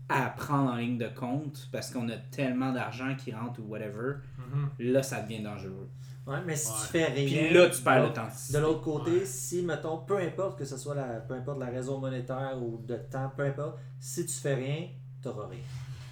à 0.09 0.29
prendre 0.29 0.71
en 0.71 0.75
ligne 0.75 0.97
de 0.97 1.07
compte 1.07 1.69
parce 1.71 1.89
qu'on 1.89 2.09
a 2.09 2.17
tellement 2.17 2.73
d'argent 2.73 3.15
qui 3.15 3.31
rentre 3.31 3.59
ou 3.61 3.63
whatever, 3.69 4.15
Mhm. 4.37 4.69
là 4.91 5.03
ça 5.03 5.21
devient 5.21 5.41
dangereux. 5.41 5.89
Ouais, 6.27 6.39
mais 6.45 6.55
si 6.55 6.67
Ouais. 6.69 6.77
tu 6.81 6.87
fais 6.91 7.05
rien. 7.05 7.25
Puis 7.47 7.53
là 7.53 7.69
tu 7.69 7.81
perds 7.81 7.93
de 7.95 7.99
le 8.01 8.07
l'autre- 8.07 8.21
temps. 8.21 8.53
De 8.53 8.57
l'autre 8.59 8.81
côté, 8.81 9.11
Ouais. 9.11 9.25
si, 9.25 9.63
mettons, 9.63 9.97
peu 9.99 10.17
importe 10.17 10.59
que 10.59 10.65
ce 10.65 10.77
soit 10.77 10.93
la, 10.95 11.21
peu 11.21 11.33
importe 11.33 11.59
la 11.59 11.67
raison 11.67 11.97
monétaire 11.99 12.61
ou 12.61 12.77
de 12.85 12.95
temps, 12.97 13.31
peu 13.35 13.43
importe, 13.43 13.79
si 13.99 14.25
tu 14.25 14.33
fais 14.33 14.53
rien, 14.55 14.87
t'auras 15.23 15.47
rien. 15.47 15.59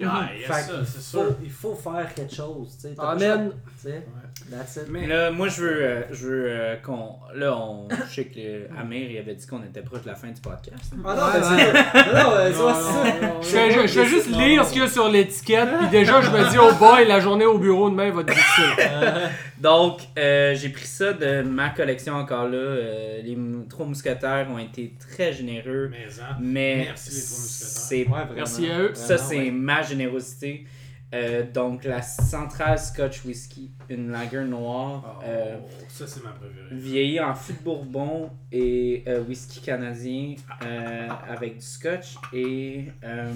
Ah, 0.07 0.29
il 0.33 0.41
y 0.41 0.45
a 0.45 0.53
Fait 0.53 0.61
ça, 0.61 0.85
c'est 0.85 1.01
faut, 1.17 1.25
sûr. 1.25 1.35
il 1.43 1.51
faut 1.51 1.75
faire 1.75 2.13
quelque 2.13 2.33
chose. 2.35 2.75
tu 2.75 2.81
sais, 2.81 2.95
t'as 2.95 3.03
pas 3.03 3.15
le 3.15 3.25
Amen. 3.25 3.49
choix, 3.49 3.59
tu 3.75 3.89
sais. 3.89 4.07
That's 4.51 4.75
it. 4.77 4.83
Mais 4.89 5.07
Là, 5.07 5.31
moi, 5.31 5.47
je 5.47 5.61
veux, 5.61 5.83
euh, 5.83 6.01
je 6.11 6.27
veux 6.27 6.45
euh, 6.47 6.75
qu'on. 6.77 7.15
Là, 7.35 7.55
on... 7.57 7.87
je 8.09 8.13
sais 8.15 8.25
que 8.25 8.67
Amir, 8.79 9.09
il 9.11 9.17
avait 9.17 9.35
dit 9.35 9.45
qu'on 9.47 9.63
était 9.63 9.81
proche 9.81 10.01
de 10.03 10.07
la 10.07 10.15
fin 10.15 10.27
du 10.29 10.41
podcast. 10.41 10.93
Ah 11.05 11.15
non, 11.15 11.23
mais 11.33 11.41
c'est 11.41 12.13
non. 12.13 13.41
Je 13.41 13.47
fais, 13.47 13.71
je- 13.71 13.87
fais 13.87 14.05
juste 14.05 14.27
lire 14.29 14.65
ce 14.65 14.71
qu'il 14.73 14.81
y 14.81 14.85
a 14.85 14.89
sur 14.89 15.09
l'étiquette, 15.09 15.69
puis 15.79 15.87
déjà 15.89 16.21
je 16.21 16.29
me 16.29 16.49
dis, 16.49 16.57
oh 16.59 16.71
boy, 16.79 17.07
la 17.07 17.19
journée 17.19 17.45
au 17.45 17.57
bureau 17.57 17.89
demain 17.89 18.11
va 18.11 18.21
être 18.21 18.27
difficile. 18.33 18.65
Donc, 19.59 19.99
euh, 20.17 20.55
j'ai 20.55 20.69
pris 20.69 20.85
ça 20.87 21.11
de 21.13 21.41
ma 21.41 21.69
collection 21.69 22.13
encore 22.15 22.47
là. 22.47 22.57
Euh, 22.57 23.21
les 23.21 23.35
mou- 23.35 23.65
trois 23.69 23.85
mousquetaires 23.85 24.47
ont 24.49 24.57
été 24.59 24.93
très 25.11 25.33
généreux, 25.33 25.89
mais 25.91 26.07
hein. 26.21 26.37
mais 26.39 26.75
Merci, 26.85 27.09
les 27.11 27.21
Trois 27.21 27.37
Mousquetaires. 27.39 27.67
c'est 27.67 27.97
Ouais, 27.97 28.05
vraiment, 28.05 28.33
Merci 28.35 28.69
à 28.71 28.79
eux. 28.79 28.91
ça, 28.93 29.15
vraiment, 29.15 29.29
c'est 29.29 29.37
ouais. 29.37 29.51
ma 29.51 29.81
générosité. 29.81 30.65
Euh, 31.11 31.43
donc, 31.51 31.85
la 31.85 32.03
centrale 32.03 32.77
Scotch 32.77 33.25
Whisky, 33.25 33.71
une 33.89 34.11
lager 34.11 34.43
noire. 34.43 35.19
Oh, 35.19 35.23
euh, 35.25 35.59
ça, 35.87 36.05
c'est 36.05 36.23
ma 36.23 36.29
préférée. 36.31 36.67
vieilli 36.71 37.19
en 37.19 37.33
fût 37.33 37.53
de 37.53 37.59
bourbon 37.63 38.29
et 38.51 39.03
euh, 39.07 39.23
whisky 39.23 39.59
canadien 39.59 40.35
euh, 40.63 41.07
avec 41.27 41.55
du 41.55 41.61
scotch 41.61 42.15
et 42.31 42.91
euh, 43.03 43.33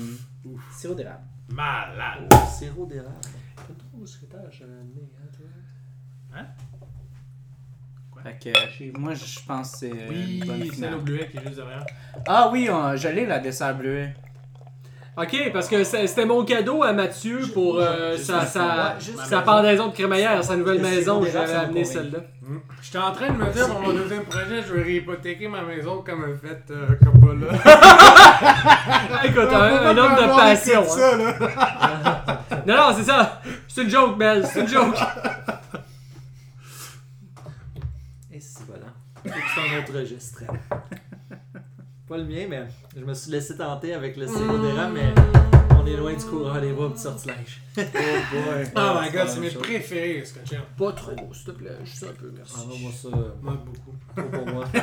sirop 0.71 0.93
d'érable. 0.93 1.23
Malade. 1.49 2.31
Sirop 2.47 2.85
d'érable. 2.85 3.15
T'as 3.55 3.63
trop 3.63 3.97
mousquetaire, 3.97 4.41
j'avais 4.51 4.73
amené, 4.73 5.09
hein, 5.17 5.27
toi? 5.35 5.47
Fait 8.23 8.37
que, 8.39 8.97
moi, 8.97 9.13
je 9.15 9.39
pense 9.45 9.71
que 9.71 9.77
c'est 9.79 9.89
une 9.89 10.45
bonne 10.45 10.61
Oui, 10.61 10.71
c'est 10.73 10.89
le 10.89 10.97
bleuet 10.97 11.27
qui 11.29 11.37
est 11.37 11.43
juste 11.43 11.55
derrière. 11.55 11.85
Ah 12.27 12.49
oui, 12.51 12.69
l'ai 13.09 13.25
la 13.25 13.39
dessert 13.39 13.75
bleuet. 13.75 14.13
Ok, 15.15 15.51
parce 15.53 15.67
que 15.67 15.83
c'est- 15.83 16.07
c'était 16.07 16.25
mon 16.25 16.43
cadeau 16.43 16.81
à 16.81 16.91
Mathieu 16.91 17.41
pour 17.53 17.77
euh, 17.77 18.17
sa, 18.17 18.47
sa, 18.47 18.95
sa 18.99 19.35
la 19.35 19.41
pendaison 19.43 19.89
de 19.89 19.93
crémaillère, 19.93 20.43
sa 20.43 20.55
nouvelle 20.55 20.77
Le 20.77 20.83
maison, 20.89 21.23
j'avais 21.31 21.53
amené 21.53 21.81
me 21.81 21.85
celle-là. 21.85 22.19
Hmm. 22.41 22.57
J'étais 22.81 22.97
en 22.97 23.11
train 23.11 23.27
de 23.29 23.37
me 23.37 23.45
dire 23.53 23.67
pour 23.67 23.79
mon 23.81 23.93
deuxième 23.93 24.23
projet, 24.23 24.63
je 24.67 24.73
vais 24.73 24.81
réhypothéquer 24.83 25.47
ma 25.47 25.61
maison 25.61 26.03
comme 26.03 26.23
a 26.23 26.35
fait 26.35 26.63
euh, 26.71 26.87
Coppola. 27.03 27.47
Écoute, 29.23 29.53
un, 29.53 29.87
un 29.87 29.97
homme 29.97 30.15
de 30.15 30.35
passion. 30.35 30.81
hein. 30.81 30.87
ça, 30.89 31.15
là. 31.17 32.39
Non, 32.65 32.75
non, 32.75 32.95
c'est 32.97 33.03
ça. 33.03 33.41
C'est 33.67 33.83
une 33.83 33.89
joke, 33.89 34.17
Belle, 34.17 34.45
c'est 34.47 34.61
une 34.61 34.67
joke. 34.67 34.95
Et 38.31 38.39
c'est 38.39 38.63
voilà. 38.65 38.87
C'est 39.23 39.75
un 39.75 39.79
autre 39.81 39.99
registre. 39.99 40.41
Pas 42.07 42.17
le 42.17 42.25
mien, 42.25 42.45
mais 42.49 42.63
je 42.97 43.03
me 43.03 43.13
suis 43.13 43.31
laissé 43.31 43.55
tenter 43.57 43.93
avec 43.93 44.17
le 44.17 44.27
sirop 44.27 44.57
d'érable, 44.57 44.93
mais 44.93 45.13
on 45.81 45.85
est 45.85 45.95
loin 45.95 46.13
du 46.13 46.23
courant 46.25 46.59
des 46.59 46.73
bois 46.73 46.89
de 46.89 46.97
sortilège. 46.97 47.61
Oh 47.77 47.81
boy. 47.81 48.67
Oh 48.75 48.79
my 49.01 49.09
god, 49.11 49.27
c'est 49.29 49.39
mes 49.39 49.49
préférés, 49.49 50.23
ce 50.25 50.33
que 50.33 50.39
j'aime. 50.49 50.61
Pas 50.77 50.91
trop, 50.91 51.11
s'il 51.33 51.45
te 51.45 51.51
plaît, 51.51 51.77
juste 51.85 52.03
un 52.03 52.13
peu, 52.13 52.29
merci. 52.35 52.53
Ah 52.57 52.61
non, 52.67 52.77
moi 52.77 52.91
ça, 52.91 53.07
Moi, 53.41 53.57
beaucoup. 53.65 53.97
pas 54.15 54.23
pour 54.23 54.47
moi. 54.53 54.65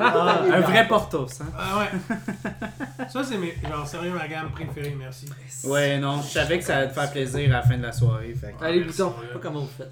Ah, 0.00 0.44
un 0.52 0.60
vrai 0.60 0.86
Portos, 0.86 1.26
hein? 1.40 1.46
Ah 1.58 1.80
ouais. 1.80 3.06
Ça, 3.08 3.24
c'est 3.24 3.36
mes. 3.36 3.52
Genre, 3.68 3.84
sérieux, 3.84 4.12
ma 4.12 4.28
gamme 4.28 4.50
préférée, 4.52 4.94
merci. 4.96 5.26
Ouais, 5.64 5.98
non, 5.98 6.22
je 6.22 6.28
savais 6.28 6.58
que 6.60 6.64
ça 6.64 6.76
allait 6.76 6.88
te 6.90 6.92
faire 6.92 7.10
plaisir 7.10 7.50
à 7.50 7.54
la 7.54 7.62
fin 7.62 7.76
de 7.76 7.82
la 7.82 7.90
soirée. 7.92 8.32
Fait 8.40 8.54
Allez, 8.60 8.78
Merci, 8.84 8.98
bouton. 9.02 9.10
mon 9.10 9.16
Je 9.16 9.20
sais 9.22 9.26
gars. 9.26 9.32
pas 9.32 9.38
comment 9.40 9.60
vous 9.62 9.70
faites. 9.76 9.90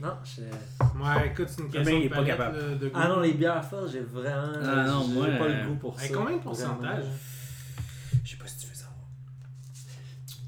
Non, 0.00 0.14
je... 0.24 0.40
Ouais, 0.42 1.28
écoute, 1.28 1.46
c'est 1.48 1.60
une 1.60 1.66
Mais 1.68 1.72
question 1.72 1.96
il 1.98 2.04
est 2.04 2.08
de 2.08 2.14
pas 2.14 2.24
capable. 2.24 2.56
là, 2.58 2.74
de 2.74 2.88
goût. 2.88 2.94
Ah 3.00 3.08
non, 3.08 3.20
les 3.20 3.32
bières 3.34 3.64
fortes, 3.64 3.90
j'ai 3.92 4.00
vraiment. 4.00 4.52
Ah 4.62 4.84
non, 4.84 5.04
j'ai 5.06 5.14
moi, 5.14 5.26
pas 5.26 5.44
euh, 5.44 5.62
le 5.62 5.68
goût 5.68 5.76
pour 5.76 5.98
ça. 6.00 6.06
Hey, 6.06 6.12
combien 6.12 6.36
de 6.36 6.42
pourcentage? 6.42 6.98
Vraiment. 6.98 7.14
Je 8.24 8.30
sais 8.30 8.36
pas 8.36 8.46
si 8.46 8.58
tu 8.58 8.66
veux 8.66 8.74
savoir. 8.74 8.96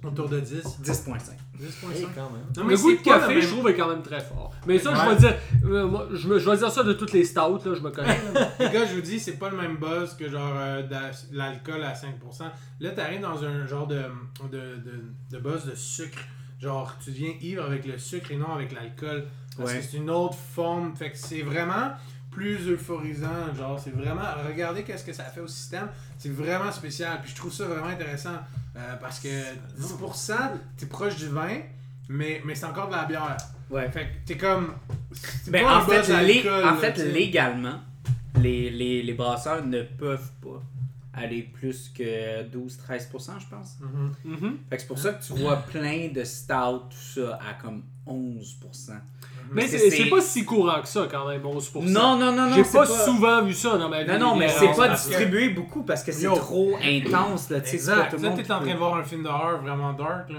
Autour 0.04 0.28
de 0.28 0.40
10. 0.40 0.54
10.5. 0.82 0.82
10.5. 1.60 1.92
Hey, 1.94 2.06
quand 2.14 2.30
même. 2.30 2.42
Non, 2.56 2.66
Le 2.66 2.76
goût 2.76 2.90
de 2.92 2.96
café, 2.96 3.34
le 3.34 3.40
je 3.40 3.46
même- 3.46 3.54
trouve, 3.54 3.68
est 3.68 3.76
quand 3.76 3.88
même 3.88 4.02
très 4.02 4.20
fort. 4.20 4.52
Mais 4.66 4.78
ça, 4.78 4.92
je 4.94 5.10
vais 5.10 5.16
dire, 5.16 5.36
euh, 5.64 5.86
moi, 5.86 6.08
je, 6.12 6.26
me- 6.28 6.38
je 6.40 6.50
vais 6.50 6.56
dire 6.56 6.70
ça 6.72 6.82
de 6.82 6.92
toutes 6.92 7.12
les 7.12 7.24
stouts, 7.24 7.40
là, 7.64 7.74
je 7.74 7.80
me 7.80 7.90
connais. 7.90 8.18
là. 8.34 8.48
Les 8.58 8.70
gars, 8.70 8.84
je 8.86 8.94
vous 8.94 9.00
dis, 9.02 9.20
c'est 9.20 9.36
pas 9.38 9.50
le 9.50 9.56
même 9.56 9.76
buzz 9.76 10.16
que 10.16 10.28
genre 10.28 10.52
euh, 10.56 10.82
l'alcool 11.30 11.84
à 11.84 11.92
5%. 11.92 12.06
Là, 12.80 12.90
t'arrives 12.90 13.20
dans 13.20 13.44
un 13.44 13.64
genre 13.66 13.86
de, 13.86 14.02
de, 14.50 14.58
de, 14.76 15.04
de 15.30 15.38
buzz 15.38 15.64
de 15.66 15.74
sucre. 15.76 16.18
Genre, 16.62 16.96
tu 17.04 17.10
deviens 17.10 17.32
ivre 17.40 17.64
avec 17.64 17.84
le 17.86 17.98
sucre 17.98 18.30
et 18.30 18.36
non 18.36 18.52
avec 18.54 18.72
l'alcool. 18.72 19.24
Parce 19.56 19.70
Ouais. 19.72 19.78
que 19.78 19.84
c'est 19.84 19.96
une 19.96 20.10
autre 20.10 20.36
forme. 20.54 20.94
Fait 20.96 21.10
que 21.10 21.18
c'est 21.18 21.42
vraiment 21.42 21.90
plus 22.30 22.68
euphorisant. 22.68 23.52
Genre, 23.56 23.78
c'est 23.80 23.90
vraiment. 23.94 24.22
Regardez 24.48 24.82
qu'est-ce 24.84 25.04
que 25.04 25.12
ça 25.12 25.24
fait 25.24 25.40
au 25.40 25.48
système. 25.48 25.88
C'est 26.18 26.30
vraiment 26.32 26.70
spécial. 26.72 27.18
Puis 27.20 27.32
je 27.32 27.36
trouve 27.36 27.52
ça 27.52 27.64
vraiment 27.66 27.88
intéressant. 27.88 28.38
euh, 28.74 28.96
parce 29.00 29.20
que 29.20 29.28
10%, 29.78 30.34
t'es 30.78 30.86
proche 30.86 31.16
du 31.16 31.26
vin, 31.28 31.58
mais, 32.08 32.40
mais 32.46 32.54
c'est 32.54 32.64
encore 32.64 32.88
de 32.88 32.94
la 32.94 33.04
bière. 33.04 33.36
Ouais. 33.68 33.90
Fait 33.90 34.04
que 34.06 34.26
t'es 34.28 34.36
comme. 34.38 34.72
Ben, 35.48 35.66
en 35.66 35.82
fait, 35.82 36.00
en 36.00 36.76
fait 36.76 36.96
légalement, 37.12 37.80
les, 38.40 38.70
les, 38.70 39.02
les 39.02 39.12
brasseurs 39.12 39.66
ne 39.66 39.82
peuvent 39.82 40.30
pas 40.40 40.62
aller 41.14 41.42
plus 41.42 41.88
que 41.90 42.42
12-13%, 42.48 43.40
je 43.40 43.46
pense. 43.48 43.78
Mhm. 43.80 44.12
Mhm. 44.24 44.58
Fait 44.70 44.76
que 44.76 44.82
c'est 44.82 44.88
pour 44.88 44.98
ça 44.98 45.12
que 45.12 45.22
tu 45.22 45.32
vois 45.34 45.56
plein 45.56 46.08
de 46.08 46.24
stout, 46.24 46.88
tout 46.90 46.96
ça, 46.96 47.38
à 47.46 47.54
comme 47.54 47.82
11%. 48.06 48.92
Mais 49.50 49.66
c'est 49.66 49.90
c'est 49.90 50.06
pas 50.06 50.20
si 50.20 50.44
courant 50.44 50.80
que 50.80 50.88
ça, 50.88 51.06
quand 51.10 51.26
même, 51.28 51.42
11%. 51.42 51.82
Non, 51.90 52.16
non, 52.16 52.32
non, 52.32 52.48
non. 52.48 52.54
J'ai 52.54 52.64
pas, 52.64 52.86
souvent 52.86 53.42
vu 53.42 53.52
ça 53.52 53.76
dans 53.76 53.88
ma 53.88 54.02
vie. 54.02 54.10
Non, 54.12 54.18
non, 54.18 54.36
mais 54.36 54.48
c'est 54.48 54.74
pas 54.74 54.88
distribué 54.88 55.48
beaucoup 55.50 55.82
parce 55.82 56.02
que 56.02 56.12
c'est 56.12 56.26
trop 56.26 56.76
intense, 56.82 57.50
là, 57.50 57.58
Exact. 57.58 58.10
tout 58.10 58.16
le 58.16 58.22
Là, 58.22 58.28
monde 58.30 58.42
t'es 58.42 58.52
en 58.52 58.60
train 58.60 58.72
de 58.72 58.78
voir 58.78 58.96
un 58.96 59.02
film 59.04 59.22
d'horreur 59.22 59.60
vraiment 59.62 59.92
dark, 59.92 60.28
là. 60.30 60.38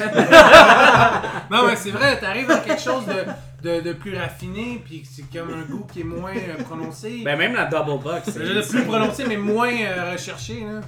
non, 1.50 1.66
mais 1.66 1.76
c'est 1.76 1.90
vrai, 1.90 2.18
t'arrives 2.18 2.50
à 2.50 2.58
quelque 2.58 2.80
chose 2.82 3.04
de, 3.06 3.68
de, 3.68 3.80
de 3.80 3.92
plus 3.92 4.16
raffiné, 4.16 4.82
puis 4.84 5.02
c'est 5.10 5.24
comme 5.36 5.50
un 5.50 5.62
goût 5.70 5.86
qui 5.92 6.00
est 6.00 6.04
moins 6.04 6.32
euh, 6.34 6.62
prononcé. 6.64 7.22
Ben, 7.24 7.36
même 7.36 7.54
la 7.54 7.66
double 7.66 8.02
box, 8.02 8.30
c'est 8.30 8.68
plus 8.68 8.84
prononcé, 8.84 9.24
mais 9.26 9.36
moins 9.36 9.72
euh, 9.72 10.12
recherché, 10.12 10.60
là. 10.60 10.80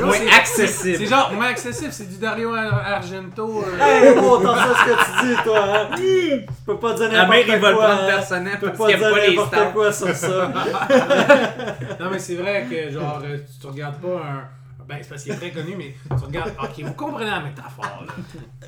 Moins 0.00 0.12
c'est- 0.14 0.30
accessible. 0.30 0.96
C'est 0.98 1.06
genre 1.06 1.32
moins 1.32 1.46
accessible, 1.48 1.92
c'est 1.92 2.08
du 2.08 2.16
Dario 2.18 2.54
Ar- 2.54 2.86
Argento. 2.94 3.62
euh, 3.64 3.78
Hey, 3.80 4.14
gros, 4.14 4.38
t'entends 4.38 4.74
ce 4.74 4.84
que 4.84 4.90
tu 4.90 5.26
dis, 5.36 5.42
toi, 5.44 5.60
hein? 5.64 5.88
Tu 5.96 6.46
peux 6.66 6.78
pas 6.78 6.94
dire 6.94 7.08
La 7.12 7.26
n'importe 7.26 7.30
mère, 7.36 7.46
quoi. 7.46 7.54
il 7.56 7.60
va 7.60 7.70
le 7.70 7.76
prendre 7.76 8.02
hein? 8.02 8.06
personnel 8.06 8.58
parce 8.60 8.78
pas 8.78 8.86
qu'il 8.86 8.96
dire 8.96 9.06
aime 9.06 9.12
pas 9.14 9.20
les 9.20 9.28
n'importe 9.36 9.54
stouts. 9.54 9.72
quoi 9.72 9.92
sur 9.92 10.14
ça. 10.14 10.52
Non, 12.00 12.10
mais 12.10 12.18
c'est 12.18 12.34
vrai 12.36 12.66
que, 12.70 12.90
genre, 12.90 13.20
euh, 13.24 13.36
tu, 13.38 13.60
tu 13.60 13.66
regardes 13.66 13.96
pas 14.00 14.08
un. 14.08 14.48
Ben, 14.86 14.98
c'est 15.00 15.08
parce 15.08 15.22
qu'il 15.22 15.32
est 15.32 15.36
très 15.36 15.50
connu, 15.50 15.74
mais 15.78 15.94
tu 16.18 16.24
regardes. 16.26 16.52
Ok, 16.62 16.82
vous 16.84 16.92
comprenez 16.92 17.30
la 17.30 17.40
métaphore, 17.40 18.04
là. 18.06 18.12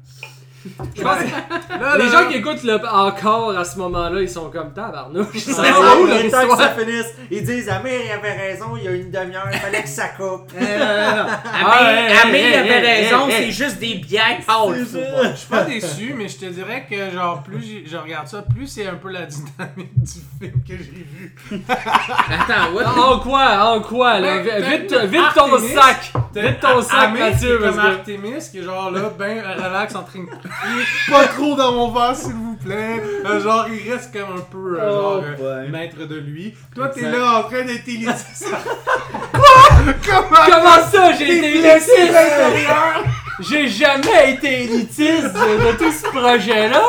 Je 0.94 1.02
pense 1.02 1.18
que 1.18 1.76
Là, 1.80 1.98
les 1.98 2.04
là, 2.04 2.10
gens 2.10 2.28
qui 2.28 2.38
écoutent 2.38 2.62
le 2.62 2.74
encore 2.86 3.56
à 3.56 3.64
ce 3.64 3.78
moment-là, 3.78 4.20
ils 4.20 4.28
sont 4.28 4.50
comme 4.50 4.72
tabarnouche. 4.72 5.46
Va 5.48 5.98
où 5.98 6.08
est 6.08 6.30
temps 6.30 6.48
que 6.48 6.56
ça 6.56 6.70
finisse. 6.70 7.14
Ils 7.30 7.44
disent 7.44 7.68
Amir, 7.68 8.00
il 8.04 8.10
avait 8.10 8.32
raison, 8.32 8.76
il 8.76 8.84
y 8.84 8.88
a 8.88 8.92
une 8.92 9.10
demi-heure, 9.10 9.48
il 9.52 9.58
fallait 9.58 9.82
que 9.82 9.88
ça 9.88 10.08
coupe. 10.08 10.50
Euh, 10.56 11.10
non, 11.10 11.22
non. 11.24 11.28
Ah, 11.68 12.24
Amé, 12.24 12.38
hey, 12.38 12.50
il 12.50 12.54
avait 12.54 12.86
hey, 12.86 13.04
raison, 13.04 13.26
hey, 13.26 13.32
c'est 13.32 13.42
hey. 13.44 13.52
juste 13.52 13.78
des 13.78 13.94
bières 13.96 14.40
pâles. 14.46 14.86
C'est. 14.90 15.32
Je 15.32 15.36
suis 15.36 15.48
pas 15.48 15.64
déçu, 15.64 16.14
mais 16.16 16.28
je 16.28 16.36
te 16.38 16.46
dirais 16.46 16.86
que, 16.88 17.10
genre, 17.10 17.42
plus 17.42 17.84
je 17.86 17.96
regarde 17.96 18.28
ça, 18.28 18.42
plus 18.42 18.66
c'est 18.66 18.86
un 18.86 18.94
peu 18.94 19.10
la 19.10 19.26
dynamique 19.26 19.92
du 19.96 20.12
film 20.40 20.62
que 20.66 20.76
j'ai 20.76 21.06
vu. 21.06 21.34
Attends, 21.68 22.72
what? 22.74 22.86
En 22.86 23.18
quoi? 23.20 23.74
En 23.74 23.80
quoi? 23.80 24.20
là? 24.20 24.38
Ben, 24.38 24.62
Vite, 24.62 24.90
ben, 24.90 25.06
vite 25.06 25.34
ton 25.34 25.58
sac! 25.58 26.12
Vite 26.34 26.60
ton 26.60 26.82
sac, 26.82 27.18
Mathieu, 27.18 27.58
c'est 27.60 27.68
comme. 27.68 27.78
Artemis, 27.78 28.50
qui 28.50 28.58
est 28.58 28.62
genre 28.62 28.90
là, 28.90 29.10
ben 29.18 29.40
relax, 29.40 29.94
en 29.94 30.02
train 30.02 30.20
de. 30.20 30.26
Pas 31.10 31.24
trop 31.28 31.54
dans 31.54 31.72
mon 31.72 31.90
verre, 31.92 32.16
s'il 32.16 32.32
vous 32.32 32.56
plaît. 32.56 33.02
Euh, 33.24 33.40
genre, 33.40 33.66
il 33.68 33.92
reste 33.92 34.12
comme 34.12 34.36
un 34.36 34.40
peu, 34.40 34.80
euh, 34.80 34.88
Oh, 34.90 35.20
genre, 35.22 35.24
euh, 35.42 35.68
maître 35.68 35.98
de 36.06 36.16
lui. 36.16 36.54
Toi, 36.74 36.88
t'es 36.88 37.02
là 37.10 37.38
en 37.40 37.42
train 37.44 37.62
d'être 37.64 37.86
élitiste. 37.88 38.46
Quoi? 39.32 39.92
Comment? 40.04 40.44
Comment 40.46 40.86
ça, 40.90 41.12
j'ai 41.12 41.38
été 41.38 41.58
blessé 41.60 41.92
élitiste? 41.98 42.70
J'ai 43.40 43.68
jamais 43.68 44.32
été 44.32 44.62
élitiste 44.64 45.32
de, 45.34 45.72
de 45.72 45.76
tout 45.76 45.92
ce 45.92 46.08
projet-là. 46.08 46.82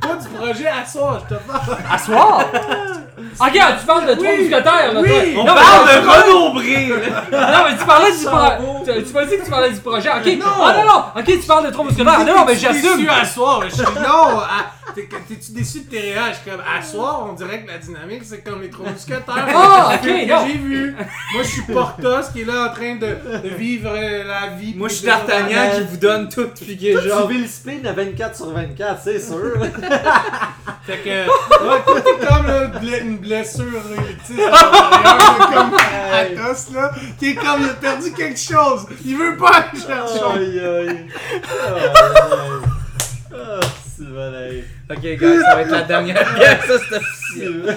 Pas 0.00 0.16
du 0.16 0.28
projet 0.28 0.66
à 0.66 0.84
soi, 0.84 1.22
je 1.28 1.34
te 1.36 1.40
parle. 1.42 1.78
À 1.90 1.98
soir! 1.98 2.44
Ok, 3.40 3.52
tu 3.80 3.86
parles 3.86 4.06
de 4.08 4.14
trois 4.14 4.36
mousquetaires, 4.36 4.92
là, 4.94 5.00
oui. 5.00 5.08
toi. 5.34 5.42
On 5.42 5.46
Non, 5.46 5.54
parle 5.54 5.86
mais- 5.86 6.00
de 6.00 6.08
Renaud 6.08 6.52
Bré. 6.54 6.88
Non, 7.32 7.58
mais 7.68 7.76
tu 7.78 7.84
parlais 7.84 8.12
du 8.12 8.24
projet. 8.24 9.02
Tu, 9.04 9.12
m'as 9.12 9.24
dit 9.24 9.36
que 9.38 9.44
tu 9.44 9.50
parlais 9.50 9.70
du 9.72 9.80
projet. 9.80 10.08
Ok. 10.10 10.38
Non. 10.38 10.46
Oh 10.60 10.66
non, 10.76 10.84
non. 10.84 11.04
Ok, 11.16 11.24
tu 11.26 11.38
parles 11.46 11.66
de 11.66 11.70
trois 11.72 11.84
mousquetaires. 11.84 12.18
Non, 12.20 12.24
non, 12.36 12.44
mais 12.46 12.56
j'assume. 12.56 12.96
déçu 12.98 13.08
à 13.08 13.24
soir? 13.24 13.62
Je 13.68 13.74
suis 13.74 13.82
non. 13.84 14.38
à- 14.40 14.92
t'es- 14.94 15.08
T'es-tu 15.28 15.52
déçu 15.52 15.80
de 15.80 15.90
tes 15.90 15.98
réels? 16.00 16.22
Je 16.30 16.34
suis 16.40 16.50
comme, 16.50 16.60
à 16.60 16.82
soir, 16.82 17.26
on 17.28 17.32
dirait 17.34 17.62
que 17.62 17.70
la 17.70 17.78
dynamique, 17.78 18.22
c'est 18.24 18.42
comme 18.42 18.62
les 18.62 18.70
trois 18.70 18.88
mousquetaires. 18.90 19.46
Ah, 19.54 19.90
ok, 19.94 20.00
j'ai 20.08 20.58
vu. 20.58 20.96
Moi, 21.34 21.42
je 21.42 21.48
suis 21.48 21.62
Portos 21.62 22.30
qui 22.32 22.42
est 22.42 22.44
là 22.44 22.70
en 22.70 22.74
train 22.74 22.94
de, 22.94 23.06
de 23.48 23.54
vivre 23.54 23.90
euh, 23.94 24.24
la 24.24 24.48
vie. 24.56 24.74
Moi, 24.76 24.88
je 24.88 24.94
suis 24.94 25.06
D'Artagnan 25.06 25.70
qui 25.74 25.82
vous 25.90 25.96
donne 25.96 26.28
tout, 26.28 26.48
puis 26.54 26.76
que 26.78 26.92
Toi, 26.92 27.02
genre. 27.02 27.26
tu 27.28 27.34
vis 27.34 27.42
le 27.42 27.48
spin 27.48 27.78
de 27.82 27.88
24 27.94 28.36
sur 28.36 28.50
24, 28.52 29.00
c'est 29.04 29.20
sûr. 29.20 29.36
Fait 30.86 30.98
que, 30.98 31.08
ouais, 31.08 31.82
comme 32.28 32.80
une 33.06 33.18
blessure 33.26 33.82
l'intérieur, 33.90 35.48
comme 35.52 35.74
Athos, 36.12 36.72
là, 36.74 36.90
qui 37.18 37.30
est 37.30 37.34
comme, 37.34 37.62
il 37.62 37.70
a 37.70 37.74
perdu 37.74 38.12
quelque 38.12 38.38
chose. 38.38 38.86
Il 39.04 39.16
veut 39.16 39.36
pas 39.36 39.50
aller 39.70 39.80
chercher. 39.80 40.20
Aïe, 40.34 40.60
aïe. 40.88 40.88
Aïe, 40.88 41.90
Ah, 43.34 43.60
c'est 43.96 44.08
malade. 44.08 44.62
Ok, 44.90 45.00
guys, 45.00 45.40
ça 45.44 45.54
va 45.54 45.62
être 45.62 45.70
la 45.70 45.82
dernière 45.82 46.34
bière, 46.34 46.62
ça 46.64 46.74
c'est 46.88 46.96
officiel. 46.96 47.76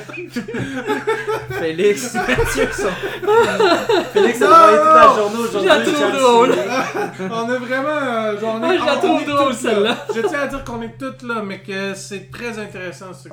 Félix, 1.52 2.14
Mathieu 2.28 2.70
sont. 2.72 2.88
Félix 4.14 4.42
a 4.42 4.46
travaillé 4.48 4.78
toute 4.78 4.96
la 4.96 5.16
journée 5.16 5.38
aujourd'hui. 5.40 5.62
Je 5.62 5.68
la 5.68 5.80
trouve 5.82 6.20
drôle. 6.20 6.54
On 7.32 7.50
a 7.50 7.58
vraiment. 7.58 7.90
euh, 7.90 8.40
genre, 8.40 8.56
on 8.56 8.64
Ah, 8.64 8.74
est- 8.74 8.78
je 8.80 8.86
la 8.86 8.98
on- 8.98 9.10
on 9.16 9.20
est 9.20 9.26
drôle, 9.26 9.54
celle-là. 9.54 10.06
Je 10.16 10.22
tiens 10.22 10.42
à 10.42 10.48
dire 10.48 10.64
qu'on 10.64 10.82
est 10.82 10.98
toutes 10.98 11.24
là, 11.24 11.42
mais 11.46 11.60
que 11.60 11.94
c'est 11.96 12.30
très 12.32 12.58
intéressant 12.60 13.08
ce. 13.14 13.30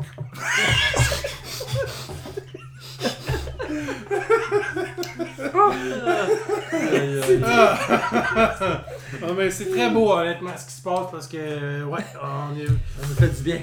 Ah, 9.22 9.32
mais 9.36 9.50
c'est 9.50 9.70
très 9.70 9.90
beau, 9.90 10.12
honnêtement, 10.12 10.50
ce 10.56 10.66
qui 10.66 10.72
se 10.72 10.82
passe 10.82 11.06
parce 11.10 11.26
que, 11.26 11.36
ouais, 11.84 12.04
on 12.22 12.58
est. 12.58 12.66
Ça 12.66 13.06
nous 13.08 13.14
fait 13.14 13.28
du 13.36 13.42
bien. 13.42 13.58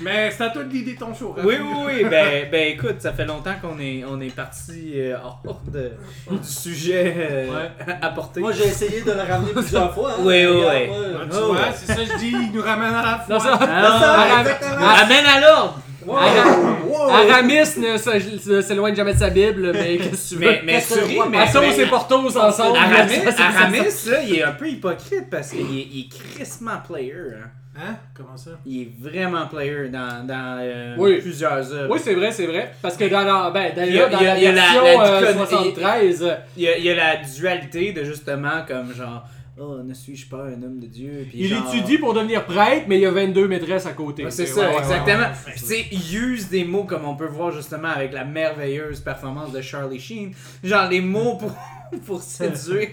Mais 0.00 0.30
c'est 0.30 0.44
à 0.44 0.50
toi 0.50 0.64
de 0.64 0.68
guider 0.70 0.94
ton 0.96 1.14
show. 1.14 1.34
Oui, 1.44 1.56
oui, 1.60 1.76
oui. 1.86 2.04
Ben, 2.08 2.48
ben 2.50 2.72
écoute, 2.72 2.96
ça 3.00 3.12
fait 3.12 3.24
longtemps 3.26 3.54
qu'on 3.60 3.78
est, 3.78 4.02
on 4.08 4.20
est 4.20 4.34
parti 4.34 4.92
euh, 4.96 5.16
hors 5.22 5.60
de, 5.70 5.92
du 6.30 6.48
sujet 6.48 7.14
euh, 7.30 7.68
apporté. 8.00 8.40
Moi, 8.40 8.52
j'ai 8.52 8.66
essayé 8.66 9.02
de 9.02 9.12
le 9.12 9.20
ramener 9.20 9.52
plusieurs 9.52 9.92
fois. 9.94 10.12
hein. 10.12 10.20
Oui, 10.20 10.46
oui, 10.46 10.62
oui. 10.66 10.90
Ah, 10.90 11.24
tu 11.30 11.36
Oh, 11.40 11.46
vois, 11.48 11.56
ouais. 11.56 11.62
c'est 11.76 11.86
ça 11.86 11.94
que 11.96 12.04
je 12.12 12.16
dis, 12.18 12.30
il 12.32 12.52
nous 12.52 12.62
ramène 12.62 12.94
à 12.94 13.02
la 13.02 13.18
foi. 13.18 13.34
Non, 13.34 13.40
ça. 13.40 13.58
Ah, 13.60 13.98
ça, 14.00 14.12
Ara- 14.20 14.40
exactement. 14.40 14.88
Amène 14.88 15.26
à 15.26 15.40
l'ordre! 15.40 15.78
Wow. 16.06 16.16
Ara- 16.16 16.78
Wow. 16.86 17.08
Aramis 17.10 17.76
ne 17.78 18.60
s'éloigne 18.62 18.94
jamais 18.94 19.14
de 19.14 19.18
sa 19.18 19.30
Bible, 19.30 19.72
mais 19.72 19.96
qu'est-ce 19.98 20.34
que 20.34 20.34
tu 20.40 20.44
veux? 20.44 20.50
Mais, 20.50 20.62
mais 20.64 20.80
souris, 20.80 21.18
mais. 21.30 21.38
Athos 21.38 21.60
mais- 21.60 21.78
et 21.80 21.86
Portos 21.86 22.36
ensemble. 22.36 22.76
Aramis, 22.78 23.14
ça, 23.24 23.32
c'est- 23.32 23.42
Aramis, 23.42 23.78
là, 23.78 24.22
il 24.26 24.34
est 24.36 24.42
un 24.42 24.52
peu 24.52 24.68
hypocrite 24.68 25.30
parce 25.30 25.50
qu'il 25.50 25.60
est, 25.60 25.86
il 25.92 26.00
est 26.06 26.08
crissement 26.36 26.78
player. 26.86 27.14
Hein. 27.34 27.48
Hein? 27.74 27.96
Comment 28.14 28.36
ça? 28.36 28.50
Il 28.66 28.82
est 28.82 28.88
vraiment 29.00 29.46
player 29.46 29.88
dans, 29.88 30.26
dans 30.26 30.58
euh, 30.60 30.94
Oui. 30.98 31.20
plusieurs 31.22 31.72
œuvres. 31.72 31.94
Oui, 31.94 31.98
c'est 32.04 32.14
vrai, 32.14 32.30
c'est 32.30 32.46
vrai. 32.46 32.70
Parce 32.82 32.98
que 32.98 33.04
dans 33.04 33.22
la, 33.22 33.50
ben, 33.50 33.62
Il 33.62 33.94
y 33.94 34.00
a- 34.00 34.08
d'ailleurs, 34.08 34.10
dans 34.10 34.18
il 34.18 34.24
y 34.24 34.26
a- 34.28 34.34
la 34.34 34.38
il 34.38 34.42
y 34.44 34.46
a 34.46 34.52
la- 34.52 34.60
version 34.60 34.82
la 34.82 35.06
euh, 35.06 35.20
dicon- 35.32 35.46
73, 35.46 36.22
euh, 36.22 36.34
Il 36.58 36.62
y, 36.64 36.68
a, 36.68 36.76
il 36.76 36.84
y 36.84 36.90
a 36.90 36.94
la 36.94 37.16
dualité 37.16 37.92
de 37.92 38.04
justement 38.04 38.62
comme 38.68 38.92
genre 38.94 39.24
Oh, 39.58 39.82
ne 39.84 39.92
suis-je 39.92 40.28
pas 40.28 40.44
un 40.46 40.62
homme 40.62 40.80
de 40.80 40.86
Dieu? 40.86 41.26
Puis 41.28 41.40
il 41.40 41.48
genre- 41.48 41.74
étudie 41.74 41.98
pour 41.98 42.14
devenir 42.14 42.46
prêtre, 42.46 42.86
mais 42.88 42.96
il 42.96 43.02
y 43.02 43.06
a 43.06 43.10
22 43.10 43.46
maîtresses 43.48 43.84
à 43.84 43.92
côté. 43.92 44.24
Ouais, 44.24 44.30
c'est 44.30 44.46
ça, 44.46 44.70
ouais, 44.70 44.78
exactement. 44.78 45.24
ouais. 45.46 45.52
Tu 45.54 45.58
sais, 45.58 45.86
il 45.92 46.16
use 46.16 46.48
des 46.48 46.64
mots 46.64 46.84
comme 46.84 47.04
on 47.04 47.16
peut 47.16 47.26
voir 47.26 47.50
justement 47.52 47.88
avec 47.88 48.12
la 48.12 48.24
merveilleuse 48.24 49.00
performance 49.00 49.52
de 49.52 49.60
Charlie 49.60 50.00
Sheen. 50.00 50.32
Genre 50.64 50.88
les 50.88 51.02
mots 51.02 51.36
pour, 51.36 51.52
pour 52.06 52.22
séduire. 52.22 52.88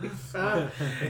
Mais 0.02 0.08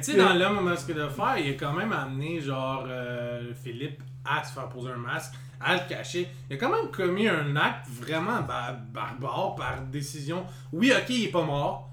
tu 0.01 0.03
sais, 0.12 0.16
dans 0.16 0.34
l'homme 0.34 0.59
au 0.59 0.62
masque 0.62 0.93
de 0.93 1.07
fer, 1.09 1.36
il 1.38 1.51
a 1.51 1.55
quand 1.55 1.72
même 1.72 1.93
amené, 1.93 2.41
genre, 2.41 2.84
euh, 2.88 3.53
Philippe 3.62 4.03
à 4.24 4.43
se 4.43 4.53
faire 4.53 4.68
poser 4.68 4.91
un 4.91 4.97
masque, 4.97 5.34
à 5.61 5.74
le 5.74 5.80
cacher. 5.88 6.26
Il 6.51 6.57
a 6.57 6.59
quand 6.59 6.70
même 6.70 6.91
commis 6.91 7.28
un 7.28 7.55
acte 7.55 7.86
vraiment 7.88 8.41
ba- 8.43 8.76
barbare 8.93 9.55
par 9.57 9.80
décision. 9.82 10.45
Oui, 10.72 10.93
ok, 10.97 11.09
il 11.11 11.24
est 11.26 11.28
pas 11.30 11.43
mort. 11.45 11.89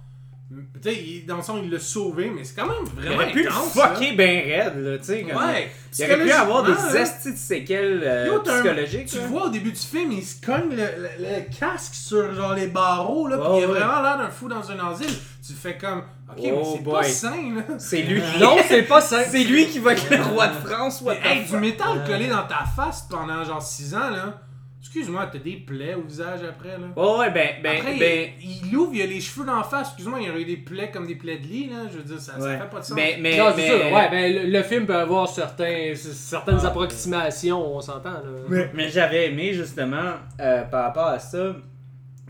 Tu 0.49 0.81
sais, 0.81 0.95
il- 0.95 1.25
dans 1.25 1.35
le 1.37 1.41
sens, 1.43 1.59
il 1.61 1.69
l'a 1.69 1.77
sauvé, 1.79 2.31
mais 2.33 2.45
c'est 2.45 2.55
quand 2.55 2.67
même 2.67 2.77
Il 2.85 3.01
vraiment 3.01 3.15
aurait 3.15 3.31
pu 3.33 3.45
intense, 3.47 3.73
fucker 3.73 4.13
ben 4.15 4.39
raide, 4.45 4.77
là, 4.77 4.97
tu 4.97 5.03
sais. 5.03 5.23
comme- 5.23 5.35
Ouais. 5.43 5.69
Il 5.99 6.05
aurait 6.05 6.23
pu 6.23 6.31
avoir 6.31 6.63
des 6.63 6.71
là. 6.71 7.01
estis 7.01 7.33
de 7.33 7.37
séquelles 7.37 8.01
euh, 8.05 8.27
Yo, 8.27 8.39
t'as 8.39 8.53
un- 8.59 8.61
psychologiques. 8.61 9.07
Tu 9.07 9.17
vois 9.19 9.47
au 9.47 9.49
début 9.49 9.71
du 9.73 9.79
film, 9.79 10.13
il 10.13 10.23
se 10.23 10.39
cogne 10.45 10.69
le, 10.69 10.77
le- 10.77 11.09
le 11.19 11.59
casque 11.59 11.95
sur 11.95 12.33
genre 12.33 12.53
les 12.53 12.67
barreaux, 12.67 13.27
là, 13.27 13.35
Ouais, 13.37 13.43
pis 13.43 13.57
il 13.57 13.63
a 13.65 13.67
ouais. 13.67 13.79
vraiment 13.79 14.01
l'air 14.01 14.17
d'un 14.19 14.29
fou 14.29 14.47
dans 14.47 14.71
un 14.71 14.89
asile. 14.89 15.13
Tu 15.45 15.51
fais 15.53 15.77
comme, 15.77 15.99
ok, 16.29 16.37
mais 16.37 16.53
Oh 16.55 16.71
c'est 16.77 16.83
boy. 16.83 16.93
pas 16.93 17.03
sain, 17.03 17.53
là. 17.55 17.63
C'est 17.77 18.01
lui 18.03 18.21
qui... 18.21 18.39
Non, 18.39 18.55
c'est 18.67 18.83
pas 18.83 19.01
ça. 19.01 19.25
C'est 19.25 19.43
lui 19.43 19.67
qui 19.67 19.79
va 19.79 19.93
être 19.93 20.09
le 20.09 20.21
roi 20.23 20.47
de 20.47 20.65
France, 20.65 21.01
Mais, 21.05 21.15
the 21.19 21.25
hey, 21.25 21.45
du 21.45 21.57
métal 21.57 22.05
collé 22.07 22.27
dans 22.27 22.43
ta 22.47 22.63
face 22.73 23.05
pendant 23.09 23.43
genre 23.43 23.61
6 23.61 23.93
ans, 23.95 24.09
là. 24.11 24.39
Excuse-moi, 24.79 25.27
t'as 25.31 25.39
des 25.39 25.57
plaies 25.57 25.95
au 25.95 26.01
visage 26.03 26.39
après, 26.43 26.77
là? 26.77 26.87
Ouais, 26.95 27.19
ouais, 27.19 27.31
ben, 27.31 27.49
ben, 27.63 27.77
Après, 27.77 27.97
ben... 27.97 28.29
il, 28.41 28.67
il 28.67 28.75
ouvre, 28.77 28.93
il 28.93 29.01
a 29.01 29.05
les 29.05 29.19
cheveux 29.19 29.45
d'en 29.45 29.63
face. 29.63 29.87
Excuse-moi, 29.89 30.19
il 30.21 30.27
y 30.27 30.29
aurait 30.29 30.41
eu 30.43 30.45
des 30.45 30.57
plaies 30.57 30.91
comme 30.91 31.07
des 31.07 31.15
plaies 31.15 31.39
de 31.39 31.47
lit, 31.47 31.67
là. 31.69 31.87
Je 31.91 31.97
veux 31.97 32.03
dire, 32.03 32.19
ça, 32.19 32.33
ça 32.33 32.39
ouais. 32.39 32.57
fait 32.57 32.69
pas 32.69 32.79
de 32.79 32.85
sens. 32.85 32.95
Mais, 32.95 33.17
mais, 33.19 33.37
Non, 33.37 33.53
mais- 33.55 33.67
sûr. 33.67 33.91
Ouais, 33.91 34.09
ben, 34.09 34.33
le, 34.45 34.51
le 34.51 34.63
film 34.63 34.85
peut 34.85 34.95
avoir 34.95 35.27
certains, 35.27 35.93
certaines 35.95 36.59
Ah, 36.63 36.67
approximations, 36.67 37.75
on 37.75 37.81
s'entend. 37.81 38.11
là. 38.11 38.21
Mais, 38.49 38.69
mais 38.73 38.89
j'avais 38.89 39.27
aimé 39.27 39.51
justement 39.53 40.13
euh, 40.39 40.63
par 40.63 40.83
rapport 40.85 41.07
à 41.07 41.19
ça 41.19 41.55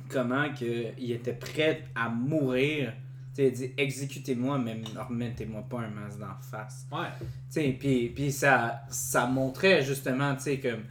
comment 0.10 0.46
que 0.58 0.86
il 0.98 1.12
était 1.12 1.34
prêt 1.34 1.84
à 1.96 2.10
mourir. 2.10 2.94
Tu 3.36 3.44
sais, 3.44 3.48
il 3.50 3.54
dit 3.54 3.72
exécutez-moi, 3.78 4.58
mais 4.58 4.78
remettez-moi 5.08 5.64
pas 5.70 5.80
un 5.82 5.90
masque 5.90 6.20
d'en 6.20 6.28
face. 6.50 6.88
Ouais. 6.92 7.08
Tu 7.20 7.26
sais, 7.62 7.76
puis, 7.80 8.10
puis 8.10 8.32
ça, 8.32 8.82
ça 8.90 9.26
montrait 9.28 9.84
justement, 9.84 10.34
tu 10.36 10.44
sais, 10.44 10.58
comme 10.60 10.84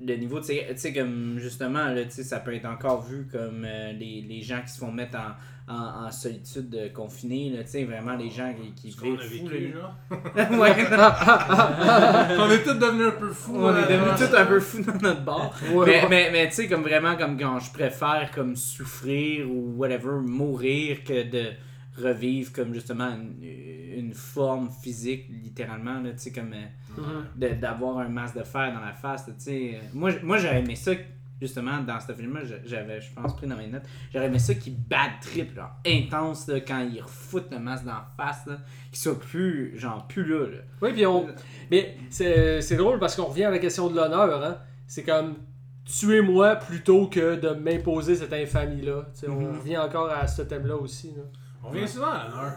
le 0.00 0.16
niveau, 0.16 0.40
tu 0.40 0.54
sais, 0.76 0.92
comme 0.92 1.38
justement, 1.38 1.86
là, 1.86 2.02
ça 2.08 2.40
peut 2.40 2.54
être 2.54 2.66
encore 2.66 3.02
vu 3.02 3.26
comme 3.30 3.64
euh, 3.64 3.92
les, 3.92 4.24
les 4.28 4.42
gens 4.42 4.60
qui 4.60 4.72
se 4.72 4.78
font 4.78 4.90
mettre 4.90 5.16
en, 5.16 5.72
en, 5.72 6.06
en 6.06 6.10
solitude 6.10 6.74
euh, 6.74 6.88
confinée, 6.90 7.50
là, 7.50 7.62
tu 7.62 7.70
sais, 7.70 7.84
vraiment 7.84 8.16
les 8.16 8.30
gens 8.30 8.52
qui, 8.54 8.72
qui 8.74 8.92
Ce 8.92 9.00
qu'on 9.00 9.16
a 9.16 9.24
vivent 9.24 9.48
vécu, 9.48 9.74
là. 9.74 9.96
là. 10.36 10.50
ouais, 10.58 12.36
On 12.38 12.50
est 12.50 12.62
tous 12.62 12.74
devenus 12.74 13.06
un 13.06 13.10
peu 13.12 13.30
fous. 13.30 13.56
on 13.56 13.74
est 13.76 13.84
euh, 13.84 13.88
devenus 13.88 14.14
tous 14.18 14.36
un 14.36 14.46
peu 14.46 14.60
fous 14.60 14.82
dans 14.82 14.98
notre 15.00 15.22
bar. 15.22 15.54
Ouais, 15.72 15.86
mais, 15.86 16.02
ouais. 16.02 16.06
mais, 16.10 16.30
mais 16.32 16.48
tu 16.48 16.54
sais, 16.54 16.68
comme 16.68 16.82
vraiment, 16.82 17.16
comme 17.16 17.38
quand 17.38 17.60
je 17.60 17.72
préfère 17.72 18.30
comme 18.34 18.56
souffrir 18.56 19.48
ou 19.48 19.74
whatever, 19.76 20.20
mourir 20.24 21.04
que 21.04 21.22
de 21.22 21.52
revivre 21.96 22.52
comme 22.52 22.74
justement 22.74 23.08
une, 23.10 23.42
une 23.42 24.14
forme 24.14 24.68
physique, 24.82 25.26
littéralement, 25.28 26.00
là, 26.00 26.10
tu 26.12 26.18
sais, 26.18 26.32
comme 26.32 26.52
euh, 26.98 27.22
d'avoir 27.56 27.98
un 27.98 28.08
masque 28.08 28.36
de 28.38 28.42
fer 28.44 28.72
dans 28.72 28.80
la 28.84 28.92
face, 28.92 29.26
là, 29.28 29.34
tu 29.34 29.44
sais. 29.44 29.80
Moi, 29.92 30.10
j- 30.10 30.18
moi 30.22 30.38
j'aurais 30.38 30.60
aimé 30.60 30.74
ça, 30.76 30.92
justement, 31.40 31.80
dans 31.82 32.00
ce 32.00 32.12
film-là, 32.12 32.40
je- 32.44 32.68
j'avais, 32.68 33.00
je 33.00 33.12
pense, 33.12 33.36
pris 33.36 33.46
dans 33.46 33.56
mes 33.56 33.66
notes, 33.68 33.84
j'aurais 34.12 34.26
aimé 34.26 34.38
ça 34.38 34.54
qui 34.54 34.70
bad 34.70 35.10
trip, 35.20 35.54
genre, 35.54 35.70
intense, 35.86 36.48
là, 36.48 36.60
quand 36.60 36.80
il 36.80 37.00
refoute 37.00 37.50
le 37.50 37.58
masque 37.58 37.84
dans 37.84 37.92
la 37.92 38.06
face, 38.16 38.46
là, 38.46 38.58
qu'il 38.90 38.98
soit 38.98 39.18
plus, 39.20 39.78
genre, 39.78 40.06
plus 40.08 40.24
là, 40.24 40.46
là. 40.46 40.58
Oui, 40.82 40.92
puis 40.92 41.06
on. 41.06 41.26
Mais 41.70 41.96
c'est 42.10 42.60
c'est 42.60 42.76
drôle 42.76 42.98
parce 42.98 43.14
qu'on 43.16 43.24
revient 43.26 43.44
à 43.44 43.50
la 43.50 43.58
question 43.58 43.88
de 43.88 43.96
l'honneur. 43.96 44.44
Hein? 44.44 44.58
C'est 44.86 45.02
comme 45.04 45.36
tuez-moi 45.84 46.56
plutôt 46.56 47.08
que 47.08 47.36
de 47.36 47.50
m'imposer 47.50 48.16
cette 48.16 48.32
infamie-là. 48.32 49.06
Tu 49.14 49.20
sais, 49.20 49.28
On 49.28 49.38
Mhm. 49.40 49.58
revient 49.58 49.78
encore 49.78 50.10
à 50.10 50.26
ce 50.26 50.42
thème-là 50.42 50.76
aussi. 50.76 51.12
là. 51.16 51.22
On 51.64 51.70
revient 51.70 51.88
souvent 51.88 52.12
à 52.12 52.24
l'honneur. 52.28 52.52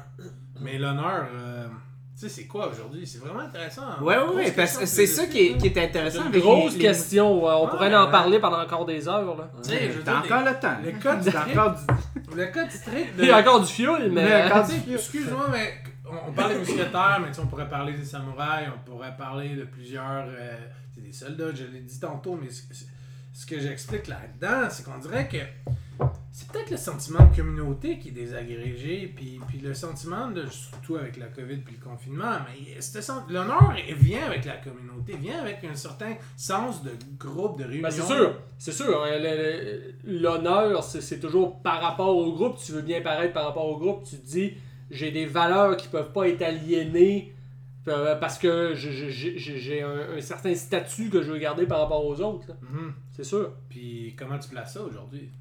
Mais 0.60 0.78
l'honneur, 0.78 1.28
euh, 1.34 1.68
tu 2.16 2.22
sais, 2.22 2.30
c'est 2.30 2.45
quoi 2.47 2.68
aujourd'hui? 2.70 3.05
C'est 3.05 3.20
vraiment 3.20 3.41
intéressant. 3.41 3.84
hein? 3.84 4.01
Ouais, 4.01 4.18
ouais, 4.18 4.51
parce 4.51 4.78
que 4.78 4.86
c'est 4.86 5.05
ça 5.08 5.28
qui 5.28 5.39
est, 5.39 5.58
qui 5.58 5.68
est 5.68 5.74
C'est 5.74 5.84
intéressant 5.86 6.26
une 6.32 6.39
grosse 6.39 6.74
les- 6.74 6.80
question. 6.80 7.43
ouais. 7.45 7.51
On 7.53 7.66
Ouais, 7.66 7.70
pourrait 7.70 7.95
en 7.95 8.05
ouais. 8.05 8.12
parler 8.12 8.39
pendant 8.39 8.60
encore 8.62 8.86
des 8.86 9.08
heures. 9.08 9.38
Là. 9.38 9.49
Tu 9.64 9.70
sais, 9.70 9.88
je 9.91 9.97
veux 9.99 10.03
T'as 10.03 10.20
encore 10.20 10.43
le 10.43 10.60
temps. 10.60 10.78
le 10.84 10.91
code 11.01 11.24
T'as 11.24 11.32
strict. 11.41 11.58
encore 11.58 11.76
du... 11.76 12.36
Le 12.36 12.45
code 12.47 12.72
strict 12.72 13.14
Il 13.20 13.26
y 13.26 13.32
a 13.32 13.38
encore 13.38 13.62
du 13.62 13.68
fioul, 13.72 14.10
mais. 14.12 14.49
Excuse-moi, 14.91 15.47
mais 15.51 15.74
on, 16.05 16.30
on 16.30 16.34
parle 16.34 16.53
des 16.53 16.60
mousquetaires, 16.60 17.20
mais 17.22 17.28
tu 17.28 17.34
sais, 17.36 17.41
on 17.41 17.47
pourrait 17.47 17.70
parler 17.70 17.93
des 17.93 18.03
samouraïs, 18.05 18.68
on 18.76 18.89
pourrait 18.89 19.16
parler 19.16 19.55
de 19.55 19.64
plusieurs. 19.66 20.26
euh, 20.28 20.58
c'est 20.95 21.01
des 21.03 21.14
soldats, 21.14 21.53
je 21.53 21.66
l'ai 21.66 21.82
dit 21.82 21.99
tantôt, 21.99 22.38
mais 22.41 22.49
ce 22.49 23.45
que 23.45 23.60
j'explique 23.60 24.08
là-dedans, 24.08 24.68
c'est 24.72 24.84
qu'on 24.84 24.97
dirait 24.97 25.28
que 25.28 25.38
c'est 26.38 26.52
peut-être 26.52 26.70
le 26.70 26.78
sentiment 26.78 27.26
de 27.26 27.36
communauté 27.36 27.98
qui 27.98 28.10
est 28.10 28.12
désagrégé, 28.12 29.12
puis, 29.16 29.40
puis 29.48 29.58
le 29.58 29.74
sentiment 29.74 30.30
de. 30.30 30.46
surtout 30.46 30.96
avec 30.98 31.18
la 31.18 31.26
COVID 31.30 31.58
puis 31.58 31.76
le 31.82 31.84
confinement, 31.84 32.38
mais 32.46 32.78
l'honneur 33.34 33.74
vient 33.98 34.24
avec 34.28 34.46
la 34.46 34.58
communauté, 34.58 35.18
vient 35.18 35.40
avec 35.40 35.64
un 35.64 35.74
certain 35.74 36.14
sens 36.36 36.84
de 36.84 36.92
groupe, 37.18 37.58
de 37.58 37.64
réunion. 37.64 37.82
Ben, 37.82 37.90
c'est 37.90 38.04
sûr, 38.04 38.36
c'est 38.60 38.72
sûr. 38.72 39.04
hein, 39.04 39.18
L'honneur, 40.04 40.84
c'est 40.84 41.20
toujours 41.20 41.60
par 41.64 41.82
rapport 41.82 42.16
au 42.16 42.32
groupe. 42.32 42.58
Tu 42.64 42.72
veux 42.72 42.84
bien 42.84 43.02
paraître 43.02 43.34
par 43.34 43.46
rapport 43.46 43.66
au 43.66 43.80
groupe. 43.80 44.04
Tu 44.04 44.18
te 44.18 44.26
dis, 44.28 44.54
j'ai 44.92 45.10
des 45.10 45.26
valeurs 45.26 45.76
qui 45.76 45.88
peuvent 45.88 46.14
pas 46.14 46.28
être 46.30 46.44
aliénées 46.44 47.34
euh, 47.88 48.16
parce 48.16 48.38
que 48.38 48.76
j'ai 48.76 49.82
un, 49.82 50.18
un 50.18 50.22
certain 50.22 50.54
statut 50.54 51.10
que 51.10 51.24
je 51.24 51.32
veux 51.32 51.40
garder 51.40 51.66
par 51.66 51.80
rapport 51.80 52.06
aux 52.06 52.22
autres. 52.22 52.52
Mhm. 52.62 52.94
C'est 53.12 53.24
sûr. 53.24 53.54
Puis 53.70 54.16
comment 54.16 54.38
tu 54.38 54.50
places 54.50 54.76
ça 54.76 54.84
aujourd'hui? 54.84 55.32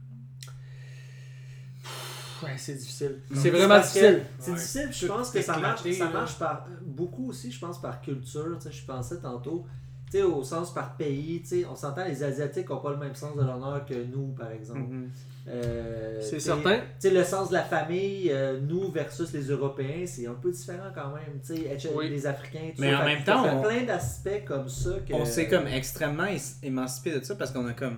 Ouais, 2.42 2.50
c'est 2.56 2.74
difficile. 2.74 3.20
C'est 3.34 3.50
vraiment 3.50 3.78
difficile. 3.78 4.22
C'est 4.38 4.50
Ouais. 4.50 4.56
difficile, 4.56 4.88
je 4.92 5.06
pense 5.06 5.30
que 5.30 5.40
ça 5.42 5.56
marche, 5.58 5.90
ça 5.92 6.08
marche 6.10 6.38
par 6.38 6.66
beaucoup 6.84 7.30
aussi, 7.30 7.50
je 7.50 7.58
pense, 7.58 7.80
par 7.80 8.00
culture. 8.00 8.56
tu 8.60 8.68
sais, 8.68 8.72
Je 8.72 8.84
pensais 8.84 9.18
tantôt, 9.18 9.64
tu 10.10 10.18
sais, 10.18 10.22
au 10.22 10.42
sens 10.44 10.72
par 10.74 10.96
pays. 10.96 11.40
tu 11.42 11.48
sais, 11.48 11.66
On 11.70 11.74
s'entend, 11.76 12.04
les 12.04 12.22
Asiatiques 12.22 12.68
n'ont 12.70 12.80
pas 12.80 12.90
le 12.90 12.98
même 12.98 13.14
sens 13.14 13.34
de 13.36 13.40
l'honneur 13.42 13.84
que 13.86 13.94
nous, 13.94 14.28
par 14.38 14.50
exemple. 14.50 14.80
Mhm. 14.80 15.10
Euh, 15.48 16.20
C'est 16.20 16.40
certain. 16.40 16.78
Tu 16.78 17.08
sais, 17.08 17.10
le 17.10 17.22
sens 17.24 17.48
de 17.50 17.54
la 17.54 17.62
famille, 17.62 18.30
euh, 18.32 18.60
nous 18.60 18.90
versus 18.90 19.32
les 19.32 19.44
Européens, 19.44 20.04
c'est 20.06 20.26
un 20.26 20.34
peu 20.34 20.50
différent 20.50 20.90
quand 20.94 21.14
même. 21.14 21.40
Tu 21.44 21.54
sais, 21.56 21.64
être- 21.66 21.94
Oui. 21.94 22.10
les 22.10 22.26
Africains, 22.26 22.70
tout 22.74 22.80
Mais 22.82 22.94
en 22.94 22.98
Fait 22.98 23.04
même 23.04 23.24
temps, 23.24 23.44
on- 23.58 23.62
plein 23.62 23.84
d'aspects 23.84 24.44
comme 24.44 24.68
ça. 24.68 24.90
Que... 25.06 25.14
On 25.14 25.24
s'est 25.24 25.46
comme 25.48 25.68
extrêmement 25.68 26.26
émancipé 26.62 27.12
de 27.18 27.24
ça 27.24 27.36
parce 27.36 27.52
qu'on 27.52 27.66
a 27.68 27.72
comme 27.74 27.96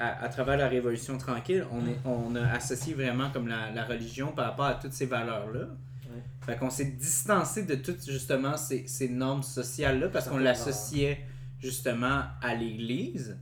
à, 0.00 0.24
à 0.24 0.28
travers 0.28 0.56
la 0.56 0.66
Révolution 0.68 1.16
tranquille, 1.18 1.64
on, 1.70 1.86
est, 1.86 1.98
on 2.04 2.34
a 2.34 2.48
associé 2.52 2.94
vraiment 2.94 3.30
comme 3.30 3.46
la, 3.48 3.70
la 3.70 3.84
religion 3.84 4.32
par 4.32 4.46
rapport 4.46 4.64
à 4.66 4.74
toutes 4.74 4.92
ces 4.94 5.06
valeurs-là. 5.06 5.60
Ouais. 5.60 6.22
Fait 6.40 6.56
qu'on 6.56 6.70
s'est 6.70 6.86
distancé 6.98 7.64
de 7.64 7.76
toutes 7.76 8.04
justement 8.10 8.56
ces, 8.56 8.86
ces 8.88 9.08
normes 9.08 9.42
sociales-là 9.44 10.08
parce 10.08 10.28
qu'on 10.28 10.38
l'associait 10.38 11.20
justement 11.60 12.22
à 12.42 12.54
l'Église. 12.54 13.38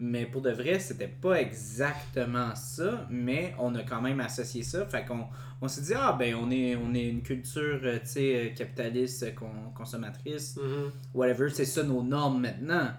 Mais 0.00 0.26
pour 0.26 0.42
de 0.42 0.50
vrai, 0.50 0.78
c'était 0.78 1.08
pas 1.08 1.40
exactement 1.40 2.54
ça, 2.54 3.04
mais 3.10 3.52
on 3.58 3.74
a 3.74 3.82
quand 3.82 4.00
même 4.00 4.20
associé 4.20 4.62
ça. 4.62 4.86
Fait 4.86 5.04
qu'on 5.04 5.26
on 5.60 5.66
s'est 5.66 5.80
dit, 5.82 5.92
ah 5.96 6.14
ben 6.16 6.36
on 6.36 6.52
est, 6.52 6.76
on 6.76 6.94
est 6.94 7.08
une 7.08 7.20
culture 7.22 7.80
euh, 7.82 7.98
tu 7.98 8.06
sais, 8.06 8.36
euh, 8.36 8.54
capitaliste, 8.54 9.34
con- 9.34 9.72
consommatrice, 9.74 10.56
Mhm. 10.56 10.92
whatever, 11.14 11.48
c'est 11.48 11.64
ça 11.64 11.82
nos 11.82 12.04
normes 12.04 12.40
maintenant. 12.40 12.90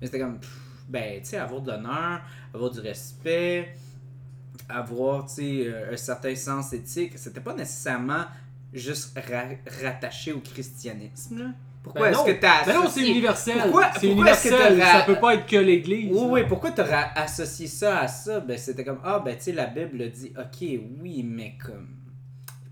Mais 0.00 0.06
c'était 0.06 0.20
comme, 0.20 0.40
pff, 0.40 0.60
ben, 0.88 1.20
tu 1.20 1.28
sais, 1.30 1.36
avoir 1.38 1.60
de 1.60 1.70
l'honneur, 1.72 2.20
avoir 2.54 2.70
du 2.70 2.80
respect, 2.80 3.74
avoir, 4.68 5.26
tu 5.26 5.34
sais, 5.34 5.66
euh, 5.66 5.92
un 5.92 5.96
certain 5.96 6.34
sens 6.34 6.72
éthique, 6.72 7.12
c'était 7.16 7.40
pas 7.40 7.54
nécessairement 7.54 8.24
juste 8.72 9.16
ra- 9.18 9.56
rattaché 9.82 10.32
au 10.32 10.40
christianisme, 10.40 11.38
là. 11.38 11.44
Pourquoi 11.82 12.06
Ben 12.06 12.10
est-ce 12.10 12.18
non. 12.18 12.24
que 12.24 12.32
t'as 12.40 12.64
Ben 12.64 12.74
non, 12.74 12.80
c'est 12.82 12.86
associé... 12.88 13.10
universel. 13.12 13.58
Pourquoi- 13.62 13.90
C'est 14.00 14.08
pourquoi 14.08 14.30
est-ce 14.32 14.48
universel. 14.48 14.82
Ça 14.82 15.02
peut 15.06 15.20
pas 15.20 15.34
être 15.34 15.46
que 15.46 15.56
l'Église. 15.56 16.10
Oui, 16.12 16.26
oui, 16.30 16.40
pourquoi 16.48 16.72
t'aurais 16.72 17.10
associé 17.14 17.68
ça 17.68 18.00
à 18.00 18.08
ça? 18.08 18.40
Ben, 18.40 18.58
c'était 18.58 18.84
comme, 18.84 18.98
ah, 19.04 19.20
ben, 19.24 19.36
tu 19.36 19.44
sais, 19.44 19.52
la 19.52 19.66
Bible 19.66 19.98
le 19.98 20.08
dit, 20.08 20.32
ok, 20.36 20.68
oui, 21.00 21.22
mais 21.22 21.54
comme, 21.64 21.86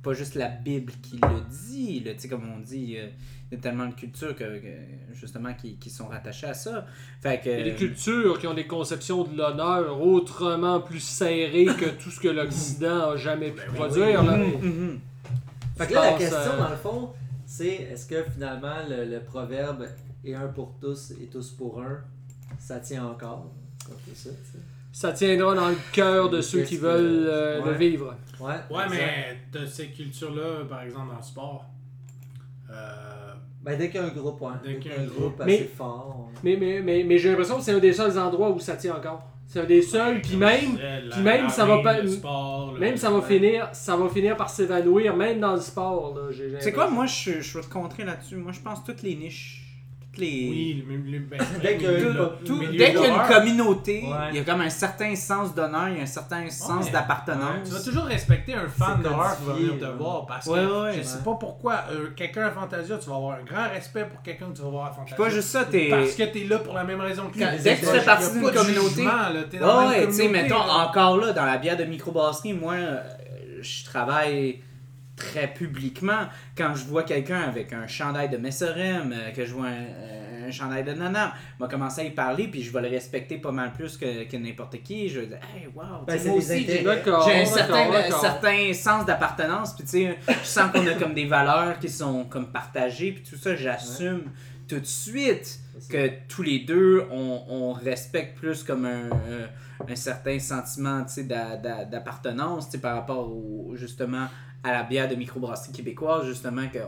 pas 0.02 0.14
juste 0.14 0.34
la 0.34 0.48
Bible 0.48 0.92
qui 1.00 1.16
le 1.18 1.42
dit, 1.48 2.00
là, 2.00 2.14
tu 2.14 2.20
sais, 2.22 2.28
comme 2.28 2.42
on 2.52 2.58
dit, 2.58 2.96
euh, 2.98 3.06
y 3.54 3.58
a 3.58 3.60
tellement 3.60 3.86
de 3.86 3.94
cultures 3.94 4.34
que, 4.34 4.58
que, 4.58 4.68
justement, 5.12 5.54
qui, 5.54 5.76
qui 5.76 5.90
sont 5.90 6.06
rattachées 6.06 6.46
à 6.46 6.54
ça. 6.54 6.86
Fait 7.22 7.40
que... 7.40 7.48
Il 7.50 7.58
y 7.58 7.60
a 7.60 7.64
des 7.64 7.74
cultures 7.74 8.38
qui 8.38 8.46
ont 8.46 8.54
des 8.54 8.66
conceptions 8.66 9.24
de 9.24 9.36
l'honneur 9.36 10.00
autrement 10.00 10.80
plus 10.80 11.00
serrées 11.00 11.66
que 11.66 11.90
tout 12.02 12.10
ce 12.10 12.20
que 12.20 12.28
l'Occident 12.28 13.10
a 13.10 13.16
jamais 13.16 13.50
pu 13.50 13.62
oui, 13.70 13.76
produire. 13.76 14.22
là. 14.22 14.36
Mhm, 14.36 14.62
mhm. 14.62 15.00
Fait 15.76 15.86
que 15.88 15.94
là, 15.94 16.12
la 16.12 16.18
question, 16.18 16.38
euh, 16.38 16.58
dans 16.58 16.70
le 16.70 16.76
fond, 16.76 17.10
c'est 17.46 17.66
est-ce 17.66 18.06
que 18.06 18.22
finalement 18.32 18.76
le, 18.88 19.04
le 19.04 19.20
proverbe 19.20 19.86
et 20.24 20.34
un 20.34 20.46
pour 20.46 20.74
tous 20.80 21.12
et 21.20 21.26
tous 21.26 21.50
pour 21.50 21.80
un, 21.82 21.98
ça 22.58 22.78
tient 22.80 23.06
encore? 23.06 23.50
Ça, 24.92 25.12
tiendra 25.12 25.54
dans 25.54 25.68
le 25.68 25.76
cœur 25.92 26.30
de 26.30 26.40
ceux 26.40 26.62
qui 26.62 26.76
veulent 26.76 27.26
euh, 27.28 27.64
le 27.64 27.72
ouais. 27.72 27.78
vivre. 27.78 28.16
Ouais, 28.38 28.54
Ouais, 28.70 28.84
mais 28.88 29.38
t'as 29.50 29.66
ces 29.66 29.88
cultures-là, 29.88 30.64
par 30.68 30.82
exemple, 30.82 31.08
dans 31.10 31.16
le 31.16 31.22
sport. 31.22 31.64
Euh, 32.70 33.23
Ben, 33.64 33.78
dès 33.78 33.88
qu'il 33.88 33.98
y 34.00 34.04
a 34.04 34.06
un 34.06 34.10
groupe, 34.10 34.40
ouais. 34.42 34.50
Dès 34.62 34.74
Dès 34.74 34.78
qu'il 34.78 34.92
y 34.92 34.94
a 34.94 35.00
un 35.00 35.04
groupe 35.04 35.42
Mais- 35.46 35.54
assez 35.54 35.64
fort. 35.64 36.28
Mais, 36.42 36.56
mais, 36.60 36.80
mais, 36.82 37.02
mais 37.02 37.16
j'ai 37.18 37.30
l'impression 37.30 37.56
que 37.56 37.62
c'est 37.62 37.72
un 37.72 37.78
des 37.78 37.94
seuls 37.94 38.18
endroits 38.18 38.50
où 38.50 38.60
ça 38.60 38.76
tient 38.76 38.94
encore. 38.96 39.22
C'est 39.46 39.60
un 39.60 39.64
des 39.64 39.82
seuls, 39.82 40.20
puis 40.20 40.36
même, 40.36 40.78
puis 41.10 41.22
même, 41.22 41.48
ça 41.48 41.64
va 41.64 41.78
pas- 41.82 42.06
sport, 42.06 42.72
même 42.78 42.96
ça 42.96 43.10
va 43.10 43.20
finir, 43.22 43.68
ça 43.72 43.94
va 43.96 44.08
finir 44.08 44.36
par 44.36 44.50
s'évanouir, 44.50 45.16
même 45.16 45.38
dans 45.40 45.54
le 45.54 45.60
sport. 45.60 46.18
sais 46.60 46.72
quoi, 46.72 46.90
moi, 46.90 47.06
je, 47.06 47.40
je 47.40 47.58
vais 47.58 47.64
te 47.64 47.70
contrer 47.72 48.04
là-dessus. 48.04 48.36
Moi, 48.36 48.52
je 48.52 48.60
pense 48.60 48.80
que 48.80 48.86
toutes 48.92 49.02
les 49.02 49.14
niches, 49.14 49.63
les. 50.18 50.48
Oui, 50.50 50.84
ben, 51.28 51.38
Dès 51.62 51.76
qu'il 51.76 53.00
y 53.00 53.04
a 53.04 53.08
une 53.08 53.32
communauté, 53.34 54.02
Ouais. 54.04 54.28
il 54.30 54.36
y 54.36 54.38
a 54.40 54.44
comme 54.44 54.60
un 54.60 54.70
certain 54.70 55.14
sens 55.16 55.54
d'honneur, 55.54 55.88
il 55.88 55.96
y 55.96 56.00
a 56.00 56.02
un 56.02 56.06
certain 56.06 56.48
sens 56.50 56.86
Ouais. 56.86 56.90
d'appartenance. 56.92 57.68
Tu 57.68 57.70
vas 57.72 57.80
toujours 57.82 58.04
respecter 58.04 58.54
un 58.54 58.68
fan 58.68 59.02
d'horreur 59.02 59.36
qui 59.38 59.44
va 59.44 59.52
venir 59.54 59.78
te 59.78 59.96
voir 59.96 60.26
parce 60.26 60.48
que 60.48 60.92
je 60.96 61.02
sais 61.02 61.22
pas 61.24 61.34
pourquoi 61.34 61.84
euh, 61.90 62.08
quelqu'un 62.16 62.46
à 62.46 62.50
Fantasia, 62.50 62.96
tu 62.98 63.08
vas 63.10 63.16
avoir 63.16 63.38
un 63.38 63.42
grand 63.44 63.68
respect 63.68 64.04
pour 64.04 64.22
quelqu'un 64.22 64.46
que 64.46 64.56
tu 64.56 64.62
vas 64.62 64.68
voir 64.70 64.86
à 64.86 64.92
Fantasia. 64.92 65.16
Pas 65.16 65.30
juste 65.30 65.48
ça, 65.48 65.64
t'es. 65.64 65.88
Parce 65.90 66.14
que 66.14 66.22
t'es 66.24 66.44
là 66.44 66.58
pour 66.58 66.74
la 66.74 66.84
même 66.84 67.00
raison 67.00 67.28
que 67.28 67.38
lui. 67.38 67.44
Dès 67.62 67.74
que 67.76 67.80
tu 67.80 67.86
fais 67.86 68.04
partie 68.04 68.32
d'une 68.32 68.50
communauté- 68.50 69.04
Ouais, 69.06 70.06
tu 70.06 70.12
sais, 70.12 70.28
mettons, 70.28 70.56
encore 70.56 71.16
là, 71.18 71.32
dans 71.32 71.44
la 71.44 71.56
bière 71.58 71.76
de 71.76 71.84
microbrasserie, 71.84 72.52
moi, 72.54 72.74
euh, 72.74 73.00
je 73.62 73.84
travaille 73.84 74.60
très 75.16 75.52
publiquement. 75.52 76.26
Quand 76.56 76.74
je 76.74 76.84
vois 76.84 77.02
quelqu'un 77.04 77.40
avec 77.40 77.72
un 77.72 77.86
chandail 77.86 78.28
de 78.28 78.36
Messerem, 78.36 79.12
euh, 79.12 79.30
que 79.30 79.44
je 79.44 79.52
vois 79.54 79.66
un, 79.68 80.46
un 80.48 80.50
chandail 80.50 80.82
de 80.84 80.92
Nanam, 80.92 81.30
je 81.58 81.64
vais 81.64 81.70
commencer 81.70 82.00
à 82.00 82.04
y 82.04 82.10
parler, 82.10 82.48
puis 82.48 82.62
je 82.62 82.72
vais 82.72 82.82
le 82.82 82.88
respecter 82.88 83.38
pas 83.38 83.52
mal 83.52 83.72
plus 83.72 83.96
que, 83.96 84.24
que 84.24 84.36
n'importe 84.36 84.82
qui. 84.82 85.08
Je 85.08 85.20
vais 85.20 85.26
dire, 85.26 85.38
hey, 85.54 85.68
wow, 85.74 86.04
Ben, 86.06 86.14
tu 86.14 86.18
sais, 86.18 86.24
c'est 86.24 86.28
moi 86.30 86.38
aussi, 86.38 86.48
j'ai- 86.48 86.62
intérêts. 86.80 86.96
D'accord. 86.96 87.28
j'ai 87.28 87.40
un 87.42 87.44
certain, 87.46 87.90
d'accord. 87.90 88.20
certain 88.20 88.72
sens 88.74 89.06
d'appartenance, 89.06 89.74
puis 89.74 89.84
tu 89.84 89.90
sais, 89.90 90.18
je 90.28 90.46
sens 90.46 90.70
qu'on 90.72 90.86
a 90.86 90.94
comme 90.94 91.14
des 91.14 91.26
valeurs 91.26 91.78
qui 91.78 91.88
sont 91.88 92.24
comme 92.24 92.50
partagées, 92.50 93.12
puis 93.12 93.22
tout 93.22 93.36
ça, 93.36 93.54
j'assume 93.54 94.22
tout 94.68 94.80
de 94.80 94.84
suite 94.86 95.60
que 95.90 96.10
tous 96.28 96.42
les 96.42 96.60
deux, 96.60 97.04
on, 97.10 97.42
on 97.48 97.72
respecte 97.72 98.36
plus 98.38 98.62
comme 98.62 98.84
un, 98.86 99.10
un, 99.10 99.88
un 99.92 99.96
certain 99.96 100.38
sentiment 100.38 101.04
d'appartenance 101.90 102.66
tu 102.66 102.72
sais, 102.72 102.78
par 102.78 102.94
rapport 102.96 103.28
au, 103.30 103.72
justement 103.76 104.26
à 104.64 104.72
la 104.72 104.82
bière 104.82 105.08
de 105.08 105.14
microbrasserie 105.14 105.72
québécoise, 105.72 106.26
justement, 106.26 106.66
qu'on 106.68 106.80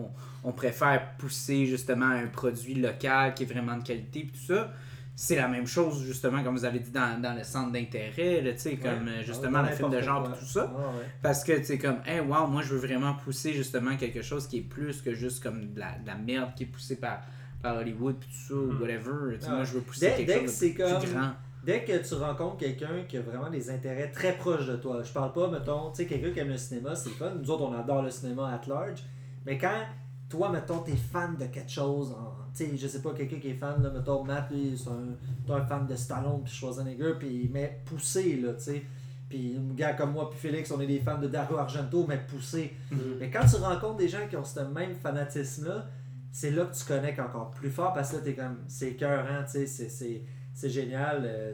on, 0.00 0.10
on 0.48 0.52
préfère 0.52 1.16
pousser 1.18 1.66
justement 1.66 2.06
un 2.06 2.26
produit 2.28 2.74
local 2.76 3.34
qui 3.34 3.42
est 3.42 3.46
vraiment 3.46 3.76
de 3.76 3.82
qualité, 3.82 4.20
puis 4.20 4.32
tout 4.32 4.54
ça. 4.54 4.70
C'est 5.16 5.36
la 5.36 5.46
même 5.46 5.66
chose, 5.66 6.02
justement, 6.04 6.42
comme 6.42 6.56
vous 6.56 6.64
avez 6.64 6.80
dit, 6.80 6.90
dans, 6.90 7.20
dans 7.20 7.34
le 7.36 7.44
centre 7.44 7.70
d'intérêt, 7.70 8.42
tu 8.54 8.58
sais, 8.58 8.76
comme 8.76 9.06
euh, 9.06 9.22
justement 9.22 9.62
Dans 9.62 9.68
le 9.68 9.74
film 9.76 9.88
de 9.90 10.00
genre, 10.00 10.28
tout 10.36 10.44
ça. 10.44 10.64
Ouais, 10.66 10.72
ouais. 10.72 11.08
Parce 11.22 11.44
que, 11.44 11.52
tu 11.58 11.64
sais, 11.66 11.78
comme, 11.78 11.98
hey, 12.04 12.18
wow, 12.18 12.48
moi, 12.48 12.62
je 12.62 12.74
veux 12.74 12.84
vraiment 12.84 13.14
pousser 13.14 13.52
justement 13.52 13.96
quelque 13.96 14.22
chose 14.22 14.48
qui 14.48 14.58
est 14.58 14.62
plus 14.62 15.02
que 15.02 15.14
juste 15.14 15.40
comme 15.40 15.72
de 15.72 15.78
la, 15.78 15.98
de 15.98 16.06
la 16.08 16.16
merde 16.16 16.50
qui 16.56 16.64
est 16.64 16.66
poussée 16.66 16.96
par, 16.96 17.20
par 17.62 17.76
Hollywood, 17.76 18.16
puis 18.18 18.28
tout 18.28 18.48
ça, 18.48 18.54
ou 18.54 18.72
Mhm. 18.72 18.80
whatever. 18.80 19.38
Ah. 19.46 19.50
moi, 19.50 19.62
je 19.64 19.74
veux 19.74 19.80
pousser 19.82 20.06
Dès- 20.10 20.16
quelque 20.16 20.26
dès 20.26 20.40
chose 20.46 20.58
que 20.60 20.66
de 20.66 20.72
plus 20.72 20.82
comme- 21.12 21.12
grand. 21.20 21.32
Dès 21.64 21.84
que 21.84 22.06
tu 22.06 22.14
rencontres 22.14 22.58
quelqu'un 22.58 23.04
qui 23.08 23.16
a 23.16 23.22
vraiment 23.22 23.48
des 23.50 23.70
intérêts 23.70 24.10
très 24.10 24.36
proches 24.36 24.66
de 24.66 24.76
toi, 24.76 25.02
je 25.02 25.12
parle 25.12 25.32
pas, 25.32 25.48
mettons, 25.48 25.90
tu 25.90 25.96
sais, 25.98 26.06
quelqu'un 26.06 26.30
qui 26.30 26.38
aime 26.40 26.48
le 26.48 26.56
cinéma, 26.58 26.94
c'est 26.94 27.08
le 27.10 27.14
fun. 27.14 27.32
Nous 27.40 27.50
autres, 27.50 27.62
on 27.64 27.72
adore 27.74 28.02
le 28.02 28.10
cinéma 28.10 28.48
at 28.52 28.68
large. 28.68 29.02
Mais 29.46 29.56
quand 29.58 29.82
toi, 30.28 30.50
mettons, 30.50 30.78
t'es 30.80 30.96
fan 30.96 31.36
de 31.36 31.46
quelque 31.46 31.70
chose, 31.70 32.10
en- 32.12 32.34
tu 32.54 32.66
sais, 32.66 32.76
je 32.76 32.86
sais 32.86 33.00
pas, 33.02 33.12
quelqu'un 33.14 33.38
qui 33.38 33.48
est 33.50 33.54
fan, 33.54 33.82
là, 33.82 33.90
mettons, 33.90 34.22
Matt, 34.24 34.50
lui, 34.50 34.76
c'est 34.76 34.90
un, 34.90 35.54
un 35.54 35.64
fan 35.64 35.86
de 35.86 35.94
Stallone 35.96 36.42
puis 36.44 36.52
Schwarzenegger, 36.52 37.14
puis 37.18 37.48
mais 37.52 37.80
poussé, 37.84 38.36
là, 38.36 38.52
tu 38.54 38.60
sais. 38.64 38.82
Puis 39.28 39.56
un 39.56 39.74
gars 39.74 39.94
comme 39.94 40.12
moi, 40.12 40.28
puis 40.30 40.38
Félix, 40.38 40.70
on 40.70 40.80
est 40.80 40.86
des 40.86 41.00
fans 41.00 41.18
de 41.18 41.28
Dario 41.28 41.56
Argento, 41.56 42.04
mais 42.06 42.18
poussé. 42.28 42.74
Mais 43.18 43.30
quand 43.30 43.46
tu 43.46 43.56
rencontres 43.56 43.96
des 43.96 44.08
gens 44.08 44.26
qui 44.28 44.36
ont 44.36 44.44
ce 44.44 44.60
même 44.60 44.94
fanatisme-là, 44.94 45.86
c'est 46.30 46.50
là 46.50 46.64
que 46.66 46.74
tu 46.76 46.84
connectes 46.84 47.20
encore 47.20 47.50
plus 47.52 47.70
fort 47.70 47.92
parce 47.94 48.10
que 48.10 48.16
là, 48.16 48.22
t'es 48.22 48.34
comme, 48.34 48.58
c'est 48.68 48.90
écœurant, 48.90 49.44
tu 49.44 49.66
sais, 49.66 49.88
c'est- 49.88 50.22
c'est 50.54 50.70
génial. 50.70 51.22
euh, 51.24 51.52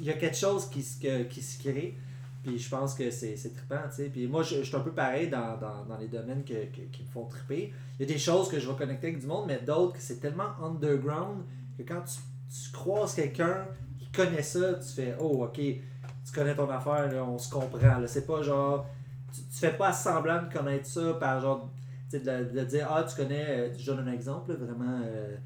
Il 0.00 0.04
y 0.04 0.10
a 0.10 0.14
quelque 0.14 0.36
chose 0.36 0.68
qui, 0.68 0.82
se- 0.82 1.22
qui 1.24 1.42
se 1.42 1.58
crée. 1.62 1.96
Puis 2.44 2.58
je 2.58 2.68
pense 2.68 2.94
que 2.94 3.10
c'est 3.10 3.34
trippant. 3.34 3.82
Puis 4.12 4.26
moi, 4.26 4.42
je, 4.42 4.62
suis 4.62 4.76
un 4.76 4.80
peu 4.80 4.92
pareil 4.92 5.28
dans, 5.28 5.56
dans, 5.58 5.84
dans 5.84 5.96
les 5.98 6.08
domaines 6.08 6.44
que, 6.44 6.52
que- 6.66 6.86
qui 6.92 7.02
me 7.02 7.08
font 7.08 7.24
tripper. 7.26 7.72
Il 7.98 8.06
y 8.06 8.10
a 8.10 8.12
des 8.14 8.18
choses 8.18 8.48
que 8.48 8.58
je 8.60 8.68
vais 8.70 8.76
connecter 8.76 9.08
avec 9.08 9.20
du 9.20 9.26
monde, 9.26 9.44
mais 9.48 9.58
d'autres 9.60 9.94
que 9.94 10.00
c'est 10.00 10.20
tellement 10.20 10.50
underground 10.62 11.42
que 11.76 11.82
quand 11.82 12.02
tu, 12.02 12.18
tu 12.50 12.70
croises 12.72 13.14
quelqu'un 13.14 13.66
qui 13.98 14.06
connaît 14.12 14.42
ça, 14.42 14.74
tu 14.74 14.88
fais 14.94 15.16
Oh, 15.20 15.44
ok, 15.44 15.54
tu 15.60 16.32
connais 16.34 16.54
ton 16.54 16.70
affaire, 16.70 17.10
on 17.28 17.38
se 17.38 17.50
comprend. 17.50 18.00
C'est 18.06 18.26
pas 18.26 18.42
genre. 18.42 18.86
Tu, 19.34 19.40
fais 19.50 19.76
pas 19.76 19.92
semblant 19.92 20.42
de 20.42 20.52
connaître 20.52 20.86
ça 20.86 21.14
par 21.14 21.40
genre. 21.40 21.68
De, 22.12 22.18
de 22.18 22.64
dire 22.64 22.86
Ah, 22.90 23.02
tu 23.04 23.16
connais. 23.16 23.44
euh, 23.48 23.74
Je 23.76 23.84
donne 23.92 24.08
un 24.08 24.12
exemple, 24.12 24.52
vraiment. 24.54 25.00
euh, 25.04 25.36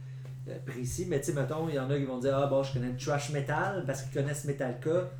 précis, 0.67 1.07
mais 1.09 1.21
tu 1.21 1.27
sais, 1.27 1.33
mettons, 1.41 1.69
il 1.69 1.75
y 1.75 1.79
en 1.79 1.89
a 1.91 1.97
qui 1.99 2.05
vont 2.05 2.19
dire 2.19 2.37
Ah, 2.37 2.47
bon, 2.47 2.63
je 2.63 2.73
connais 2.73 2.89
le 2.91 2.97
trash 2.97 3.31
metal 3.31 3.85
parce 3.87 4.03
qu'ils 4.03 4.13
connaissent 4.13 4.45
Metallica. 4.45 5.11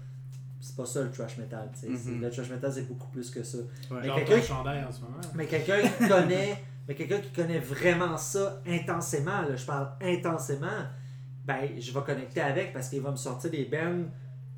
C'est 0.61 0.77
pas 0.77 0.87
ça 0.87 1.03
le 1.03 1.11
trash 1.11 1.39
metal, 1.39 1.69
tu 1.75 1.81
sais. 1.81 1.89
Mhm. 1.89 1.97
C'est- 1.99 2.11
Le 2.19 2.31
trash 2.31 2.51
metal, 2.51 2.73
c'est 2.73 2.89
beaucoup 2.89 3.09
plus 3.09 3.31
que 3.31 3.43
ça. 3.43 3.59
Mais 4.03 4.09
quelqu'un 4.15 4.35
qui- 4.41 4.47
en 4.85 4.93
ce 4.93 5.01
moment. 5.01 5.21
Mais 5.35 5.47
quelqu'un 5.47 5.81
qui 5.81 6.09
connaît, 6.09 6.63
mais 6.89 6.95
quelqu'un 6.95 7.19
qui 7.19 7.31
connaît 7.31 7.59
vraiment 7.59 8.17
ça 8.17 8.61
intensément, 8.67 9.43
là, 9.43 9.57
je 9.57 9.65
parle 9.67 9.89
intensément, 10.01 10.67
ben, 11.45 11.69
je 11.81 11.93
vais 11.93 12.01
connecter 12.07 12.41
avec 12.41 12.73
parce 12.73 12.89
qu'il 12.89 13.01
va 13.01 13.11
me 13.11 13.17
sortir 13.17 13.51
des 13.51 13.65
bands 13.65 14.05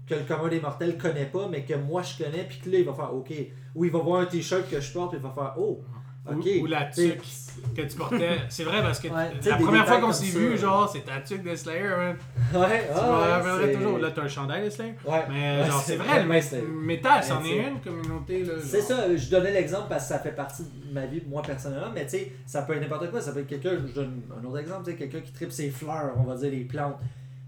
que 0.06 0.14
le 0.14 0.24
commun 0.24 0.48
des 0.48 0.60
mortels 0.60 0.98
connaît 0.98 1.24
pas, 1.24 1.48
mais 1.48 1.64
que 1.64 1.72
moi 1.74 2.02
je 2.02 2.22
connais, 2.22 2.44
puis 2.44 2.58
que 2.58 2.68
là, 2.68 2.78
il 2.80 2.84
va 2.84 2.92
faire 2.92 3.14
OK. 3.14 3.32
Ou 3.74 3.86
il 3.86 3.90
va 3.90 4.00
voir 4.00 4.20
un 4.20 4.26
t-shirt 4.26 4.68
que 4.68 4.78
je 4.80 4.92
porte, 4.92 5.12
puis 5.12 5.18
il 5.18 5.22
va 5.22 5.30
faire 5.32 5.54
Oh, 5.58 5.82
Ou- 6.26 6.66
la 6.66 6.84
T'sais, 6.86 7.18
tuque 7.18 7.74
que 7.76 7.82
tu 7.82 7.96
portais. 7.96 8.38
C'est 8.48 8.64
vrai 8.64 8.80
parce 8.82 8.98
que 8.98 9.08
Ouais, 9.08 9.30
la 9.44 9.56
première 9.56 9.86
fois 9.86 10.00
qu'on 10.00 10.12
s'est 10.12 10.26
vu, 10.26 10.56
genre, 10.56 10.88
c'est 10.90 11.04
ta 11.04 11.20
tuque 11.20 11.42
de 11.42 11.54
Slayer, 11.54 11.82
man. 11.88 12.16
Ouais, 12.54 12.88
Tu 12.88 13.00
me 13.00 13.62
ouais, 13.62 13.74
toujours. 13.74 13.98
Là, 13.98 14.10
t'as 14.10 14.22
un 14.22 14.28
chandail 14.28 14.64
de 14.64 14.70
Slayer. 14.70 14.94
Ouais. 15.06 15.22
Mais 15.28 15.60
Ouais, 15.60 15.66
genre, 15.66 15.82
c'est 15.82 15.96
vrai, 15.96 16.22
le 16.22 16.68
métal, 16.80 17.22
c'en 17.22 17.44
est 17.44 17.68
une 17.68 17.80
communauté. 17.80 18.44
C'est 18.62 18.80
ça, 18.80 19.14
je 19.14 19.30
donnais 19.30 19.52
l'exemple 19.52 19.86
parce 19.88 20.04
que 20.04 20.08
ça 20.08 20.18
fait 20.18 20.32
partie 20.34 20.62
de 20.62 20.92
ma 20.94 21.06
vie, 21.06 21.22
moi 21.28 21.42
personnellement, 21.42 21.90
mais 21.94 22.04
tu 22.04 22.10
sais, 22.10 22.32
ça 22.46 22.62
peut 22.62 22.74
être 22.74 22.80
n'importe 22.82 23.10
quoi. 23.10 23.20
Ça 23.20 23.32
peut 23.32 23.40
être 23.40 23.46
quelqu'un, 23.46 23.72
je 23.86 23.92
donne 23.92 24.22
un 24.40 24.44
autre 24.46 24.58
exemple, 24.58 24.84
tu 24.84 24.92
sais, 24.92 24.96
quelqu'un 24.96 25.20
qui 25.20 25.32
tripe 25.32 25.52
ses 25.52 25.70
fleurs, 25.70 26.12
on 26.18 26.22
va 26.22 26.36
dire 26.36 26.50
les 26.50 26.64
plantes. 26.64 26.96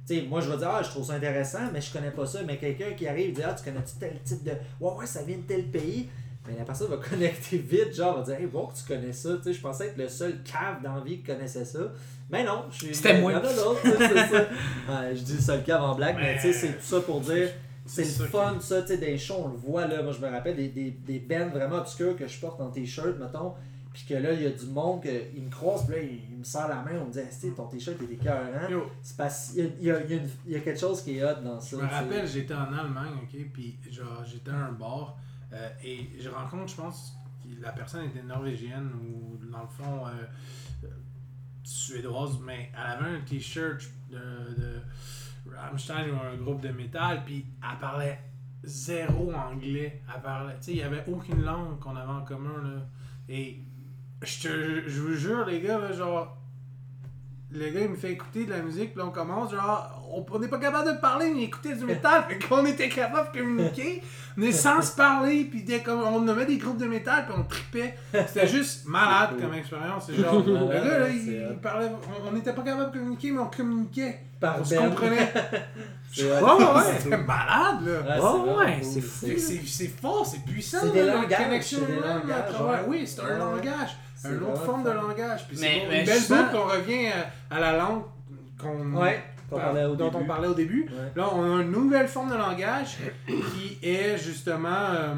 Tu 0.07 0.15
sais, 0.17 0.23
moi 0.29 0.41
je 0.41 0.51
vais 0.51 0.57
dire, 0.59 0.69
ah, 0.71 0.83
je 0.83 0.89
trouve 0.91 1.05
ça 1.05 1.15
intéressant, 1.15 1.59
mais 1.73 1.81
je 1.81 1.93
connais 1.93 2.11
pas 2.13 2.27
ça. 2.27 2.41
Mais 2.47 2.59
quelqu'un 2.59 2.93
qui 2.97 3.09
arrive, 3.09 3.33
dit, 3.35 3.43
ah, 3.45 3.55
tu 3.55 3.65
connais-tu 3.65 3.95
tel 3.99 4.21
type 4.23 4.45
de. 4.45 4.53
Ouais, 4.81 4.93
ouais, 4.99 5.07
ça 5.07 5.23
vient 5.25 5.37
de 5.39 5.43
tel 5.43 5.65
pays. 5.65 6.09
Mais 6.49 6.57
la 6.59 6.65
personne 6.65 6.89
va 6.91 6.97
connecter 7.11 7.59
vite, 7.59 7.95
genre, 7.95 8.19
va 8.19 8.25
dire, 8.25 8.35
hey, 8.41 8.47
bon, 8.47 8.69
tu 8.75 8.85
connais 8.93 9.13
ça. 9.13 9.37
Tu 9.39 9.43
sais, 9.45 9.53
je 9.53 9.61
pensais 9.61 9.87
être 9.89 9.97
le 9.97 10.09
seul 10.09 10.43
cave 10.43 10.83
d'envie 10.83 11.19
qui 11.19 11.25
connaissait 11.25 11.65
ça. 11.65 11.81
Mais 12.31 12.45
non, 12.45 12.65
je 12.71 12.87
suis. 12.87 12.95
C'était 12.95 13.21
moi. 13.21 13.41
C'est 13.45 13.55
ça. 13.55 13.65
Ouais, 14.89 15.15
je 15.17 15.23
dis 15.23 15.35
le 15.35 15.41
seul 15.41 15.63
cave 15.65 15.83
en 15.83 15.95
blague, 15.95 16.17
mais, 16.17 16.35
Mais- 16.35 16.41
tu 16.41 16.53
sais, 16.53 16.53
c'est 16.53 16.73
tout 16.75 16.83
ça 16.85 17.01
pour 17.01 17.21
dire. 17.21 17.49
C'est 17.89 18.03
le 18.19 18.27
fun, 18.27 18.57
ça, 18.61 18.83
tu 18.83 18.89
sais, 18.89 18.97
des 18.99 19.17
shows, 19.17 19.43
on 19.45 19.49
le 19.51 19.57
voit 19.57 19.87
là. 19.87 20.03
Moi, 20.03 20.11
je 20.13 20.21
me 20.21 20.29
rappelle 20.29 20.57
des, 20.57 20.69
des, 20.69 20.91
des 20.91 21.21
bands 21.21 21.51
vraiment 21.51 21.77
obscurs 21.77 22.17
que 22.17 22.27
je 22.27 22.41
porte 22.41 22.61
en 22.61 22.69
t-shirt, 22.71 23.17
mettons. 23.19 23.55
Puis 23.93 24.05
que 24.09 24.15
là, 24.15 24.33
il 24.33 24.43
y 24.43 24.47
a 24.47 24.51
du 24.51 24.67
monde 24.67 25.03
qui 25.03 25.41
me 25.41 25.49
croise, 25.49 25.87
puis 25.87 25.95
là, 25.95 26.03
il, 26.03 26.21
il 26.33 26.39
me 26.39 26.43
serre 26.45 26.67
la 26.69 26.83
main, 26.83 27.01
on 27.01 27.07
me 27.07 27.13
dit, 27.13 27.21
ton 27.57 27.67
t-shirt 27.67 27.97
est 28.03 28.13
écœurant. 28.13 28.83
C'est 29.03 29.17
parce 29.17 29.51
qu'il 29.53 29.73
y 29.81 29.85
y, 29.85 29.87
y 29.87 29.91
a 29.93 30.01
y 30.59 30.61
quelque 30.63 30.79
chose 30.81 31.01
qui 31.01 31.17
est 31.19 31.25
hot 31.25 31.41
dans 31.45 31.61
ça. 31.61 31.77
Je 31.77 31.83
me 31.83 31.89
rappelle, 31.89 32.27
j'étais 32.27 32.55
en 32.55 32.73
Allemagne, 32.77 33.13
ok, 33.23 33.41
puis 33.55 33.79
genre 33.91 34.25
j'étais 34.27 34.51
à 34.51 34.57
un 34.67 34.73
bar 34.73 35.17
euh, 35.57 35.69
et 35.83 36.11
je 36.21 36.29
rencontre, 36.29 36.69
je 36.69 36.77
pense, 36.77 37.17
la 37.61 37.73
personne 37.73 38.05
était 38.07 38.23
norvégienne 38.23 38.91
ou 38.95 39.37
dans 39.51 39.63
le 39.63 39.69
fond 39.69 40.07
euh, 40.07 40.89
suédoise, 41.63 42.39
mais 42.45 42.71
elle 42.75 43.05
avait 43.05 43.17
un 43.17 43.21
t-shirt 43.21 43.83
de, 44.11 44.81
Rammstein 45.51 46.11
ou 46.11 46.21
un 46.21 46.37
groupe 46.37 46.61
de 46.61 46.71
métal, 46.71 47.25
puis 47.25 47.47
elle 47.63 47.79
parlait 47.79 48.21
zéro 48.65 49.33
anglais. 49.33 50.03
Elle 50.13 50.23
parlait, 50.23 50.57
tu 50.57 50.63
sais, 50.63 50.73
il 50.73 50.79
y 50.79 50.83
avait 50.83 51.05
aucune 51.07 51.43
langue 51.43 51.79
qu'on 51.79 51.95
avait 51.97 52.13
en 52.13 52.25
commun 52.25 52.63
là. 52.63 52.87
Et 53.29 53.63
je 54.23 54.43
te, 54.43 54.89
je 54.89 55.01
vous 55.01 55.15
jure 55.15 55.47
les 55.47 55.61
gars, 55.61 55.93
genre 55.93 56.36
le 57.53 57.71
gars 57.71 57.81
il 57.83 57.89
me 57.91 57.97
fait 57.97 58.13
écouter 58.13 58.45
de 58.45 58.51
la 58.51 58.59
musique, 58.59 58.93
puis 58.93 58.99
là 58.99 59.07
on 59.07 59.11
commence, 59.13 59.53
genre, 59.53 60.03
on 60.31 60.39
n'est 60.39 60.49
pas 60.49 60.59
capable 60.59 60.93
de 60.95 60.99
parler, 61.01 61.33
mais 61.35 61.43
écouter 61.45 61.75
du 61.75 61.85
métal, 61.85 62.25
fait 62.29 62.39
qu'on 62.47 62.65
était 62.67 62.89
capable 62.89 63.33
de 63.33 63.39
communiquer, 63.41 64.03
mais 64.37 64.51
sans 64.53 64.83
se 64.83 64.95
parler, 64.97 65.45
puis 65.45 65.63
dès 65.63 65.83
qu'on 65.83 65.93
on 65.93 66.21
nommait 66.21 66.47
des 66.47 66.59
groupes 66.59 66.79
de 66.79 66.87
métal, 66.87 67.25
puis 67.27 67.35
on 67.39 67.45
tripait. 67.45 67.95
C'était 68.13 68.47
juste 68.49 68.87
malade 68.87 69.31
comme 69.41 69.55
expérience. 69.55 70.05
C'est 70.07 70.15
genre, 70.17 70.43
le 70.47 70.67
gars 70.67 70.99
là, 70.99 71.09
il, 71.09 71.29
il 71.53 71.57
parlait, 71.63 71.91
on- 72.27 72.33
n'était 72.33 72.53
pas 72.53 72.63
capable 72.63 72.91
de 72.93 72.99
communiquer, 72.99 73.31
mais 73.31 73.39
on 73.41 73.47
communiquait. 73.47 74.21
Par 74.41 74.61
On 74.61 74.65
se 74.65 74.75
comprenait. 74.75 75.33
C'est. 76.13 76.25
Ouais, 76.31 76.41
ouais, 76.43 76.83
C'était 76.99 77.17
malade, 77.17 77.79
là. 77.87 78.21
Ouais, 78.21 78.55
Ouais, 78.57 78.79
c'est 78.83 79.01
fou. 79.01 79.27
Fait 79.27 79.35
que 79.35 79.41
C'est 79.67 79.89
fort, 79.89 80.27
c'est 80.27 80.45
puissant. 80.45 80.79
C'est 80.83 80.93
des 80.93 81.05
langages. 81.07 81.39
Oui, 82.89 83.07
c'est 83.07 83.21
un 83.23 83.39
langage. 83.39 83.97
C'est 84.29 84.35
Une 84.37 84.43
autre 84.43 84.63
forme 84.65 84.85
de 84.85 84.91
langage. 84.91 85.47
Puis 85.49 85.59
Mais- 85.61 85.81
c'est 85.83 85.89
mais 85.89 86.01
une 86.01 86.07
belle 86.07 86.23
boucle 86.29 86.51
qu'on 86.53 86.69
revient 86.69 87.07
à, 87.09 87.55
à 87.57 87.61
la 87.61 87.77
langue 87.77 88.03
qu'on 88.61 88.95
Ouais, 88.95 89.23
au 89.51 89.95
dont 89.97 90.07
début. 90.11 90.17
on 90.23 90.27
parlait 90.27 90.49
au 90.49 90.55
début. 90.55 90.83
Ouais. 90.91 91.13
Là, 91.15 91.29
on 91.35 91.43
a 91.59 91.63
une 91.63 91.71
nouvelle 91.71 92.09
forme 92.09 92.31
de 92.31 92.37
langage 92.37 92.97
qui 93.27 93.79
est 93.83 94.17
justement. 94.19 94.69
euh, 94.93 95.15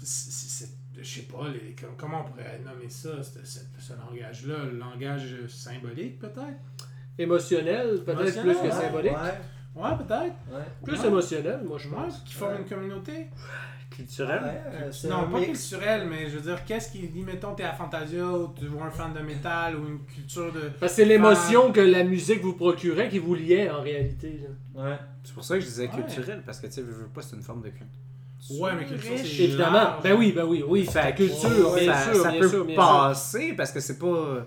je 0.00 1.04
sais 1.04 1.22
pas, 1.22 1.48
les- 1.48 1.74
comment 1.98 2.22
on 2.26 2.30
pourrait 2.30 2.60
nommer 2.64 2.88
ça, 2.88 3.22
ce, 3.22 3.44
ce- 3.44 3.60
ce 3.78 3.92
langage-là? 3.92 4.64
Le 4.64 4.78
langage 4.78 5.34
symbolique, 5.48 6.18
peut-être? 6.18 6.58
Émotionnel, 7.18 8.02
peut-être 8.04 8.40
plus 8.42 8.54
que 8.56 8.70
symbolique. 8.70 9.12
Ouais. 9.12 9.82
Ouais, 9.82 9.90
peut-être. 9.98 10.34
Ouais. 10.50 10.64
Plus 10.84 10.98
Ouais. 11.00 11.06
émotionnel, 11.06 11.60
moi, 11.66 11.78
je 11.78 11.88
Ouais, 11.88 11.94
pense. 11.96 12.20
qui 12.24 12.34
forment 12.34 12.58
une 12.58 12.64
communauté. 12.68 13.26
Culturel. 13.96 14.42
Ouais, 14.42 14.60
euh, 14.74 14.92
c'est 14.92 15.08
Non, 15.08 15.28
pas 15.30 15.38
mix. 15.40 15.70
culturel, 15.70 16.06
mais 16.08 16.28
je 16.28 16.36
veux 16.36 16.42
dire, 16.42 16.64
qu'est-ce 16.66 16.92
qui 16.92 17.08
dit, 17.08 17.22
mettons, 17.22 17.54
t'es 17.54 17.62
à 17.64 17.72
Fantasia 17.72 18.26
ou 18.26 18.52
tu 18.58 18.66
vois 18.66 18.84
un 18.86 18.90
fan 18.90 19.14
de 19.14 19.20
métal 19.20 19.74
ou 19.76 19.88
une 19.88 20.00
culture 20.04 20.52
de. 20.52 20.70
Parce 20.78 20.92
que 20.92 20.96
c'est 20.96 21.04
l'émotion 21.06 21.72
que 21.72 21.80
la 21.80 22.04
musique 22.04 22.42
vous 22.42 22.52
procurait 22.52 23.08
qui 23.08 23.18
vous 23.18 23.34
liait 23.34 23.70
en 23.70 23.80
réalité. 23.80 24.40
là. 24.74 24.82
Ouais. 24.90 24.96
C'est 25.24 25.32
pour 25.34 25.44
ça 25.44 25.54
que 25.54 25.60
je 25.62 25.66
disais 25.66 25.88
Ouais. 25.88 26.02
culturel, 26.02 26.42
parce 26.44 26.60
que 26.60 26.66
tu 26.66 26.74
sais, 26.74 26.82
veux, 26.82 26.92
veux 26.92 27.06
pas, 27.08 27.22
c'est 27.22 27.36
une 27.36 27.42
forme 27.42 27.62
de 27.62 27.70
culture. 27.70 27.86
Ouais, 28.62 28.70
mais 28.78 28.84
culture, 28.84 29.12
c'est. 29.16 29.42
Évidemment. 29.44 29.72
large. 29.72 30.02
Ben 30.02 30.12
oui, 30.16 30.32
ben 30.32 30.44
oui, 30.44 30.62
oui. 30.68 30.86
C'est 30.88 31.02
la 31.02 31.12
culture, 31.12 31.72
Ouais, 31.72 31.80
bien 31.84 31.94
ça, 31.94 32.12
sûr, 32.12 32.22
ça 32.22 32.30
bien 32.32 32.40
peut 32.40 32.48
sûr, 32.48 32.64
bien 32.66 32.74
sûr. 32.76 32.84
passer 32.84 33.52
parce 33.54 33.72
que 33.72 33.80
c'est 33.80 33.98
pas 33.98 34.46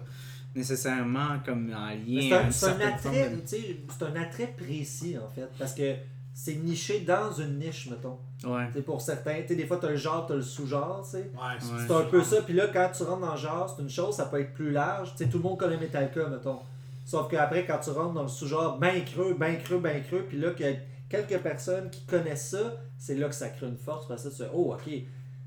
nécessairement 0.55 1.39
comme 1.45 1.71
en 1.73 1.89
lien 1.89 2.21
C'est 2.21 2.33
à 2.33 2.39
un, 2.41 2.45
une 2.45 2.51
c'est 2.51 2.65
un 2.67 2.79
attrait, 2.81 3.31
tu 3.41 3.47
sais, 3.47 3.77
c'est 3.97 4.05
un 4.05 4.15
attrait 4.21 4.53
précis 4.57 5.17
en 5.17 5.29
fait, 5.29 5.47
parce 5.57 5.73
que 5.73 5.95
c'est 6.41 6.55
niché 6.55 7.01
dans 7.01 7.33
une 7.33 7.59
niche, 7.59 7.89
mettons. 7.89 8.17
Ouais. 8.45 8.67
Tu 8.67 8.75
sais, 8.75 8.81
pour 8.81 9.01
certains, 9.01 9.41
tu 9.45 9.57
des 9.57 9.65
fois 9.65 9.75
t'as 9.75 9.89
le 9.89 9.97
genre, 9.97 10.25
t'as 10.25 10.35
le 10.35 10.41
sous-genre, 10.41 11.03
tu 11.03 11.17
sais. 11.17 11.17
Ouais, 11.17 11.57
c'est 11.59 11.93
Ouais. 11.93 12.01
Un 12.01 12.05
peu 12.05 12.23
ça, 12.23 12.41
puis 12.43 12.53
là, 12.53 12.67
quand 12.71 12.89
tu 12.95 13.03
rentres 13.03 13.19
dans 13.19 13.33
le 13.33 13.37
genre, 13.37 13.69
c'est 13.69 13.81
une 13.81 13.89
chose, 13.89 14.15
ça 14.15 14.25
peut 14.27 14.39
être 14.39 14.53
plus 14.53 14.71
large. 14.71 15.11
Tu 15.17 15.25
sais, 15.25 15.29
tout 15.29 15.39
le 15.39 15.43
monde 15.43 15.59
connaît 15.59 15.75
Metallica, 15.75 16.27
mettons. 16.29 16.59
Sauf 17.03 17.29
qu'après, 17.29 17.65
quand 17.65 17.79
tu 17.79 17.89
rentres 17.89 18.13
dans 18.13 18.21
le 18.21 18.29
sous-genre, 18.29 18.77
ben 18.79 19.03
creux, 19.03 19.35
ben 19.37 19.57
creux, 19.57 19.79
ben 19.79 20.01
creux, 20.01 20.25
puis 20.29 20.39
là, 20.39 20.51
qu'il 20.51 20.65
y 20.65 20.69
a 20.69 20.75
quelques 21.09 21.41
personnes 21.41 21.89
qui 21.89 22.05
connaissent 22.05 22.51
ça, 22.51 22.73
c'est 22.97 23.15
là 23.15 23.27
que 23.27 23.35
ça 23.35 23.49
crée 23.49 23.67
une 23.67 23.77
force, 23.77 24.07
parce 24.07 24.23
que 24.23 24.43
oh, 24.53 24.73
ok, 24.73 24.89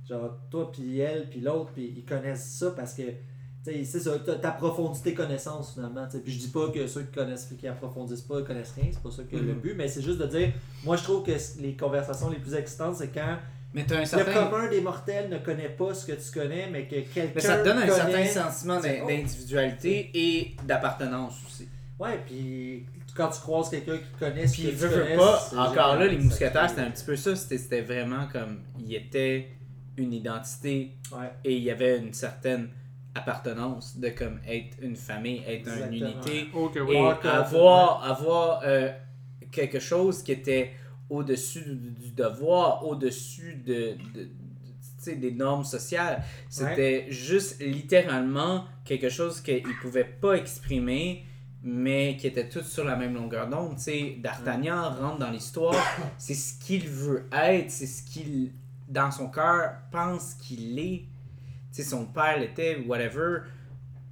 genre, 0.06 0.36
toi, 0.50 0.70
puis 0.70 1.00
elle, 1.00 1.30
puis 1.30 1.40
l'autre, 1.40 1.70
puis 1.72 1.94
ils 1.96 2.04
connaissent 2.04 2.58
ça 2.58 2.70
parce 2.72 2.92
que, 2.92 3.02
c'est 3.64 3.84
ça, 3.84 4.18
t'approfondis 4.18 5.02
tes 5.02 5.14
connaissances, 5.14 5.74
finalement, 5.74 6.04
tu 6.06 6.12
sais. 6.16 6.18
Puis 6.22 6.32
je 6.32 6.38
dis 6.40 6.48
pas 6.48 6.68
que 6.70 6.86
ceux 6.86 7.02
qui 7.02 7.12
connaissent, 7.12 7.48
qui 7.58 7.68
approfondissent 7.68 8.22
pas, 8.22 8.40
ils 8.40 8.44
connaissent 8.44 8.72
rien, 8.74 8.90
c'est 8.92 9.02
pas 9.02 9.10
ça 9.10 9.22
que 9.22 9.36
le 9.36 9.54
Mhm. 9.54 9.60
but, 9.60 9.74
mais 9.76 9.86
c'est 9.88 10.02
juste 10.02 10.18
de 10.18 10.26
dire, 10.26 10.52
moi, 10.84 10.96
je 10.96 11.02
trouve 11.04 11.24
que 11.24 11.32
les 11.60 11.76
conversations 11.76 12.28
les 12.30 12.38
plus 12.38 12.54
excitantes, 12.54 12.96
c'est 12.96 13.08
quand 13.08 13.38
Mais 13.74 13.84
t'as 13.86 13.98
un 13.98 14.00
le 14.18 14.32
commun 14.34 14.68
des 14.68 14.80
mortels 14.80 15.30
ne 15.30 15.38
connaît 15.38 15.68
pas 15.70 15.94
ce 15.94 16.04
que 16.06 16.12
tu 16.12 16.30
connais, 16.38 16.68
mais 16.70 16.86
que 16.86 16.96
quelqu'un. 16.96 17.30
Mais 17.34 17.40
ça 17.40 17.58
te 17.58 17.64
donne 17.64 17.78
un 17.78 17.86
connaît. 17.86 18.26
certain 18.26 18.50
sentiment 18.50 18.80
d'individualité 18.80 20.10
et 20.12 20.56
d'appartenance 20.66 21.34
aussi. 21.46 21.68
Ouais, 21.98 22.18
puis 22.26 22.84
quand 23.14 23.28
tu 23.28 23.40
croises 23.40 23.70
quelqu'un 23.70 23.96
qui 23.98 24.18
connaît 24.18 24.46
ce 24.46 24.54
Puis, 24.54 24.62
que 24.64 24.68
tu 24.70 24.74
veux, 24.76 24.88
veux 24.88 25.02
connais, 25.04 25.16
pas, 25.16 25.50
encore 25.56 25.96
là, 25.96 26.06
les 26.06 26.18
mousquetaires, 26.18 26.68
c'était 26.68 26.80
un 26.82 26.90
petit 26.90 27.04
peu 27.04 27.16
ça. 27.16 27.36
C'était 27.36 27.58
c'était 27.58 27.82
vraiment 27.82 28.26
comme. 28.32 28.60
Il 28.84 28.92
était 28.94 29.48
une 29.96 30.12
identité 30.12 30.92
Ouais. 31.12 31.30
et 31.44 31.56
il 31.56 31.62
y 31.62 31.70
avait 31.70 31.98
une 31.98 32.12
certaine 32.14 32.70
appartenance 33.14 33.98
de 33.98 34.08
comme 34.08 34.40
être 34.46 34.76
une 34.80 34.96
famille, 34.96 35.42
être 35.46 35.68
une 35.68 35.94
unité. 35.94 36.48
Oui. 36.54 36.96
et 36.96 37.28
avoir, 37.28 38.04
avoir 38.04 38.60
euh, 38.64 38.90
quelque 39.50 39.78
chose 39.78 40.22
qui 40.22 40.32
était 40.32 40.72
au-dessus 41.10 41.64
du, 41.64 41.90
du 41.90 42.10
devoir, 42.12 42.86
au-dessus 42.86 43.54
de, 43.54 43.96
des 45.10 45.32
normes 45.32 45.64
sociales. 45.64 46.22
C'était 46.48 47.06
juste 47.10 47.60
littéralement 47.60 48.64
quelque 48.84 49.08
chose 49.08 49.40
qu'ils 49.40 49.66
ne 49.66 49.80
pouvaient 49.80 50.04
pas 50.04 50.34
exprimer, 50.34 51.26
mais 51.62 52.16
qui 52.16 52.26
était 52.26 52.48
tout 52.48 52.62
sur 52.62 52.84
la 52.84 52.96
même 52.96 53.14
longueur 53.14 53.48
d'onde. 53.48 53.76
Tu 53.76 53.82
sais, 53.82 54.16
D'Artagnan 54.18 54.90
rentre 54.90 55.18
dans 55.18 55.30
l'histoire, 55.30 55.76
c'est 56.18 56.34
ce 56.34 56.58
qu'il 56.58 56.88
veut 56.88 57.28
être, 57.32 57.70
c'est 57.70 57.86
ce 57.86 58.02
qu'il, 58.02 58.52
dans 58.88 59.10
son 59.10 59.28
cœur, 59.28 59.74
pense 59.90 60.34
qu'il 60.34 60.78
est. 60.78 61.04
Sais, 61.72 61.82
son 61.82 62.04
père 62.06 62.38
l'était, 62.38 62.84
whatever 62.86 63.40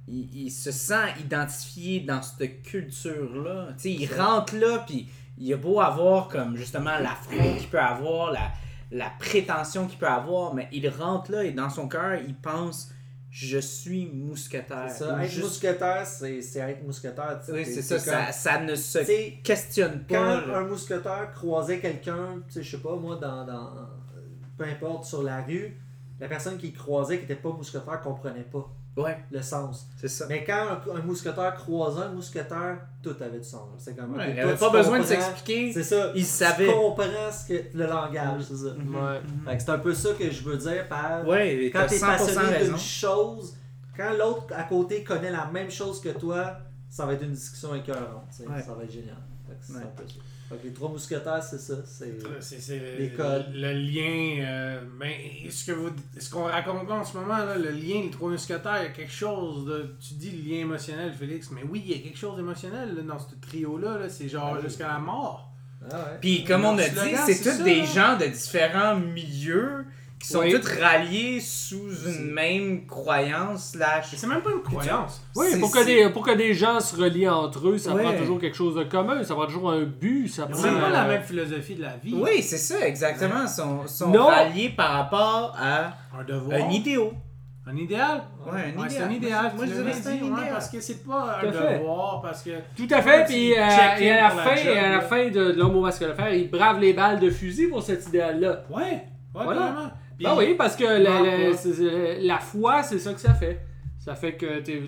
il, 0.07 0.45
il 0.45 0.49
se 0.51 0.71
sent 0.71 1.13
identifié 1.21 2.01
dans 2.01 2.21
cette 2.21 2.63
culture-là. 2.63 3.67
Tu 3.77 3.83
sais, 3.83 3.91
il 3.91 4.07
rentre 4.13 4.55
là, 4.55 4.83
puis 4.85 5.07
il 5.37 5.53
a 5.53 5.57
beau 5.57 5.79
avoir 5.79 6.27
comme 6.27 6.55
justement 6.55 6.97
l'affront 6.97 7.55
qu'il 7.57 7.69
peut 7.69 7.79
avoir, 7.79 8.31
la, 8.31 8.51
la 8.91 9.09
prétention 9.19 9.87
qu'il 9.87 9.97
peut 9.99 10.07
avoir, 10.07 10.53
mais 10.53 10.67
il 10.71 10.87
rentre 10.89 11.31
là 11.31 11.43
et 11.43 11.51
dans 11.51 11.69
son 11.69 11.87
cœur, 11.87 12.15
il 12.27 12.35
pense 12.35 12.91
Je 13.29 13.59
suis 13.59 14.07
mousquetaire. 14.07 14.89
Ça. 14.89 15.23
Être 15.23 15.29
juste- 15.31 15.43
mousquetaire, 15.45 16.05
c'est 16.05 16.41
c'est 16.41 16.59
être 16.59 16.83
mousquetaire. 16.83 17.39
Oui, 17.49 17.63
c'est 17.63 17.81
ça, 17.81 17.95
comme- 17.95 18.25
ça, 18.25 18.31
ça 18.33 18.59
ne 18.59 18.75
se 18.75 18.99
questionne 19.41 20.03
quand 20.09 20.15
pas. 20.15 20.45
là. 20.45 20.57
un 20.57 20.65
mousquetaire 20.65 21.31
croisait 21.33 21.79
quelqu'un, 21.79 22.41
je 22.53 22.61
sais 22.61 22.77
pas, 22.79 22.95
moi, 22.97 23.15
dans, 23.15 23.45
dans. 23.45 23.71
Peu 24.57 24.65
importe, 24.65 25.05
sur 25.05 25.23
la 25.23 25.41
rue, 25.43 25.77
la 26.21 26.27
personne 26.29 26.57
qui 26.57 26.71
croisait 26.71 27.17
qui 27.17 27.25
était 27.25 27.35
pas 27.35 27.49
mousquetaire 27.49 27.99
comprenait 28.01 28.43
pas 28.43 28.69
Ouais, 28.97 29.17
le 29.31 29.41
sens. 29.41 29.87
c'est 29.97 30.09
ça. 30.09 30.25
Mais 30.27 30.43
quand 30.43 30.53
un, 30.93 30.95
un 30.97 31.01
mousquetaire 31.01 31.55
croisait 31.55 32.01
un 32.03 32.09
mousquetaire, 32.09 32.77
tout 33.01 33.15
avait 33.21 33.37
du 33.39 33.43
sens. 33.43 33.69
C'est 33.77 33.95
comme. 33.95 34.15
Ouais, 34.17 34.31
Il 34.31 34.35
n'avait 34.35 34.51
tu 34.53 34.59
pas 34.59 34.69
besoin 34.69 34.99
de 34.99 35.05
s'expliquer. 35.05 35.71
C'est 35.71 35.83
ça. 35.83 36.11
Il 36.13 36.23
Tu 36.23 36.29
savait. 36.29 36.67
comprends 36.67 37.03
ce 37.31 37.47
que, 37.47 37.77
le 37.77 37.85
langage, 37.87 38.41
c'est 38.43 38.55
ça. 38.57 38.65
Ouais. 38.71 39.21
Fait 39.45 39.57
que 39.57 39.63
c'est 39.63 39.69
un 39.71 39.79
peu 39.79 39.93
ça 39.93 40.09
que 40.13 40.29
je 40.29 40.43
veux 40.43 40.57
dire 40.57 40.87
par. 40.89 41.25
Ouais, 41.25 41.69
quand 41.73 41.85
t'es 41.87 41.95
100% 41.97 42.01
passionné 42.01 42.65
d'une 42.65 42.77
chose, 42.77 43.55
quand 43.95 44.11
l'autre 44.19 44.47
à 44.55 44.63
côté 44.63 45.03
connaît 45.05 45.31
la 45.31 45.45
même 45.47 45.71
chose 45.71 46.01
que 46.01 46.09
toi, 46.09 46.57
ça 46.89 47.05
va 47.05 47.13
être 47.13 47.23
une 47.23 47.31
discussion 47.31 47.73
écœurante. 47.73 48.27
tu. 48.35 48.43
Ouais. 48.45 48.61
Ça 48.61 48.73
va 48.73 48.83
être 48.83 48.91
génial. 48.91 49.15
C'est 49.61 49.73
Ouais. 49.73 49.79
un 49.83 49.87
peu 49.95 50.03
ça. 50.05 50.15
Les 50.63 50.71
trois 50.73 50.89
mousquetaires, 50.89 51.41
c'est 51.43 51.57
ça. 51.59 51.75
C'est... 51.85 52.17
Le, 52.23 52.97
Les 52.99 53.09
codes. 53.11 53.45
le 53.53 53.73
lien. 53.73 54.43
euh, 54.45 54.81
ben, 54.99 55.09
ce 55.49 55.65
que 55.65 55.71
vous, 55.71 55.89
ce 56.19 56.29
qu'on 56.29 56.43
raconte 56.43 56.89
en 56.91 57.03
ce 57.03 57.17
moment, 57.17 57.37
là, 57.37 57.57
le 57.57 57.69
lien, 57.71 58.01
les 58.03 58.09
trois 58.11 58.29
mousquetaires, 58.29 58.77
il 58.81 58.83
y 58.83 58.87
a 58.87 58.89
quelque 58.89 59.11
chose 59.13 59.65
de. 59.65 59.95
Tu 59.99 60.15
dis 60.15 60.31
le 60.31 60.49
lien 60.51 60.61
émotionnel, 60.61 61.13
Félix, 61.13 61.51
mais 61.51 61.61
oui, 61.69 61.81
il 61.85 61.91
y 61.91 61.99
a 61.99 62.03
quelque 62.03 62.17
chose 62.17 62.35
d'émotionnel 62.37 62.95
là, 62.95 63.01
dans 63.03 63.19
ce 63.19 63.33
trio-là. 63.41 63.97
Là, 63.99 64.09
c'est 64.09 64.27
genre 64.29 64.51
Ah 64.53 64.57
oui. 64.57 64.63
jusqu'à 64.67 64.87
la 64.87 64.99
mort. 64.99 65.51
Ah 65.89 65.95
ouais. 65.95 66.17
Puis 66.21 66.43
comme 66.43 66.63
on 66.65 66.77
a 66.77 66.87
Le 66.87 66.89
dit, 66.89 67.15
c'est 67.25 67.41
tous 67.41 67.63
des 67.63 67.85
gens 67.85 68.15
de 68.17 68.25
différents 68.25 68.95
milieux 68.95 69.85
qui 70.21 70.27
sont 70.27 70.39
Oui. 70.39 70.51
tous 70.53 70.79
ralliés 70.81 71.39
sous 71.39 71.89
une 72.07 72.31
même 72.31 72.85
croyance 72.85 73.71
slash. 73.71 74.07
C'est 74.15 74.27
même 74.27 74.41
pas 74.41 74.51
une 74.51 74.61
croyance. 74.61 75.21
Oui, 75.35 75.47
C'est- 75.51 75.59
pour 75.59 75.71
que, 75.71 75.79
c'est- 75.79 75.85
des, 76.05 76.09
pour 76.09 76.23
que 76.25 76.31
des 76.35 76.53
gens 76.53 76.79
se 76.79 76.95
relient 76.95 77.27
entre 77.29 77.67
eux, 77.69 77.77
ça 77.77 77.93
Ouais. 77.93 78.03
prend 78.03 78.13
toujours 78.13 78.39
quelque 78.39 78.55
chose 78.57 78.75
de 78.75 78.83
commun, 78.83 79.23
ça 79.23 79.33
prend 79.35 79.45
toujours 79.45 79.71
un 79.71 79.83
but, 79.83 80.27
ça 80.27 80.45
prend... 80.47 80.61
même 80.61 80.79
pas 80.79 80.89
la 80.89 81.05
même 81.05 81.23
philosophie 81.23 81.75
de 81.75 81.81
la 81.81 81.97
vie. 81.97 82.13
Oui, 82.15 82.41
c'est 82.41 82.57
ça, 82.57 82.85
exactement. 82.87 83.43
Ils 83.43 83.49
sont, 83.49 83.87
sont 83.87 84.11
ralliés 84.11 84.69
par 84.69 84.91
rapport 84.91 85.55
à 85.59 85.93
Un 86.19 86.23
devoir. 86.23 86.59
un 86.61 86.69
idéal. 86.69 87.09
Un 87.67 87.75
idéal? 87.77 88.23
Ouais, 88.45 88.51
un 88.75 88.79
Ouais, 88.81 88.89
c'est 88.89 88.95
idéal. 88.95 89.07
un 89.09 89.11
idéal. 89.13 89.51
Moi, 89.55 89.65
je 89.67 89.71
dirais 89.73 89.91
que 89.91 89.97
c'est 89.97 90.09
un 90.09 90.11
ouais, 90.13 90.17
idéal. 90.17 90.49
parce 90.51 90.67
que 90.69 90.81
c'est 90.81 91.05
pas 91.05 91.37
un 91.37 91.41
Tout 91.41 91.47
à 91.57 91.61
fait. 91.61 91.77
devoir, 91.79 92.21
parce 92.21 92.41
que. 92.41 92.49
Tout 92.75 92.87
à 92.89 93.01
fait, 93.03 93.25
puis 93.25 93.53
euh, 93.53 93.55
et 93.99 94.11
à 94.11 94.23
la 94.23 94.29
fin, 94.31 94.55
et 94.55 94.77
à 94.77 94.81
la 94.81 94.89
là. 94.95 95.01
fin 95.01 95.29
de 95.29 95.53
l'homme 95.55 95.75
au 95.75 95.81
masque 95.81 96.01
de 96.03 96.11
fer, 96.13 96.33
il 96.33 96.49
brave 96.49 96.79
les 96.79 96.93
balles 96.93 97.19
de 97.19 97.29
fusil 97.29 97.67
pour 97.67 97.83
cet 97.83 98.07
idéal-là. 98.07 98.63
Ouais, 98.71 98.81
ouais, 98.81 99.03
Voilà. 99.43 99.91
Ben 100.23 100.35
oui, 100.37 100.55
parce 100.57 100.75
que 100.75 100.83
la, 102.25 102.39
foi, 102.39 102.83
c'est 102.83 102.99
ça 102.99 103.13
que 103.13 103.19
ça 103.19 103.33
fait. 103.33 103.59
Ça 103.99 104.15
fait 104.15 104.33
que 104.35 104.59
t'es- 104.61 104.81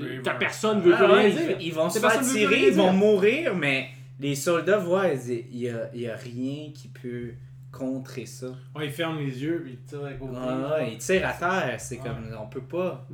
Mais 0.00 0.22
ta 0.22 0.34
personne 0.34 0.80
veut 0.80 0.92
Ah 0.94 1.04
plus 1.04 1.12
rien 1.12 1.28
ils, 1.28 1.36
dire. 1.36 1.56
ils 1.60 1.72
vont 1.72 1.88
se 1.88 1.98
faire 2.00 2.20
tirer, 2.20 2.68
ils 2.68 2.74
vont 2.74 2.92
mourir, 2.92 3.54
mais 3.54 3.88
les 4.18 4.34
soldats 4.34 4.78
voient, 4.78 5.08
ils 5.08 5.44
il 5.52 5.58
y 5.60 5.68
a, 5.68 5.88
il 5.94 6.00
y 6.00 6.08
a 6.08 6.16
rien 6.16 6.72
qui 6.74 6.88
peut 6.88 7.30
contrer 7.70 8.26
ça. 8.26 8.48
Ouais, 8.74 8.86
il 8.86 8.90
ferme 8.92 9.18
les 9.20 9.40
yeux, 9.40 9.60
puis 9.64 9.78
il 9.80 9.84
tire 9.88 10.04
avec 10.04 10.18
côté. 10.18 10.32
Ah, 10.36 10.78
ouais, 10.80 10.92
ils 10.94 10.98
tirent 10.98 11.28
à 11.28 11.32
terre, 11.34 11.76
c'est 11.78 11.98
Ouais. 11.98 12.02
comme, 12.02 12.36
on 12.42 12.46
peut 12.48 12.60
pas. 12.60 13.06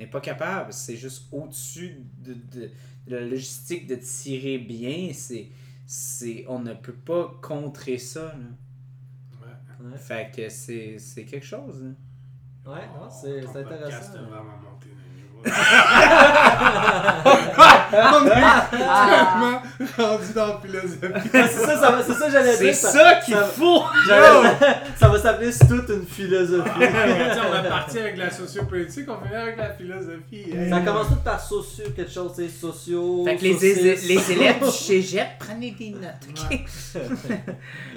On 0.00 0.02
n'est 0.04 0.08
pas 0.10 0.20
capable, 0.20 0.72
c'est 0.72 0.96
juste 0.96 1.24
au-dessus 1.32 1.96
de, 2.24 2.32
de- 2.32 2.70
de 3.08 3.16
la 3.16 3.20
logistique 3.26 3.86
de 3.86 3.96
tirer 3.96 4.56
bien, 4.58 5.10
c'est, 5.12 5.48
c'est, 5.86 6.44
on 6.48 6.60
ne 6.60 6.72
peut 6.72 6.92
pas 6.94 7.34
contrer 7.42 7.98
ça. 7.98 8.22
Là. 8.22 8.34
Ouais. 9.80 9.96
Fait 9.98 10.30
que 10.34 10.48
c'est, 10.48 10.96
c'est 10.98 11.24
quelque 11.24 11.46
chose. 11.46 11.82
hein. 11.84 11.94
ouais 12.70 12.80
Oh, 12.94 13.04
non, 13.04 13.10
c'est, 13.10 13.40
ton 13.42 13.52
c'est 13.52 13.62
podcast 13.62 13.84
intéressant. 13.84 14.14
a 14.14 14.22
vraiment 14.28 14.58
monté 14.62 14.88
d'un 14.88 15.08
niveau. 15.14 15.42
Ah. 15.46 17.14
On 17.92 18.26
est 18.26 18.30
vraiment 18.30 19.62
rendu 19.96 20.32
dans 20.34 20.46
la 20.48 20.58
philosophie. 20.60 21.06
Ouais, 21.06 21.20
c'est 21.48 21.48
ça, 21.48 21.76
ça 21.78 22.02
c'est 22.06 22.12
ça 22.14 22.26
que 22.26 22.32
j'allais 22.32 22.52
C'est 22.56 22.64
dire. 22.64 22.74
ça 22.74 23.14
qu'il 23.24 23.34
ça- 23.34 23.44
faut! 23.44 23.82
j'allais- 24.06 24.56
ça 24.98 25.08
va 25.08 25.18
s'appeler 25.18 25.52
c'est 25.52 25.66
toute 25.68 25.88
une 25.90 26.04
philosophie. 26.06 26.70
On 26.76 26.80
est 27.64 27.68
parti 27.68 27.98
avec 27.98 28.16
la 28.16 28.30
sociopolitique, 28.30 29.06
on 29.08 29.24
finit 29.24 29.36
avec 29.36 29.56
la 29.56 29.70
philosophie. 29.70 30.50
Hey. 30.52 30.68
ça 30.70 30.80
commence 30.80 31.08
tout 31.08 31.16
par 31.24 31.40
socio, 31.40 31.84
quelque 31.94 32.10
chose, 32.10 32.34
sais, 32.34 32.48
socio. 32.48 33.24
Fait 33.24 33.36
que 33.36 33.42
les, 33.42 34.32
élèves 34.32 34.64
du 34.64 34.70
cégep, 34.70 35.26
prenez 35.38 35.70
des 35.72 35.90
notes, 35.90 36.28
ok? 36.30 36.60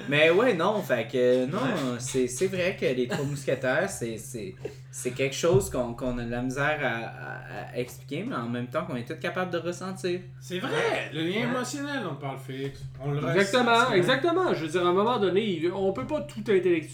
Mais 0.08 0.30
ouais, 0.30 0.54
non, 0.54 0.82
fait 0.82 1.06
que 1.10 1.46
non, 1.46 1.58
c'est 1.98 2.26
c'est 2.26 2.46
vrai 2.48 2.76
que 2.78 2.86
les 2.86 3.06
trois 3.08 3.24
mousquetaires, 3.24 3.88
c'est- 3.88 4.18
c'est 4.18 4.54
c'est 4.90 5.12
quelque 5.12 5.34
chose 5.36 5.70
qu'on 5.70 5.94
qu'on 5.94 6.18
a 6.18 6.22
de 6.24 6.30
la 6.30 6.42
misère 6.42 6.78
à, 6.82 6.86
à- 6.88 7.72
à 7.74 7.78
expliquer, 7.78 8.24
mais 8.28 8.34
en 8.36 8.48
même 8.48 8.66
temps 8.66 8.84
qu'on 8.84 8.96
est 8.96 9.06
tous 9.08 9.14
capables 9.18 9.50
de 9.50 9.58
ressentir. 9.58 10.20
C'est 10.40 10.58
vrai, 10.58 11.10
le 11.14 11.22
lien 11.22 11.48
émotionnel, 11.48 12.02
on 12.10 12.16
parle 12.16 12.36
Félix. 12.38 12.80
On 13.02 13.12
le 13.12 13.18
Exactement, 13.18 13.92
exactement. 13.92 14.54
Je 14.54 14.62
veux 14.64 14.68
dire, 14.68 14.84
à 14.86 14.90
un 14.90 14.92
moment 14.92 15.18
donné, 15.18 15.62
on 15.74 15.92
peut 15.92 16.06
pas 16.06 16.20
tout 16.22 16.42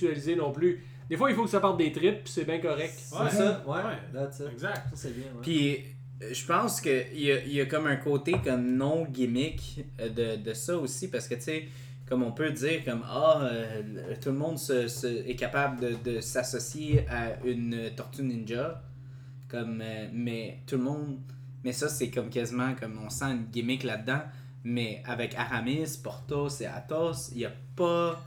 intellectualiser 0.07 0.37
non 0.37 0.53
plus. 0.53 0.83
Des 1.09 1.17
fois, 1.17 1.31
il 1.31 1.37
faut 1.37 1.45
que 1.45 1.51
ça 1.51 1.61
parte 1.61 1.79
des 1.79 1.91
tripes, 1.91 2.25
puis 2.25 2.33
c'est 2.33 2.45
bien 2.45 2.59
correct. 2.61 2.95
Ouais. 3.13 3.27
C'est 3.31 3.37
ça, 3.39 3.65
ouais. 3.67 3.77
Ouais. 3.77 3.99
That's 4.13 4.41
it. 4.41 4.47
Exact. 4.53 4.75
Ça, 4.91 4.97
c'est 4.97 5.15
bien, 5.17 5.25
ouais. 5.35 5.41
Puis 5.43 5.79
je 6.33 6.45
pense 6.47 6.81
qu'il 6.81 7.21
y 7.21 7.31
a, 7.33 7.45
il 7.45 7.53
y 7.53 7.61
a 7.61 7.67
comme 7.67 7.87
un 7.87 7.97
côté 7.97 8.33
comme 8.45 8.75
non 8.77 9.05
gimmick 9.07 9.85
euh, 10.01 10.09
de, 10.09 10.43
de 10.43 10.53
ça 10.53 10.77
aussi 10.77 11.09
parce 11.09 11.29
que 11.29 11.37
tu 11.37 11.43
sais 11.43 11.69
comme 12.09 12.25
on 12.25 12.33
peut 12.33 12.51
dire 12.51 12.85
comme 12.85 13.05
ah 13.07 13.41
euh, 13.45 14.15
tout 14.21 14.31
le 14.31 14.35
monde 14.37 14.59
se, 14.59 14.89
se- 14.89 15.07
est 15.29 15.37
capable 15.37 15.81
de, 15.81 15.95
de 16.15 16.21
s'associer 16.21 17.07
à 17.09 17.41
une 17.45 17.91
tortue 17.95 18.23
ninja 18.25 18.83
comme 19.49 19.81
euh, 19.81 20.09
mais 20.13 20.59
tout 20.67 20.77
le 20.77 20.83
monde 20.83 21.21
mais 21.63 21.73
ça 21.73 21.89
c'est 21.89 22.11
comme 22.11 22.31
quasiment 22.31 22.75
comme 22.75 22.99
on 23.07 23.11
sent 23.11 23.27
une 23.27 23.45
gimmick 23.53 23.85
là-dedans 23.85 24.23
mais 24.65 25.03
avec 25.07 25.37
Aramis, 25.37 26.01
Portos 26.03 26.49
et 26.61 26.67
Athos 26.67 27.31
il 27.31 27.39
n'y 27.39 27.45
a 27.45 27.53
pas 27.77 28.21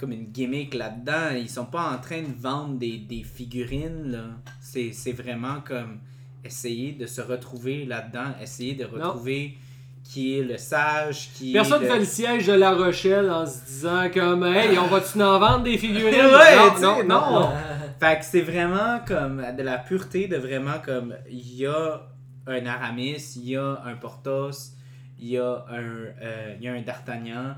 comme 0.00 0.12
une 0.12 0.26
gimmick 0.26 0.72
là-dedans 0.72 1.36
ils 1.36 1.50
sont 1.50 1.66
pas 1.66 1.90
en 1.90 1.98
train 1.98 2.22
de 2.22 2.40
vendre 2.40 2.78
des, 2.78 2.96
des 2.96 3.22
figurines 3.22 4.10
là 4.10 4.24
c'est 4.60 4.92
c'est 4.92 5.12
vraiment 5.12 5.60
comme 5.60 5.98
essayer 6.42 6.92
de 6.92 7.04
se 7.04 7.20
retrouver 7.20 7.84
là-dedans 7.84 8.32
essayer 8.40 8.74
de 8.74 8.86
retrouver 8.86 9.58
qui 10.02 10.38
est 10.38 10.42
le 10.42 10.56
sage 10.56 11.30
qui 11.34 11.52
Personne 11.52 11.84
est 11.84 11.86
fait 11.86 11.98
le... 11.98 12.04
siège 12.04 12.46
de 12.46 12.54
La 12.54 12.72
Rochelle 12.72 13.30
en 13.30 13.46
se 13.46 13.64
disant 13.66 14.08
comme 14.12 14.44
Hey, 14.44 14.78
on 14.78 14.86
va-tu 14.86 15.22
en 15.22 15.38
vendre 15.38 15.64
des 15.64 15.76
figurines? 15.76 16.14
Ouais, 16.20 16.56
non, 16.56 16.80
non, 16.80 16.96
non, 16.96 17.04
non. 17.04 17.40
non. 17.40 17.50
Fait 18.00 18.18
que 18.18 18.24
c'est 18.24 18.40
vraiment 18.40 19.00
comme 19.06 19.44
de 19.56 19.62
la 19.62 19.76
pureté 19.76 20.26
de 20.26 20.36
vraiment 20.36 20.78
comme 20.82 21.14
il 21.30 21.54
y 21.54 21.66
a 21.66 22.00
un 22.46 22.66
Aramis, 22.66 23.36
il 23.36 23.50
y 23.50 23.56
a 23.56 23.82
un 23.84 23.94
Porthos, 23.96 24.72
il 25.18 25.28
y 25.28 25.38
a 25.38 25.64
un, 25.68 25.82
euh, 26.22 26.54
il 26.58 26.64
y 26.64 26.68
a 26.68 26.72
un 26.72 26.80
D'Artagnan 26.80 27.56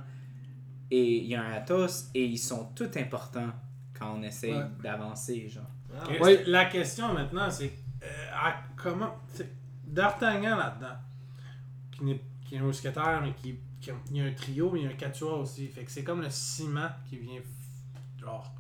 et 0.95 1.17
il 1.19 1.27
y 1.27 1.35
a 1.35 1.43
un 1.43 1.53
Athos 1.55 2.11
et 2.15 2.23
ils 2.25 2.39
sont 2.39 2.69
tous 2.77 2.97
importants 2.99 3.51
quand 3.99 4.15
on 4.19 4.23
essaie 4.23 4.53
Ouais. 4.53 4.65
d'avancer 4.83 5.49
genre. 5.49 5.65
Ah, 5.97 6.05
c'est- 6.23 6.45
La 6.47 6.67
question 6.67 7.13
maintenant, 7.15 7.51
c'est 7.51 7.73
euh, 8.03 8.07
comment. 8.77 9.15
D'Artagnan 9.87 10.57
là-dedans, 10.57 10.97
qui, 11.93 12.05
n'est- 12.05 12.23
qui 12.47 12.55
est 12.55 12.59
un 12.59 12.63
mousquetaire, 12.63 13.21
mais 13.23 13.33
qui, 13.35 13.57
qui 13.81 13.91
a, 13.91 13.95
il 14.11 14.17
y 14.17 14.21
a 14.21 14.25
un 14.25 14.33
trio, 14.33 14.71
mais 14.71 14.81
il 14.81 14.85
y 14.85 14.87
a 14.87 14.91
un 14.91 14.95
quatuor 14.95 15.41
aussi. 15.41 15.67
Fait 15.69 15.83
que 15.85 15.91
c'est 15.91 16.05
comme 16.05 16.21
le 16.23 16.31
ciment 16.31 16.89
qui 17.09 17.17
vient. 17.19 17.41
Genre. 18.21 18.53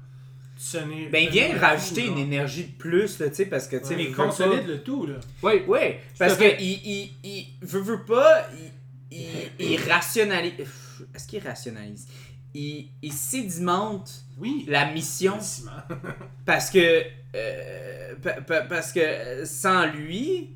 sonner. 0.57 1.09
Ben 1.09 1.25
il 1.25 1.31
vient 1.31 1.59
rajouter 1.59 2.07
tout, 2.07 2.13
une 2.13 2.19
énergie 2.19 2.65
de 2.65 2.73
plus 2.73 3.19
là, 3.19 3.29
tu 3.31 3.35
sais 3.37 3.47
parce 3.47 3.67
que 3.67 3.77
tu 3.77 3.85
sais 3.87 3.97
Ouais, 3.97 4.05
il 4.05 4.15
consolide 4.15 4.67
le 4.67 4.83
tout, 4.83 5.07
là. 5.07 5.17
Oui, 5.43 5.63
Ouais, 5.67 6.01
parce 6.19 6.37
que 6.37 6.61
il, 6.61 6.81
il, 6.85 7.13
il 7.25 7.47
veut, 7.63 7.81
veut 7.81 8.05
pas, 8.05 8.47
il, 9.11 9.19
il, 9.59 9.67
il 9.73 9.77
rationalise. 9.91 10.53
Est-ce 11.15 11.27
qu'il 11.27 11.43
rationalise? 11.43 12.07
Il, 12.55 12.89
il 13.03 13.13
sédimente 13.13 14.25
Oui. 14.39 14.65
la 14.69 14.93
mission 14.93 15.39
parce 16.45 16.71
que 16.71 17.03
euh, 17.35 18.15
pa- 18.23 18.41
pa- 18.43 18.63
parce 18.63 18.93
que 18.93 19.45
sans 19.45 19.87
lui, 19.87 20.51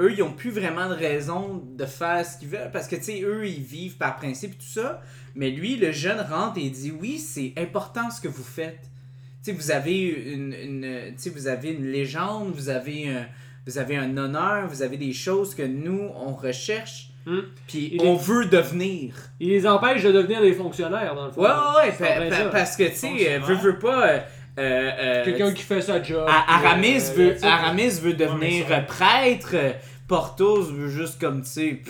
eux 0.00 0.12
ils 0.12 0.22
ont 0.22 0.32
plus 0.32 0.50
vraiment 0.50 0.88
de 0.88 0.94
raison 0.94 1.64
de 1.76 1.86
faire 1.86 2.24
ce 2.26 2.38
qu'ils 2.38 2.48
veulent. 2.48 2.70
Parce 2.70 2.86
que 2.86 2.96
tu 2.96 3.02
sais 3.04 3.22
eux 3.22 3.46
ils 3.48 3.62
vivent 3.62 3.96
par 3.96 4.16
principe 4.16 4.52
et 4.52 4.56
tout 4.56 4.80
ça, 4.80 5.00
mais 5.34 5.50
lui 5.50 5.76
le 5.76 5.90
jeune 5.92 6.20
rentre 6.20 6.58
et 6.58 6.68
dit 6.70 6.90
oui 6.92 7.18
c'est 7.18 7.54
important 7.56 8.10
ce 8.10 8.20
que 8.20 8.28
vous 8.28 8.44
faites. 8.44 8.82
Tu 9.42 9.50
sais 9.50 9.52
vous 9.52 9.70
avez 9.70 10.00
une, 10.02 10.52
une 10.52 11.14
tu 11.14 11.22
sais 11.22 11.30
vous 11.30 11.46
avez 11.46 11.70
une 11.70 11.86
légende, 11.90 12.52
vous 12.54 12.68
avez 12.68 13.08
un 13.08 13.26
vous 13.66 13.78
avez 13.78 13.96
un 13.96 14.16
honneur, 14.16 14.66
vous 14.68 14.82
avez 14.82 14.96
des 14.96 15.12
choses 15.12 15.54
que 15.54 15.62
nous 15.62 16.10
on 16.14 16.34
recherche 16.34 17.10
Hmm. 17.28 17.40
puis 17.66 17.98
on 18.02 18.14
veut 18.14 18.46
devenir. 18.46 19.12
il 19.38 19.50
les 19.50 19.66
empêche 19.66 20.02
de 20.02 20.10
devenir 20.12 20.40
des 20.40 20.54
fonctionnaires, 20.54 21.14
dans 21.14 21.26
le 21.26 21.32
fond. 21.32 21.42
Ouais, 21.42 21.48
ouais, 21.48 21.92
pa- 21.92 22.36
pa- 22.36 22.44
parce 22.50 22.74
que, 22.74 22.84
tu 22.84 22.94
sais, 22.94 23.38
veux, 23.38 23.54
veux 23.54 23.78
pas. 23.78 24.08
euh, 24.08 24.18
euh, 24.58 25.24
Quelqu'un 25.24 25.52
qui 25.52 25.62
fait 25.62 25.82
sa 25.82 26.02
job. 26.02 26.26
Aramis, 26.26 27.02
euh, 27.10 27.14
veut, 27.34 27.36
Aramis 27.44 28.00
veut 28.00 28.14
devenir 28.14 28.64
prêtre. 28.86 29.54
Porthos 30.08 30.72
veut 30.72 30.88
juste, 30.88 31.20
comme, 31.20 31.42
tu 31.42 31.48
sais, 31.50 31.82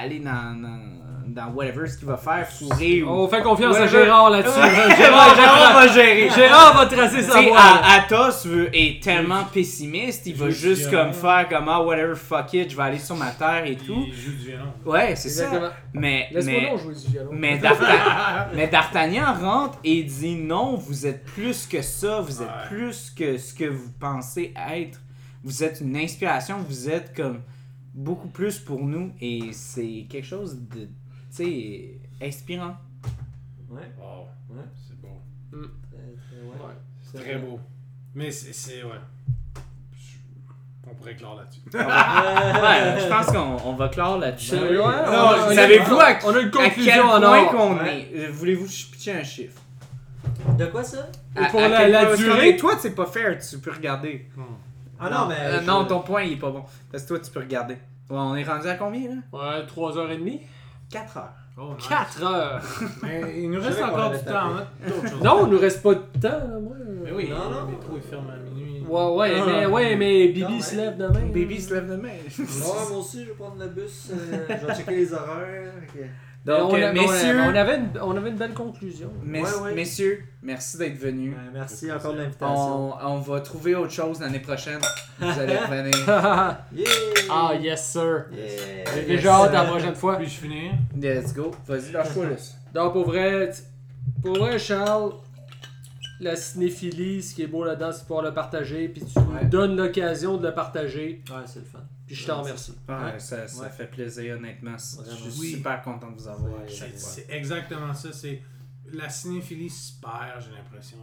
aller 0.00 0.18
dans, 0.18 0.60
dans, 0.60 0.80
dans 1.26 1.48
whatever 1.52 1.86
ce 1.88 1.98
qu'il 1.98 2.06
va 2.06 2.16
faire, 2.16 2.46
fourrer 2.48 3.02
ou. 3.02 3.08
On 3.10 3.28
fait 3.28 3.42
confiance 3.42 3.76
à. 3.76 3.86
Gérard 3.86 4.30
là-dessus. 4.30 4.54
Gérard, 4.96 5.34
Gérard 5.36 5.72
va 5.74 5.88
gérer. 5.88 6.30
Gérard 6.30 6.76
va 6.76 6.86
tracer 6.86 7.22
sa 7.22 7.42
voie. 7.42 7.58
Athos 7.60 8.46
veut, 8.48 8.68
est 8.76 9.02
tellement 9.02 9.44
pessimiste, 9.44 10.26
il 10.26 10.34
va 10.36 10.50
juste 10.50 10.90
comme 10.90 11.12
faire 11.12 11.48
comme 11.48 11.68
ah 11.68 11.82
whatever 11.82 12.14
fuck 12.14 12.52
it, 12.54 12.70
je 12.70 12.76
vais 12.76 12.82
aller 12.82 12.98
sur 12.98 13.16
ma 13.16 13.30
terre 13.30 13.64
et 13.66 13.76
tout. 13.76 14.04
Il 14.06 14.14
joue 14.14 14.30
du 14.32 14.36
violon. 14.46 14.72
Ouais, 14.84 15.14
c'est 15.16 15.28
ça. 15.28 15.44
Exactement. 15.44 15.70
Mais 15.94 16.28
Laisse-moi 16.32 16.60
mais 16.60 16.78
jouer 16.78 16.94
du 16.94 17.08
violon. 17.12 17.30
mais 17.32 17.58
D'Arta- 17.58 18.48
mais 18.54 18.66
D'Artagnan 18.68 19.34
rentre 19.34 19.78
et 19.84 20.02
dit 20.02 20.36
non, 20.36 20.76
vous 20.76 21.06
êtes 21.06 21.24
plus 21.24 21.66
que 21.66 21.82
ça, 21.82 22.20
vous 22.20 22.42
êtes 22.42 22.46
Ouais. 22.48 22.68
plus 22.68 23.10
que 23.10 23.38
ce 23.38 23.52
que 23.52 23.64
vous 23.64 23.90
pensez 23.98 24.54
être. 24.72 25.00
Vous 25.42 25.62
êtes 25.64 25.80
une 25.80 25.96
inspiration, 25.96 26.56
vous 26.68 26.88
êtes 26.90 27.14
comme 27.16 27.40
beaucoup 27.94 28.28
plus 28.28 28.58
pour 28.58 28.80
nous 28.84 29.12
et 29.20 29.50
c'est 29.52 30.06
quelque 30.10 30.26
chose 30.26 30.58
de, 30.58 30.88
sais, 31.36 31.98
inspirant. 32.26 32.76
Ouais. 33.70 33.82
Wow. 33.98 34.26
Ouais. 34.56 34.62
C'est 34.86 35.00
beau. 35.00 35.20
Très, 35.50 35.58
très, 35.98 36.42
ouais. 36.42 36.66
Ouais. 36.68 36.74
C'est 37.02 37.18
très 37.22 37.36
beau. 37.36 37.58
Mais 38.14 38.30
c'est. 38.30 38.52
c'est- 38.52 38.82
Ouais. 38.82 38.90
On 40.88 40.94
pourrait 40.94 41.16
clore 41.16 41.34
là-dessus. 41.36 41.60
Ouais, 41.74 43.00
je 43.00 43.08
pense 43.08 43.26
qu'on 43.26 43.68
on 43.68 43.74
va 43.74 43.88
clore 43.88 44.18
là-dessus. 44.18 44.54
Ouais, 44.54 44.76
Non, 44.76 44.84
on 44.84 45.48
a- 45.50 45.54
savez-vous 45.54 45.96
à, 45.96 46.16
on 46.24 46.34
a 46.34 46.38
une 46.40 46.46
à 46.46 46.50
quel 46.50 46.50
conclusion 46.50 47.04
en 47.10 47.18
point 47.20 47.42
or. 47.44 47.50
qu'on 47.50 47.76
Ouais. 47.78 48.08
est 48.14 48.26
Voulez-vous 48.28 48.66
pitcher 48.66 49.12
un 49.14 49.24
chiffre? 49.24 49.60
De 50.56 50.66
quoi 50.66 50.84
ça? 50.84 51.08
À- 51.34 51.46
pour 51.46 51.60
à 51.60 51.68
la- 51.68 52.06
quel 52.06 52.16
durée? 52.16 52.56
Toi, 52.56 52.74
c'est 52.78 52.94
pas 52.94 53.06
fair, 53.06 53.36
tu 53.38 53.58
peux 53.58 53.72
regarder. 53.72 54.26
Ah 55.00 55.10
non, 55.10 55.26
mais. 55.26 55.34
Euh, 55.40 55.60
je- 55.60 55.66
non, 55.66 55.84
ton 55.86 56.00
point 56.00 56.22
il 56.22 56.34
est 56.34 56.36
pas 56.36 56.50
bon. 56.50 56.64
Parce 56.92 57.02
que 57.02 57.08
toi, 57.08 57.18
tu 57.18 57.30
peux 57.32 57.40
regarder. 57.40 57.76
On 58.08 58.36
est 58.36 58.44
rendu 58.44 58.68
à 58.68 58.76
combien 58.76 59.08
là? 59.08 59.16
Ouais, 59.32 59.66
3h30. 59.66 60.40
4 60.90 61.16
heures. 61.16 61.32
Oh, 61.58 61.74
nice. 61.76 61.88
4 61.88 62.22
heures. 62.24 62.62
Mais 63.02 63.42
il 63.42 63.50
nous 63.50 63.60
reste 63.60 63.82
encore 63.82 64.10
du 64.10 64.18
temps. 64.18 64.32
hein. 64.56 64.66
Non, 65.22 65.46
il 65.46 65.52
nous 65.52 65.58
reste 65.58 65.82
pas 65.82 65.94
de 65.94 66.00
temps, 66.20 66.28
là, 66.28 66.58
moi. 66.60 66.76
Mais 67.04 67.12
oui, 67.12 67.28
Non, 67.30 67.50
non. 67.50 67.60
le 67.66 67.72
métro 67.72 67.96
est 67.96 68.00
fermé 68.00 68.30
à 68.32 68.36
minuit. 68.36 68.84
Ouais, 68.88 69.14
ouais, 69.16 69.32
Ah. 69.40 69.44
mais, 69.46 69.66
ouais, 69.66 69.96
mais 69.96 70.28
Bibi 70.28 70.42
Non, 70.54 70.60
se 70.60 70.76
lève 70.76 70.96
demain. 70.96 71.26
Baby 71.32 71.60
se 71.60 71.74
lève 71.74 71.88
demain. 71.88 72.08
Ouais, 72.08 72.88
moi 72.90 72.98
aussi, 72.98 73.22
je 73.24 73.28
vais 73.30 73.34
prendre 73.34 73.56
le 73.58 73.68
bus. 73.68 74.10
euh, 74.12 74.46
je 74.48 74.66
vais 74.66 74.74
checker 74.74 74.96
les 74.96 75.12
horaires. 75.12 75.72
Donc, 76.46 76.72
on, 76.72 76.76
euh, 76.76 76.88
a- 76.88 76.92
messieurs, 76.92 77.40
on, 77.40 77.54
avait 77.56 77.76
une, 77.76 77.88
on 78.00 78.16
avait 78.16 78.30
une 78.30 78.36
belle 78.36 78.54
conclusion. 78.54 79.10
mess- 79.24 79.56
Ouais, 79.56 79.62
ouais. 79.62 79.74
messieurs, 79.74 80.22
merci 80.42 80.78
d'être 80.78 80.96
venus. 80.96 81.34
Ouais, 81.34 81.50
merci 81.52 81.90
encore 81.90 82.12
de 82.12 82.18
l'invitation. 82.18 82.94
On, 82.94 83.06
on 83.14 83.18
va 83.18 83.40
trouver 83.40 83.74
autre 83.74 83.90
chose 83.92 84.20
l'année 84.20 84.38
prochaine. 84.38 84.78
Vous 85.18 85.26
allez 85.26 85.56
revenir. 85.56 85.96
Yeah! 86.72 86.86
ah, 87.30 87.52
yes, 87.60 87.84
sir. 87.92 88.26
Yeah! 88.32 88.84
J'ai 88.94 88.98
Yes. 89.00 89.06
déjà 89.08 89.34
hâte 89.42 89.54
à 89.54 89.64
la 89.64 89.70
prochaine 89.70 89.94
fois. 89.96 90.16
Puis-je 90.18 90.38
finir? 90.40 90.72
Let's 90.96 91.34
go. 91.34 91.50
Vas-y, 91.66 91.90
lâche-toi 91.92 92.26
là. 92.30 92.36
Donc, 92.72 92.92
pour 92.92 93.06
vrai, 93.06 93.50
pour 94.22 94.38
vrai, 94.38 94.58
Charles, 94.60 95.14
la 96.20 96.36
cinéphilie, 96.36 97.22
ce 97.22 97.34
qui 97.34 97.42
est 97.42 97.46
beau 97.48 97.64
là-dedans, 97.64 97.90
c'est 97.92 98.02
de 98.02 98.06
pouvoir 98.06 98.24
le 98.24 98.32
partager. 98.32 98.88
Puis 98.88 99.02
tu 99.04 99.18
Ouais. 99.18 99.42
nous 99.42 99.48
donnes 99.48 99.76
l'occasion 99.76 100.36
de 100.36 100.46
le 100.46 100.54
partager. 100.54 101.22
Ouais, 101.28 101.42
c'est 101.46 101.58
le 101.58 101.64
fun. 101.66 101.80
Puis 102.06 102.14
je 102.14 102.26
t'en 102.26 102.42
remercie. 102.42 102.72
Ouais. 102.88 103.18
ça, 103.18 103.48
ça 103.48 103.62
Ouais. 103.62 103.70
fait 103.70 103.86
plaisir, 103.90 104.36
honnêtement. 104.36 104.76
Je 104.78 105.30
suis 105.30 105.40
Oui. 105.40 105.52
super 105.54 105.82
content 105.82 106.10
de 106.10 106.16
vous 106.16 106.28
avoir. 106.28 106.60
C'est- 106.68 107.26
exactement 107.30 107.92
ça. 107.94 108.12
C'est 108.12 108.42
la 108.92 109.08
cinéphilie 109.08 109.68
se 109.70 110.00
perd, 110.00 110.40
j'ai 110.44 110.52
l'impression. 110.52 110.98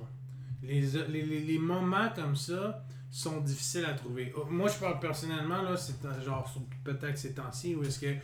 Les, 0.61 0.79
les, 0.81 1.21
les, 1.23 1.39
les 1.41 1.59
moments 1.59 2.09
comme 2.15 2.35
ça 2.37 2.85
sont 3.11 3.41
difficiles 3.41 3.83
à 3.85 3.93
trouver. 3.93 4.33
Oh, 4.37 4.45
Moi, 4.49 4.69
je 4.69 4.79
parle 4.79 4.99
personnellement, 4.99 5.61
là, 5.61 5.75
c'est 5.75 5.95
genre 6.23 6.47
sur- 6.49 6.61
peut-être 6.85 7.17
ces 7.17 7.33
temps-ci 7.33 7.75
où 7.75 7.83
est-ce 7.83 7.99
que 7.99 8.15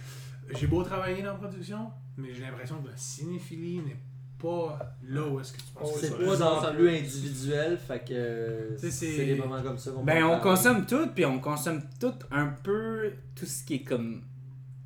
j'ai 0.58 0.68
beau 0.68 0.82
travailler 0.84 1.22
dans 1.22 1.34
la 1.34 1.38
production, 1.38 1.92
mais 2.18 2.34
j'ai 2.34 2.42
l'impression 2.42 2.82
que 2.82 2.88
la 2.90 2.96
cinéphilie 2.98 3.80
n'est 3.82 4.00
pas 4.42 4.96
là 5.08 5.28
où 5.28 5.40
est-ce 5.40 5.54
que 5.54 5.58
tu 5.58 5.64
penses 5.74 5.94
que 5.94 6.00
C'est 6.00 6.18
de 6.18 6.24
va. 6.24 6.72
plus 6.74 6.90
individuel, 6.90 7.78
fait 7.78 8.08
que 8.08 8.76
c'est 8.90 9.26
des 9.26 9.36
moments 9.36 9.62
comme 9.62 9.78
ça 9.78 9.92
Ben, 10.04 10.24
on 10.24 10.40
consomme 10.40 10.86
tout, 10.86 11.08
puis 11.14 11.26
on 11.26 11.40
consomme 11.40 11.82
tout 12.00 12.14
un 12.32 12.48
peu 12.48 13.12
tout 13.36 13.46
ce 13.46 13.64
qui 13.64 13.76
est 13.76 13.84
comme. 13.84 14.22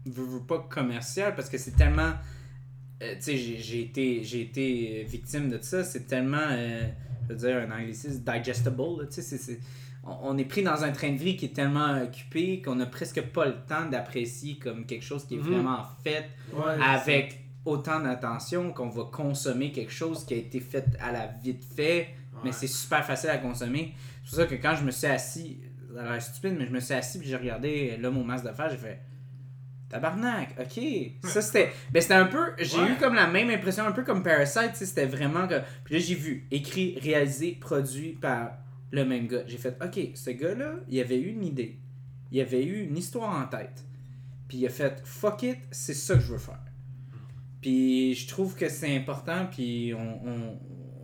veux, 0.05 0.23
veux 0.25 0.41
pas 0.45 0.59
commercial, 0.69 1.35
parce 1.35 1.49
que 1.49 1.57
c'est 1.57 1.75
tellement. 1.75 2.13
euh, 3.01 3.15
tu 3.15 3.21
sais, 3.21 3.37
j'ai 3.37 3.81
été, 3.81 4.23
j'ai 4.23 4.41
été 4.41 5.03
victime 5.07 5.49
de 5.49 5.59
ça. 5.61 5.83
C'est 5.83 6.07
tellement. 6.07 6.37
euh, 6.51 6.87
je 7.29 7.33
veux 7.33 7.39
dire, 7.39 7.57
un 7.57 7.71
anglicisme 7.71 8.21
digestible. 8.23 9.07
Tu 9.09 9.21
sais, 9.21 9.37
c'est- 9.37 9.59
on, 10.05 10.37
est 10.37 10.43
pris 10.43 10.63
dans 10.63 10.83
un 10.83 10.91
train 10.91 11.13
de 11.13 11.17
vie 11.17 11.37
qui 11.37 11.45
est 11.45 11.55
tellement 11.55 12.01
occupé 12.03 12.61
qu'on 12.61 12.77
a 12.81 12.85
presque 12.85 13.21
pas 13.21 13.45
le 13.45 13.55
temps 13.65 13.85
d'apprécier 13.89 14.57
comme 14.57 14.85
quelque 14.85 15.05
chose 15.05 15.23
qui 15.25 15.35
est 15.35 15.37
Mhm. 15.37 15.43
vraiment 15.53 15.79
fait 16.03 16.25
Ouais, 16.51 16.73
avec 16.83 17.42
autant 17.65 17.99
d'attention 18.01 18.71
qu'on 18.73 18.89
va 18.89 19.03
consommer 19.11 19.71
quelque 19.71 19.91
chose 19.91 20.25
qui 20.25 20.33
a 20.33 20.37
été 20.37 20.59
fait 20.59 20.85
à 20.99 21.11
la 21.11 21.27
vite 21.27 21.63
fait, 21.75 22.09
mais 22.43 22.51
c'est 22.51 22.67
super 22.67 23.05
facile 23.05 23.29
à 23.29 23.37
consommer. 23.37 23.93
C'est 24.23 24.29
pour 24.29 24.39
ça 24.39 24.45
que 24.45 24.55
quand 24.55 24.75
je 24.75 24.83
me 24.83 24.91
suis 24.91 25.07
assis, 25.07 25.59
ça 25.95 26.01
a 26.01 26.11
l'air 26.11 26.21
stupide, 26.21 26.55
mais 26.57 26.65
je 26.65 26.71
me 26.71 26.79
suis 26.79 26.93
assis 26.93 27.19
puis 27.19 27.27
j'ai 27.29 27.37
regardé 27.37 27.97
là 27.97 28.09
mon 28.09 28.23
masque 28.23 28.43
d'affaires, 28.45 28.69
j'ai 28.69 28.77
fait 28.77 28.99
Tabarnak, 29.89 30.55
ok. 30.59 30.83
Ça 31.29 31.41
c'était. 31.41 31.71
Ben 31.91 32.01
c'était 32.01 32.15
un 32.15 32.25
peu. 32.25 32.53
J'ai 32.57 32.79
Ouais. 32.79 32.91
eu 32.93 32.95
comme 32.95 33.13
la 33.13 33.27
même 33.27 33.49
impression, 33.51 33.85
un 33.85 33.91
peu 33.91 34.03
comme 34.03 34.23
Parasite, 34.23 34.71
c'était 34.75 35.05
vraiment 35.05 35.47
que. 35.47 35.61
Puis 35.83 35.93
là 35.95 35.99
j'ai 36.01 36.15
vu, 36.15 36.47
écrit, 36.49 36.97
réalisé, 36.99 37.57
produit 37.61 38.13
par 38.13 38.53
le 38.91 39.05
même 39.05 39.27
gars. 39.27 39.43
J'ai 39.45 39.57
fait, 39.57 39.77
ok, 39.83 39.99
ce 40.15 40.31
gars-là, 40.31 40.75
il 40.89 40.99
avait 40.99 41.19
eu 41.19 41.27
une 41.29 41.45
idée. 41.45 41.79
il 42.31 42.41
avait 42.41 42.63
eu 42.65 42.83
une 42.85 42.97
histoire 42.97 43.39
en 43.39 43.45
tête. 43.47 43.83
Puis 44.47 44.57
il 44.59 44.65
a 44.65 44.69
fait 44.69 44.99
fuck 45.05 45.43
it, 45.43 45.59
c'est 45.69 45.93
ça 45.93 46.15
que 46.15 46.21
je 46.21 46.31
veux 46.33 46.39
faire. 46.39 46.62
Puis 47.63 48.13
je 48.13 48.27
trouve 48.27 48.55
que 48.55 48.69
c'est 48.69 48.95
important, 48.95 49.47
puis 49.49 49.93
on, 49.97 50.27
on, 50.27 50.59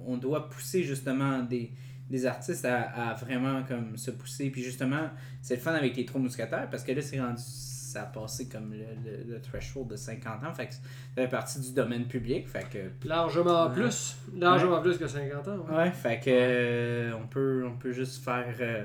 on 0.06 0.18
doit 0.18 0.48
pousser 0.50 0.84
justement 0.84 1.42
des, 1.42 1.72
des 2.10 2.26
artistes 2.28 2.66
à, 2.66 2.82
à 3.10 3.14
vraiment 3.16 3.64
comme 3.64 3.98
se 3.98 4.12
pousser. 4.12 4.50
Puis 4.52 4.62
justement, 4.62 5.10
c'est 5.42 5.56
le 5.56 5.62
fun 5.62 5.74
avec 5.74 5.96
les 5.98 6.06
trois 6.06 6.22
mousquetaires 6.22 6.70
parce 6.70 6.84
que 6.84 6.92
là, 6.92 7.02
c'est 7.02 7.20
rendu. 7.20 7.42
Ça 7.42 8.04
a 8.04 8.06
passé 8.06 8.48
comme 8.48 8.72
le, 8.72 8.86
le, 9.04 9.34
le 9.34 9.42
threshold 9.42 9.88
de 9.88 9.96
50 9.96 10.44
ans. 10.44 10.54
Fait 10.54 10.68
que 10.68 10.74
ça 10.76 10.80
fait 11.16 11.28
partie 11.28 11.60
du 11.60 11.72
domaine 11.74 12.06
public. 12.06 12.48
Fait 12.48 12.68
que. 12.70 13.08
Largement 13.08 13.68
plus. 13.72 14.16
Largement 14.38 14.80
plus 14.80 14.98
que 15.00 15.08
50 15.08 15.48
ans. 15.48 15.66
ouais. 15.70 15.76
Ouais, 15.76 15.92
fait 15.92 16.20
que. 16.20 16.26
euh, 16.30 17.14
on, 17.20 17.26
peut, 17.26 17.66
on 17.66 17.78
peut 17.78 17.92
juste 17.92 18.24
faire. 18.24 18.54
euh, 18.60 18.84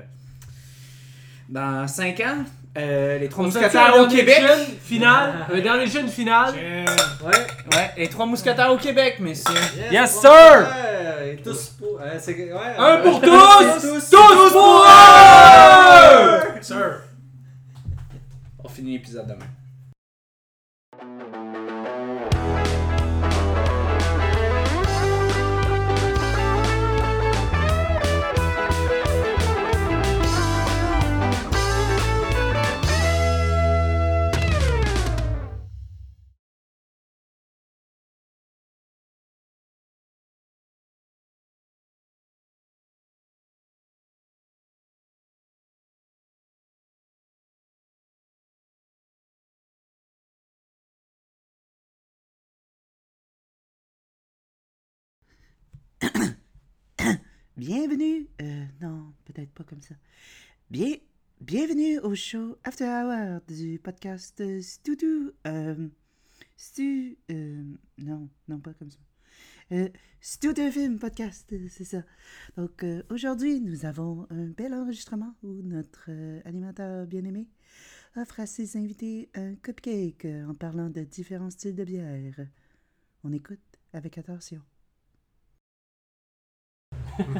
dans 1.49 1.87
5 1.87 2.19
ans, 2.21 2.43
euh, 2.77 3.17
les 3.19 3.29
trois 3.29 3.45
mousquetaires 3.45 3.95
au 3.99 4.07
Québec. 4.07 4.41
jeune 4.41 4.65
finale. 4.83 5.33
Un 5.53 5.59
dernier 5.61 5.87
jeune 5.87 6.07
finale. 6.09 6.53
Tiens. 6.53 7.27
Ouais. 7.27 7.47
Ouais, 7.77 7.91
les 7.97 8.07
trois 8.09 8.25
mousquetaires 8.25 8.71
au 8.71 8.77
Québec, 8.77 9.17
messieurs. 9.19 9.53
Yes, 9.91 10.15
bon, 10.15 10.21
sir! 10.21 10.31
ouais, 10.31 11.33
et 11.33 11.35
tous 11.37 11.69
pour. 11.79 11.93
ouais, 11.99 12.19
c'est- 12.19 12.33
ouais, 12.35 12.75
Un 12.77 12.97
pour 12.97 13.21
tous, 13.21 13.29
tous! 13.81 13.81
tous, 13.81 14.09
Tous 14.11 14.51
pour 14.51 14.85
un! 14.87 16.61
Sir. 16.61 17.01
On 18.63 18.67
finit 18.69 18.93
l'épisode 18.93 19.27
demain. 19.27 19.45
Bienvenue, 57.57 58.27
euh, 58.41 58.65
non, 58.81 59.13
peut-être 59.23 59.51
pas 59.51 59.63
comme 59.63 59.79
ça. 59.79 59.95
Bien, 60.69 60.93
bienvenue 61.39 61.99
au 61.99 62.13
show 62.13 62.57
After 62.65 62.83
Hour 62.83 63.39
du 63.47 63.79
podcast 63.79 64.43
Studu. 64.61 65.31
Euh, 65.47 65.87
Stu, 66.57 67.17
euh, 67.31 67.63
non, 67.97 68.27
non 68.49 68.59
pas 68.59 68.73
comme 68.73 68.91
ça. 68.91 68.99
Euh, 69.71 69.87
Studio 70.19 70.69
Film 70.69 70.99
Podcast, 70.99 71.55
c'est 71.69 71.85
ça. 71.85 72.03
Donc 72.57 72.85
aujourd'hui, 73.09 73.61
nous 73.61 73.85
avons 73.85 74.27
un 74.31 74.47
bel 74.47 74.73
enregistrement 74.73 75.33
où 75.41 75.61
notre 75.61 76.09
animateur 76.43 77.07
bien-aimé 77.07 77.47
offre 78.17 78.41
à 78.41 78.47
ses 78.47 78.75
invités 78.75 79.29
un 79.33 79.55
cupcake 79.55 80.27
en 80.45 80.55
parlant 80.55 80.89
de 80.89 81.05
différents 81.05 81.51
styles 81.51 81.75
de 81.75 81.85
bière. 81.85 82.47
On 83.23 83.31
écoute 83.31 83.79
avec 83.93 84.17
attention. 84.17 84.61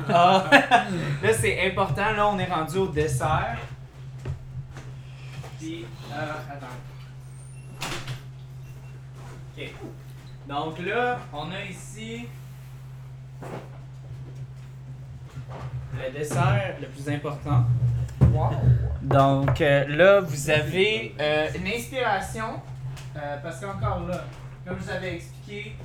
Ah, 0.09 0.43
là, 1.23 1.33
c'est 1.33 1.67
important. 1.69 2.11
Là, 2.11 2.27
on 2.27 2.39
est 2.39 2.45
rendu 2.45 2.77
au 2.77 2.87
dessert. 2.87 3.57
Puis, 5.59 5.85
euh, 6.13 6.31
attends. 6.49 6.67
Ok. 9.57 9.73
Donc 10.47 10.79
là, 10.79 11.19
on 11.33 11.51
a 11.51 11.61
ici 11.63 12.27
le 15.93 16.11
dessert 16.19 16.75
le 16.81 16.87
plus 16.87 17.09
important. 17.09 17.63
Donc 19.01 19.61
euh, 19.61 19.87
là, 19.87 20.19
vous 20.21 20.49
avez 20.49 21.15
euh, 21.19 21.47
une 21.55 21.67
inspiration. 21.67 22.61
euh, 23.15 23.37
parce 23.41 23.59
qu'encore 23.61 24.01
là, 24.07 24.25
comme 24.67 24.77
je 24.79 24.83
vous 24.83 24.89
avais 24.91 25.15
expliqué. 25.15 25.75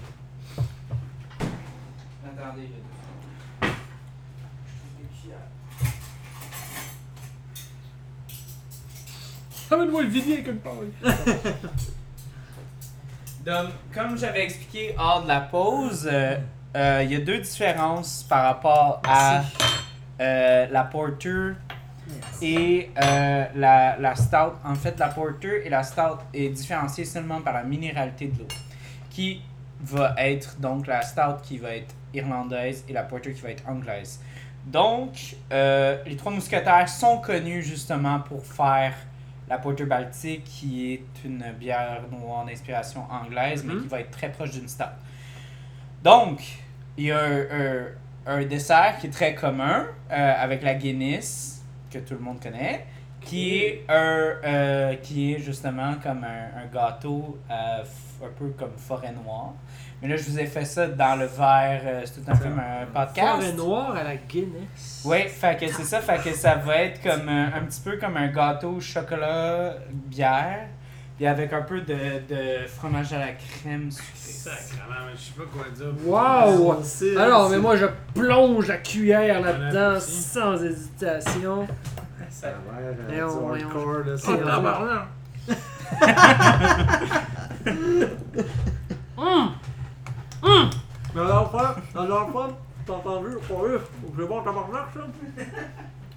Attendez, 2.25 2.63
je 2.67 2.73
vais 2.75 3.00
Ramène-moi 9.71 10.03
le 10.03 10.09
vidier 10.09 10.43
quelque 10.43 10.65
part. 10.65 10.73
Donc, 13.47 13.71
comme 13.95 14.19
j'avais 14.19 14.43
expliqué 14.43 14.97
hors 14.99 15.23
de 15.23 15.29
la 15.29 15.41
pause, 15.41 16.09
euh, 16.11 16.37
euh, 16.77 17.03
il 17.05 17.13
y 17.13 17.15
a 17.15 17.21
deux 17.21 17.39
différences 17.39 18.25
par 18.29 18.43
rapport 18.43 19.01
à 19.07 19.43
euh, 20.21 20.67
la 20.71 20.83
Porter 20.83 21.53
et 22.43 22.91
la, 22.97 23.97
la 23.97 24.15
Stout. 24.17 24.55
En 24.65 24.75
fait, 24.75 24.99
la 24.99 25.09
Porter 25.09 25.65
et 25.65 25.71
la 25.71 25.85
Stout 25.85 26.19
est 26.35 26.49
différenciée 26.49 27.05
seulement 27.05 27.41
par 27.41 27.55
la 27.55 27.63
minéralité 27.63 28.27
de 28.27 28.41
l'eau, 28.41 28.49
qui 29.09 29.41
va 29.81 30.15
être 30.19 30.59
donc 30.59 30.89
la 30.89 31.03
Stout 31.03 31.43
qui 31.45 31.59
va 31.59 31.77
être 31.77 31.95
irlandaise 32.13 32.85
et 32.89 32.93
la 32.93 33.05
Porter 33.05 33.33
qui 33.33 33.41
va 33.41 33.51
être 33.51 33.69
anglaise. 33.69 34.21
Donc, 34.67 35.37
les 35.51 36.17
trois 36.19 36.33
mousquetaires 36.33 36.89
sont 36.89 37.19
connus 37.19 37.63
justement 37.63 38.19
pour 38.21 38.45
faire 38.45 38.95
la 39.51 39.59
Porter 39.59 39.85
Baltique, 39.85 40.45
qui 40.45 40.93
est 40.95 41.25
une 41.25 41.45
bière 41.59 42.03
noire 42.11 42.45
d'inspiration 42.47 43.03
anglaise, 43.11 43.65
mais 43.65 43.75
Mhm. 43.75 43.83
qui 43.83 43.89
va 43.89 44.01
être 44.01 44.11
très 44.13 44.31
proche 44.31 44.53
d'une 44.53 44.69
stout. 44.69 44.85
Donc, 46.03 46.41
il 46.97 47.05
y 47.07 47.13
a 47.13 47.19
un, 47.19 47.41
un- 47.41 47.87
un 48.27 48.45
dessert 48.45 48.99
qui 49.01 49.09
est 49.09 49.11
très 49.11 49.35
commun 49.35 49.87
euh, 50.11 50.35
avec 50.39 50.63
la 50.63 50.75
Guinness, 50.75 51.63
que 51.91 51.99
tout 51.99 52.15
le 52.15 52.21
monde 52.21 52.41
connaît, 52.41 52.87
qui 53.21 53.59
est, 53.59 53.85
un, 53.89 54.37
euh, 54.45 54.95
qui 54.97 55.35
est 55.35 55.39
justement 55.39 55.95
comme 56.03 56.25
un, 56.25 56.63
un 56.63 56.67
gâteau 56.73 57.39
euh, 57.51 57.83
un 58.25 58.29
peu 58.39 58.51
comme 58.51 58.77
forêt 58.77 59.13
noire. 59.13 59.53
Mais 60.03 60.09
là, 60.09 60.17
je 60.17 60.23
vous 60.31 60.39
ai 60.39 60.47
fait 60.47 60.65
ça 60.65 60.87
dans 60.87 61.17
le 61.19 61.27
verre, 61.27 61.83
euh, 61.85 62.01
c'est 62.07 62.25
tout 62.25 62.31
un 62.31 62.35
peu 62.37 62.47
un 62.47 62.87
podcast. 62.93 63.43
Forêt 63.43 63.53
noire 63.53 63.95
à 63.97 64.03
la 64.03 64.17
Guinness. 64.17 65.03
Oui, 65.05 65.29
fait 65.29 65.59
que 65.61 65.67
c'est 65.71 65.85
ça, 65.85 66.01
fait 66.01 66.23
que 66.23 66.33
ça 66.35 66.55
va 66.55 66.77
être 66.77 67.03
comme 67.03 67.29
un, 67.29 67.49
un 67.55 67.61
petit 67.67 67.83
peu 67.83 67.99
comme 67.99 68.17
un 68.17 68.29
gâteau 68.29 68.77
au 68.77 68.81
chocolat 68.81 69.75
bière, 69.93 70.69
puis 71.19 71.27
avec 71.27 71.53
un 71.53 71.61
peu 71.63 71.83
de, 71.83 71.95
de 72.29 72.67
fromage 72.67 73.13
à 73.13 73.19
la 73.19 73.33
crème 73.33 73.91
sucrée. 73.91 74.07
Sacrément, 74.15 75.05
mais 75.07 75.13
je 75.17 75.21
sais 75.21 75.35
pas 75.37 75.45
quoi 75.53 75.67
dire. 75.69 75.93
Wow! 76.07 76.81
Alors, 77.23 77.51
mais 77.51 77.59
moi, 77.59 77.77
je 77.77 77.85
plonge 78.15 78.69
la 78.69 78.79
cuillère 78.79 79.43
là-dedans 79.43 80.01
sans 80.01 80.65
hésitation. 80.65 81.69
Ça 82.31 82.47
a 82.47 82.51
l'air, 83.13 83.25
euh, 83.25 83.27
voyons. 83.27 83.69
hardcore, 83.69 83.99
là, 83.99 84.15
Oh, 84.15 84.17
c'est- 84.17 84.39
tabarnak. 84.39 85.09
Mais 91.15 91.21
la 91.23 91.27
dernière 91.27 91.51
fois, 91.51 91.77
la 91.95 92.03
dernière 92.07 92.29
fois, 92.31 92.49
t'as 92.87 92.93
entendu, 92.93 93.29
vu, 93.29 93.39
c'est 94.17 94.27
bon 94.27 94.43
tabarnak 94.43 94.87
ça? 94.95 95.01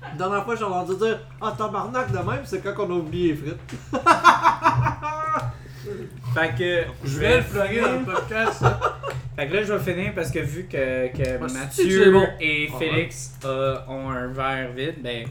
La 0.03 0.17
dernière 0.17 0.43
fois, 0.43 0.55
j'ai 0.55 0.63
entendu 0.63 0.95
dire 0.97 1.19
Ah, 1.41 1.53
tabarnak 1.57 2.11
de 2.11 2.17
même, 2.17 2.41
c'est 2.45 2.61
quand 2.63 2.73
on 2.85 2.91
a 2.91 2.95
oublié 2.95 3.29
les 3.33 3.35
frites. 3.35 3.73
Fait 6.33 6.55
que 6.57 6.83
Je 7.07 7.19
vais 7.19 7.37
le 7.37 7.43
plugger 7.43 7.81
dans 7.81 7.99
le 7.99 8.05
podcast, 8.05 8.53
ça. 8.53 8.79
Fait 9.35 9.47
que 9.47 9.53
là, 9.55 9.63
je 9.63 9.73
vais 9.73 9.93
finir 9.93 10.13
parce 10.15 10.31
que 10.31 10.39
vu 10.39 10.63
que, 10.65 11.07
que 11.07 11.23
Ah, 11.43 11.47
c'est-tu 11.47 11.87
que 11.89 11.89
Mathieu 11.89 12.03
c'est 12.05 12.11
bon? 12.11 12.27
et 12.39 12.69
Ah, 12.73 12.77
Félix 12.79 13.33
euh, 13.45 13.77
ont 13.89 14.09
un 14.09 14.27
verre 14.27 14.71
vide, 14.71 14.95
ben 15.03 15.27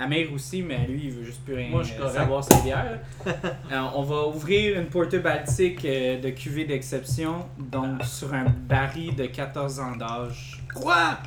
Amir 0.00 0.32
aussi, 0.32 0.62
mais 0.62 0.86
lui, 0.86 1.02
il 1.04 1.10
veut 1.10 1.24
juste 1.24 1.44
plus 1.44 1.54
rien 1.54 1.68
Moi, 1.68 1.82
je 1.82 1.92
euh, 2.00 2.08
savoir 2.08 2.42
sa 2.42 2.58
bière. 2.62 3.00
Euh, 3.26 3.80
on 3.94 4.02
va 4.02 4.26
ouvrir 4.26 4.80
une 4.80 4.86
porte 4.86 5.14
baltique 5.16 5.84
euh, 5.84 6.20
de 6.20 6.30
cuvée 6.30 6.64
d'exception, 6.64 7.46
donc 7.58 8.02
sur 8.04 8.32
un 8.32 8.44
baril 8.44 9.14
de 9.14 9.26
14 9.26 9.78
ans 9.78 9.96
d'âge. 9.96 10.62
Quoi? 10.74 11.18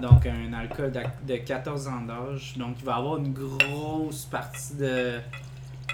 Donc 0.00 0.26
un 0.26 0.52
alcool 0.52 0.92
de 1.26 1.36
14 1.36 1.88
ans 1.88 2.02
d'âge. 2.02 2.54
Donc 2.56 2.76
il 2.78 2.84
va 2.84 2.96
avoir 2.96 3.16
une 3.16 3.32
grosse 3.32 4.26
partie 4.26 4.74
de 4.74 5.18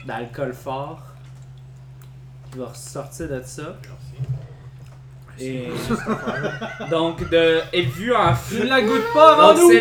d'alcool 0.05 0.53
fort 0.53 1.03
qui 2.51 2.59
va 2.59 2.67
ressortir 2.67 3.29
de 3.29 3.41
ça. 3.43 3.77
Et 5.41 5.69
donc 6.91 7.29
de 7.29 7.61
est 7.73 7.83
vu 7.83 8.15
en 8.15 8.33
Tu 8.49 8.57
fût. 8.57 8.67
la 8.67 8.81
goûtes 8.83 9.13
pas 9.13 9.33
avant 9.35 9.55
Donc 9.55 9.63
nous! 9.63 9.73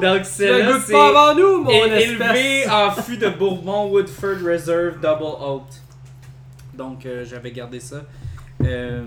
donc 0.00 0.22
Tu 0.22 0.28
celle-là 0.28 0.58
la 0.58 0.72
goûtes 0.72 0.82
c'est 0.86 0.92
pas 0.92 1.08
avant 1.08 1.34
nous, 1.38 1.62
mon 1.64 1.70
élevé 1.70 2.68
en 2.68 2.90
fût 2.90 3.16
de 3.18 3.28
Bourbon 3.28 3.86
Woodford 3.90 4.36
Reserve 4.44 4.94
Double 5.00 5.22
Oat. 5.40 5.66
Donc 6.74 7.06
euh, 7.06 7.24
j'avais 7.24 7.52
gardé 7.52 7.78
ça 7.80 8.02
euh, 8.64 9.02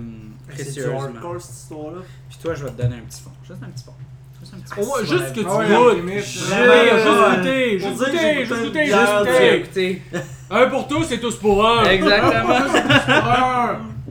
C'est 0.49 0.55
précieusement. 0.63 1.01
hardcore 1.03 1.41
cette 1.41 1.55
histoire-là. 1.55 2.01
Puis 2.29 2.37
toi 2.41 2.53
je 2.53 2.63
vais 2.63 2.71
te 2.71 2.81
donner 2.81 2.95
un 2.97 3.01
petit 3.01 3.21
fond, 3.21 3.31
juste 3.43 3.61
un 3.63 3.69
petit 3.71 3.83
fond. 3.83 3.93
Juste 4.39 4.53
un 4.53 4.59
petit 4.59 4.79
Au 4.79 4.85
moins, 4.85 4.99
juste 5.03 5.33
que 5.33 5.39
tu 5.39 5.45
Ah 5.47 5.65
goûtes. 5.65 6.11
Juste 7.79 7.97
goûter, 7.97 8.45
juste 8.45 8.63
goûter, 8.63 8.85
j'ai 8.85 8.91
juste 8.91 9.65
goûter, 9.67 10.01
Un 10.51 10.67
pour 10.67 10.87
tous 10.87 11.11
et 11.11 11.19
tous 11.19 11.35
pour 11.37 11.65
un. 11.67 11.83
exactement. 11.85 12.59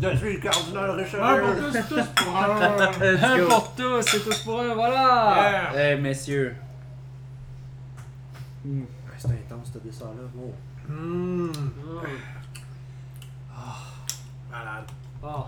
Un 0.03 0.13
Je 0.13 0.17
suis 0.17 0.33
le 0.35 0.41
cardinal 0.41 0.91
Un 0.91 0.95
Richelieu. 0.95 1.21
pour 1.41 1.73
tous, 1.73 1.95
tous 1.95 2.07
pour 2.25 2.37
un. 2.37 2.91
Un 3.23 3.47
pour 3.47 3.75
tous 3.75 4.15
et 4.15 4.21
tous 4.21 4.39
pour 4.43 4.61
un, 4.61 4.75
voilà. 4.75 5.71
Yeah. 5.73 5.93
Eh, 5.93 5.97
messieurs. 6.01 6.57
C'est 9.17 9.29
intense 9.29 9.71
ce 9.73 9.79
dessert-là. 9.79 10.29
Oh. 10.37 10.53
Mmh. 10.89 11.47
Mm. 11.47 11.53
Malade. 14.51 14.85
Ah. 15.23 15.47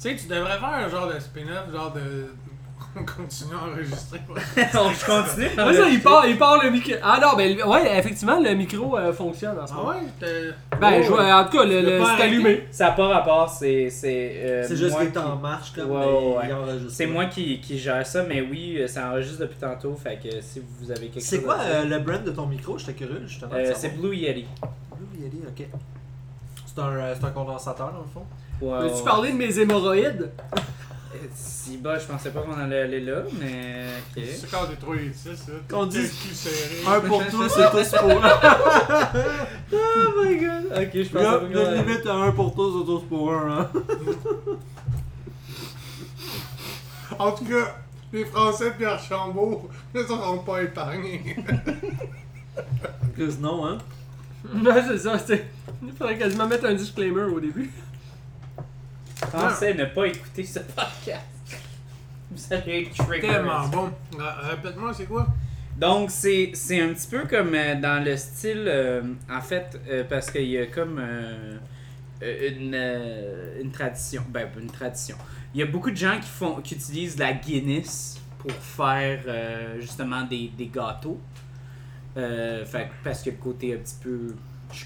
Tu 0.00 0.08
sais, 0.08 0.16
tu 0.16 0.26
devrais 0.26 0.58
faire 0.58 0.68
un 0.68 0.88
genre 0.88 1.08
de 1.12 1.18
spin-off, 1.18 1.70
genre 1.70 1.92
de. 1.92 2.34
On 2.96 3.04
continue 3.04 3.52
à 3.54 3.70
enregistrer. 3.72 4.20
On 4.74 4.88
continue. 4.88 5.46
Ouais, 5.46 5.74
ça, 5.74 5.88
il 5.88 6.00
part, 6.02 6.26
il 6.26 6.36
part 6.38 6.62
le 6.62 6.70
micro. 6.70 6.92
Ah 7.02 7.18
non, 7.20 7.28
mais 7.36 7.62
ouais, 7.62 7.98
effectivement, 7.98 8.38
le 8.40 8.54
micro 8.54 8.96
euh, 8.98 9.12
fonctionne 9.12 9.58
en 9.58 9.66
ce 9.66 9.72
Ah 9.72 9.76
moment. 9.76 9.88
ouais? 9.90 9.96
t'es- 10.20 10.50
Ben, 10.80 10.92
Oh, 10.98 11.02
je 11.02 11.08
vois- 11.08 11.34
en 11.40 11.44
tout 11.44 11.58
cas, 11.58 11.64
le, 11.64 11.80
Tu 11.80 11.86
le- 11.86 12.00
c'est 12.16 12.22
allumé. 12.22 12.66
Ça 12.70 12.86
n'a 12.86 12.92
pas 12.92 13.08
rapport, 13.08 13.48
c'est. 13.48 13.88
C'est 13.90 14.32
euh, 14.44 14.64
C'est 14.66 14.76
juste 14.76 14.96
est 15.00 15.12
qui- 15.12 15.18
en 15.18 15.36
marche 15.36 15.72
comme 15.74 15.90
Ouais, 15.90 16.06
mais 16.46 16.52
ouais. 16.52 16.78
C'est 16.88 17.06
moi 17.06 17.26
qui, 17.26 17.60
qui 17.60 17.78
gère 17.78 18.06
ça, 18.06 18.22
mais 18.24 18.40
oui, 18.42 18.76
euh, 18.78 18.86
ça 18.88 19.08
enregistre 19.10 19.40
depuis 19.40 19.58
tantôt, 19.58 19.94
fait 19.94 20.18
que 20.22 20.40
si 20.40 20.60
vous 20.80 20.90
avez 20.90 21.06
quelque 21.08 21.14
chose. 21.20 21.24
C'est 21.24 21.42
quoi 21.42 21.56
euh, 21.60 21.84
le 21.84 21.98
brand 22.00 22.22
de 22.22 22.30
ton 22.30 22.46
micro? 22.46 22.78
J'étais 22.78 22.94
curieux 22.94 23.22
justement. 23.26 23.52
Euh. 23.54 23.72
C'est 23.74 23.96
Blue 23.98 24.14
Yeti. 24.16 24.46
Blue 24.96 25.22
Yeti, 25.24 25.38
ok. 25.46 25.66
C'est 26.66 26.80
un, 26.80 27.14
c'est 27.18 27.24
un 27.26 27.30
condensateur 27.30 27.92
dans 27.92 27.98
le 27.98 28.08
fond. 28.12 28.24
Ouais, 28.60 28.78
Peux-tu 28.88 28.94
ouais. 28.98 29.04
parler 29.04 29.32
de 29.32 29.36
mes 29.36 29.58
hémorroïdes? 29.58 30.30
Si 31.34 31.76
bas, 31.76 31.98
je 31.98 32.06
pensais 32.06 32.30
pas 32.30 32.40
qu'on 32.40 32.58
allait 32.58 32.80
aller 32.82 33.00
là, 33.00 33.22
mais. 33.38 33.86
Ok. 34.16 34.22
C'est 34.34 34.50
quand 34.50 34.66
des 34.66 34.76
trois 34.76 34.96
ici, 34.96 35.28
ça. 35.36 35.52
Qu'on 35.70 35.86
T'es 35.86 35.98
dit- 35.98 36.02
le 36.04 36.08
cul 36.08 36.34
serré. 36.34 36.96
Un 36.96 37.00
pour 37.00 37.26
tous 37.26 37.58
et 37.58 37.70
tous 37.70 37.98
pour 37.98 38.24
un. 38.24 38.30
Oh 39.74 40.24
my 40.24 40.36
god! 40.38 40.64
Ok, 40.74 40.90
je 40.94 41.14
Là, 41.18 41.38
qu'on 41.38 41.48
de 41.48 41.58
allait- 41.58 41.82
limite 41.82 42.06
à 42.06 42.14
un 42.14 42.32
pour 42.32 42.54
tous 42.54 42.82
et 42.82 42.86
tous 42.86 43.00
pour 43.08 43.32
un. 43.32 43.60
Hein. 43.60 43.70
En 47.18 47.32
tout 47.32 47.44
cas, 47.44 47.76
les 48.12 48.24
Français 48.24 48.72
Pierre 48.76 48.98
Chambaud 48.98 49.68
ne 49.94 50.02
seront 50.06 50.38
pas 50.38 50.62
épargnés. 50.62 51.36
Chris, 53.14 53.36
non, 53.40 53.66
hein. 53.66 53.78
Ouais, 54.54 54.82
c'est 54.88 54.98
ça, 54.98 55.18
c'est. 55.18 55.46
Il 55.82 55.92
faudrait 55.92 56.18
quasiment 56.18 56.46
mettre 56.46 56.66
un 56.66 56.74
disclaimer 56.74 57.22
au 57.24 57.38
début. 57.40 57.70
Pensez 59.30 59.74
ne 59.74 59.84
pas 59.86 60.06
écouter 60.06 60.44
ce 60.44 60.58
podcast. 60.60 61.26
Vous 62.30 62.54
allez 62.54 62.82
être 62.82 63.04
triggered. 63.04 63.30
Tellement 63.32 63.68
bon. 63.68 63.90
Euh, 64.18 64.50
Répète-moi, 64.50 64.92
c'est 64.94 65.06
quoi? 65.06 65.26
Donc, 65.76 66.10
c'est 66.10 66.52
c'est 66.54 66.80
un 66.80 66.92
petit 66.92 67.08
peu 67.08 67.26
comme 67.26 67.54
euh, 67.54 67.74
dans 67.80 68.04
le 68.04 68.16
style, 68.16 68.64
euh, 68.66 69.02
en 69.30 69.40
fait, 69.40 69.80
euh, 69.88 70.04
parce 70.08 70.30
qu'il 70.30 70.44
y 70.46 70.58
a 70.58 70.66
comme 70.66 71.02
une, 72.20 72.74
une 73.60 73.70
tradition. 73.72 74.22
Ben, 74.28 74.48
une 74.60 74.70
tradition. 74.70 75.16
Il 75.54 75.60
y 75.60 75.62
a 75.62 75.66
beaucoup 75.66 75.90
de 75.90 75.96
gens 75.96 76.18
qui, 76.20 76.28
font, 76.28 76.60
qui 76.60 76.74
utilisent 76.74 77.18
la 77.18 77.32
Guinness 77.32 78.20
pour 78.38 78.52
faire 78.52 79.20
justement 79.80 80.22
des, 80.22 80.50
des 80.56 80.66
gâteaux. 80.66 81.20
Fait, 82.14 82.88
parce 83.02 83.22
que 83.22 83.30
le 83.30 83.36
côté 83.36 83.74
un 83.74 83.78
petit 83.78 83.96
peu 84.00 84.34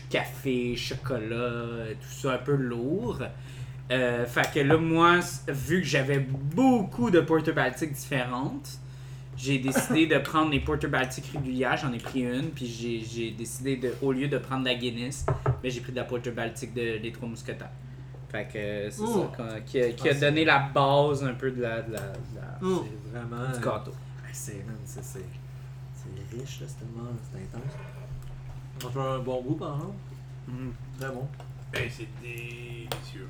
café, 0.08 0.74
chocolat, 0.76 1.92
tout 2.00 2.08
ça 2.08 2.32
un 2.34 2.38
peu 2.38 2.54
lourd. 2.56 3.18
Euh, 3.90 4.26
fait 4.26 4.50
que 4.52 4.60
là, 4.60 4.76
moi, 4.76 5.20
vu 5.48 5.80
que 5.80 5.86
j'avais 5.86 6.18
beaucoup 6.18 7.10
de 7.10 7.20
porter 7.20 7.52
baltiques 7.52 7.92
différentes, 7.92 8.78
j'ai 9.36 9.58
décidé 9.58 10.06
de 10.06 10.18
prendre 10.30 10.50
les 10.50 10.60
porter 10.60 10.88
baltiques 10.88 11.30
régulières, 11.32 11.76
j'en 11.76 11.92
ai 11.92 11.98
pris 11.98 12.22
une, 12.22 12.48
puis 12.50 12.66
j'ai, 12.66 13.00
j'ai 13.04 13.30
décidé 13.30 13.76
de, 13.76 13.94
au 14.02 14.10
lieu 14.12 14.26
de 14.28 14.38
prendre 14.38 14.64
la 14.64 14.74
Guinness, 14.74 15.24
mais 15.62 15.70
j'ai 15.70 15.80
pris 15.80 15.92
de 15.92 15.96
la 15.96 16.04
porter 16.04 16.30
baltique 16.32 16.74
de 16.74 16.98
les 17.00 17.12
trois 17.12 17.28
mousquetaires. 17.28 17.70
Fait 18.32 18.48
que 18.52 18.58
euh, 18.58 18.90
c'est 18.90 19.02
Oh. 19.02 19.30
ça 19.30 19.36
qu'on- 19.36 19.60
qui 19.64 19.80
a, 19.80 19.90
qui 19.92 20.08
a 20.08 20.12
Ah, 20.16 20.20
donné 20.20 20.44
la 20.44 20.58
base 20.74 21.22
un 21.22 21.34
peu 21.34 21.52
de 21.52 21.62
la, 21.62 21.80
de 21.82 21.92
la, 21.92 22.00
de 22.00 22.36
la- 22.36 22.58
Mm. 22.60 22.80
C'est 22.82 23.10
vraiment. 23.18 23.52
du 23.52 23.60
gâteau. 23.64 23.90
Ouais, 23.92 24.30
C'est, 24.32 24.64
man, 24.66 24.76
c'est, 24.84 25.04
c'est, 25.04 25.20
c'est 25.94 26.36
riche, 26.36 26.60
là, 26.60 26.66
c'est 26.68 26.78
tellement. 26.78 27.08
C'est 27.30 27.38
intense. 27.56 27.72
On 28.84 28.88
fait 28.90 28.98
un 28.98 29.18
bon 29.20 29.42
goût, 29.42 29.54
par 29.54 29.74
exemple. 29.76 29.92
Mhm. 30.48 30.72
Très 30.98 31.08
bon. 31.10 31.28
Hey, 31.72 31.88
c'est 31.90 32.08
délicieux. 32.20 33.28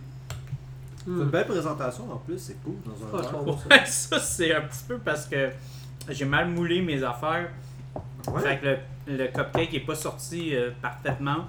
C'est 1.06 1.12
une 1.12 1.24
belle 1.30 1.46
présentation 1.46 2.12
en 2.12 2.16
plus, 2.16 2.38
c'est 2.38 2.60
cool 2.64 2.74
dans 2.84 3.16
un 3.18 3.20
verre. 3.22 3.46
Ouais, 3.70 3.86
ça 3.86 4.18
c'est 4.18 4.54
un 4.54 4.62
petit 4.62 4.84
peu 4.88 4.98
parce 4.98 5.26
que 5.26 5.50
j'ai 6.08 6.24
mal 6.24 6.48
moulé 6.48 6.82
mes 6.82 7.02
affaires. 7.02 7.48
Ouais. 8.28 8.40
Fait 8.42 8.58
que 8.58 8.66
le, 8.66 9.16
le 9.18 9.26
cupcake 9.28 9.72
est 9.74 9.80
pas 9.86 9.94
sorti 9.94 10.54
euh, 10.56 10.70
parfaitement. 10.82 11.46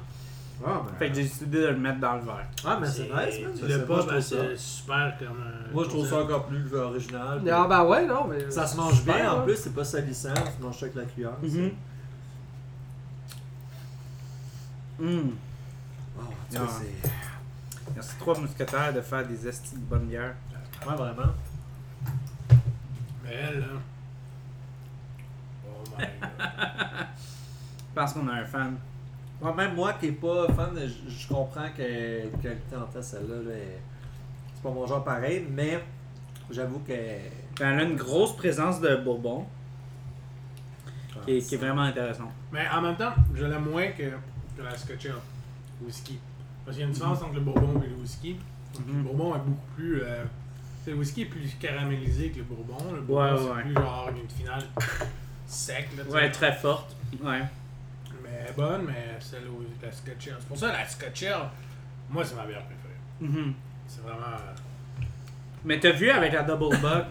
Ah, 0.65 0.81
ben. 0.88 0.93
Fait 0.97 1.09
que 1.09 1.15
j'ai 1.15 1.23
décidé 1.23 1.61
de 1.61 1.67
le 1.67 1.77
mettre 1.77 1.99
dans 1.99 2.13
le 2.15 2.21
verre. 2.21 2.47
Ah, 2.65 2.77
mais 2.81 2.88
c'est 2.88 3.03
nice, 3.03 3.41
man. 3.43 3.51
Tu 3.59 3.67
l'as 3.67 3.79
pas, 3.79 3.95
je 4.01 4.05
ben, 4.05 4.07
trouve 4.07 4.19
ça. 4.21 4.35
c'est 4.49 4.57
super 4.57 5.13
comme. 5.19 5.27
un 5.41 5.73
Moi, 5.73 5.84
je 5.84 5.89
trouve 5.89 6.07
ça 6.07 6.17
encore 6.21 6.45
plus 6.45 6.73
original. 6.73 7.41
Ah, 7.51 7.65
ben 7.67 7.84
ouais, 7.85 8.05
non, 8.07 8.25
mais. 8.27 8.49
Ça 8.51 8.65
se 8.67 8.77
mange 8.77 9.03
bien 9.03 9.31
en 9.34 9.41
plus, 9.43 9.55
c'est 9.55 9.73
pas 9.73 9.84
salissant, 9.84 10.34
tu 10.35 10.63
manges 10.63 10.77
ça 10.79 10.85
avec 10.85 10.95
la 10.97 11.03
cuillère. 11.05 11.31
Mhm. 11.41 11.71
Mm. 14.99 15.29
Oh, 16.19 16.21
tu 16.49 16.57
Ah. 16.57 16.59
vois, 16.63 16.69
c'est. 16.79 17.09
Merci 17.95 18.15
trois 18.19 18.38
mousquetaires 18.39 18.93
de 18.93 19.01
faire 19.01 19.26
des 19.27 19.47
estis 19.47 19.76
de 19.76 19.80
bonne 19.81 20.05
bière. 20.07 20.35
Ouais, 20.88 20.95
vraiment. 20.95 21.34
Mais 23.23 23.34
elle, 23.34 23.59
là. 23.59 23.65
Oh 25.65 25.84
my 25.97 26.05
god. 26.05 26.07
Je 27.89 28.01
pense 28.01 28.14
qu'on 28.14 28.27
a 28.27 28.34
un 28.34 28.45
fan. 28.45 28.76
Ouais, 29.41 29.53
même 29.53 29.73
moi 29.76 29.93
qui 29.93 30.07
est 30.07 30.11
pas 30.11 30.47
fan, 30.53 30.69
je, 30.76 31.09
je 31.11 31.27
comprends 31.27 31.69
que 31.76 32.27
en 32.76 32.85
tête, 32.85 33.03
celle-là, 33.03 33.35
là, 33.49 33.55
est- 33.55 33.81
c'est 34.53 34.61
pas 34.64 34.69
mon 34.69 34.85
genre 34.85 35.03
pareil, 35.03 35.45
mais 35.49 35.84
j'avoue 36.51 36.80
que. 36.80 36.93
Ben, 36.93 37.72
Elle 37.73 37.80
a 37.80 37.84
une 37.84 37.95
grosse 37.95 38.35
présence 38.35 38.80
de 38.81 38.95
bourbon 38.97 39.47
qui 41.26 41.38
est, 41.38 41.41
qui 41.41 41.55
est 41.55 41.57
vraiment 41.57 41.81
intéressant. 41.84 42.31
Mais 42.51 42.68
en 42.69 42.81
même 42.81 42.95
temps, 42.95 43.14
je 43.34 43.45
l'aime 43.45 43.65
moins 43.69 43.88
que, 43.91 44.03
que 44.57 44.61
la 44.64 44.77
Scotch 44.77 45.05
Ale 45.07 45.14
whisky. 45.84 46.19
Parce 46.68 46.76
qu'il 46.76 46.81
y 46.81 46.84
a 46.84 46.88
une 46.89 46.94
différence 46.94 47.22
entre 47.22 47.35
le 47.35 47.39
bourbon 47.39 47.81
et 47.81 47.88
le 47.88 47.95
whisky. 47.95 48.35
Le 48.85 48.94
Mhm. 48.94 49.03
bourbon 49.03 49.35
est 49.35 49.39
beaucoup 49.39 49.68
plus. 49.77 50.02
euh, 50.03 50.26
le 50.85 50.95
whisky 50.95 51.22
est 51.22 51.26
plus 51.27 51.56
caramélisé 51.60 52.30
que 52.31 52.39
le 52.39 52.44
bourbon. 52.44 52.91
Le 52.94 52.99
bourbon, 53.02 53.23
Ouais, 53.23 53.38
c'est 53.41 53.49
ouais. 53.56 53.61
plus 53.64 53.73
genre 53.73 54.10
une 54.10 54.30
finale 54.30 54.64
sec. 55.45 55.88
Là. 55.98 56.03
Ouais, 56.11 56.30
très 56.30 56.52
forte. 56.52 56.94
Ouais. 57.23 57.41
Mais 58.22 58.52
bonne, 58.57 58.84
mais 58.88 59.15
celle 59.22 59.48
au 59.48 59.64
la 59.81 59.91
Scotch. 59.94 60.26
C'est 60.26 60.48
pour 60.49 60.57
ça 60.57 60.73
la 60.73 60.85
Scotch 60.85 61.23
moi, 62.10 62.23
c'est 62.26 62.35
ma 62.35 62.45
bière 62.45 62.64
préférée. 62.65 62.95
Mhm. 63.22 63.53
C'est 63.88 64.02
vraiment. 64.02 64.26
euh, 64.27 65.03
Mais 65.64 65.80
t'as 65.80 65.91
vu 65.91 66.10
avec 66.10 66.34
la 66.34 66.44
Double 66.44 66.77
Buck 66.81 67.06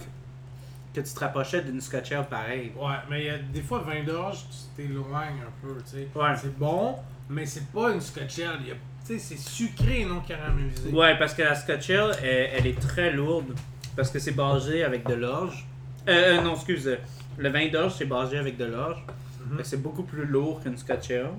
que 0.94 1.00
tu 1.00 1.12
te 1.14 1.20
rapprochais 1.20 1.62
d'une 1.62 1.80
Scotch 1.80 2.12
pareil? 2.28 2.72
Ouais, 2.76 2.94
mais 3.08 3.20
il 3.22 3.26
y 3.26 3.30
a 3.30 3.38
des 3.38 3.62
fois, 3.62 3.78
vin 3.80 4.04
d'orge, 4.04 4.44
tu 4.50 4.82
t'éloignes 4.82 5.40
un 5.40 5.52
peu, 5.66 5.76
tu 5.82 5.90
sais. 5.92 6.08
Ouais. 6.14 6.36
C'est 6.36 6.58
bon, 6.58 6.96
mais 7.30 7.46
c'est 7.46 7.66
pas 7.72 7.92
une 7.92 8.00
Scotch. 8.02 8.36
Il 8.38 8.44
y 8.44 8.44
a- 8.44 8.74
Tu 8.95 8.95
sais, 9.06 9.18
c'est 9.18 9.38
sucré 9.38 10.00
et 10.00 10.04
non 10.04 10.20
caramélisé. 10.20 10.90
Ouais, 10.90 11.16
parce 11.18 11.34
que 11.34 11.42
la 11.42 11.54
Scotch 11.54 11.90
Ale, 11.90 12.16
elle, 12.22 12.50
elle 12.54 12.66
est 12.66 12.78
très 12.80 13.12
lourde. 13.12 13.54
Parce 13.94 14.10
que 14.10 14.18
c'est 14.18 14.32
basé 14.32 14.84
avec 14.84 15.06
de 15.06 15.14
l'orge. 15.14 15.66
Euh, 16.08 16.38
euh, 16.38 16.42
non, 16.42 16.54
excuse. 16.54 16.86
euh, 16.86 16.96
Le 17.38 17.48
vin 17.48 17.68
d'orge, 17.68 17.94
c'est 17.96 18.04
basé 18.04 18.36
avec 18.38 18.56
de 18.58 18.66
l'orge. 18.66 19.02
Mhm. 19.50 19.60
C'est 19.64 19.80
beaucoup 19.82 20.02
plus 20.02 20.26
lourd 20.26 20.60
qu'une 20.62 20.76
Scotch 20.76 21.10
Ale. 21.10 21.30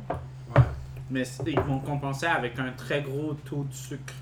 Ouais. 0.55 0.61
Mais 1.11 1.23
ils 1.45 1.59
vont 1.59 1.79
compenser 1.79 2.25
avec 2.25 2.57
un 2.59 2.71
très 2.71 3.01
gros 3.01 3.33
taux 3.45 3.65
de 3.69 3.73
sucre. 3.73 4.13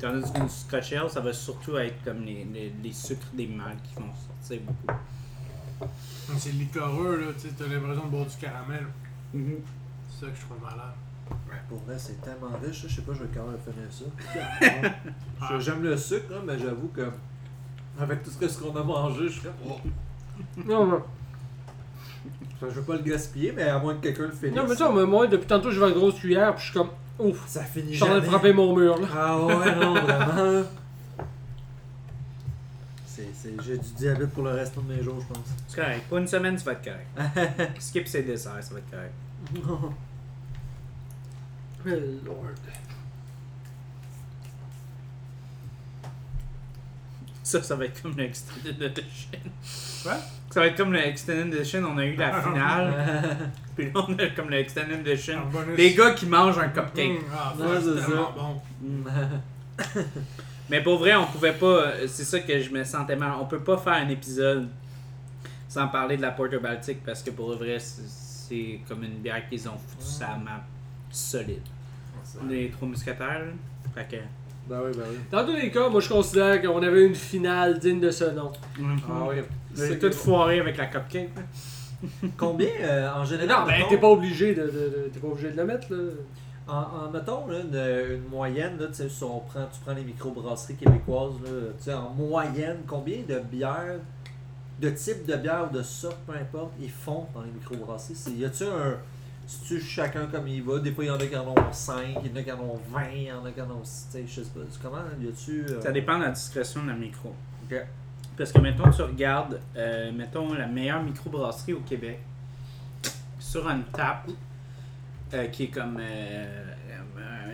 Tandis 0.00 0.32
qu'une 0.32 0.48
Scotch 0.48 0.92
Ale, 0.94 1.10
ça 1.10 1.20
va 1.20 1.32
surtout 1.32 1.76
être 1.76 2.02
comme 2.04 2.24
les, 2.24 2.44
les, 2.52 2.72
les 2.82 2.92
sucres 2.92 3.28
des 3.34 3.46
mâles 3.46 3.76
qui 3.84 3.94
vont 3.96 4.10
sortir 4.14 4.60
beaucoup. 4.66 4.98
C'est 6.38 6.52
liquoreux, 6.52 7.16
là, 7.20 7.26
tu 7.34 7.48
sais, 7.48 7.54
t'as 7.56 7.66
l'impression 7.66 8.04
de 8.06 8.10
boire 8.10 8.26
du 8.26 8.36
caramel. 8.36 8.86
Mhm. 9.34 9.56
C'est 10.08 10.24
ça 10.26 10.32
que 10.32 10.36
je 10.36 10.40
trouve 10.46 10.62
malade. 10.62 10.94
Pour 11.68 11.78
vrai, 11.86 11.96
c'est 11.98 12.20
tellement 12.20 12.50
riche, 12.64 12.84
je 12.88 12.94
sais 12.94 13.02
pas, 13.02 13.12
je 13.14 13.24
vais 13.24 13.30
quand 13.34 13.46
même 13.46 13.58
finir 13.58 13.88
ça. 13.90 15.48
Je- 15.50 15.60
J'aime 15.60 15.82
le 15.82 15.96
sucre, 15.96 16.30
là, 16.30 16.36
mais 16.44 16.58
j'avoue 16.58 16.88
que. 16.88 17.10
Avec 18.00 18.22
tout 18.22 18.30
ce 18.30 18.38
que- 18.38 18.48
ce 18.48 18.58
qu'on 18.58 18.74
a 18.76 18.82
mangé, 18.82 19.24
je 19.28 19.32
suis 19.32 19.40
comme. 19.42 19.52
oh. 19.68 19.78
Non, 20.66 20.86
non. 20.86 21.02
Enfin, 22.56 22.66
je 22.70 22.80
veux 22.80 22.82
pas 22.82 22.96
le 22.96 23.02
gaspiller, 23.02 23.52
mais 23.52 23.64
à 23.64 23.78
moins 23.78 23.94
que 23.94 24.00
quelqu'un 24.00 24.24
le 24.24 24.30
finisse. 24.32 24.56
Non, 24.56 24.64
mais 24.68 24.74
ça, 24.74 24.90
mais 24.94 25.04
moi, 25.06 25.26
depuis 25.26 25.46
tantôt, 25.46 25.70
je 25.70 25.78
vais 25.80 25.86
la 25.88 25.92
grosse 25.92 26.18
cuillère, 26.18 26.54
puis 26.54 26.64
je 26.66 26.70
suis 26.70 26.78
comme, 26.78 26.90
ouf, 27.18 27.46
ça 27.46 27.62
finit 27.64 27.90
je 27.92 27.96
suis 27.96 28.04
en 28.04 28.06
train 28.06 28.20
de 28.20 28.24
frapper 28.24 28.52
mon 28.52 28.74
mur, 28.76 28.98
là. 29.00 29.08
Ah 29.14 29.38
ouais, 29.44 29.74
non, 29.76 29.94
vraiment. 30.00 30.64
C'est, 33.06 33.28
c'est, 33.34 33.52
j'ai 33.64 33.78
du 33.78 33.90
diabète 33.96 34.30
pour 34.30 34.42
le 34.44 34.50
restant 34.50 34.80
de 34.82 34.92
mes 34.94 35.02
jours, 35.02 35.20
je 35.20 35.26
pense. 35.32 35.44
C'est 35.68 35.80
correct. 35.80 36.02
Pour 36.08 36.18
une 36.18 36.26
semaine, 36.26 36.56
tu 36.56 36.64
vas 36.64 36.72
être 36.72 36.84
correct. 36.84 37.72
Skip 37.80 38.08
ses 38.08 38.22
desserts, 38.22 38.62
ça 38.62 38.74
va 38.74 38.80
être 38.80 38.90
correct. 38.90 39.12
Oh, 41.86 41.90
Lord. 42.24 42.54
Ça, 47.42 47.62
ça 47.62 47.76
va 47.76 47.84
être 47.84 48.00
comme 48.02 48.16
le 48.16 48.24
Extended 48.24 48.80
Edition. 48.82 49.38
Quoi? 50.02 50.16
Ça 50.50 50.60
va 50.60 50.66
être 50.66 50.76
comme 50.76 50.92
le 50.92 50.98
Extended 51.06 51.52
Edition. 51.54 51.82
On 51.84 51.98
a 51.98 52.06
eu 52.06 52.16
la 52.16 52.40
finale. 52.42 53.50
puis 53.76 53.86
là, 53.86 54.00
on 54.08 54.14
a 54.18 54.26
comme 54.28 54.48
le 54.50 54.56
Extended 54.58 55.06
Edition. 55.06 55.40
Les 55.76 55.94
gars 55.94 56.12
qui 56.12 56.26
mangent 56.26 56.58
un 56.58 56.68
cupcake. 56.68 57.20
Mmh, 57.20 57.24
ah, 57.34 57.52
c'est 57.58 58.00
ça. 58.00 58.34
bon. 58.34 58.62
Mais 60.70 60.82
pour 60.82 60.98
vrai, 60.98 61.14
on 61.14 61.26
pouvait 61.26 61.52
pas. 61.52 61.66
euh, 61.66 62.06
C'est 62.08 62.24
ça 62.24 62.40
que 62.40 62.58
je 62.58 62.70
me 62.70 62.82
sentais 62.84 63.16
mal. 63.16 63.32
On 63.38 63.44
peut 63.44 63.60
pas 63.60 63.76
faire 63.76 63.92
un 63.94 64.08
épisode 64.08 64.68
sans 65.68 65.88
parler 65.88 66.16
de 66.16 66.22
la 66.22 66.30
Porter 66.30 66.58
Baltic 66.58 67.04
parce 67.04 67.22
que 67.22 67.30
pour 67.30 67.50
le 67.50 67.56
vrai, 67.56 67.78
c'est- 67.78 68.02
c'est 68.08 68.80
comme 68.88 69.02
une 69.04 69.18
bière 69.18 69.46
qu'ils 69.48 69.68
ont 69.68 69.76
foutu 69.76 70.04
sa 70.06 70.28
map 70.36 70.64
solide. 71.10 71.60
Les 72.48 72.70
trois 72.70 72.88
mousquetaires. 72.88 73.44
Fait 73.94 74.06
que. 74.10 74.16
Ben 74.68 74.80
oui, 74.84 74.92
ben 74.96 75.04
oui. 75.10 75.16
Dans 75.30 75.44
tous 75.44 75.52
les 75.52 75.70
cas, 75.70 75.88
moi 75.90 76.00
je 76.00 76.08
considère 76.08 76.60
qu'on 76.62 76.82
avait 76.82 77.06
une 77.06 77.14
finale 77.14 77.78
digne 77.78 78.00
de 78.00 78.10
ce 78.10 78.24
nom. 78.24 78.50
Ah 79.08 79.26
oui. 79.28 79.36
C'est 79.74 79.98
tout 79.98 80.10
foiré 80.12 80.60
avec 80.60 80.76
la 80.76 80.86
cupcake. 80.86 81.30
là. 81.36 81.42
Combien 82.36 82.68
euh, 82.82 83.10
en 83.14 83.24
général 83.24 83.48
non, 83.60 83.66
ben 83.66 83.72
mettons, 83.78 83.88
t'es 83.88 83.98
pas 83.98 84.08
obligé 84.08 84.54
de, 84.54 84.62
de- 84.62 84.68
de- 84.68 85.10
t'es 85.12 85.20
pas 85.20 85.28
obligé 85.28 85.50
de 85.50 85.56
le 85.56 85.64
mettre 85.64 85.86
là. 85.92 85.98
En, 86.66 87.06
en 87.06 87.10
mettons 87.10 87.46
là, 87.46 87.58
une, 87.60 88.14
une 88.16 88.28
moyenne, 88.28 88.78
là, 88.78 88.86
tu 88.88 88.94
sais, 88.94 89.08
si 89.08 89.22
on 89.22 89.40
prend, 89.40 89.66
tu 89.72 89.80
prends 89.84 89.92
les 89.94 90.02
microbrasseries 90.04 90.76
québécoises, 90.76 91.34
là, 91.44 91.50
tu 91.78 91.84
sais, 91.84 91.94
en 91.94 92.10
moyenne, 92.10 92.78
combien 92.86 93.18
de 93.28 93.38
bières, 93.40 94.00
de 94.80 94.88
types 94.90 95.26
de 95.26 95.36
bières 95.36 95.68
ou 95.70 95.76
de 95.76 95.82
sortes, 95.82 96.18
peu 96.26 96.32
importe, 96.34 96.72
ils 96.80 96.90
font 96.90 97.26
dans 97.34 97.42
les 97.42 97.50
microbrasseries? 97.50 98.16
Y 98.38 98.44
a-tu 98.46 98.64
un. 98.64 98.96
Tu 99.66 99.80
chacun 99.80 100.26
comme 100.26 100.48
il 100.48 100.62
va, 100.62 100.78
des 100.78 100.90
fois 100.92 101.04
il 101.04 101.08
y 101.08 101.10
en 101.10 101.16
a 101.16 101.26
qui 101.26 101.36
en 101.36 101.46
ont 101.48 101.72
5, 101.72 102.16
il 102.24 102.30
y 102.30 102.32
en 102.32 102.36
a 102.36 102.42
qui 102.42 102.52
en 102.52 102.60
ont 102.60 102.80
20, 102.90 103.02
il 103.14 103.22
y 103.24 103.32
en 103.32 103.44
a 103.44 103.50
qui 103.50 103.60
en 103.60 103.70
ont. 103.70 103.82
Tu 103.82 103.88
sais, 103.88 104.24
je 104.26 104.42
sais 104.42 104.50
pas. 104.50 104.60
Comment 104.82 104.98
Y 105.20 105.28
a-tu. 105.28 105.64
euh, 105.68 105.80
Ça 105.82 105.92
dépend 105.92 106.18
de 106.18 106.24
la 106.24 106.30
discrétion 106.30 106.82
de 106.82 106.88
la 106.88 106.94
micro. 106.94 107.34
Ok. 107.64 107.76
Parce 108.36 108.50
que, 108.52 108.58
mettons, 108.58 108.90
tu 108.90 109.02
regardes, 109.02 109.60
euh, 109.76 110.10
mettons, 110.12 110.52
la 110.54 110.66
meilleure 110.66 111.02
microbrasserie 111.02 111.74
au 111.74 111.80
Québec, 111.80 112.20
sur 113.38 113.68
une 113.68 113.84
tap, 113.84 114.28
euh, 115.34 115.46
qui 115.48 115.64
est 115.64 115.68
comme 115.68 116.00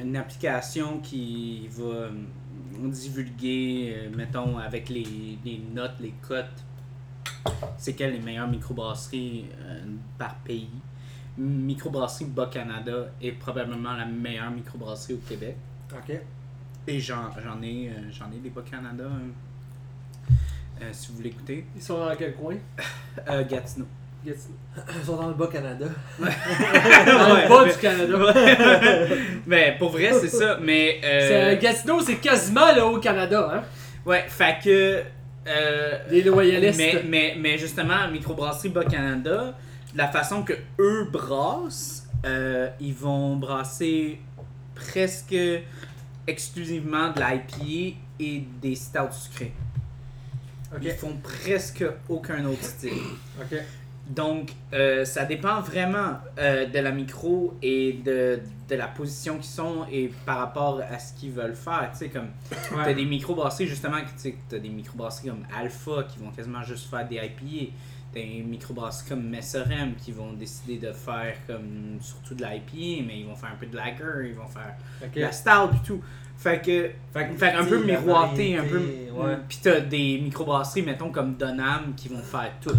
une 0.00 0.16
application 0.16 1.00
qui 1.00 1.68
va 1.72 2.08
divulguer, 2.78 4.08
mettons, 4.16 4.58
avec 4.58 4.88
les, 4.88 5.38
les 5.44 5.60
notes, 5.74 5.98
les 6.00 6.14
cotes, 6.26 6.46
c'est 7.76 7.94
quelles 7.94 8.12
les 8.12 8.20
meilleures 8.20 8.48
microbrasseries 8.48 9.46
par 10.18 10.36
pays? 10.36 10.70
Microbrasserie 11.40 12.26
Bas-Canada 12.26 13.12
est 13.22 13.32
probablement 13.32 13.94
la 13.94 14.04
meilleure 14.04 14.50
microbrasserie 14.50 15.14
au 15.14 15.28
Québec. 15.28 15.56
Ok. 15.90 16.14
Et 16.86 17.00
j'en 17.00 17.30
j'en 17.42 17.62
ai, 17.62 17.88
euh, 17.88 18.10
j'en 18.12 18.30
ai 18.30 18.38
des 18.42 18.50
Bas-Canada, 18.50 19.04
hein. 19.06 20.34
Euh, 20.82 20.88
si 20.92 21.08
vous 21.08 21.16
voulez 21.16 21.30
écouter. 21.30 21.64
Ils 21.74 21.82
sont 21.82 21.98
dans 21.98 22.14
quel 22.14 22.34
coin? 22.34 22.56
Euh, 23.28 23.42
Gatineau. 23.48 23.86
Gatineau. 24.24 24.54
Ils 24.98 25.04
sont 25.04 25.16
dans 25.16 25.28
le 25.28 25.34
Bas-Canada. 25.34 25.86
Dans 26.18 26.26
le 26.26 27.48
bas 27.48 27.64
du 27.64 27.78
Canada. 27.78 29.14
Mais 29.46 29.76
pour 29.78 29.90
vrai, 29.90 30.12
c'est 30.12 30.28
ça. 30.28 30.58
Mais. 30.60 31.00
Gatineau, 31.60 32.00
c'est 32.00 32.16
quasiment 32.16 32.74
le 32.74 32.84
Haut-Canada, 32.84 33.50
hein. 33.54 33.62
Ouais, 34.04 34.26
fait 34.28 34.58
que. 34.62 35.02
Les 36.10 36.22
loyalistes. 36.22 36.78
mais, 36.78 37.02
mais, 37.06 37.34
mais 37.38 37.58
justement, 37.58 38.08
Microbrasserie 38.10 38.68
Bas-Canada, 38.68 39.54
la 39.94 40.08
façon 40.08 40.42
que 40.42 40.54
eux 40.78 41.08
brassent, 41.10 42.08
euh, 42.24 42.68
ils 42.80 42.94
vont 42.94 43.36
brasser 43.36 44.20
presque 44.74 45.36
exclusivement 46.26 47.12
de 47.12 47.20
l'IPA 47.20 47.98
et 48.18 48.44
des 48.60 48.74
stouts 48.74 49.12
sucrés. 49.12 49.52
Ils 50.80 50.92
font 50.92 51.16
presque 51.22 51.84
aucun 52.08 52.44
autre 52.44 52.62
style. 52.62 52.92
Donc, 54.06 54.52
euh, 54.72 55.04
ça 55.04 55.24
dépend 55.24 55.60
vraiment 55.60 56.18
euh, 56.38 56.66
de 56.66 56.78
la 56.80 56.90
micro 56.90 57.56
et 57.62 57.92
de, 57.92 58.40
de 58.68 58.74
la 58.74 58.88
position 58.88 59.36
qu'ils 59.36 59.44
sont 59.44 59.86
et 59.90 60.10
par 60.26 60.38
rapport 60.38 60.80
à 60.80 60.98
ce 60.98 61.14
qu'ils 61.14 61.30
veulent 61.30 61.54
faire. 61.54 61.90
Tu 61.92 61.98
sais, 61.98 62.08
comme, 62.08 62.28
t'as 62.50 62.92
des 62.92 63.04
microbrasseries, 63.04 63.68
justement, 63.68 63.98
tu 64.00 64.06
sais, 64.16 64.34
t'as 64.48 64.58
des 64.58 64.68
microbrasseries 64.68 65.28
comme 65.28 65.46
Alpha 65.56 66.02
qui 66.08 66.18
vont 66.18 66.30
quasiment 66.30 66.62
juste 66.64 66.90
faire 66.90 67.06
des 67.06 67.16
IPA. 67.16 67.72
Des 68.12 68.42
microbrasseries 68.44 69.08
comme 69.08 69.28
Messerem 69.28 69.94
qui 69.96 70.10
vont 70.10 70.32
décider 70.32 70.78
de 70.78 70.92
faire 70.92 71.34
comme 71.46 71.98
surtout 72.00 72.34
de 72.34 72.42
l'IPA, 72.42 73.06
mais 73.06 73.20
ils 73.20 73.26
vont 73.26 73.36
faire 73.36 73.50
un 73.52 73.56
peu 73.56 73.66
de 73.66 73.76
lager, 73.76 74.30
ils 74.30 74.34
vont 74.34 74.48
faire 74.48 74.74
de 75.14 75.20
la 75.20 75.30
stout 75.30 75.74
et 75.74 75.86
tout. 75.86 76.02
Fait 76.36 76.60
que 76.60 76.90
Fait 77.12 77.28
que, 77.28 77.56
un 77.58 77.64
peu 77.64 77.84
miroiter, 77.84 78.56
un 78.56 78.64
peu. 78.64 78.78
Ouais. 79.12 79.36
Puis 79.48 79.58
t'as 79.62 79.80
des 79.80 80.18
microbrasseries, 80.22 80.82
mettons, 80.82 81.10
comme 81.10 81.34
Donham, 81.34 81.94
qui 81.94 82.08
vont 82.08 82.22
faire 82.22 82.52
tout. 82.60 82.70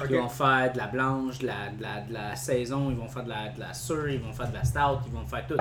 Ok. 0.00 0.06
Ils 0.10 0.16
vont 0.16 0.28
faire 0.28 0.72
de 0.72 0.78
la 0.78 0.86
blanche, 0.86 1.40
de 1.40 1.46
la, 1.48 1.70
de 1.76 1.82
la, 1.82 2.00
de 2.00 2.12
la 2.12 2.36
saison, 2.36 2.88
ils 2.90 2.96
vont 2.96 3.08
faire 3.08 3.24
de 3.24 3.30
la, 3.30 3.48
de 3.48 3.60
la 3.60 3.74
sur, 3.74 4.08
ils 4.08 4.20
vont 4.20 4.32
faire 4.32 4.48
de 4.48 4.54
la 4.54 4.64
stout, 4.64 5.00
ils 5.06 5.12
vont 5.12 5.26
faire 5.26 5.44
tout. 5.46 5.56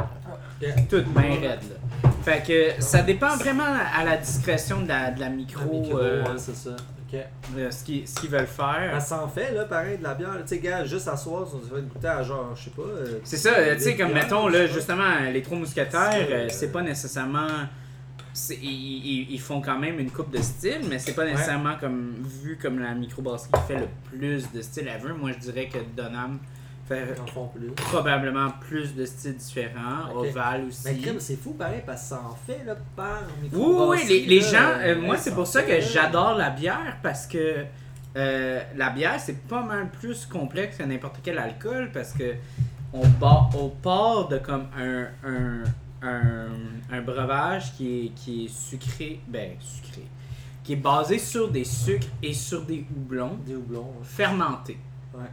Tout 0.90 1.04
bien 1.10 1.40
raide, 1.42 1.60
là. 1.70 2.10
Fait 2.24 2.46
que 2.46 2.82
ça 2.82 3.02
dépend 3.02 3.36
vraiment 3.36 3.64
à 3.96 4.04
la 4.04 4.18
discrétion 4.18 4.82
de 4.82 4.88
la, 4.88 5.12
de 5.12 5.20
la 5.20 5.30
La 5.30 5.36
micro, 5.36 5.82
micro, 5.82 6.00
euh, 6.00 6.24
ouais, 6.24 6.38
c'est 6.38 6.56
ça. 6.56 6.76
Euh, 7.14 7.72
ce 7.72 7.84
qu'ils 7.84 8.30
veulent 8.30 8.46
faire. 8.46 8.92
Elle 8.96 9.02
s'en 9.02 9.28
fait, 9.28 9.54
là, 9.54 9.64
pareil, 9.66 9.98
de 9.98 10.04
la 10.04 10.14
bière. 10.14 10.32
Tu 10.42 10.48
sais, 10.56 10.60
gars, 10.60 10.84
juste 10.86 11.08
à 11.08 11.16
soir, 11.16 11.44
on 11.54 11.60
se 11.66 11.74
fait 11.74 11.82
goûter 11.82 12.08
à 12.08 12.22
genre, 12.24 12.54
je 12.56 12.66
sais 12.66 12.70
pas. 12.72 12.82
euh, 12.82 13.20
C'est 13.24 13.38
ça, 13.38 13.54
euh, 13.58 13.76
tu 13.76 13.82
sais, 13.84 13.96
comme 13.96 14.10
bières, 14.12 14.24
mettons, 14.24 14.48
là, 14.50 14.68
justement, 14.68 15.20
les 15.32 15.42
trois 15.42 15.58
mousquetaires, 15.58 16.28
C'est, 16.50 16.72
pas 16.72 16.82
nécessairement. 16.82 17.48
Ils, 18.52 19.32
ils- 19.32 19.40
font 19.40 19.62
quand 19.62 19.80
même 19.80 20.00
une 20.00 20.12
coupe 20.12 20.30
de 20.32 20.42
style, 20.42 20.82
mais 20.88 21.00
c'est 21.00 21.14
pas 21.14 21.26
nécessairement 21.26 21.74
comme 21.80 22.14
vu 22.44 22.56
comme 22.62 22.78
la 22.80 22.94
microbrasserie 22.94 23.50
qui 23.52 23.62
fait 23.74 23.80
le 23.80 23.88
plus 24.12 24.52
de 24.52 24.62
styles 24.62 24.88
ever. 24.88 25.14
Moi, 25.20 25.32
je 25.32 25.40
dirais 25.40 25.68
que 25.68 25.80
Donham 25.96 26.38
fait 26.88 27.16
Ils 27.16 27.22
en 27.22 27.26
font 27.28 27.48
plus. 27.48 27.68
probablement 27.72 28.50
plus 28.62 28.96
de 28.96 29.06
styles 29.06 29.36
différents. 29.38 30.10
Ok. 30.16 30.28
Oval 30.28 30.66
aussi. 30.68 30.88
Mais 30.90 31.20
c'est 31.20 31.36
fou, 31.36 31.52
pareil, 31.54 31.82
parce 31.86 32.02
que 32.04 32.08
ça 32.10 32.22
en 32.30 32.36
fait, 32.36 32.64
là, 32.66 32.76
par 32.96 33.20
Oui, 33.42 33.50
micro 33.50 33.92
oui, 33.92 34.00
les, 34.08 34.26
les 34.26 34.40
là, 34.40 34.48
gens, 34.52 34.80
euh, 34.80 34.96
ouais, 34.96 35.02
moi 35.02 35.18
c'est 35.18 35.34
pour 35.34 35.48
ça 35.48 35.64
que 35.64 35.80
j'adore 35.82 36.36
la 36.36 36.50
bière 36.50 36.98
parce 37.04 37.28
que 37.28 37.66
euh, 38.16 38.62
la 38.76 38.90
bière 38.90 39.20
c'est 39.20 39.42
pas 39.48 39.62
mal 39.64 39.90
plus 39.90 40.26
complexe 40.26 40.78
que 40.78 40.84
n'importe 40.84 41.18
quel 41.24 41.38
alcool 41.38 41.92
parce 41.94 42.14
que 42.14 42.34
on, 42.94 43.06
ba- 43.08 43.50
on 43.56 43.70
part 43.70 44.28
de 44.30 44.38
comme 44.40 44.66
un, 44.78 45.08
un, 45.24 45.64
un, 46.02 46.48
un 46.92 47.02
breuvage 47.02 47.74
qui 47.74 48.06
est, 48.06 48.10
qui 48.16 48.46
est 48.46 48.48
sucré, 48.50 49.20
ben 49.28 49.52
sucré, 49.60 50.04
qui 50.64 50.74
est 50.74 50.78
basé 50.78 51.20
sur 51.20 51.52
des 51.52 51.66
sucres 51.66 52.08
et 52.24 52.34
sur 52.34 52.62
des 52.64 52.86
houblons 52.96 53.38
Des 53.46 53.56
houblons. 53.56 53.92
fermentés. 54.04 54.78
Ouais. 55.14 55.26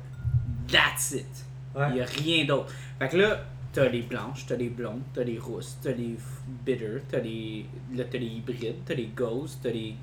That's 0.71 1.13
it. 1.13 1.27
Ouais. 1.75 1.87
Il 1.91 1.95
n'y 1.95 2.01
a 2.01 2.05
rien 2.07 2.45
d'autre. 2.45 2.73
Fait 2.99 3.09
que 3.09 3.17
là, 3.17 3.41
t'as 3.73 3.89
les 3.89 4.03
blanches, 4.03 4.47
t'as 4.47 4.57
les 4.57 4.69
blondes, 4.69 5.03
t'as 5.13 5.25
les 5.25 5.39
rousses, 5.39 5.79
t'as 5.83 5.91
les 5.93 6.17
bitter, 6.65 7.03
t'as 7.09 7.19
les, 7.21 7.67
là, 7.95 8.05
t'as 8.11 8.19
les 8.19 8.27
hybrides, 8.27 8.77
t'as 8.85 8.95
les 8.95 9.07
ghosts, 9.09 9.61
t'as 9.63 9.71
les, 9.71 9.97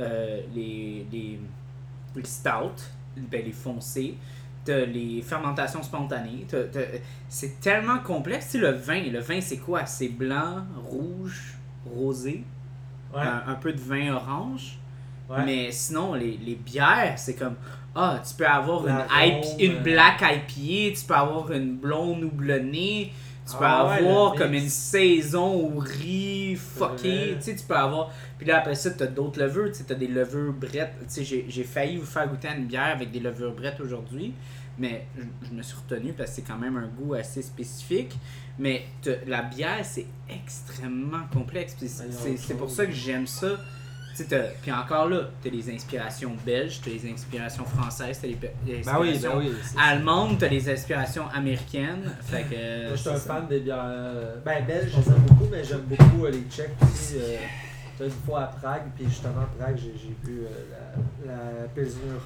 euh, 0.00 0.40
les, 0.54 1.06
les, 1.10 1.38
les 2.14 2.24
stouts, 2.24 2.82
ben, 3.16 3.44
les 3.44 3.52
foncés, 3.52 4.16
t'as 4.64 4.84
les 4.84 5.22
fermentations 5.22 5.82
spontanées. 5.82 6.46
c'est 7.28 7.60
tellement 7.60 7.98
complexe. 8.00 8.46
Tu 8.46 8.50
sais, 8.52 8.58
le 8.58 8.70
vin, 8.72 9.02
le 9.10 9.20
vin, 9.20 9.40
c'est 9.40 9.58
quoi? 9.58 9.86
C'est 9.86 10.08
blanc, 10.08 10.64
rouge, 10.76 11.54
rosé, 11.94 12.44
Ouais. 13.14 13.20
un, 13.22 13.44
un 13.46 13.54
peu 13.54 13.72
de 13.72 13.80
vin 13.80 14.12
orange. 14.12 14.76
Ouais. 15.30 15.44
Mais 15.44 15.70
sinon, 15.70 16.14
les, 16.14 16.36
les 16.36 16.56
bières, 16.56 17.14
c'est 17.16 17.36
comme 17.36 17.54
Ah, 17.94 18.20
tu 18.26 18.34
peux 18.34 18.46
avoir 18.46 18.86
une, 18.86 19.04
IP 19.24 19.44
une 19.60 19.76
euh. 19.76 19.80
black 19.80 20.20
IPA, 20.22 20.98
tu 20.98 21.06
peux 21.06 21.14
avoir 21.14 21.52
une 21.52 21.76
blonde 21.76 22.24
houblonnée, 22.24 23.12
tu 23.48 23.56
peux 23.56 23.64
Ah 23.64 23.82
avoir 23.82 24.34
comme 24.34 24.50
mix. 24.50 24.62
une 24.64 24.68
saison 24.70 25.52
au 25.54 25.78
riz 25.78 26.56
fucké, 26.56 27.34
tu 27.36 27.42
sais, 27.42 27.56
tu 27.56 27.64
peux 27.64 27.76
avoir. 27.76 28.10
Puis 28.38 28.46
là, 28.48 28.58
après 28.58 28.74
ça, 28.74 28.90
t'as 28.90 29.06
d'autres 29.06 29.38
levures, 29.40 29.68
tu 29.70 29.78
sais, 29.78 29.84
t'as 29.84 29.94
des 29.94 30.08
levures 30.08 30.52
brettes. 30.52 30.94
Tu 31.08 31.24
sais, 31.24 31.44
j'ai- 31.48 31.64
failli 31.64 31.96
vous 31.98 32.06
faire 32.06 32.26
goûter 32.28 32.48
à 32.48 32.56
une 32.56 32.66
bière 32.66 32.86
avec 32.94 33.10
des 33.12 33.20
levures 33.20 33.52
brettes 33.54 33.80
aujourd'hui, 33.80 34.32
mais 34.78 35.06
je, 35.16 35.22
je 35.48 35.52
me 35.54 35.62
suis 35.62 35.76
retenu 35.76 36.12
parce 36.14 36.30
que 36.30 36.36
c'est 36.36 36.42
quand 36.42 36.58
même 36.58 36.76
un 36.76 36.88
goût 36.88 37.14
assez 37.14 37.42
spécifique. 37.42 38.16
Mais 38.58 38.86
la 39.26 39.42
bière, 39.42 39.84
c'est 39.84 40.06
extrêmement 40.28 41.26
complexe. 41.32 41.76
c'est- 41.78 42.54
pour 42.54 42.70
ça 42.70 42.86
que 42.86 42.92
j'aime 42.92 43.26
ça. 43.26 43.48
Tu 44.16 44.24
Puis 44.62 44.70
encore 44.72 45.08
là, 45.08 45.22
t'as 45.42 45.50
les 45.50 45.74
inspirations 45.74 46.36
belges, 46.46 46.80
t'as 46.84 46.90
les 46.90 47.12
inspirations 47.12 47.64
françaises, 47.64 48.20
t'as 48.20 48.28
les, 48.28 48.34
pe- 48.36 48.46
les 48.64 48.82
Ben 48.82 48.96
oui, 49.00 49.10
inspirations 49.10 49.38
ben 49.40 49.46
oui. 49.48 49.54
allemandes, 49.80 50.38
t'as 50.38 50.48
les 50.48 50.68
inspirations 50.70 51.28
américaines. 51.34 52.12
Fait 52.22 52.42
que. 52.44 52.86
Moi, 52.88 52.90
je 52.92 53.00
suis 53.00 53.08
un 53.10 53.16
ça. 53.16 53.34
fan 53.34 53.46
des 53.48 53.60
bières. 53.60 53.82
euh, 53.84 54.36
Ben, 54.44 54.64
belges, 54.64 54.92
je 54.92 54.96
les 55.00 55.08
aime 55.08 55.22
beaucoup, 55.28 55.48
mais 55.50 55.64
j'aime 55.64 55.80
beaucoup 55.82 56.24
euh, 56.26 56.30
les 56.30 56.42
tchèques 56.48 56.76
aussi. 56.82 57.16
euh, 57.18 58.04
une 58.04 58.10
fois 58.10 58.42
à 58.42 58.46
Prague, 58.46 58.82
puis 58.96 59.04
justement, 59.06 59.42
à 59.42 59.62
Prague, 59.62 59.76
j'ai 59.78 60.14
bu 60.24 60.40
euh, 60.42 60.48
la, 61.26 61.32
la 61.32 61.68
Pilsner. 61.74 62.18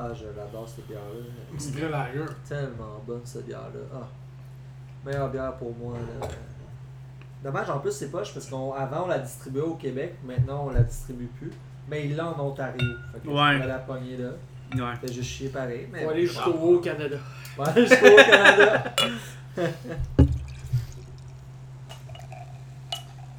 Ah, 0.00 0.10
je 0.14 0.26
l'adore 0.26 0.68
cette 0.68 0.86
bière-là. 0.86 1.26
Une 1.52 1.72
vraie 1.72 1.88
lager. 1.90 2.32
Tellement 2.48 3.02
bonne 3.04 3.20
cette 3.24 3.46
bière-là. 3.46 3.80
Ah. 3.92 4.06
Meilleure 5.04 5.28
bière 5.30 5.54
pour 5.56 5.74
moi. 5.76 5.94
Là. 6.20 6.28
Dommage, 7.42 7.70
en 7.70 7.78
plus, 7.78 7.92
c'est 7.92 8.10
poche 8.10 8.34
parce 8.34 8.46
qu'avant, 8.46 9.04
on, 9.04 9.06
la 9.06 9.18
distribuait 9.18 9.62
au 9.62 9.74
Québec, 9.74 10.16
maintenant, 10.24 10.66
on 10.66 10.70
la 10.70 10.82
distribue 10.82 11.28
plus. 11.38 11.52
Mais 11.88 12.06
il 12.06 12.16
l'a 12.16 12.28
en 12.28 12.40
Ontario. 12.40 12.84
Fait 13.12 13.20
que 13.20 13.28
Ouais. 13.28 13.54
tu 13.56 13.62
peux 13.62 13.68
la 13.68 13.78
pogner 13.78 14.16
là. 14.16 14.30
Ouais. 14.74 14.96
Fait 15.00 15.12
juste 15.12 15.30
chier 15.30 15.48
pareil. 15.48 15.88
Mais 15.90 16.04
On 16.04 16.06
va 16.08 16.12
aller 16.12 16.26
jusqu'au 16.26 16.50
haut 16.50 16.78
Canada. 16.80 17.16
Ouais, 17.58 17.66
jusqu'au 17.76 18.16
Canada. 18.16 18.94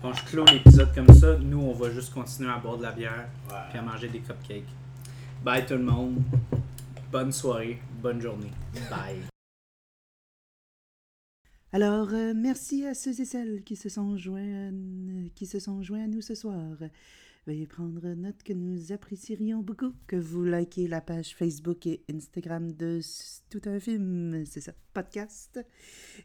Bon, 0.01 0.13
je 0.13 0.23
clôt 0.23 0.45
l'épisode 0.45 0.95
comme 0.95 1.13
ça. 1.13 1.35
Nous, 1.37 1.59
on 1.59 1.73
va 1.73 1.89
juste 1.91 2.13
continuer 2.13 2.49
à 2.49 2.57
boire 2.57 2.77
de 2.77 2.83
la 2.83 2.91
bière 2.91 3.25
puis 3.69 3.79
à 3.79 3.81
manger 3.81 4.07
des 4.07 4.19
cupcakes. 4.19 4.63
Bye 5.43 5.65
tout 5.65 5.73
le 5.73 5.83
monde. 5.83 6.21
Bonne 7.11 7.33
soirée, 7.33 7.81
bonne 8.01 8.21
journée. 8.21 8.51
Bye. 8.89 9.38
Alors, 11.71 12.15
euh, 12.15 12.33
merci 12.35 12.87
à 12.87 12.95
ceux 12.95 13.21
et 13.21 13.25
celles 13.25 13.63
qui 13.63 13.75
se 13.75 13.89
sont 13.89 14.17
joints, 14.17 14.71
qui 15.35 15.45
se 15.45 15.59
sont 15.59 15.83
joints 15.83 16.05
à 16.05 16.07
nous 16.07 16.21
ce 16.21 16.33
soir. 16.33 16.75
Veuillez 17.45 17.67
prendre 17.67 18.07
note 18.15 18.41
que 18.41 18.53
nous 18.53 18.91
apprécierions 18.91 19.61
beaucoup 19.61 19.93
que 20.07 20.15
vous 20.15 20.43
likez 20.43 20.87
la 20.87 20.99
page 20.99 21.35
Facebook 21.35 21.85
et 21.85 22.01
Instagram 22.11 22.71
de 22.71 23.01
Tout 23.51 23.61
un 23.65 23.79
film, 23.79 24.43
c'est 24.47 24.61
ça, 24.61 24.73
podcast. 24.95 25.63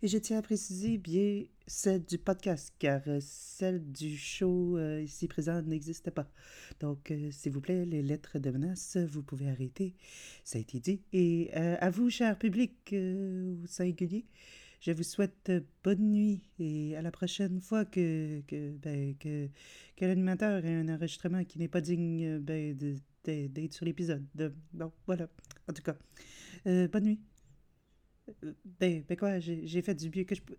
Et 0.02 0.08
je 0.08 0.16
tiens 0.16 0.38
à 0.38 0.42
préciser 0.42 0.96
bien 0.96 1.44
celle 1.66 2.06
du 2.06 2.16
podcast, 2.16 2.72
car 2.78 3.02
euh, 3.06 3.18
celle 3.20 3.92
du 3.92 4.16
show 4.16 4.78
euh, 4.78 5.02
ici 5.02 5.28
présent 5.28 5.60
n'existe 5.60 6.10
pas. 6.10 6.30
Donc, 6.80 7.12
s'il 7.30 7.52
vous 7.52 7.60
plaît, 7.60 7.84
les 7.84 8.00
lettres 8.00 8.38
de 8.38 8.50
menace, 8.50 8.96
vous 8.96 9.22
pouvez 9.22 9.50
arrêter. 9.50 9.94
Ça 10.42 10.56
a 10.56 10.62
été 10.62 10.80
dit. 10.80 11.02
Et 11.12 11.52
à 11.52 11.90
vous, 11.90 12.08
cher 12.08 12.38
public, 12.38 12.94
au 12.94 13.66
singulier, 13.66 14.24
je 14.84 14.92
vous 14.92 15.02
souhaite 15.02 15.48
euh, 15.48 15.60
bonne 15.82 16.10
nuit 16.10 16.42
et 16.58 16.96
à 16.96 17.02
la 17.02 17.10
prochaine 17.10 17.60
fois 17.60 17.84
que, 17.86 18.42
que, 18.46 18.72
ben, 18.76 19.16
que, 19.16 19.48
l'animateur 20.00 20.64
ait 20.64 20.74
un 20.74 20.88
enregistrement 20.94 21.42
qui 21.44 21.58
n'est 21.58 21.68
pas 21.68 21.80
digne 21.80 22.24
euh, 22.26 22.38
ben, 22.40 22.76
d'être 23.24 23.72
sur 23.72 23.86
l'épisode. 23.86 24.24
De- 24.34 24.54
Bon, 24.74 24.92
voilà. 25.06 25.28
En 25.68 25.72
tout 25.72 25.82
cas, 25.82 25.96
euh, 26.66 26.88
bonne 26.88 27.04
nuit. 27.04 27.20
Ben, 28.80 29.02
ben 29.08 29.16
quoi, 29.16 29.38
j'ai 29.40 29.82
fait 29.82 29.94
du 29.94 30.10
mieux 30.10 30.24
que 30.24 30.34
je 30.34 30.42
peux. 30.42 30.56